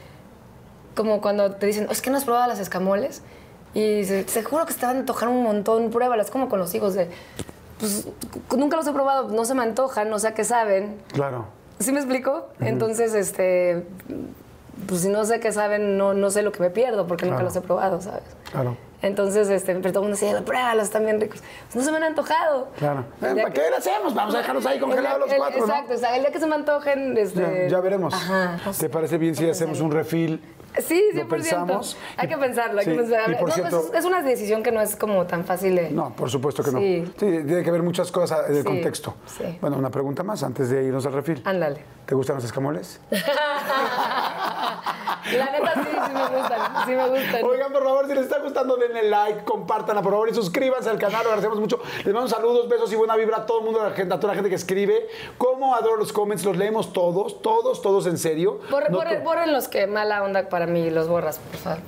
como 0.95 1.20
cuando 1.20 1.53
te 1.53 1.66
dicen, 1.66 1.87
es 1.91 2.03
que 2.03 2.11
no 2.11 2.16
has 2.16 2.25
probado 2.25 2.47
las 2.49 2.61
escamoles. 2.61 3.22
Y 3.75 4.05
se, 4.05 4.29
seguro 4.29 4.66
que 4.66 4.75
te 4.75 4.87
van 4.87 4.97
a 4.97 5.01
antojar 5.01 5.29
un 5.29 5.43
montón, 5.43 5.91
pruébalas, 5.91 6.31
como 6.31 6.49
con 6.49 6.61
los 6.61 6.75
hijos 6.75 6.95
de, 6.95 7.09
pues 7.79 8.07
nunca 8.57 8.77
los 8.77 8.87
he 8.87 8.93
probado, 8.93 9.29
no 9.29 9.45
se 9.45 9.55
me 9.55 9.62
antojan, 9.62 10.12
o 10.12 10.18
sea 10.18 10.35
que 10.35 10.45
saben. 10.45 10.97
Claro. 11.12 11.47
¿Sí 11.81 11.91
me 11.93 11.99
explico? 11.99 12.49
Entonces, 12.61 13.14
este, 13.14 13.85
pues 14.87 15.01
si 15.01 15.09
no 15.09 15.25
sé 15.25 15.41
qué 15.41 15.51
saben, 15.53 15.99
no, 15.99 16.14
no 16.14 16.31
sé 16.31 16.43
lo 16.43 16.53
que 16.53 16.61
me 16.61 16.70
pierdo 16.70 17.07
porque 17.07 17.27
nunca 17.27 17.43
los 17.43 17.57
he 17.57 17.61
probado, 17.61 18.01
¿sabes? 18.01 18.22
Claro. 18.51 18.77
Entonces, 19.09 19.49
este, 19.51 19.75
pero 19.75 19.93
todo 19.93 20.05
el 20.05 20.11
mundo 20.11 20.19
decía, 20.21 20.45
pruébalos, 20.45 20.85
están 20.85 21.05
bien 21.05 21.21
ricos. 21.21 21.41
Pues 21.65 21.77
no 21.77 21.83
se 21.83 21.91
me 21.91 21.99
han 21.99 22.05
antojado. 22.05 22.69
Claro. 22.79 23.05
El 23.21 23.39
Eh, 23.39 23.43
¿Para 23.43 23.53
que- 23.55 23.61
qué 23.61 23.71
lo 23.71 23.77
hacemos? 23.77 24.15
Vamos 24.15 24.35
a 24.35 24.39
dejarlos 24.39 24.65
ahí 24.67 24.75
el 24.77 24.81
congelados 24.81 25.21
los 25.21 25.31
el- 25.31 25.37
cuatro, 25.37 25.59
¿no? 25.61 25.67
Exacto, 25.67 25.95
o 25.95 25.99
sea, 25.99 26.17
el 26.17 26.23
día 26.23 26.33
que 26.33 26.41
se 26.41 26.47
me 26.47 26.55
antojen, 26.55 27.17
este... 27.19 27.65
Ya, 27.65 27.77
ya 27.77 27.81
veremos. 27.81 28.15
Ajá. 28.15 28.59
¿Te 28.79 28.89
parece 28.89 29.19
bien 29.19 29.35
si 29.35 29.49
hacemos 29.49 29.81
un 29.81 29.91
refil? 29.91 30.41
Sí, 30.79 31.01
100%. 31.13 31.23
¿Lo 31.23 31.29
pensamos? 31.29 31.97
Hay 32.17 32.27
que 32.27 32.37
pensarlo, 32.37 32.81
hay 32.81 32.85
Sí, 32.85 32.91
que 32.91 32.97
pensarlo. 32.97 33.37
y 33.37 33.39
por 33.39 33.49
No, 33.51 33.55
cierto- 33.55 33.91
es, 33.93 33.99
es 34.01 34.05
una 34.07 34.23
decisión 34.23 34.63
que 34.65 34.73
no 34.73 34.81
es 34.81 34.97
como 34.97 35.25
tan 35.25 35.45
fácil 35.45 35.77
de... 35.77 35.91
No, 35.91 36.11
por 36.17 36.29
supuesto 36.31 36.65
que 36.65 36.73
no. 36.73 36.79
Sí. 36.81 37.05
Sí, 37.17 37.27
tiene 37.47 37.63
que 37.63 37.69
haber 37.69 37.83
muchas 37.85 38.11
cosas 38.11 38.49
del 38.49 38.59
Sí, 38.59 38.65
contexto. 38.65 39.15
sí. 39.27 39.57
Bueno, 39.61 39.77
una 39.77 39.91
pregunta 39.91 40.25
más 40.25 40.43
antes 40.43 40.71
de 40.71 40.83
irnos 40.83 41.07
al 41.07 41.13
refil. 41.13 41.41
Ándale. 41.45 41.85
¿Te 42.07 42.15
gustan 42.15 42.37
los 42.37 42.45
escamoles? 42.45 43.01
La 43.11 43.19
neta 45.53 45.73
sí, 45.75 45.81
sí 45.91 46.13
me 46.13 46.27
gustan, 46.39 46.61
sí 46.85 46.91
me 46.93 47.09
gustan. 47.09 47.45
Oigan, 47.45 47.73
por 47.73 47.83
favor, 47.83 48.07
si 48.07 48.15
les 48.15 48.25
está 48.25 48.39
gustando, 48.41 48.77
denle 48.77 49.09
like, 49.09 49.43
compártanla, 49.45 50.03
por 50.03 50.13
favor, 50.13 50.29
y 50.29 50.35
suscríbanse 50.35 50.91
al 50.91 50.99
canal, 50.99 51.23
lo 51.25 51.31
agradecemos 51.31 51.59
mucho. 51.59 51.81
Les 52.05 52.13
mando 52.13 52.29
saludos, 52.29 52.69
besos 52.69 52.93
y 52.93 52.97
buena 52.97 53.17
vibra 53.17 53.39
a 53.39 53.47
todo 53.47 53.61
el 53.61 53.65
mundo, 53.65 53.81
a, 53.81 53.89
la 53.89 53.95
gente, 53.97 54.13
a 54.15 54.21
toda 54.21 54.33
la 54.33 54.35
gente 54.35 54.51
que 54.51 54.57
escribe. 54.57 55.09
Como 55.39 55.75
adoro 55.75 55.97
los 55.97 56.13
comments, 56.13 56.45
los 56.45 56.59
leemos 56.59 56.93
todos, 56.93 57.41
todos, 57.41 57.81
todos 57.81 58.07
en 58.07 58.19
serio. 58.19 58.61
No 58.71 58.79
to- 58.99 59.21
borren 59.23 59.53
los 59.53 59.69
que 59.69 59.87
mala 59.87 60.23
onda 60.23 60.49
para 60.51 60.67
mí, 60.67 60.91
los 60.91 61.09
borras, 61.09 61.39
por 61.39 61.57
favor. 61.59 61.79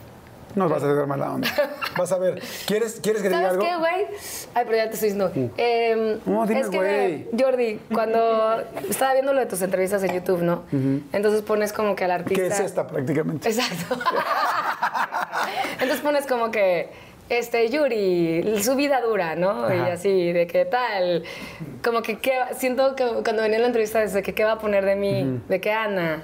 No 0.57 0.69
vas 0.69 0.83
a 0.83 0.87
tener 0.89 1.07
mala 1.07 1.33
onda. 1.33 1.49
Vas 1.97 2.13
a 2.13 2.19
ver. 2.19 2.43
¿Quieres, 2.67 2.99
¿quieres 3.03 3.23
que 3.23 3.29
te 3.31 3.37
diga 3.37 3.51
¿Sabes 3.51 3.53
algo? 3.53 3.63
qué, 3.63 3.77
güey? 3.77 4.07
Ay, 4.55 4.65
pero 4.67 4.77
ya 4.77 4.89
te 4.89 4.95
estoy 4.95 5.11
diciendo. 5.11 5.51
Eh, 5.57 6.19
No, 6.27 6.47
dime, 6.47 6.61
es 6.61 6.69
que, 6.69 6.77
güey. 6.77 7.29
Jordi, 7.39 7.81
cuando 7.93 8.63
estaba 8.89 9.13
viendo 9.15 9.33
lo 9.33 9.41
de 9.41 9.47
tus 9.47 9.63
entrevistas 9.63 10.03
en 10.03 10.15
YouTube, 10.15 10.43
¿no? 10.43 10.65
Entonces 11.13 11.43
pones 11.43 11.73
como 11.73 11.95
que 11.95 12.05
al 12.05 12.11
artista... 12.11 12.43
¿Qué 12.43 12.49
es 12.49 12.61
esta 12.61 12.87
prácticamente? 12.87 13.49
Exacto. 13.49 13.99
Entonces 15.75 16.01
pones 16.01 16.27
como 16.27 16.51
que, 16.51 16.91
este, 17.29 17.69
Yuri, 17.71 18.63
su 18.63 18.77
vida 18.77 19.01
dura, 19.01 19.35
¿no? 19.35 19.73
Y 19.75 19.79
así, 19.91 20.33
de 20.33 20.47
qué 20.47 20.65
tal. 20.65 21.25
Como 21.85 22.03
que, 22.03 22.19
¿qué 22.19 22.33
siento 22.57 22.95
que 22.95 23.05
cuando 23.25 23.43
venía 23.43 23.59
la 23.59 23.67
entrevista, 23.67 24.01
de 24.05 24.23
que, 24.23 24.35
¿qué 24.35 24.45
va 24.45 24.53
a 24.53 24.59
poner 24.59 24.85
de 24.85 24.97
mí? 24.97 25.41
De 25.49 25.61
que 25.61 25.73
Ana. 25.73 26.23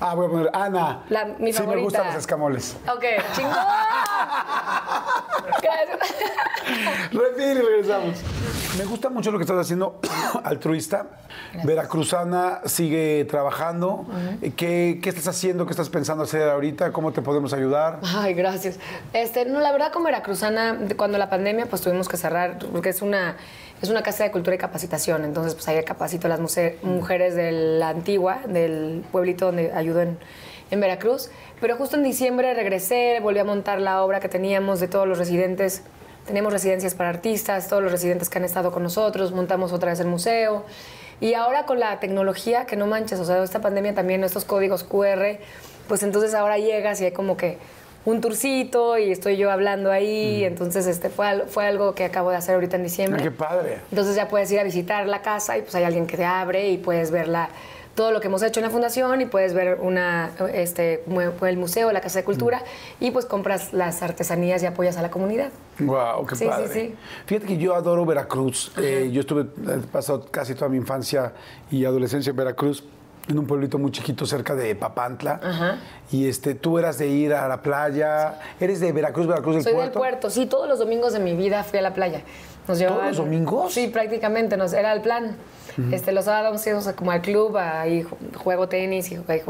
Ah, 0.00 0.14
voy 0.14 0.26
a 0.26 0.30
poner 0.30 0.50
Ana. 0.52 1.04
La- 1.08 1.24
mi 1.38 1.52
sí, 1.52 1.62
me 1.66 1.76
gustan 1.76 2.06
los 2.06 2.16
escamoles. 2.16 2.76
Ok, 2.92 3.04
chingón. 3.34 3.54
Gracias. 5.62 5.98
Y 7.38 7.54
regresamos. 7.54 8.18
Me 8.78 8.84
gusta 8.84 9.10
mucho 9.10 9.30
lo 9.30 9.38
que 9.38 9.42
estás 9.44 9.58
haciendo, 9.58 10.00
altruista. 10.44 11.06
Veracruzana 11.64 12.60
sigue 12.64 13.26
trabajando. 13.28 14.06
¿Qué, 14.56 14.98
¿Qué 15.02 15.08
estás 15.10 15.28
haciendo? 15.28 15.66
¿Qué 15.66 15.72
estás 15.72 15.90
pensando 15.90 16.24
hacer 16.24 16.48
ahorita? 16.48 16.90
¿Cómo 16.92 17.12
te 17.12 17.20
podemos 17.20 17.52
ayudar? 17.52 17.98
Ay, 18.02 18.32
gracias. 18.32 18.78
Este, 19.12 19.44
no, 19.44 19.60
la 19.60 19.72
verdad, 19.72 19.92
como 19.92 20.06
veracruzana, 20.06 20.41
de- 20.50 20.96
cuando 20.96 21.18
la 21.18 21.30
pandemia, 21.30 21.66
pues 21.66 21.82
tuvimos 21.82 22.08
que 22.08 22.16
cerrar, 22.16 22.58
porque 22.72 22.88
es 22.88 23.02
una, 23.02 23.36
es 23.80 23.88
una 23.88 24.02
casa 24.02 24.24
de 24.24 24.30
cultura 24.30 24.56
y 24.56 24.58
capacitación. 24.58 25.24
Entonces, 25.24 25.54
pues 25.54 25.68
ahí 25.68 25.82
capacito 25.84 26.26
a 26.26 26.30
las 26.30 26.40
mujeres 26.82 27.34
de 27.34 27.52
la 27.52 27.90
antigua, 27.90 28.40
del 28.46 29.04
pueblito 29.12 29.46
donde 29.46 29.72
ayudo 29.72 30.02
en, 30.02 30.18
Veracruz. 30.70 31.28
Pero 31.60 31.76
justo 31.76 31.96
en 31.96 32.02
diciembre 32.02 32.54
regresé, 32.54 33.20
volví 33.20 33.38
a 33.38 33.44
montar 33.44 33.78
la 33.78 34.02
obra 34.02 34.20
que 34.20 34.30
teníamos 34.30 34.80
de 34.80 34.88
todos 34.88 35.06
los 35.06 35.18
residentes. 35.18 35.82
Teníamos 36.24 36.50
residencias 36.50 36.94
para 36.94 37.10
artistas, 37.10 37.68
todos 37.68 37.82
los 37.82 37.92
residentes 37.92 38.30
que 38.30 38.38
han 38.38 38.44
estado 38.44 38.72
con 38.72 38.82
nosotros, 38.82 39.32
montamos 39.32 39.72
otra 39.72 39.90
vez 39.90 40.00
el 40.00 40.06
museo. 40.06 40.64
Y 41.20 41.34
ahora 41.34 41.66
con 41.66 41.78
la 41.78 42.00
tecnología, 42.00 42.64
que 42.64 42.76
no 42.76 42.86
manches, 42.86 43.20
o 43.20 43.24
sea, 43.26 43.42
esta 43.42 43.60
pandemia 43.60 43.94
también, 43.94 44.24
estos 44.24 44.46
códigos 44.46 44.82
QR, 44.82 45.38
pues 45.88 46.02
entonces 46.02 46.32
ahora 46.34 46.56
llegas 46.56 47.00
y 47.02 47.04
hay 47.04 47.12
como 47.12 47.36
que 47.36 47.58
un 48.04 48.20
tourcito 48.20 48.98
y 48.98 49.12
estoy 49.12 49.36
yo 49.36 49.50
hablando 49.50 49.90
ahí, 49.92 50.44
entonces 50.44 50.86
este 50.86 51.08
fue, 51.08 51.44
fue 51.48 51.66
algo 51.66 51.94
que 51.94 52.04
acabo 52.04 52.30
de 52.30 52.36
hacer 52.36 52.54
ahorita 52.56 52.76
en 52.76 52.82
diciembre. 52.82 53.22
¡Qué 53.22 53.30
padre! 53.30 53.78
Entonces 53.90 54.16
ya 54.16 54.28
puedes 54.28 54.50
ir 54.50 54.58
a 54.58 54.64
visitar 54.64 55.06
la 55.06 55.22
casa 55.22 55.56
y 55.58 55.62
pues 55.62 55.74
hay 55.74 55.84
alguien 55.84 56.06
que 56.06 56.16
te 56.16 56.24
abre 56.24 56.70
y 56.70 56.78
puedes 56.78 57.10
ver 57.10 57.28
la- 57.28 57.48
todo 57.94 58.10
lo 58.10 58.20
que 58.20 58.28
hemos 58.28 58.42
hecho 58.42 58.58
en 58.58 58.64
la 58.64 58.70
fundación 58.70 59.20
y 59.20 59.26
puedes 59.26 59.52
ver 59.52 59.76
una, 59.78 60.30
este, 60.54 61.04
el 61.42 61.56
museo, 61.58 61.92
la 61.92 62.00
casa 62.00 62.20
de 62.20 62.24
cultura 62.24 62.62
y 63.00 63.10
pues 63.10 63.26
compras 63.26 63.74
las 63.74 64.02
artesanías 64.02 64.62
y 64.62 64.66
apoyas 64.66 64.96
a 64.96 65.02
la 65.02 65.10
comunidad. 65.10 65.50
Wow, 65.78 66.26
qué 66.26 66.34
Sí, 66.34 66.44
sí, 66.44 66.50
padre. 66.50 66.68
sí. 66.72 66.94
Fíjate 67.26 67.46
que 67.48 67.58
yo 67.58 67.74
adoro 67.74 68.06
Veracruz. 68.06 68.72
Eh, 68.78 69.10
yo 69.12 69.20
estuve, 69.20 69.42
he 69.42 69.78
pasado 69.92 70.24
casi 70.30 70.54
toda 70.54 70.70
mi 70.70 70.78
infancia 70.78 71.34
y 71.70 71.84
adolescencia 71.84 72.30
en 72.30 72.36
Veracruz, 72.36 72.82
en 73.28 73.38
un 73.38 73.46
pueblito 73.46 73.78
muy 73.78 73.92
chiquito 73.92 74.26
cerca 74.26 74.54
de 74.54 74.74
Papantla. 74.74 75.40
Ajá. 75.42 75.76
Y 76.10 76.28
este, 76.28 76.54
tú 76.54 76.78
eras 76.78 76.98
de 76.98 77.08
ir 77.08 77.34
a 77.34 77.48
la 77.48 77.62
playa. 77.62 78.38
¿Eres 78.60 78.80
de 78.80 78.92
Veracruz, 78.92 79.26
Veracruz 79.26 79.54
del 79.56 79.64
Soy 79.64 79.72
puerto? 79.74 80.00
del 80.00 80.10
puerto, 80.10 80.30
sí, 80.30 80.46
todos 80.46 80.68
los 80.68 80.78
domingos 80.78 81.12
de 81.12 81.20
mi 81.20 81.34
vida 81.34 81.62
fui 81.64 81.78
a 81.78 81.82
la 81.82 81.94
playa. 81.94 82.22
Nos 82.68 82.78
¿Todos 82.78 83.04
los 83.04 83.16
domingos? 83.16 83.74
Sí, 83.74 83.88
prácticamente, 83.88 84.56
nos, 84.56 84.72
era 84.72 84.92
el 84.92 85.00
plan. 85.00 85.36
Este, 85.92 86.12
los 86.12 86.24
sábados 86.26 86.66
íbamos 86.66 86.86
como 86.94 87.10
al 87.12 87.22
club, 87.22 87.56
ahí 87.56 88.02
ju- 88.04 88.36
juego 88.36 88.68
tenis 88.68 89.10
y 89.12 89.18
ahí 89.28 89.40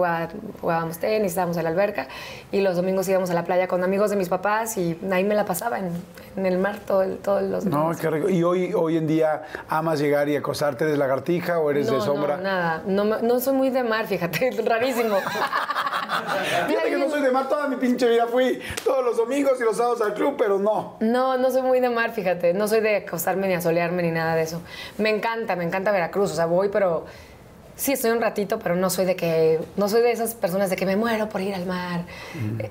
jugábamos 0.61 0.99
tenis, 0.99 1.33
estábamos 1.33 1.57
en 1.57 1.65
la 1.65 1.71
alberca 1.71 2.09
y 2.51 2.61
los 2.61 2.77
domingos 2.77 3.09
íbamos 3.09 3.31
a 3.31 3.35
la 3.35 3.45
playa 3.45 3.67
con 3.69 3.83
amigos 3.85 4.11
de 4.11 4.17
mis 4.17 4.29
papás 4.29 4.77
y 4.77 4.99
ahí 5.11 5.25
me 5.25 5.35
la 5.35 5.45
pasaba 5.45 5.79
en, 5.79 5.91
en 6.37 6.47
el 6.47 6.59
mar 6.59 6.79
todo 6.87 7.03
el- 7.03 7.19
todos 7.19 7.43
los 7.43 7.65
No, 7.65 7.71
domingos. 7.79 7.97
qué 7.99 8.11
rico. 8.11 8.29
¿Y 8.29 8.43
hoy, 8.43 8.73
hoy 8.75 8.97
en 8.97 9.07
día 9.07 9.43
amas 9.69 9.99
llegar 10.01 10.29
y 10.29 10.37
acosarte? 10.37 10.85
¿Eres 10.85 10.99
lagartija 10.99 11.59
o 11.59 11.71
eres 11.71 11.89
no, 11.89 11.95
de 11.97 12.01
sombra? 12.01 12.37
No, 12.37 12.43
nada. 12.43 12.83
No, 12.87 13.05
no 13.05 13.41
soy 13.41 13.55
muy 13.55 13.71
de 13.71 13.83
mar, 13.83 14.07
fíjate, 14.07 14.51
rarísimo. 14.67 15.17
Fíjate 16.67 16.91
que 16.91 16.97
no 16.99 17.09
soy 17.09 17.23
de 17.23 17.31
mar, 17.31 17.49
toda 17.49 17.69
mi 17.69 17.77
pinche 17.77 18.09
vida 18.09 18.27
fui 18.27 18.61
todos 18.85 19.05
los 19.05 19.17
domingos 19.17 19.59
y 19.61 19.65
los 19.65 19.77
sábados 19.77 20.03
al 20.03 20.15
club, 20.15 20.35
pero 20.37 20.59
no. 20.59 20.97
No, 21.01 21.39
no 21.39 21.51
soy 21.51 21.63
muy 21.63 21.81
de 21.81 21.89
mar, 21.89 22.11
fíjate. 22.13 22.53
No 22.55 22.69
soy 22.69 22.81
de 22.81 22.97
acostarme 22.97 23.49
ni 23.49 23.55
a 23.55 23.61
solearme 23.61 24.03
ni 24.03 24.11
nada 24.11 24.35
de 24.35 24.43
eso. 24.43 24.61
Me 24.99 25.11
encanta, 25.11 25.57
me 25.57 25.65
encanta 25.65 25.91
Veracruz. 25.91 26.12
O 26.21 26.27
sea, 26.27 26.47
voy, 26.47 26.69
pero 26.69 27.05
sí 27.77 27.93
estoy 27.93 28.11
un 28.11 28.21
ratito, 28.21 28.59
pero 28.59 28.77
no 28.77 28.91
soy 28.91 29.05
de 29.07 29.17
que. 29.17 29.61
No 29.77 29.89
soy 29.89 30.03
de 30.03 30.13
esas 30.13 30.35
personas 30.35 30.71
de 30.71 30.77
que 30.77 30.87
me 30.87 30.97
muero 30.97 31.29
por 31.29 31.41
ir 31.41 31.55
al 31.55 31.67
mar. 31.67 32.03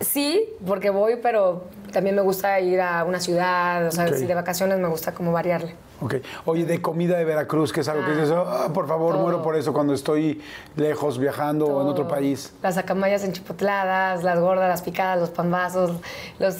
Sí, 0.01 0.49
porque 0.65 0.89
voy, 0.89 1.17
pero 1.21 1.65
también 1.91 2.15
me 2.15 2.21
gusta 2.21 2.59
ir 2.59 2.79
a 2.81 3.03
una 3.03 3.19
ciudad. 3.19 3.87
O 3.87 3.91
sea, 3.91 4.07
si 4.13 4.25
de 4.25 4.35
vacaciones 4.35 4.77
me 4.79 4.87
gusta 4.87 5.13
como 5.13 5.31
variarle. 5.31 5.75
Ok. 6.01 6.15
Oye, 6.45 6.65
de 6.65 6.81
comida 6.81 7.15
de 7.17 7.25
Veracruz, 7.25 7.71
que 7.71 7.81
es 7.81 7.87
algo 7.87 8.03
que 8.05 8.13
dices, 8.13 8.31
"Ah, 8.35 8.69
por 8.73 8.87
favor, 8.87 9.13
todo. 9.13 9.21
muero 9.23 9.43
por 9.43 9.55
eso 9.55 9.71
cuando 9.71 9.93
estoy 9.93 10.41
lejos 10.75 11.19
viajando 11.19 11.67
o 11.67 11.81
en 11.81 11.87
otro 11.87 12.07
país. 12.07 12.53
Las 12.63 12.77
acamayas 12.77 13.23
enchipotladas, 13.23 14.23
las 14.23 14.39
gordas, 14.39 14.67
las 14.67 14.81
picadas, 14.81 15.19
los 15.19 15.29
pambazos, 15.29 15.91
los. 16.39 16.55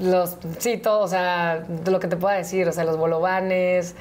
Los, 0.00 0.36
sí, 0.58 0.76
todo, 0.78 1.02
o 1.02 1.06
sea, 1.08 1.64
lo 1.86 2.00
que 2.00 2.08
te 2.08 2.16
pueda 2.16 2.34
decir, 2.34 2.68
o 2.68 2.72
sea, 2.72 2.82
los 2.82 2.96
bolovanes, 2.96 3.94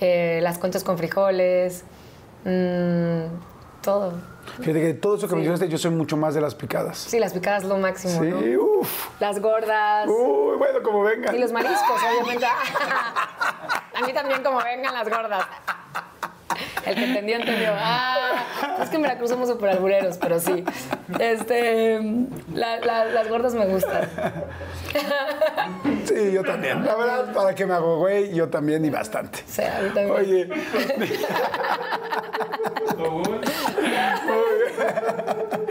eh, 0.00 0.40
las 0.42 0.58
conchas 0.58 0.84
con 0.84 0.96
frijoles, 0.98 1.84
mm, 2.44 3.24
todo. 3.82 4.14
Fíjate 4.60 4.80
que 4.80 4.94
todo 4.94 5.16
eso 5.16 5.26
que 5.26 5.30
Sí. 5.30 5.36
mencionaste, 5.36 5.68
yo 5.68 5.76
soy 5.78 5.90
mucho 5.90 6.16
más 6.16 6.34
de 6.34 6.40
las 6.40 6.54
picadas. 6.54 6.96
Sí, 6.98 7.18
las 7.18 7.32
picadas 7.32 7.64
lo 7.64 7.76
máximo, 7.78 8.20
Sí, 8.20 8.28
¿no? 8.30 8.62
uff. 8.62 9.08
Las 9.20 9.40
gordas. 9.40 10.08
Uy, 10.08 10.56
bueno, 10.56 10.82
como 10.82 11.02
venga. 11.02 11.34
Y 11.34 11.38
los 11.38 11.52
mariscos, 11.52 12.00
obviamente. 12.10 12.46
A 13.94 14.06
mí 14.06 14.12
también 14.12 14.42
como 14.42 14.58
vengan 14.62 14.94
las 14.94 15.08
gordas. 15.08 15.44
El 16.86 16.94
que 16.94 17.04
entendió, 17.04 17.36
entendió. 17.36 17.70
Ah, 17.74 18.78
es 18.82 18.88
que 18.88 18.96
en 18.96 19.02
Veracruz 19.02 19.30
somos 19.30 19.48
súper 19.48 19.70
albureros, 19.70 20.16
pero 20.18 20.40
sí. 20.40 20.64
Este, 21.18 22.00
la- 22.54 22.78
la- 22.80 23.04
las 23.06 23.28
gordas 23.28 23.54
me 23.54 23.66
gustan. 23.66 24.08
Sí, 26.06 26.32
yo 26.32 26.42
también. 26.42 26.84
La 26.84 26.94
verdad, 26.94 27.32
¿para 27.34 27.54
qué 27.54 27.66
me 27.66 27.74
hago 27.74 27.98
güey? 27.98 28.34
Yo 28.34 28.48
también 28.48 28.84
y 28.84 28.90
bastante. 28.90 29.40
O 29.46 29.52
sea, 29.52 29.78
a 29.78 29.82
mí 29.82 29.90
también. 29.90 30.10
Oye. 30.12 30.48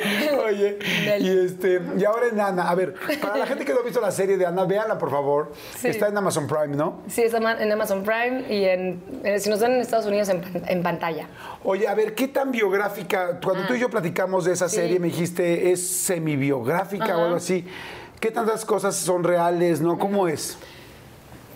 Oye, 0.47 0.80
y 1.20 1.45
este, 1.45 1.82
y 1.97 2.03
ahora 2.05 2.28
en 2.32 2.39
Ana, 2.39 2.70
a 2.70 2.76
ver, 2.76 2.95
para 3.22 3.38
la 3.38 3.45
gente 3.47 3.66
que 3.66 3.74
no 3.74 3.80
ha 3.80 3.84
visto 3.84 3.99
la 4.01 4.12
serie 4.12 4.38
de 4.38 4.45
Ana, 4.45 4.66
véanla 4.66 4.97
por 4.97 5.10
favor. 5.12 5.51
Sí. 5.80 5.88
Está 5.89 6.08
en 6.08 6.18
Amazon 6.18 6.47
Prime, 6.47 6.76
¿no? 6.76 7.01
Sí, 7.08 7.24
está 7.24 7.38
en 7.38 7.72
Amazon 7.72 8.03
Prime 8.03 8.45
y 8.49 8.66
en, 8.66 9.01
eh, 9.24 9.39
si 9.39 9.49
nos 9.49 9.60
ven 9.60 9.74
en 9.74 9.82
Estados 9.82 10.05
Unidos 10.05 10.30
en, 10.30 10.41
pan- 10.41 10.64
en 10.68 10.84
pantalla. 10.84 11.28
Oye, 11.64 11.88
a 11.88 11.93
ver, 11.95 12.16
¿qué 12.16 12.28
tan 12.28 12.51
biográfica? 12.51 13.39
Cuando 13.43 13.66
tú 13.68 13.74
y 13.74 13.80
yo 13.80 13.89
platicamos 13.89 14.45
de 14.45 14.53
esa 14.53 14.66
Ah. 14.66 14.70
Sí. 14.70 14.76
serie, 14.78 14.99
me 14.99 15.08
dijiste, 15.08 15.72
¿es 15.72 15.86
semi-biográfica 15.88 17.18
o 17.18 17.24
algo 17.24 17.36
así? 17.38 17.66
¿Qué 18.20 18.32
tantas 18.32 18.66
cosas 18.66 18.95
son 18.95 19.24
reales, 19.24 19.80
no? 19.82 19.97
¿Cómo 19.97 20.28
es? 20.28 20.58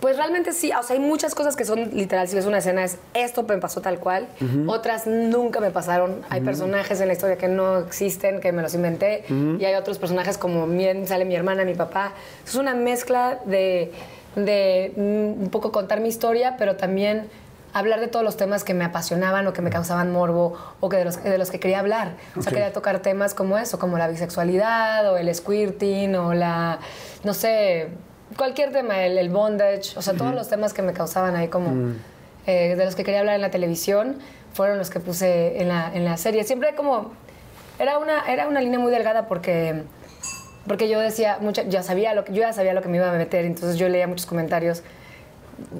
Pues 0.02 0.16
realmente 0.16 0.52
sí, 0.52 0.72
o 0.76 0.82
sea, 0.82 0.96
hay 0.96 1.00
muchas 1.00 1.32
cosas 1.32 1.54
que 1.54 1.64
son 1.64 1.90
literal, 1.92 2.26
si 2.26 2.34
ves 2.34 2.44
una 2.44 2.58
escena 2.58 2.82
es 2.82 2.98
esto 3.14 3.44
me 3.44 3.56
pasó 3.58 3.80
tal 3.80 4.00
cual, 4.00 4.26
otras 4.66 5.06
nunca 5.06 5.60
me 5.60 5.70
pasaron, 5.70 6.22
hay 6.28 6.40
personajes 6.40 7.00
en 7.00 7.06
la 7.06 7.12
historia 7.12 7.36
que 7.36 7.46
no 7.46 7.78
existen, 7.78 8.40
que 8.40 8.50
me 8.50 8.62
los 8.62 8.74
inventé, 8.74 9.24
y 9.28 9.64
hay 9.64 9.76
otros 9.76 10.00
personajes 10.00 10.38
como 10.38 10.66
bien 10.66 11.06
sale 11.06 11.24
mi 11.24 11.36
hermana, 11.36 11.64
mi 11.64 11.74
papá. 11.74 12.14
Es 12.44 12.56
una 12.56 12.74
mezcla 12.74 13.38
de, 13.44 13.92
de 14.34 14.92
mm, 14.96 15.44
un 15.44 15.50
poco 15.50 15.70
contar 15.70 16.00
mi 16.00 16.08
historia, 16.08 16.56
pero 16.58 16.74
también 16.74 17.28
hablar 17.72 18.00
de 18.00 18.08
todos 18.08 18.24
los 18.24 18.36
temas 18.36 18.64
que 18.64 18.74
me 18.74 18.84
apasionaban 18.84 19.46
o 19.46 19.52
que 19.52 19.62
me 19.62 19.70
causaban 19.70 20.10
morbo 20.10 20.58
o 20.80 20.88
que 20.88 20.96
de 20.96 21.04
los, 21.04 21.22
de 21.22 21.38
los 21.38 21.52
que 21.52 21.60
quería 21.60 21.78
hablar. 21.78 22.16
O 22.36 22.42
sea, 22.42 22.50
quería 22.50 22.72
tocar 22.72 22.98
temas 22.98 23.34
como 23.34 23.56
eso, 23.56 23.78
como 23.78 23.98
la 23.98 24.08
bisexualidad 24.08 25.12
o 25.12 25.16
el 25.16 25.32
squirting 25.32 26.16
o 26.16 26.34
la, 26.34 26.80
no 27.22 27.34
sé, 27.34 27.88
cualquier 28.36 28.72
tema, 28.72 29.04
el, 29.04 29.18
el 29.18 29.30
bondage, 29.30 29.96
o 29.96 30.02
sea, 30.02 30.14
todos 30.14 30.34
los 30.34 30.48
temas 30.48 30.72
que 30.72 30.82
me 30.82 30.92
causaban 30.92 31.36
ahí 31.36 31.48
como, 31.48 31.94
eh, 32.46 32.74
de 32.76 32.84
los 32.84 32.94
que 32.94 33.04
quería 33.04 33.20
hablar 33.20 33.36
en 33.36 33.42
la 33.42 33.50
televisión, 33.50 34.18
fueron 34.52 34.78
los 34.78 34.90
que 34.90 35.00
puse 35.00 35.60
en 35.60 35.68
la, 35.68 35.90
en 35.94 36.04
la 36.04 36.16
serie. 36.16 36.44
Siempre 36.44 36.74
como, 36.74 37.12
era 37.78 37.98
una, 37.98 38.30
era 38.32 38.48
una 38.48 38.60
línea 38.60 38.78
muy 38.78 38.90
delgada 38.90 39.26
porque, 39.26 39.82
porque 40.66 40.88
yo 40.88 41.00
decía, 41.00 41.38
mucha, 41.40 41.62
ya 41.62 41.82
sabía 41.82 42.14
lo 42.14 42.24
que, 42.24 42.32
yo 42.32 42.40
ya 42.42 42.52
sabía 42.52 42.74
lo 42.74 42.82
que 42.82 42.88
me 42.88 42.98
iba 42.98 43.10
a 43.10 43.16
meter, 43.16 43.44
entonces 43.44 43.76
yo 43.78 43.88
leía 43.88 44.06
muchos 44.06 44.26
comentarios 44.26 44.82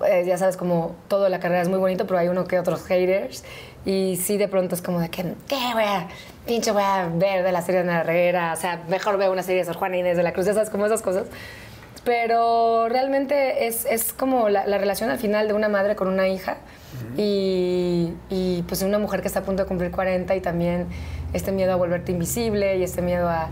eh, 0.07 0.25
ya 0.27 0.39
sabes, 0.39 0.57
como 0.57 0.95
todo 1.09 1.29
la 1.29 1.41
carrera 1.41 1.63
es 1.63 1.69
muy 1.69 1.79
bonito, 1.79 2.07
pero 2.07 2.19
hay 2.19 2.29
uno 2.29 2.45
que 2.45 2.59
otros 2.59 2.85
haters. 2.85 3.45
Y 3.85 4.17
sí, 4.17 4.37
de 4.37 4.49
pronto 4.49 4.75
es 4.75 4.83
como 4.83 5.01
de 5.01 5.09
que, 5.09 5.23
¿qué 5.49 5.57
voy 5.75 5.85
a, 5.85 6.09
pinche 6.47 6.71
voy 6.71 6.83
a 6.83 7.09
ver 7.09 7.43
de 7.43 7.53
la 7.53 7.63
serie 7.63 7.83
de 7.83 7.91
Ana 7.91 8.01
Herrera? 8.01 8.53
O 8.53 8.57
sea, 8.57 8.83
mejor 8.89 9.17
veo 9.17 9.33
una 9.33 9.43
serie 9.43 9.61
de 9.61 9.67
Sor 9.67 9.77
Juana 9.77 9.97
Inés 9.97 10.17
de 10.17 10.23
la 10.23 10.33
Cruz, 10.33 10.47
esas 10.47 10.71
como 10.71 10.87
esas 10.87 11.03
cosas. 11.03 11.27
Pero 12.05 12.89
realmente 12.89 13.67
es, 13.67 13.85
es 13.85 14.13
como 14.13 14.49
la, 14.49 14.67
la 14.67 14.79
relación 14.79 15.11
al 15.11 15.19
final 15.19 15.47
de 15.47 15.55
una 15.55 15.69
madre 15.69 15.95
con 15.95 16.09
una 16.09 16.27
hija 16.29 16.57
y, 17.17 18.13
y, 18.29 18.63
pues 18.67 18.83
una 18.83 18.99
mujer 18.99 19.23
que 19.23 19.29
está 19.29 19.41
a 19.41 19.43
punto 19.45 19.63
de 19.63 19.69
cumplir 19.69 19.91
40 19.91 20.35
y 20.35 20.41
también 20.41 20.87
este 21.33 21.53
miedo 21.53 21.73
a 21.73 21.77
volverte 21.77 22.13
invisible 22.13 22.77
y 22.77 22.83
este 22.83 23.03
miedo 23.03 23.29
a, 23.29 23.49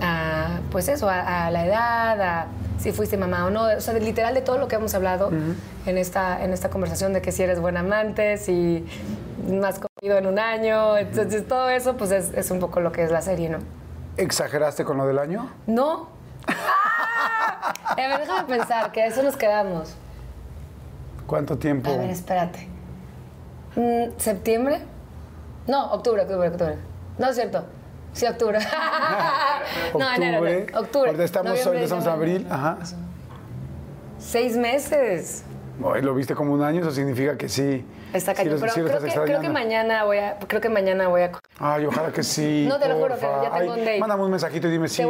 a, 0.00 0.60
pues 0.70 0.88
eso, 0.88 1.08
a, 1.10 1.46
a 1.46 1.50
la 1.50 1.66
edad, 1.66 2.20
a 2.22 2.46
si 2.78 2.92
fuiste 2.92 3.16
mamá 3.18 3.44
o 3.46 3.50
no, 3.50 3.64
o 3.64 3.80
sea, 3.80 3.92
de- 3.92 4.00
literal 4.00 4.32
de 4.34 4.40
todo 4.40 4.56
lo 4.58 4.66
que 4.66 4.76
hemos 4.76 4.94
hablado 4.94 5.30
en, 5.86 5.98
esta, 5.98 6.42
en 6.42 6.52
esta 6.54 6.70
conversación 6.70 7.12
de 7.12 7.20
que 7.20 7.30
si 7.32 7.42
eres 7.42 7.60
buen 7.60 7.76
amante, 7.76 8.38
si 8.38 8.86
has 9.64 9.78
comido 9.78 10.16
en 10.16 10.26
un 10.26 10.38
año, 10.38 10.96
entonces 10.96 11.46
todo 11.46 11.68
eso 11.68 11.96
pues 11.98 12.10
es, 12.12 12.32
es 12.32 12.50
un 12.50 12.58
poco 12.60 12.80
lo 12.80 12.90
que 12.92 13.02
es 13.04 13.10
la 13.10 13.20
serie, 13.20 13.50
¿no? 13.50 13.58
¿Exageraste 14.16 14.84
con 14.84 14.96
lo 14.96 15.06
del 15.06 15.18
año? 15.18 15.50
¿No? 15.66 16.08
A 17.90 17.94
ver, 17.96 18.20
déjame 18.20 18.44
pensar, 18.56 18.92
que 18.92 19.02
a 19.02 19.06
eso 19.06 19.22
nos 19.22 19.36
quedamos. 19.36 19.94
¿Cuánto 21.26 21.58
tiempo? 21.58 21.90
A 21.90 21.96
ver, 21.96 22.10
espérate. 22.10 22.68
Mm, 23.76 24.18
¿Septiembre? 24.18 24.80
No, 25.66 25.92
octubre, 25.92 26.22
octubre, 26.22 26.48
octubre. 26.48 26.76
No 27.18 27.28
es 27.28 27.36
cierto. 27.36 27.64
Sí, 28.12 28.26
octubre. 28.26 28.58
no, 29.98 30.14
enero, 30.14 30.46
enero. 30.46 30.80
Octubre. 30.80 31.24
Estamos, 31.24 31.64
ahorita 31.64 31.84
estamos 31.84 32.06
abril. 32.06 32.46
Ajá. 32.50 32.78
Seis 34.18 34.56
meses. 34.56 35.44
¿Lo 36.02 36.14
viste 36.14 36.34
como 36.34 36.52
un 36.52 36.62
año? 36.62 36.80
Eso 36.82 36.90
significa 36.90 37.36
que 37.38 37.48
sí. 37.48 37.84
Está 38.12 38.32
sí 38.32 38.36
cañón. 38.38 38.54
lo- 38.54 38.60
pero 38.60 38.72
sí 38.72 38.80
creo, 38.80 38.86
que, 38.86 38.98
creo 38.98 39.00
que 39.02 39.20
extrañando. 39.22 39.52
mañana 39.52 40.04
voy 40.04 40.18
a. 40.18 40.36
Creo 40.46 40.60
que 40.60 40.68
mañana 40.68 41.08
voy 41.08 41.22
a. 41.22 41.32
Ay, 41.58 41.86
ojalá 41.86 42.12
que 42.12 42.22
sí. 42.22 42.66
No, 42.68 42.78
te 42.78 42.88
lo 42.88 42.96
juro 42.96 43.14
que 43.14 43.20
ya 43.22 43.40
tengo 43.42 43.54
Ay, 43.54 43.68
un 43.68 43.78
date. 43.84 43.98
Mándame 44.00 44.24
un 44.24 44.30
mensajito 44.30 44.68
y 44.68 44.70
dime 44.72 44.88
si, 44.88 44.96
si 44.96 45.02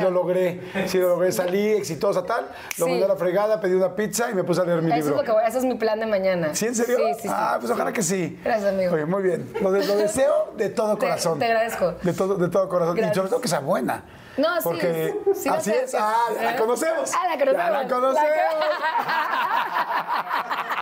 lo 0.00 0.10
logré. 0.10 0.60
Si 0.86 0.98
lo 0.98 1.08
logré, 1.08 1.32
salí 1.32 1.68
exitosa, 1.68 2.24
tal. 2.24 2.46
Lo 2.78 2.86
Sí. 2.86 2.90
mandé 2.92 3.04
a 3.04 3.08
la 3.08 3.16
fregada, 3.16 3.60
pedí 3.60 3.74
una 3.74 3.94
pizza 3.94 4.30
y 4.30 4.34
me 4.34 4.44
puse 4.44 4.60
a 4.60 4.64
leer 4.64 4.80
mi 4.82 4.88
Eso 4.88 4.96
es, 4.98 5.04
libro. 5.06 5.16
lo 5.20 5.24
que 5.24 5.32
voy, 5.32 5.42
ese 5.46 5.58
es 5.58 5.64
mi 5.64 5.74
plan 5.74 5.98
de 5.98 6.06
mañana. 6.06 6.54
¿Sí, 6.54 6.66
en 6.66 6.74
serio? 6.74 6.96
Sí, 6.98 7.14
sí, 7.14 7.20
sí. 7.22 7.28
Ah, 7.30 7.56
pues 7.58 7.70
ojalá 7.72 7.92
que 7.92 8.02
sí. 8.02 8.38
Gracias, 8.44 8.72
amigo. 8.72 8.94
Oye, 8.94 9.06
muy 9.06 9.22
bien. 9.22 9.50
Lo, 9.60 9.72
de- 9.72 9.86
lo 9.86 9.96
deseo 9.96 10.52
de 10.56 10.68
todo 10.68 10.98
corazón. 10.98 11.38
te 11.38 11.46
agradezco. 11.46 11.94
De 12.02 12.12
todo, 12.12 12.36
de 12.36 12.48
todo 12.48 12.68
corazón. 12.68 12.96
Y 12.96 13.00
Gracias. 13.00 13.16
sobre 13.16 13.30
todo 13.30 13.40
que 13.40 13.48
sea 13.48 13.60
buena. 13.60 14.04
No, 14.36 14.56
sí, 14.56 14.62
Porque 14.64 15.14
sí, 15.34 15.48
así 15.48 15.50
no 15.50 15.60
sé, 15.76 15.84
es. 15.84 15.90
sí. 15.90 15.96
Ah, 15.98 16.16
la 16.42 16.56
conocemos. 16.56 17.10
Ah, 17.14 17.28
la 17.28 17.38
conocemos. 17.38 17.64
Ya 17.64 17.70
la 17.70 17.88
conocemos. 17.88 18.26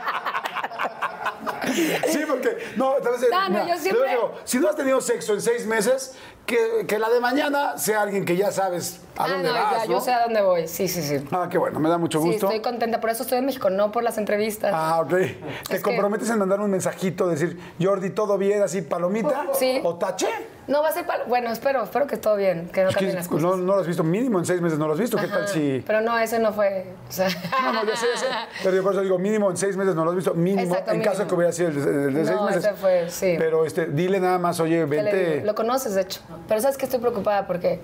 Sí, 2.08 2.20
porque, 2.28 2.72
no, 2.76 2.94
vez, 3.00 3.30
No, 3.30 3.48
no, 3.48 3.66
yo 3.68 3.76
siempre- 3.78 4.10
digo, 4.10 4.34
si 4.44 4.58
no 4.58 4.68
has 4.68 4.76
tenido 4.76 5.00
sexo 5.00 5.32
en 5.34 5.40
seis 5.40 5.66
meses, 5.66 6.14
que, 6.46 6.84
que 6.86 6.98
la 6.98 7.08
de 7.08 7.20
mañana 7.20 7.78
sea 7.78 8.02
alguien 8.02 8.24
que 8.24 8.36
ya 8.36 8.52
sabes 8.52 9.00
a 9.16 9.24
Ah, 9.24 9.28
dónde 9.28 9.48
no, 9.48 9.54
vas, 9.54 9.72
ya, 9.72 9.78
¿no? 9.86 9.92
yo 9.92 10.00
sé 10.00 10.12
a 10.12 10.24
dónde 10.24 10.42
voy. 10.42 10.66
Sí, 10.68 10.88
sí, 10.88 11.00
sí. 11.02 11.24
Ah, 11.30 11.48
qué 11.50 11.56
bueno, 11.56 11.78
me 11.80 11.88
da 11.88 11.98
mucho 11.98 12.20
Sí, 12.20 12.26
gusto. 12.26 12.46
estoy 12.46 12.60
contenta. 12.60 13.00
Por 13.00 13.10
eso 13.10 13.22
estoy 13.22 13.38
en 13.38 13.46
México, 13.46 13.70
no 13.70 13.92
por 13.92 14.02
las 14.02 14.18
entrevistas. 14.18 14.72
Ah, 14.74 15.00
ok. 15.00 15.10
¿Te 15.10 15.36
que- 15.76 15.80
comprometes 15.80 16.28
en 16.30 16.38
mandar 16.38 16.60
un 16.60 16.70
mensajito, 16.70 17.28
decir, 17.28 17.58
Jordi, 17.80 18.10
todo 18.10 18.36
bien, 18.38 18.62
así, 18.62 18.82
palomita? 18.82 19.46
Sí. 19.54 19.80
¿O 19.84 19.94
tache? 19.96 20.26
No, 20.66 20.82
va 20.82 20.88
a 20.88 20.92
ser 20.92 21.06
para... 21.06 21.24
Bueno, 21.24 21.50
espero, 21.52 21.82
espero 21.84 22.06
que 22.06 22.16
todo 22.16 22.36
bien, 22.36 22.70
que 22.72 22.82
no 22.84 22.88
Es 22.88 22.94
cambien 22.94 23.14
las 23.16 23.28
pues, 23.28 23.42
cosas. 23.42 23.58
no, 23.60 23.64
no 23.66 23.74
lo 23.74 23.80
has 23.82 23.86
visto, 23.86 24.02
mínimo 24.02 24.38
en 24.38 24.46
seis 24.46 24.60
meses 24.62 24.78
no 24.78 24.86
lo 24.86 24.94
has 24.94 24.98
visto. 24.98 25.16
¿Qué 25.18 25.28
tal 25.28 25.46
si.? 25.46 25.84
Pero 25.86 26.00
no, 26.00 26.18
ese 26.18 26.38
no 26.38 26.52
fue... 26.54 26.86
o 27.08 27.12
sea- 27.12 27.28
No, 27.62 27.72
no, 27.74 27.84
ya 27.84 27.94
sé, 27.96 28.06
ya 28.14 28.20
sé. 28.20 28.26
Pero 28.64 28.74
yo 28.76 28.82
por 28.82 28.92
eso 28.92 29.02
digo, 29.02 29.18
mínimo 29.18 29.50
en 29.50 29.56
seis 29.58 29.76
meses 29.76 29.94
no 29.94 30.04
lo 30.04 30.10
has 30.10 30.16
visto. 30.16 30.32
Mínimo, 30.34 30.62
Exacto, 30.74 30.92
en 30.92 31.02
caso 31.02 31.22
de 31.22 31.28
que 31.28 31.34
hubiera 31.34 31.52
sido 31.52 31.68
el 31.68 31.74
de, 31.84 31.90
el 32.08 32.14
de 32.14 32.20
No, 32.22 32.26
seis 32.26 32.40
meses. 32.40 32.64
ese 32.64 32.74
fue, 32.74 33.10
sí. 33.10 33.34
Pero 33.38 33.64
este, 33.66 33.86
dile 33.86 34.18
nada 34.20 34.38
más, 34.38 34.58
oye, 34.58 34.86
¿Qué 34.88 35.02
le 35.02 35.02
vente. 35.12 35.42
Lo 35.44 35.54
conoces, 35.54 35.94
de 35.94 36.00
hecho. 36.00 36.20
Pero 36.48 36.60
sabes 36.60 36.76
que 36.76 36.84
estoy 36.84 37.00
preocupada 37.00 37.46
porque 37.46 37.80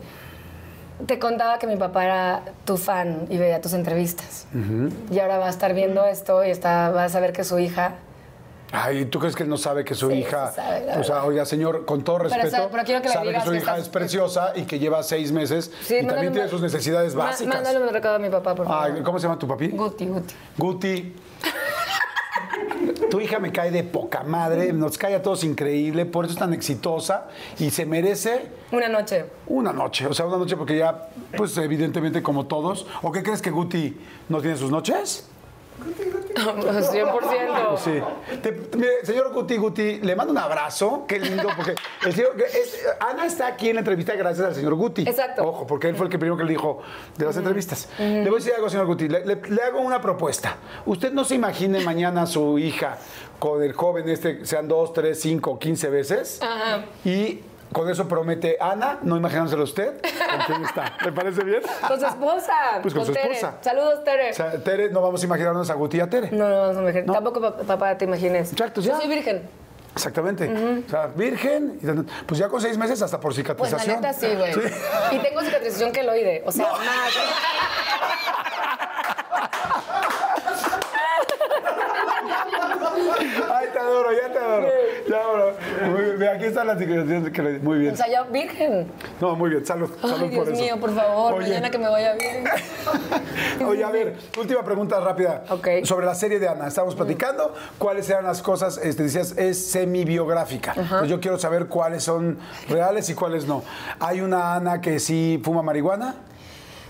te 1.07 1.19
contaba 1.19 1.59
que 1.59 1.67
mi 1.67 1.77
papá 1.77 2.05
era 2.05 2.43
tu 2.65 2.77
fan 2.77 3.27
y 3.31 3.39
veía 3.39 3.61
tus 3.61 3.73
entrevistas. 3.73 4.47
Y 5.11 5.19
ahora 5.19 5.39
va 5.39 5.47
a 5.47 5.51
estar 5.51 5.73
viendo 5.75 6.05
esto 6.05 6.45
y 6.45 6.51
está, 6.51 6.91
va 6.91 7.05
a 7.05 7.09
saber 7.09 7.33
que 7.33 7.45
su 7.45 7.59
hija... 7.59 7.95
Ay, 8.73 9.07
¿tú 9.07 9.19
crees 9.19 9.35
que 9.35 9.43
él 9.43 9.49
no 9.49 9.57
sabe 9.57 9.85
que 9.85 9.97
su 9.97 10.09
Sí, 10.11 10.19
hija. 10.19 10.53
sabe, 10.53 10.93
o 10.97 11.03
sea, 11.03 11.25
oiga, 11.25 11.45
señor, 11.45 11.85
con 11.87 12.05
todo 12.05 12.19
Pero 12.19 12.29
respeto. 12.29 12.51
sabe- 12.55 12.69
pero 12.71 12.85
quiero 12.85 13.03
que 13.03 13.09
le 13.09 13.15
sabe 13.15 13.27
digas 13.27 13.43
que 13.43 13.47
su 13.49 13.53
que 13.53 13.59
hija 13.59 13.71
estás- 13.73 13.83
es 13.83 13.89
preciosa 13.89 14.53
y 14.55 14.63
que 14.63 14.79
lleva 14.79 15.03
seis 15.03 15.33
meses 15.33 15.73
Sí, 15.83 15.97
y 16.01 16.07
también 16.07 16.33
tiene 16.33 16.49
sus 16.49 16.61
necesidades 16.63 17.17
básicas. 17.17 17.53
Mándale 17.53 17.81
un 17.85 17.89
recado 17.93 18.15
a 18.15 18.19
mi 18.21 18.31
papá, 18.31 18.55
por 18.55 18.69
favor. 18.69 18.93
Ay, 18.97 19.03
¿Cómo 19.03 19.19
se 19.19 19.25
llama 19.27 19.41
tu 19.41 19.49
papi? 19.49 19.69
Guti, 19.71 20.07
Guti. 20.07 20.35
Guti. 20.57 21.17
Tu 23.09 23.21
hija 23.21 23.39
me 23.39 23.53
cae 23.53 23.71
de 23.71 23.83
poca 23.85 24.23
madre, 24.25 24.73
nos 24.73 24.99
cae 24.99 25.15
a 25.15 25.23
todos 25.23 25.45
increíble, 25.45 26.05
por 26.07 26.25
eso 26.25 26.35
es 26.35 26.39
tan 26.39 26.53
exitosa 26.53 27.29
y 27.59 27.71
se 27.71 27.87
merece 27.87 28.47
Una 28.73 28.89
noche. 28.89 29.25
una 29.47 29.73
noche. 29.73 30.07
O 30.07 30.15
sea, 30.15 30.27
una 30.27 30.37
noche 30.37 30.57
porque 30.57 30.77
ya, 30.77 31.09
pues 31.37 31.57
evidentemente 31.57 32.23
como 32.23 32.47
todos. 32.47 32.87
¿O 33.03 33.11
qué 33.13 33.23
crees 33.23 33.41
que 33.41 33.51
Guti 33.51 33.97
no 34.29 34.41
tiene 34.41 34.57
sus 34.57 34.71
noches? 34.71 35.30
100%. 35.81 37.77
Sí. 37.79 38.01
Te- 38.43 38.53
mire, 38.77 39.05
señor 39.05 39.33
Guti 39.33 39.57
Guti, 39.57 40.01
le 40.01 40.17
mando 40.17 40.33
un 40.33 40.39
abrazo. 40.39 41.05
Qué 41.07 41.19
lindo, 41.19 41.49
porque 41.57 41.75
el 42.05 42.13
señor- 42.15 42.35
es- 42.43 42.85
Ana 43.01 43.27
está 43.27 43.47
aquí 43.47 43.69
en 43.69 43.77
la 43.77 43.81
entrevista 43.81 44.15
gracias 44.15 44.47
al 44.47 44.55
señor 44.55 44.75
Guti. 44.75 45.03
Exacto. 45.03 45.45
Ojo, 45.47 45.67
porque 45.67 45.89
él 45.89 45.97
fue 45.97 46.07
el 46.07 46.13
que 46.13 46.19
primero 46.19 46.37
que 46.37 46.45
le 46.45 46.51
dijo 46.51 46.81
de 47.17 47.25
las 47.27 47.37
entrevistas. 47.37 47.89
Le 47.99 48.25
voy 48.25 48.35
a 48.35 48.37
decir 48.39 48.53
algo, 48.55 48.69
señor 48.69 48.87
Guti. 48.87 49.09
Le, 49.09 49.25
le- 49.25 49.41
le 49.49 49.63
hago 49.63 49.81
una 49.81 50.01
propuesta. 50.01 50.57
Usted 50.87 51.13
no 51.13 51.25
se 51.25 51.35
imagine 51.37 51.81
mañana 51.85 52.23
a 52.23 52.27
su 52.27 52.59
hija 52.59 52.99
con 53.39 53.63
el 53.63 53.73
joven 53.73 54.09
este, 54.09 54.45
sean 54.45 54.69
dos, 54.69 54.93
tres, 54.93 55.21
cinco, 55.21 55.59
quince 55.59 55.89
veces. 55.89 56.41
Ajá. 56.43 56.85
Y 57.05 57.41
con 57.73 57.89
eso 57.89 58.09
promete 58.09 58.57
Ana, 58.61 58.99
no 59.03 59.17
imaginándoselo 59.17 59.63
usted, 59.65 60.01
con 60.01 60.41
quién 60.47 60.65
está. 60.65 60.93
¿Le 61.05 61.13
parece 61.13 61.45
bien? 61.45 61.63
Con 61.87 62.01
su 62.01 62.07
esposa. 62.07 62.53
Pues 62.83 62.95
con 62.95 63.07
su 63.07 63.13
Tere. 63.13 63.33
esposa. 63.35 63.59
Saludos, 63.61 64.03
Tere. 64.05 64.31
O 64.31 64.35
sea, 64.35 64.53
Tere, 64.63 64.91
no 64.91 65.01
vamos 65.01 65.23
a 65.23 65.27
imaginarnos 65.27 65.71
a 65.71 65.75
Guti 65.75 65.99
y 65.99 66.01
a 66.01 66.09
Tere. 66.11 66.31
no, 66.33 66.49
no, 66.49 66.61
vamos 66.61 66.77
a 66.77 66.81
imaginar. 66.83 67.07
No. 67.07 67.13
Tampoco, 67.13 67.41
pa- 67.41 67.57
papá, 67.59 67.97
te 67.97 68.05
imagines. 68.07 68.53
Exacto, 68.53 68.81
Yo 68.81 68.91
ya. 68.93 68.97
soy 68.99 69.09
virgen. 69.09 69.49
Exactamente. 69.93 70.49
O 70.87 70.91
sea, 70.91 71.07
virgen. 71.09 72.07
Pues 72.27 72.39
ya 72.39 72.49
con 72.49 72.61
seis 72.61 72.79
meses 72.79 73.03
hasta 73.03 73.19
por 73.19 73.35
Pues 73.35 73.73
la 73.73 73.79
cicatrización. 73.79 74.01
neta 74.01 74.13
sí, 74.13 74.27
güey. 74.37 74.53
Y 75.13 75.19
tengo 75.19 75.41
cicatrización 75.43 75.93
queloide. 75.93 76.43
O 76.47 76.53
sea, 76.53 76.69
más. 76.69 76.81
Ay, 83.53 83.69
te 83.70 83.70
adoro, 83.81 84.09
ya 84.13 84.33
te 84.33 84.39
adoro. 84.39 84.67
Ya 85.09 85.17
adoro. 85.17 85.55
Bien, 86.19 86.31
aquí 86.37 86.45
está 86.47 86.65
la 86.65 86.77
cicatrización. 86.79 87.33
que 87.33 87.43
le- 87.43 87.59
Muy 87.59 87.79
bien. 87.79 87.95
O 87.95 87.97
sea, 87.97 88.09
ya 88.09 88.23
virgen. 88.25 88.91
No, 89.21 89.35
muy 89.37 89.51
bien. 89.51 89.65
Salud. 89.67 89.91
salud 90.01 90.17
Ay, 90.23 90.29
Dios 90.29 90.45
por 90.45 90.53
eso. 90.55 90.63
mío, 90.63 90.81
por 90.81 90.95
favor, 90.95 91.35
Oye, 91.35 91.49
mañana 91.49 91.71
que 91.71 91.79
me 91.79 91.89
vaya 91.89 92.15
bien. 92.15 92.45
Oye, 93.67 93.85
a 93.85 93.91
ver, 93.91 94.17
última 94.39 94.63
pregunta 94.63 95.01
rápida. 95.01 95.45
Ok. 95.51 95.69
Sobre 95.85 96.07
la 96.07 96.15
serie 96.15 96.39
de 96.39 96.49
Ana. 96.49 96.69
Estamos 96.69 96.95
platicando. 96.95 97.55
¿Cuáles 97.79 98.09
eran 98.11 98.25
las 98.25 98.43
cosas? 98.43 98.79
Este, 98.79 99.05
decías, 99.05 99.35
es 99.37 99.71
semi-biográfica. 99.71 100.75
Entonces, 100.77 101.09
yo 101.09 101.21
quiero 101.21 101.39
saber 101.39 101.67
cuáles 101.67 102.03
son 102.05 102.39
reales 102.69 103.09
y 103.11 103.15
cuáles 103.15 103.47
no. 103.47 103.63
¿Hay 103.99 104.21
una 104.21 104.55
Ana 104.55 104.81
que 104.81 104.99
sí 105.01 105.41
fuma 105.45 105.63
marihuana? 105.63 106.15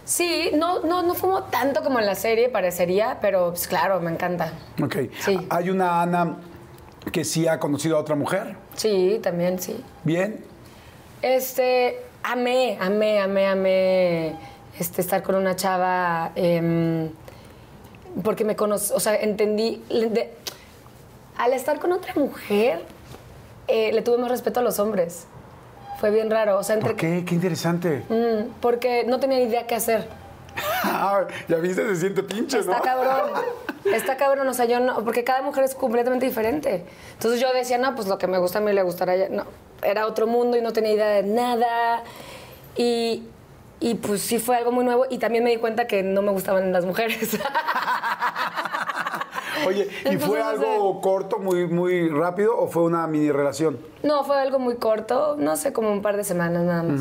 Sí, 0.05 0.51
no, 0.55 0.81
no, 0.81 1.03
no 1.03 1.15
fumo 1.15 1.45
tanto 1.45 1.83
como 1.85 2.01
en 2.01 2.07
la 2.07 2.17
serie, 2.17 2.49
parecería, 2.49 3.19
pero 3.21 3.51
pues, 3.51 3.69
claro, 3.69 4.01
me 4.01 4.11
encanta. 4.11 4.53
Ok. 4.83 4.97
Sí. 5.21 5.39
¿Hay 5.51 5.71
una 5.71 6.03
Ana 6.03 6.37
que 7.13 7.25
sí 7.25 7.49
ha 7.49 7.59
conocido 7.59 7.97
a 7.97 8.01
otra 8.01 8.15
mujer? 8.15 8.57
Sí, 8.75 9.19
también 9.23 9.59
sí. 9.59 9.83
¿Bien? 10.05 10.45
Este, 11.23 11.99
amé, 12.23 12.79
amé, 12.81 13.21
amé, 13.21 13.47
amé 13.47 14.35
este, 14.79 15.01
estar 15.01 15.23
con 15.23 15.35
una 15.35 15.57
chava 15.57 16.33
em, 16.35 17.11
porque 18.23 18.45
me 18.45 18.57
conocí, 18.57 18.93
o 18.95 19.01
sea, 19.01 19.15
entendí, 19.17 19.83
de- 19.89 20.31
al 21.37 21.53
estar 21.53 21.79
con 21.81 21.93
otra 21.93 22.15
mujer, 22.15 22.85
eh, 23.69 23.93
le 23.93 24.03
tuve 24.03 24.19
más 24.19 24.31
respeto 24.31 24.61
a 24.61 24.63
los 24.63 24.79
hombres. 24.79 25.27
Fue 25.99 26.11
bien 26.11 26.31
raro, 26.31 26.59
o 26.59 26.63
sea, 26.63 26.77
entre 26.77 26.91
¿Por 26.91 26.97
qué? 26.99 27.25
Qué 27.27 27.35
interesante. 27.35 28.03
Mm, 28.09 28.51
porque 28.61 29.05
no 29.05 29.21
tenía 29.21 29.41
idea 29.41 29.67
qué 29.67 29.75
hacer. 29.75 30.09
Ya 31.49 31.57
viste, 31.57 31.87
se 31.87 31.97
siente 31.97 32.23
pinche, 32.23 32.63
¿no? 32.63 32.73
Está 32.73 32.81
cabrón. 32.81 33.31
Está 33.85 34.17
cabrón, 34.17 34.47
o 34.49 34.55
sea, 34.55 34.67
yo 34.67 34.79
no, 34.81 35.03
porque 35.05 35.25
cada 35.25 35.43
mujer 35.43 35.65
es 35.65 35.75
completamente 35.75 36.27
diferente. 36.27 36.85
Entonces 37.13 37.41
yo 37.41 37.53
decía, 37.53 37.79
no, 37.79 37.95
pues 37.95 38.09
lo 38.09 38.19
que 38.19 38.27
me 38.27 38.39
gusta 38.39 38.59
a 38.59 38.61
mí 38.61 38.73
le 38.73 38.83
gustará 38.83 39.13
a 39.13 39.15
ella. 39.15 39.29
No, 39.31 39.45
era 39.83 40.07
otro 40.07 40.27
mundo 40.27 40.57
y 40.57 40.61
no 40.61 40.73
tenía 40.73 40.93
idea 40.93 41.09
de 41.09 41.23
nada. 41.23 42.03
Y, 42.77 43.25
y 43.81 43.95
pues 43.95 44.21
sí 44.21 44.39
fue 44.39 44.57
algo 44.57 44.71
muy 44.71 44.85
nuevo 44.85 45.07
y 45.09 45.19
también 45.19 45.45
me 45.45 45.51
di 45.51 45.57
cuenta 45.57 45.87
que 45.87 46.03
no 46.03 46.23
me 46.23 46.31
gustaban 46.31 46.73
las 46.73 46.85
mujeres. 46.85 47.39
Oye, 49.67 49.89
¿y 50.11 50.17
fue 50.17 50.39
no 50.39 50.47
algo 50.47 51.01
corto, 51.01 51.39
muy, 51.39 51.67
muy 51.67 52.09
rápido 52.09 52.57
o 52.59 52.69
fue 52.69 52.83
una 52.83 53.07
mini 53.07 53.31
relación? 53.31 53.79
no, 54.03 54.25
fue 54.25 54.41
algo 54.41 54.59
muy 54.59 54.77
corto, 54.77 55.37
no 55.39 55.57
sé, 55.57 55.73
como 55.73 55.93
un 55.93 56.03
par 56.03 56.17
de 56.17 56.25
semanas 56.25 56.63
nada 56.65 56.83
más. 56.83 57.01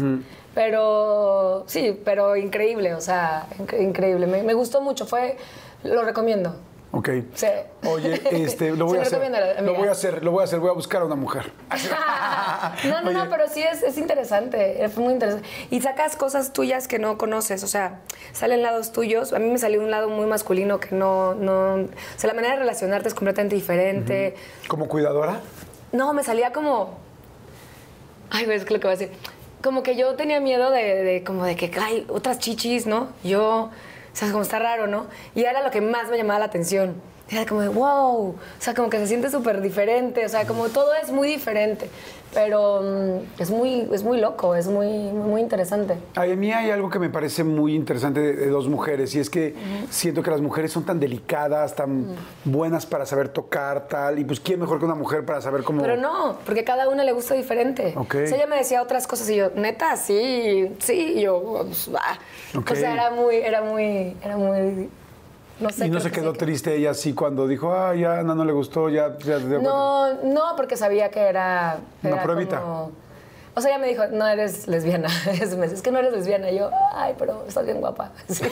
Pero 0.56 1.64
sí, 1.68 2.00
pero 2.04 2.36
increíble, 2.36 2.94
o 2.96 3.02
sea, 3.02 3.48
inc- 3.60 3.80
increíble. 3.82 4.28
Me, 4.28 4.44
me 4.44 4.54
gustó 4.54 4.82
mucho, 4.82 5.06
fue, 5.06 5.38
lo 5.84 6.04
recomiendo. 6.04 6.56
Ok. 6.92 7.10
Sí. 7.36 7.46
Oye, 7.88 8.20
este, 8.32 8.72
lo 8.72 8.86
voy 8.88 8.98
a 8.98 9.02
hacer. 9.04 9.22
Lo 9.62 9.76
voy 9.76 9.88
a 9.88 9.92
hacer, 9.92 10.24
lo 10.24 10.32
voy 10.32 10.42
a 10.42 10.44
hacer, 10.46 10.60
voy 10.60 10.72
a 10.72 10.74
buscar 10.74 11.04
a 11.04 11.06
una 11.06 11.14
mujer. 11.16 11.52
no, 12.86 13.02
no, 13.02 13.10
Oye, 13.10 13.14
no, 13.18 13.30
pero 13.30 13.48
sí 13.48 13.62
es, 13.62 13.84
es 13.84 13.98
interesante, 14.00 14.90
fue 14.90 15.04
muy 15.04 15.14
interesante. 15.14 15.48
Y 15.70 15.82
sacas 15.82 16.16
cosas 16.16 16.52
tuyas 16.52 16.88
que 16.88 16.98
no 16.98 17.20
conoces, 17.20 17.64
o 17.64 17.68
sea, 17.68 18.00
salen 18.34 18.64
lados 18.64 18.92
tuyos. 18.92 19.34
A 19.34 19.40
mí 19.40 19.52
me 19.52 19.60
salió 19.60 19.80
un 19.82 19.92
lado 19.92 20.10
muy 20.10 20.26
masculino 20.26 20.80
que 20.80 20.96
no, 20.96 21.36
no, 21.36 21.76
o 21.76 21.88
sea, 22.18 22.28
la 22.28 22.34
manera 22.34 22.56
de 22.56 22.60
relacionarte 22.62 23.08
es 23.08 23.14
completamente 23.14 23.56
diferente. 23.56 24.34
¿Como 24.68 24.88
cuidadora? 24.88 25.42
No, 25.92 26.12
me 26.14 26.24
salía 26.24 26.52
como, 26.52 26.98
ay, 28.32 28.46
es 28.50 28.66
que 28.66 28.74
lo 28.74 28.80
que 28.80 28.88
voy 28.88 28.96
a 28.96 28.98
decir, 29.00 29.16
como 29.61 29.84
que 29.84 29.95
yo 29.95 30.15
tenía 30.15 30.40
miedo 30.40 30.72
de, 30.72 31.23
como 31.26 31.44
de 31.45 31.56
que 31.56 31.72
hay 31.80 32.06
otras 32.10 32.40
chichis, 32.40 32.86
¿no? 32.86 33.10
Yo, 33.23 33.69
o 33.69 34.15
sea, 34.15 34.31
como 34.31 34.44
está 34.44 34.60
raro, 34.60 34.88
¿no? 34.88 35.07
Y 35.36 35.44
era 35.44 35.61
lo 35.61 35.72
que 35.72 35.81
más 35.81 36.10
me 36.10 36.18
llamaba 36.18 36.40
la 36.40 36.45
atención. 36.45 37.02
Era 37.30 37.45
como 37.45 37.61
de, 37.61 37.68
wow, 37.68 38.30
o 38.30 38.35
sea, 38.57 38.73
como 38.73 38.89
que 38.89 38.97
se 38.97 39.07
siente 39.07 39.30
súper 39.30 39.61
diferente, 39.61 40.26
o 40.26 40.30
sea, 40.30 40.47
como 40.47 40.69
todo 40.69 40.93
es 40.95 41.11
muy 41.11 41.27
diferente, 41.27 41.89
pero 42.34 42.81
mm, 42.81 43.41
es, 43.41 43.51
muy, 43.51 43.88
es 43.93 44.03
muy 44.03 44.19
loco, 44.19 44.56
es 44.56 44.68
muy, 44.68 44.88
muy, 45.11 45.39
interesante. 45.41 45.95
A 46.15 46.26
mí 46.26 46.51
hay 46.51 46.72
algo 46.72 46.89
que 46.89 46.97
me 46.97 47.10
parece 47.10 47.43
muy 47.43 47.76
interesante 47.76 48.19
de, 48.19 48.34
de 48.34 48.47
dos 48.49 48.68
mujeres 48.68 49.14
y 49.14 49.19
es 49.19 49.30
que 49.30 49.53
siento 49.91 50.23
que 50.23 50.31
las 50.31 50.41
mujeres 50.41 50.72
son 50.72 50.85
tan 50.85 50.99
delicadas, 50.99 51.76
tan 51.76 52.15
buenas 52.45 52.88
para 52.88 53.06
saber 53.06 53.30
tocar, 53.30 53.88
tal, 53.88 54.18
y 54.18 54.26
pues 54.26 54.39
quién 54.39 54.60
mejor 54.60 54.80
que 54.80 54.85
una 54.85 54.95
mujer 54.95 55.23
para 55.23 55.39
saber 55.39 55.64
cómo... 55.64 55.81
Pero 55.81 55.97
no, 55.97 56.38
porque 56.45 56.64
cada 56.64 56.89
una 56.89 57.03
le 57.03 57.11
gusta 57.11 57.35
diferente. 57.35 57.93
Ok. 57.95 58.15
O 58.23 58.27
sea, 58.27 58.38
ella 58.38 58.47
me 58.47 58.57
decía 58.57 58.81
otras 58.81 59.06
cosas 59.06 59.30
y 59.30 59.35
yo, 59.35 59.51
neta, 59.56 59.95
sí, 59.97 60.72
sí, 60.80 61.14
y 61.18 61.22
yo, 61.22 61.64
pues, 61.65 61.89
va. 61.93 62.19
Ok. 62.57 62.72
O 62.72 62.76
sea, 62.76 62.93
era 62.93 63.11
muy, 63.11 63.35
era 63.35 63.61
muy, 63.61 64.15
era 64.23 64.35
muy, 64.35 64.89
no 65.60 65.69
sé. 65.69 65.88
y 65.88 65.90
no 65.90 65.99
se 65.99 66.10
que 66.11 66.22
quedó 66.22 66.34
triste 66.34 66.76
ella 66.76 66.91
así 66.91 67.14
cuando 67.14 67.48
dijo, 67.48 67.73
ah, 67.73 67.94
ya 67.95 68.19
Ana 68.19 68.36
no 68.36 68.45
le 68.45 68.53
gustó, 68.53 68.90
ya... 68.90 69.18
ya 69.19 69.40
se 69.40 69.48
dio 69.48 69.60
cuenta". 69.60 69.69
No, 69.69 70.14
no, 70.23 70.56
porque 70.56 70.77
sabía 70.77 71.10
que 71.11 71.19
era... 71.22 71.77
Una 72.03 72.14
era 72.14 72.23
pruebita. 72.23 72.61
como- 72.61 72.91
O 73.56 73.61
sea, 73.61 73.72
ella 73.72 73.80
me 73.80 73.88
dijo, 73.88 74.03
no 74.11 74.26
eres 74.27 74.68
lesbiana. 74.68 75.10
Es, 75.31 75.56
me 75.57 75.64
dice, 75.64 75.76
es 75.76 75.81
que 75.81 75.91
no 75.91 75.99
eres 75.99 76.14
lesbiana. 76.14 76.49
Y 76.52 76.57
yo, 76.60 76.69
ay, 76.94 77.15
pero 77.18 77.44
estás 77.48 77.65
bien 77.65 77.80
guapa. 77.81 78.11
Sí. 78.30 78.45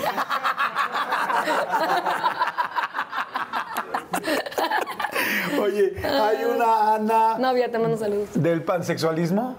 Oye, 5.61 5.93
hay 6.03 6.43
una 6.45 6.95
Ana 6.95 7.37
Novia, 7.37 7.71
te 7.71 7.79
mando 7.79 7.97
saludos. 7.97 8.29
del 8.33 8.63
pansexualismo. 8.63 9.55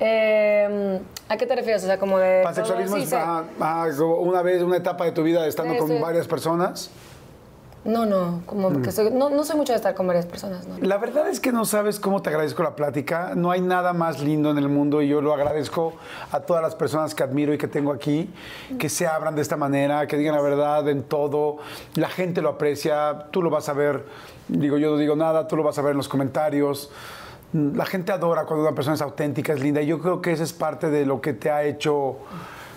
Eh, 0.00 1.00
¿A 1.28 1.36
qué 1.36 1.46
te 1.46 1.54
refieres? 1.54 1.82
O 1.84 1.86
sea, 1.86 1.98
como 1.98 2.18
de... 2.18 2.40
Pansexualismo 2.42 2.96
es 2.96 3.12
una 4.00 4.42
vez, 4.42 4.62
una 4.62 4.76
etapa 4.78 5.04
de 5.04 5.12
tu 5.12 5.22
vida 5.22 5.46
estando 5.46 5.76
con 5.76 6.00
varias 6.00 6.26
personas. 6.26 6.90
No, 7.82 8.04
no, 8.04 8.42
como 8.44 8.68
Mm. 8.68 8.82
que 8.82 8.92
soy... 8.92 9.10
No, 9.10 9.30
no 9.30 9.42
soy 9.42 9.56
mucho 9.56 9.72
de 9.72 9.76
estar 9.76 9.94
con 9.94 10.06
varias 10.06 10.26
personas, 10.26 10.66
¿no? 10.66 10.76
La 10.80 10.98
verdad 10.98 11.28
es 11.28 11.40
que 11.40 11.50
no 11.50 11.64
sabes 11.64 11.98
cómo 11.98 12.20
te 12.20 12.28
agradezco 12.28 12.62
la 12.62 12.76
plática. 12.76 13.32
No 13.34 13.50
hay 13.50 13.62
nada 13.62 13.94
más 13.94 14.20
lindo 14.20 14.50
en 14.50 14.58
el 14.58 14.68
mundo 14.68 15.00
y 15.00 15.08
yo 15.08 15.22
lo 15.22 15.32
agradezco 15.32 15.94
a 16.30 16.40
todas 16.40 16.62
las 16.62 16.74
personas 16.74 17.14
que 17.14 17.22
admiro 17.22 17.54
y 17.54 17.58
que 17.58 17.68
tengo 17.68 17.92
aquí, 17.92 18.28
que 18.78 18.90
se 18.90 19.06
abran 19.06 19.34
de 19.34 19.40
esta 19.40 19.56
manera, 19.56 20.06
que 20.06 20.18
digan 20.18 20.34
la 20.34 20.42
verdad 20.42 20.86
en 20.90 21.04
todo. 21.04 21.56
La 21.94 22.08
gente 22.10 22.42
lo 22.42 22.50
aprecia, 22.50 23.26
tú 23.30 23.40
lo 23.42 23.48
vas 23.48 23.68
a 23.70 23.72
ver. 23.72 24.04
Digo, 24.48 24.76
yo 24.76 24.90
no 24.90 24.96
digo 24.98 25.16
nada, 25.16 25.48
tú 25.48 25.56
lo 25.56 25.62
vas 25.62 25.78
a 25.78 25.82
ver 25.82 25.92
en 25.92 25.96
los 25.98 26.08
comentarios. 26.08 26.90
La 27.52 27.84
gente 27.84 28.12
adora 28.12 28.44
cuando 28.44 28.64
una 28.66 28.74
persona 28.74 28.94
es 28.94 29.02
auténtica, 29.02 29.52
es 29.52 29.60
linda. 29.60 29.82
Y 29.82 29.86
yo 29.86 29.98
creo 29.98 30.20
que 30.20 30.32
esa 30.32 30.44
es 30.44 30.52
parte 30.52 30.90
de 30.90 31.04
lo 31.04 31.20
que 31.20 31.32
te 31.32 31.50
ha 31.50 31.64
hecho 31.64 32.18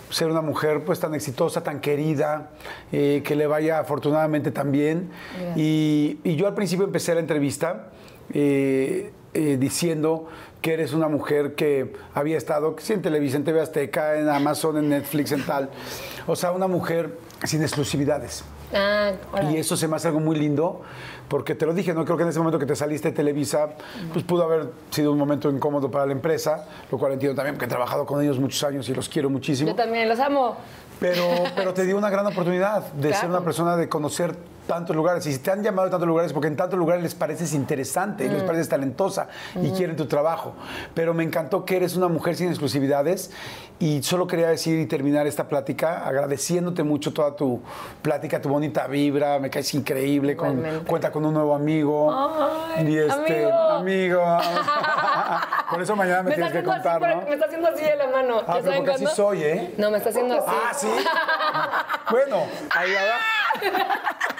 ser 0.09 0.29
una 0.29 0.41
mujer 0.41 0.83
pues 0.83 0.99
tan 0.99 1.15
exitosa, 1.15 1.63
tan 1.63 1.79
querida, 1.79 2.51
eh, 2.91 3.21
que 3.25 3.35
le 3.35 3.47
vaya 3.47 3.79
afortunadamente 3.79 4.51
tan 4.51 4.71
bien. 4.71 5.09
Y, 5.55 6.19
y 6.23 6.35
yo 6.35 6.47
al 6.47 6.53
principio 6.53 6.85
empecé 6.85 7.13
la 7.13 7.19
entrevista 7.19 7.89
eh, 8.33 9.11
eh, 9.33 9.57
diciendo 9.59 10.27
que 10.61 10.73
eres 10.73 10.93
una 10.93 11.07
mujer 11.07 11.55
que 11.55 11.93
había 12.13 12.37
estado 12.37 12.75
que 12.75 12.83
sí, 12.83 12.93
en 12.93 13.01
Televisa, 13.01 13.37
en 13.37 13.43
TV 13.43 13.59
Azteca, 13.59 14.17
en 14.17 14.29
Amazon, 14.29 14.77
en 14.77 14.89
Netflix, 14.89 15.31
en 15.31 15.45
tal. 15.45 15.69
O 16.27 16.35
sea, 16.35 16.51
una 16.51 16.67
mujer 16.67 17.17
sin 17.43 17.61
exclusividades. 17.63 18.43
Ah. 18.73 19.11
Y 19.51 19.57
eso 19.57 19.75
se 19.75 19.87
me 19.87 19.95
hace 19.95 20.07
algo 20.07 20.19
muy 20.19 20.37
lindo, 20.37 20.81
porque 21.27 21.55
te 21.55 21.65
lo 21.65 21.73
dije, 21.73 21.93
no 21.93 22.05
creo 22.05 22.17
que 22.17 22.23
en 22.23 22.29
ese 22.29 22.39
momento 22.39 22.59
que 22.59 22.65
te 22.65 22.75
saliste 22.75 23.09
de 23.09 23.15
Televisa, 23.15 23.69
pues 24.11 24.23
pudo 24.25 24.43
haber 24.43 24.69
sido 24.89 25.11
un 25.11 25.17
momento 25.17 25.49
incómodo 25.49 25.89
para 25.89 26.05
la 26.05 26.11
empresa, 26.11 26.65
lo 26.91 26.97
cual 26.97 27.13
entiendo 27.13 27.35
también, 27.35 27.55
porque 27.55 27.65
he 27.65 27.69
trabajado 27.69 28.05
con 28.05 28.21
ellos 28.21 28.39
muchos 28.39 28.63
años 28.63 28.87
y 28.89 28.93
los 28.93 29.09
quiero 29.09 29.29
muchísimo. 29.29 29.69
Yo 29.69 29.75
también 29.75 30.07
los 30.07 30.19
amo. 30.19 30.57
Pero, 30.99 31.23
pero 31.55 31.73
te 31.73 31.85
dio 31.85 31.97
una 31.97 32.09
gran 32.09 32.25
oportunidad 32.25 32.93
de 32.93 33.13
ser 33.13 33.29
una 33.29 33.41
persona, 33.41 33.75
de 33.75 33.89
conocer 33.89 34.35
tantos 34.67 34.95
lugares. 34.95 35.25
Y 35.25 35.33
si 35.33 35.39
te 35.39 35.51
han 35.51 35.63
llamado 35.63 35.87
a 35.87 35.91
tantos 35.91 36.07
lugares, 36.07 36.33
porque 36.33 36.47
en 36.47 36.55
tantos 36.55 36.77
lugares 36.79 37.03
les 37.03 37.15
pareces 37.15 37.53
interesante, 37.53 38.27
Mm. 38.27 38.33
les 38.33 38.43
pareces 38.43 38.69
talentosa 38.69 39.27
y 39.61 39.71
quieren 39.71 39.95
tu 39.95 40.05
trabajo. 40.05 40.53
Pero 40.93 41.13
me 41.13 41.23
encantó 41.23 41.65
que 41.65 41.77
eres 41.77 41.95
una 41.95 42.07
mujer 42.07 42.35
sin 42.35 42.49
exclusividades. 42.49 43.31
Y 43.79 44.01
solo 44.03 44.27
quería 44.27 44.47
decir 44.47 44.79
y 44.79 44.85
terminar 44.85 45.27
esta 45.27 45.47
plática 45.49 46.07
agradeciéndote 46.07 46.83
mucho 46.83 47.11
toda 47.11 47.35
tu 47.35 47.61
plática, 48.01 48.39
tu 48.41 48.47
bonita 48.47 48.87
vibra. 48.87 49.39
Me 49.39 49.49
caes 49.49 49.73
increíble. 49.73 50.37
Con, 50.37 50.63
cuenta 50.87 51.11
con 51.11 51.25
un 51.25 51.33
nuevo 51.33 51.53
amigo. 51.53 52.13
Ay, 52.75 52.87
y 52.87 52.97
este, 52.97 53.45
amigo. 53.45 54.21
amigo. 54.21 54.37
Por 55.71 55.81
eso 55.81 55.95
mañana 55.95 56.23
me, 56.23 56.31
tienes 56.33 56.53
que 56.53 56.63
contar, 56.63 57.01
¿no? 57.01 57.21
me 57.23 57.33
está 57.33 57.45
haciendo 57.47 57.67
así 57.67 57.83
de 57.83 57.95
la 57.95 58.07
mano. 58.07 58.41
Ah, 58.47 58.55
¿Ya 58.57 58.61
pero 58.61 58.75
porque 58.77 58.91
así 58.91 59.07
soy, 59.07 59.43
¿eh? 59.43 59.73
No, 59.77 59.89
me 59.91 59.97
está 59.97 60.09
haciendo 60.11 60.35
así. 60.35 60.45
Ah, 60.47 60.73
sí. 60.73 60.87
bueno, 62.11 62.43
ahí 62.69 62.91
va. 62.93 63.69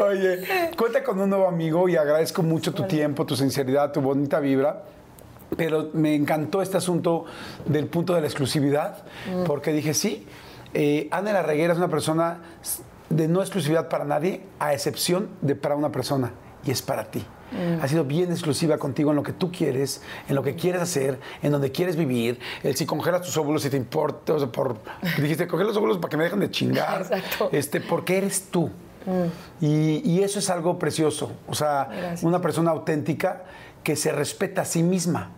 Oye, 0.00 0.70
cuenta 0.78 1.02
con 1.02 1.20
un 1.20 1.28
nuevo 1.28 1.46
amigo 1.46 1.86
y 1.86 1.96
agradezco 1.96 2.42
mucho 2.42 2.72
tu 2.72 2.84
tiempo, 2.84 3.26
tu 3.26 3.36
sinceridad, 3.36 3.92
tu 3.92 4.00
bonita 4.00 4.40
vibra. 4.40 4.84
Pero 5.58 5.90
me 5.92 6.14
encantó 6.14 6.62
este 6.62 6.78
asunto 6.78 7.26
del 7.66 7.86
punto 7.86 8.14
de 8.14 8.22
la 8.22 8.26
exclusividad, 8.26 9.04
porque 9.46 9.72
dije, 9.72 9.92
sí, 9.92 10.26
eh, 10.72 11.08
Ana 11.10 11.32
La 11.32 11.42
Reguera 11.42 11.72
es 11.74 11.78
una 11.78 11.88
persona 11.88 12.38
de 13.10 13.28
no 13.28 13.42
exclusividad 13.42 13.88
para 13.88 14.04
nadie, 14.04 14.42
a 14.58 14.72
excepción 14.72 15.28
de 15.42 15.54
para 15.54 15.76
una 15.76 15.92
persona, 15.92 16.32
y 16.64 16.70
es 16.70 16.80
para 16.80 17.10
ti. 17.10 17.22
Ha 17.82 17.88
sido 17.88 18.04
bien 18.04 18.30
exclusiva 18.30 18.78
contigo 18.78 19.10
en 19.10 19.16
lo 19.16 19.24
que 19.24 19.32
tú 19.32 19.50
quieres, 19.50 20.02
en 20.28 20.36
lo 20.36 20.42
que 20.42 20.54
quieres 20.54 20.80
hacer, 20.80 21.18
en 21.42 21.50
donde 21.50 21.72
quieres 21.72 21.96
vivir. 21.96 22.38
El 22.62 22.76
si 22.76 22.86
congelas 22.86 23.22
tus 23.22 23.36
óvulos, 23.36 23.62
si 23.62 23.70
te 23.70 23.76
importa, 23.76 24.34
o 24.34 24.38
sea, 24.38 24.48
por, 24.48 24.76
dijiste, 25.18 25.48
coger 25.48 25.66
los 25.66 25.76
óvulos 25.76 25.98
para 25.98 26.10
que 26.10 26.16
me 26.16 26.24
dejen 26.24 26.38
de 26.40 26.50
chingar. 26.50 27.02
Exacto. 27.10 27.50
Este, 27.52 27.80
porque 27.80 28.18
eres 28.18 28.44
tú. 28.50 28.70
Y, 29.60 30.02
y 30.04 30.22
eso 30.22 30.38
es 30.38 30.50
algo 30.50 30.78
precioso. 30.78 31.32
O 31.48 31.54
sea, 31.54 31.88
Gracias. 31.90 32.22
una 32.22 32.40
persona 32.40 32.70
auténtica 32.70 33.44
que 33.82 33.96
se 33.96 34.12
respeta 34.12 34.62
a 34.62 34.64
sí 34.64 34.82
misma. 34.82 35.30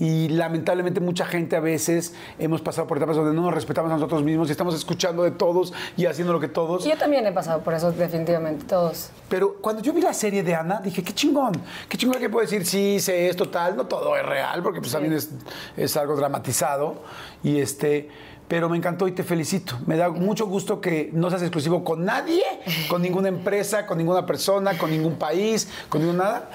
Y 0.00 0.28
lamentablemente 0.30 1.00
mucha 1.00 1.24
gente 1.26 1.54
a 1.54 1.60
veces 1.60 2.12
hemos 2.38 2.60
pasado 2.60 2.88
por 2.88 2.96
etapas 2.96 3.14
donde 3.16 3.32
no 3.32 3.42
nos 3.42 3.54
respetamos 3.54 3.90
a 3.92 3.94
nosotros 3.94 4.24
mismos 4.24 4.48
y 4.48 4.52
estamos 4.52 4.74
escuchando 4.74 5.22
de 5.22 5.30
todos 5.30 5.72
y 5.96 6.06
haciendo 6.06 6.32
lo 6.32 6.40
que 6.40 6.48
todos. 6.48 6.84
Yo 6.84 6.96
también 6.98 7.24
he 7.24 7.32
pasado 7.32 7.60
por 7.60 7.74
eso, 7.74 7.92
definitivamente, 7.92 8.64
todos. 8.64 9.10
Pero 9.28 9.54
cuando 9.60 9.80
yo 9.80 9.92
vi 9.92 10.00
la 10.00 10.12
serie 10.12 10.42
de 10.42 10.54
Ana, 10.54 10.80
dije, 10.82 11.04
qué 11.04 11.12
chingón, 11.12 11.52
qué 11.88 11.96
chingón 11.96 12.18
que 12.18 12.28
puedo 12.28 12.44
decir, 12.44 12.66
sí, 12.66 12.98
sé 12.98 13.28
esto, 13.28 13.48
tal, 13.48 13.76
no 13.76 13.86
todo 13.86 14.16
es 14.16 14.26
real, 14.26 14.60
porque 14.62 14.80
pues 14.80 14.90
también 14.90 15.14
es, 15.14 15.30
es 15.76 15.96
algo 15.96 16.16
dramatizado. 16.16 16.96
Y 17.44 17.60
este, 17.60 18.08
pero 18.52 18.68
me 18.68 18.76
encantó 18.76 19.08
y 19.08 19.12
te 19.12 19.22
felicito. 19.22 19.78
Me 19.86 19.96
da 19.96 20.10
mucho 20.10 20.46
gusto 20.46 20.78
que 20.78 21.08
no 21.14 21.30
seas 21.30 21.40
exclusivo 21.40 21.82
con 21.84 22.04
nadie, 22.04 22.42
con 22.86 23.00
ninguna 23.00 23.28
empresa, 23.28 23.86
con 23.86 23.96
ninguna 23.96 24.26
persona, 24.26 24.76
con 24.76 24.90
ningún 24.90 25.14
país, 25.14 25.70
con 25.88 26.02
ningún 26.02 26.18
nada, 26.18 26.50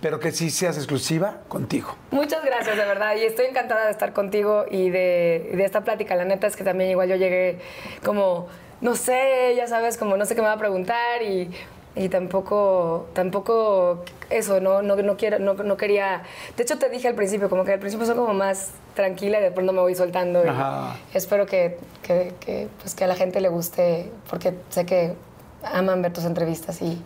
pero 0.00 0.18
que 0.18 0.32
sí 0.32 0.48
seas 0.48 0.78
exclusiva 0.78 1.40
contigo. 1.48 1.94
Muchas 2.10 2.42
gracias, 2.42 2.74
de 2.74 2.86
verdad. 2.86 3.16
Y 3.16 3.24
estoy 3.24 3.44
encantada 3.44 3.84
de 3.84 3.90
estar 3.90 4.14
contigo 4.14 4.64
y 4.70 4.88
de, 4.88 5.50
de 5.54 5.62
esta 5.62 5.82
plática. 5.82 6.16
La 6.16 6.24
neta 6.24 6.46
es 6.46 6.56
que 6.56 6.64
también 6.64 6.88
igual 6.88 7.10
yo 7.10 7.16
llegué 7.16 7.58
como, 8.02 8.48
no 8.80 8.96
sé, 8.96 9.52
ya 9.54 9.66
sabes, 9.66 9.98
como 9.98 10.16
no 10.16 10.24
sé 10.24 10.34
qué 10.34 10.40
me 10.40 10.46
va 10.46 10.54
a 10.54 10.58
preguntar 10.58 11.20
y, 11.20 11.50
y 11.94 12.08
tampoco, 12.08 13.08
tampoco 13.12 14.04
eso, 14.30 14.60
no, 14.60 14.80
no, 14.82 14.96
no, 14.96 15.16
quiero, 15.16 15.38
no, 15.38 15.54
no 15.54 15.76
quería... 15.76 16.22
De 16.56 16.62
hecho, 16.62 16.78
te 16.78 16.88
dije 16.88 17.08
al 17.08 17.14
principio, 17.14 17.50
como 17.50 17.64
que 17.64 17.72
al 17.74 17.78
principio 17.78 18.06
soy 18.06 18.16
como 18.16 18.32
más 18.32 18.70
tranquila 18.94 19.38
y 19.40 19.42
de 19.42 19.50
pronto 19.50 19.72
me 19.72 19.80
voy 19.80 19.94
soltando. 19.94 20.44
y 20.44 20.48
Ajá. 20.48 20.96
espero 21.12 21.44
que, 21.46 21.78
que, 22.02 22.34
que, 22.40 22.68
pues, 22.80 22.94
que 22.94 23.04
a 23.04 23.06
la 23.06 23.14
gente 23.14 23.40
le 23.40 23.48
guste, 23.48 24.10
porque 24.30 24.54
sé 24.70 24.86
que 24.86 25.14
aman 25.62 26.00
ver 26.02 26.12
tus 26.12 26.24
entrevistas 26.24 26.80
y 26.80 27.02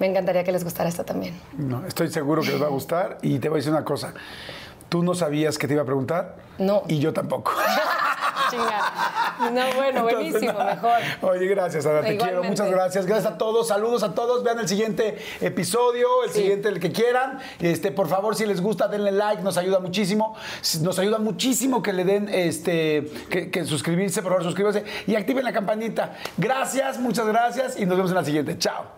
me 0.00 0.06
encantaría 0.06 0.44
que 0.44 0.52
les 0.52 0.64
gustara 0.64 0.88
esta 0.88 1.04
también. 1.04 1.34
No, 1.56 1.84
estoy 1.86 2.08
seguro 2.08 2.42
que 2.42 2.50
les 2.50 2.62
va 2.62 2.66
a 2.66 2.70
gustar 2.70 3.18
y 3.22 3.38
te 3.38 3.48
voy 3.48 3.56
a 3.56 3.58
decir 3.58 3.72
una 3.72 3.84
cosa. 3.84 4.14
Tú 4.88 5.02
no 5.02 5.14
sabías 5.14 5.58
que 5.58 5.66
te 5.66 5.74
iba 5.74 5.82
a 5.82 5.86
preguntar. 5.86 6.36
No. 6.58 6.82
Y 6.88 6.98
yo 6.98 7.12
tampoco. 7.12 7.52
chinga. 8.50 9.50
No, 9.52 9.76
bueno, 9.76 10.02
buenísimo, 10.02 10.52
mejor. 10.64 10.98
Oye, 11.22 11.46
gracias, 11.46 11.84
Ana, 11.86 12.00
te 12.00 12.16
quiero. 12.16 12.42
Muchas 12.42 12.70
gracias. 12.70 13.06
Gracias 13.06 13.32
a 13.34 13.38
todos. 13.38 13.68
Saludos 13.68 14.02
a 14.02 14.14
todos. 14.14 14.42
Vean 14.42 14.58
el 14.58 14.68
siguiente 14.68 15.18
episodio, 15.40 16.24
el 16.24 16.30
Sí. 16.30 16.40
siguiente, 16.40 16.68
el 16.68 16.80
que 16.80 16.90
quieran. 16.90 17.38
Este, 17.60 17.90
por 17.92 18.08
favor, 18.08 18.34
si 18.34 18.46
les 18.46 18.60
gusta, 18.60 18.88
denle 18.88 19.12
like, 19.12 19.42
nos 19.42 19.58
ayuda 19.58 19.78
muchísimo. 19.80 20.34
Nos 20.80 20.98
ayuda 20.98 21.18
muchísimo 21.18 21.82
que 21.82 21.92
le 21.92 22.04
den 22.04 22.28
este, 22.30 23.10
que, 23.30 23.50
que 23.50 23.64
suscribirse, 23.64 24.22
por 24.22 24.32
favor, 24.32 24.44
suscríbanse 24.44 24.84
y 25.06 25.14
activen 25.14 25.44
la 25.44 25.52
campanita. 25.52 26.14
Gracias, 26.36 26.98
muchas 26.98 27.26
gracias 27.26 27.78
y 27.78 27.84
nos 27.86 27.96
vemos 27.96 28.10
en 28.10 28.16
la 28.16 28.24
siguiente. 28.24 28.58
Chao. 28.58 28.97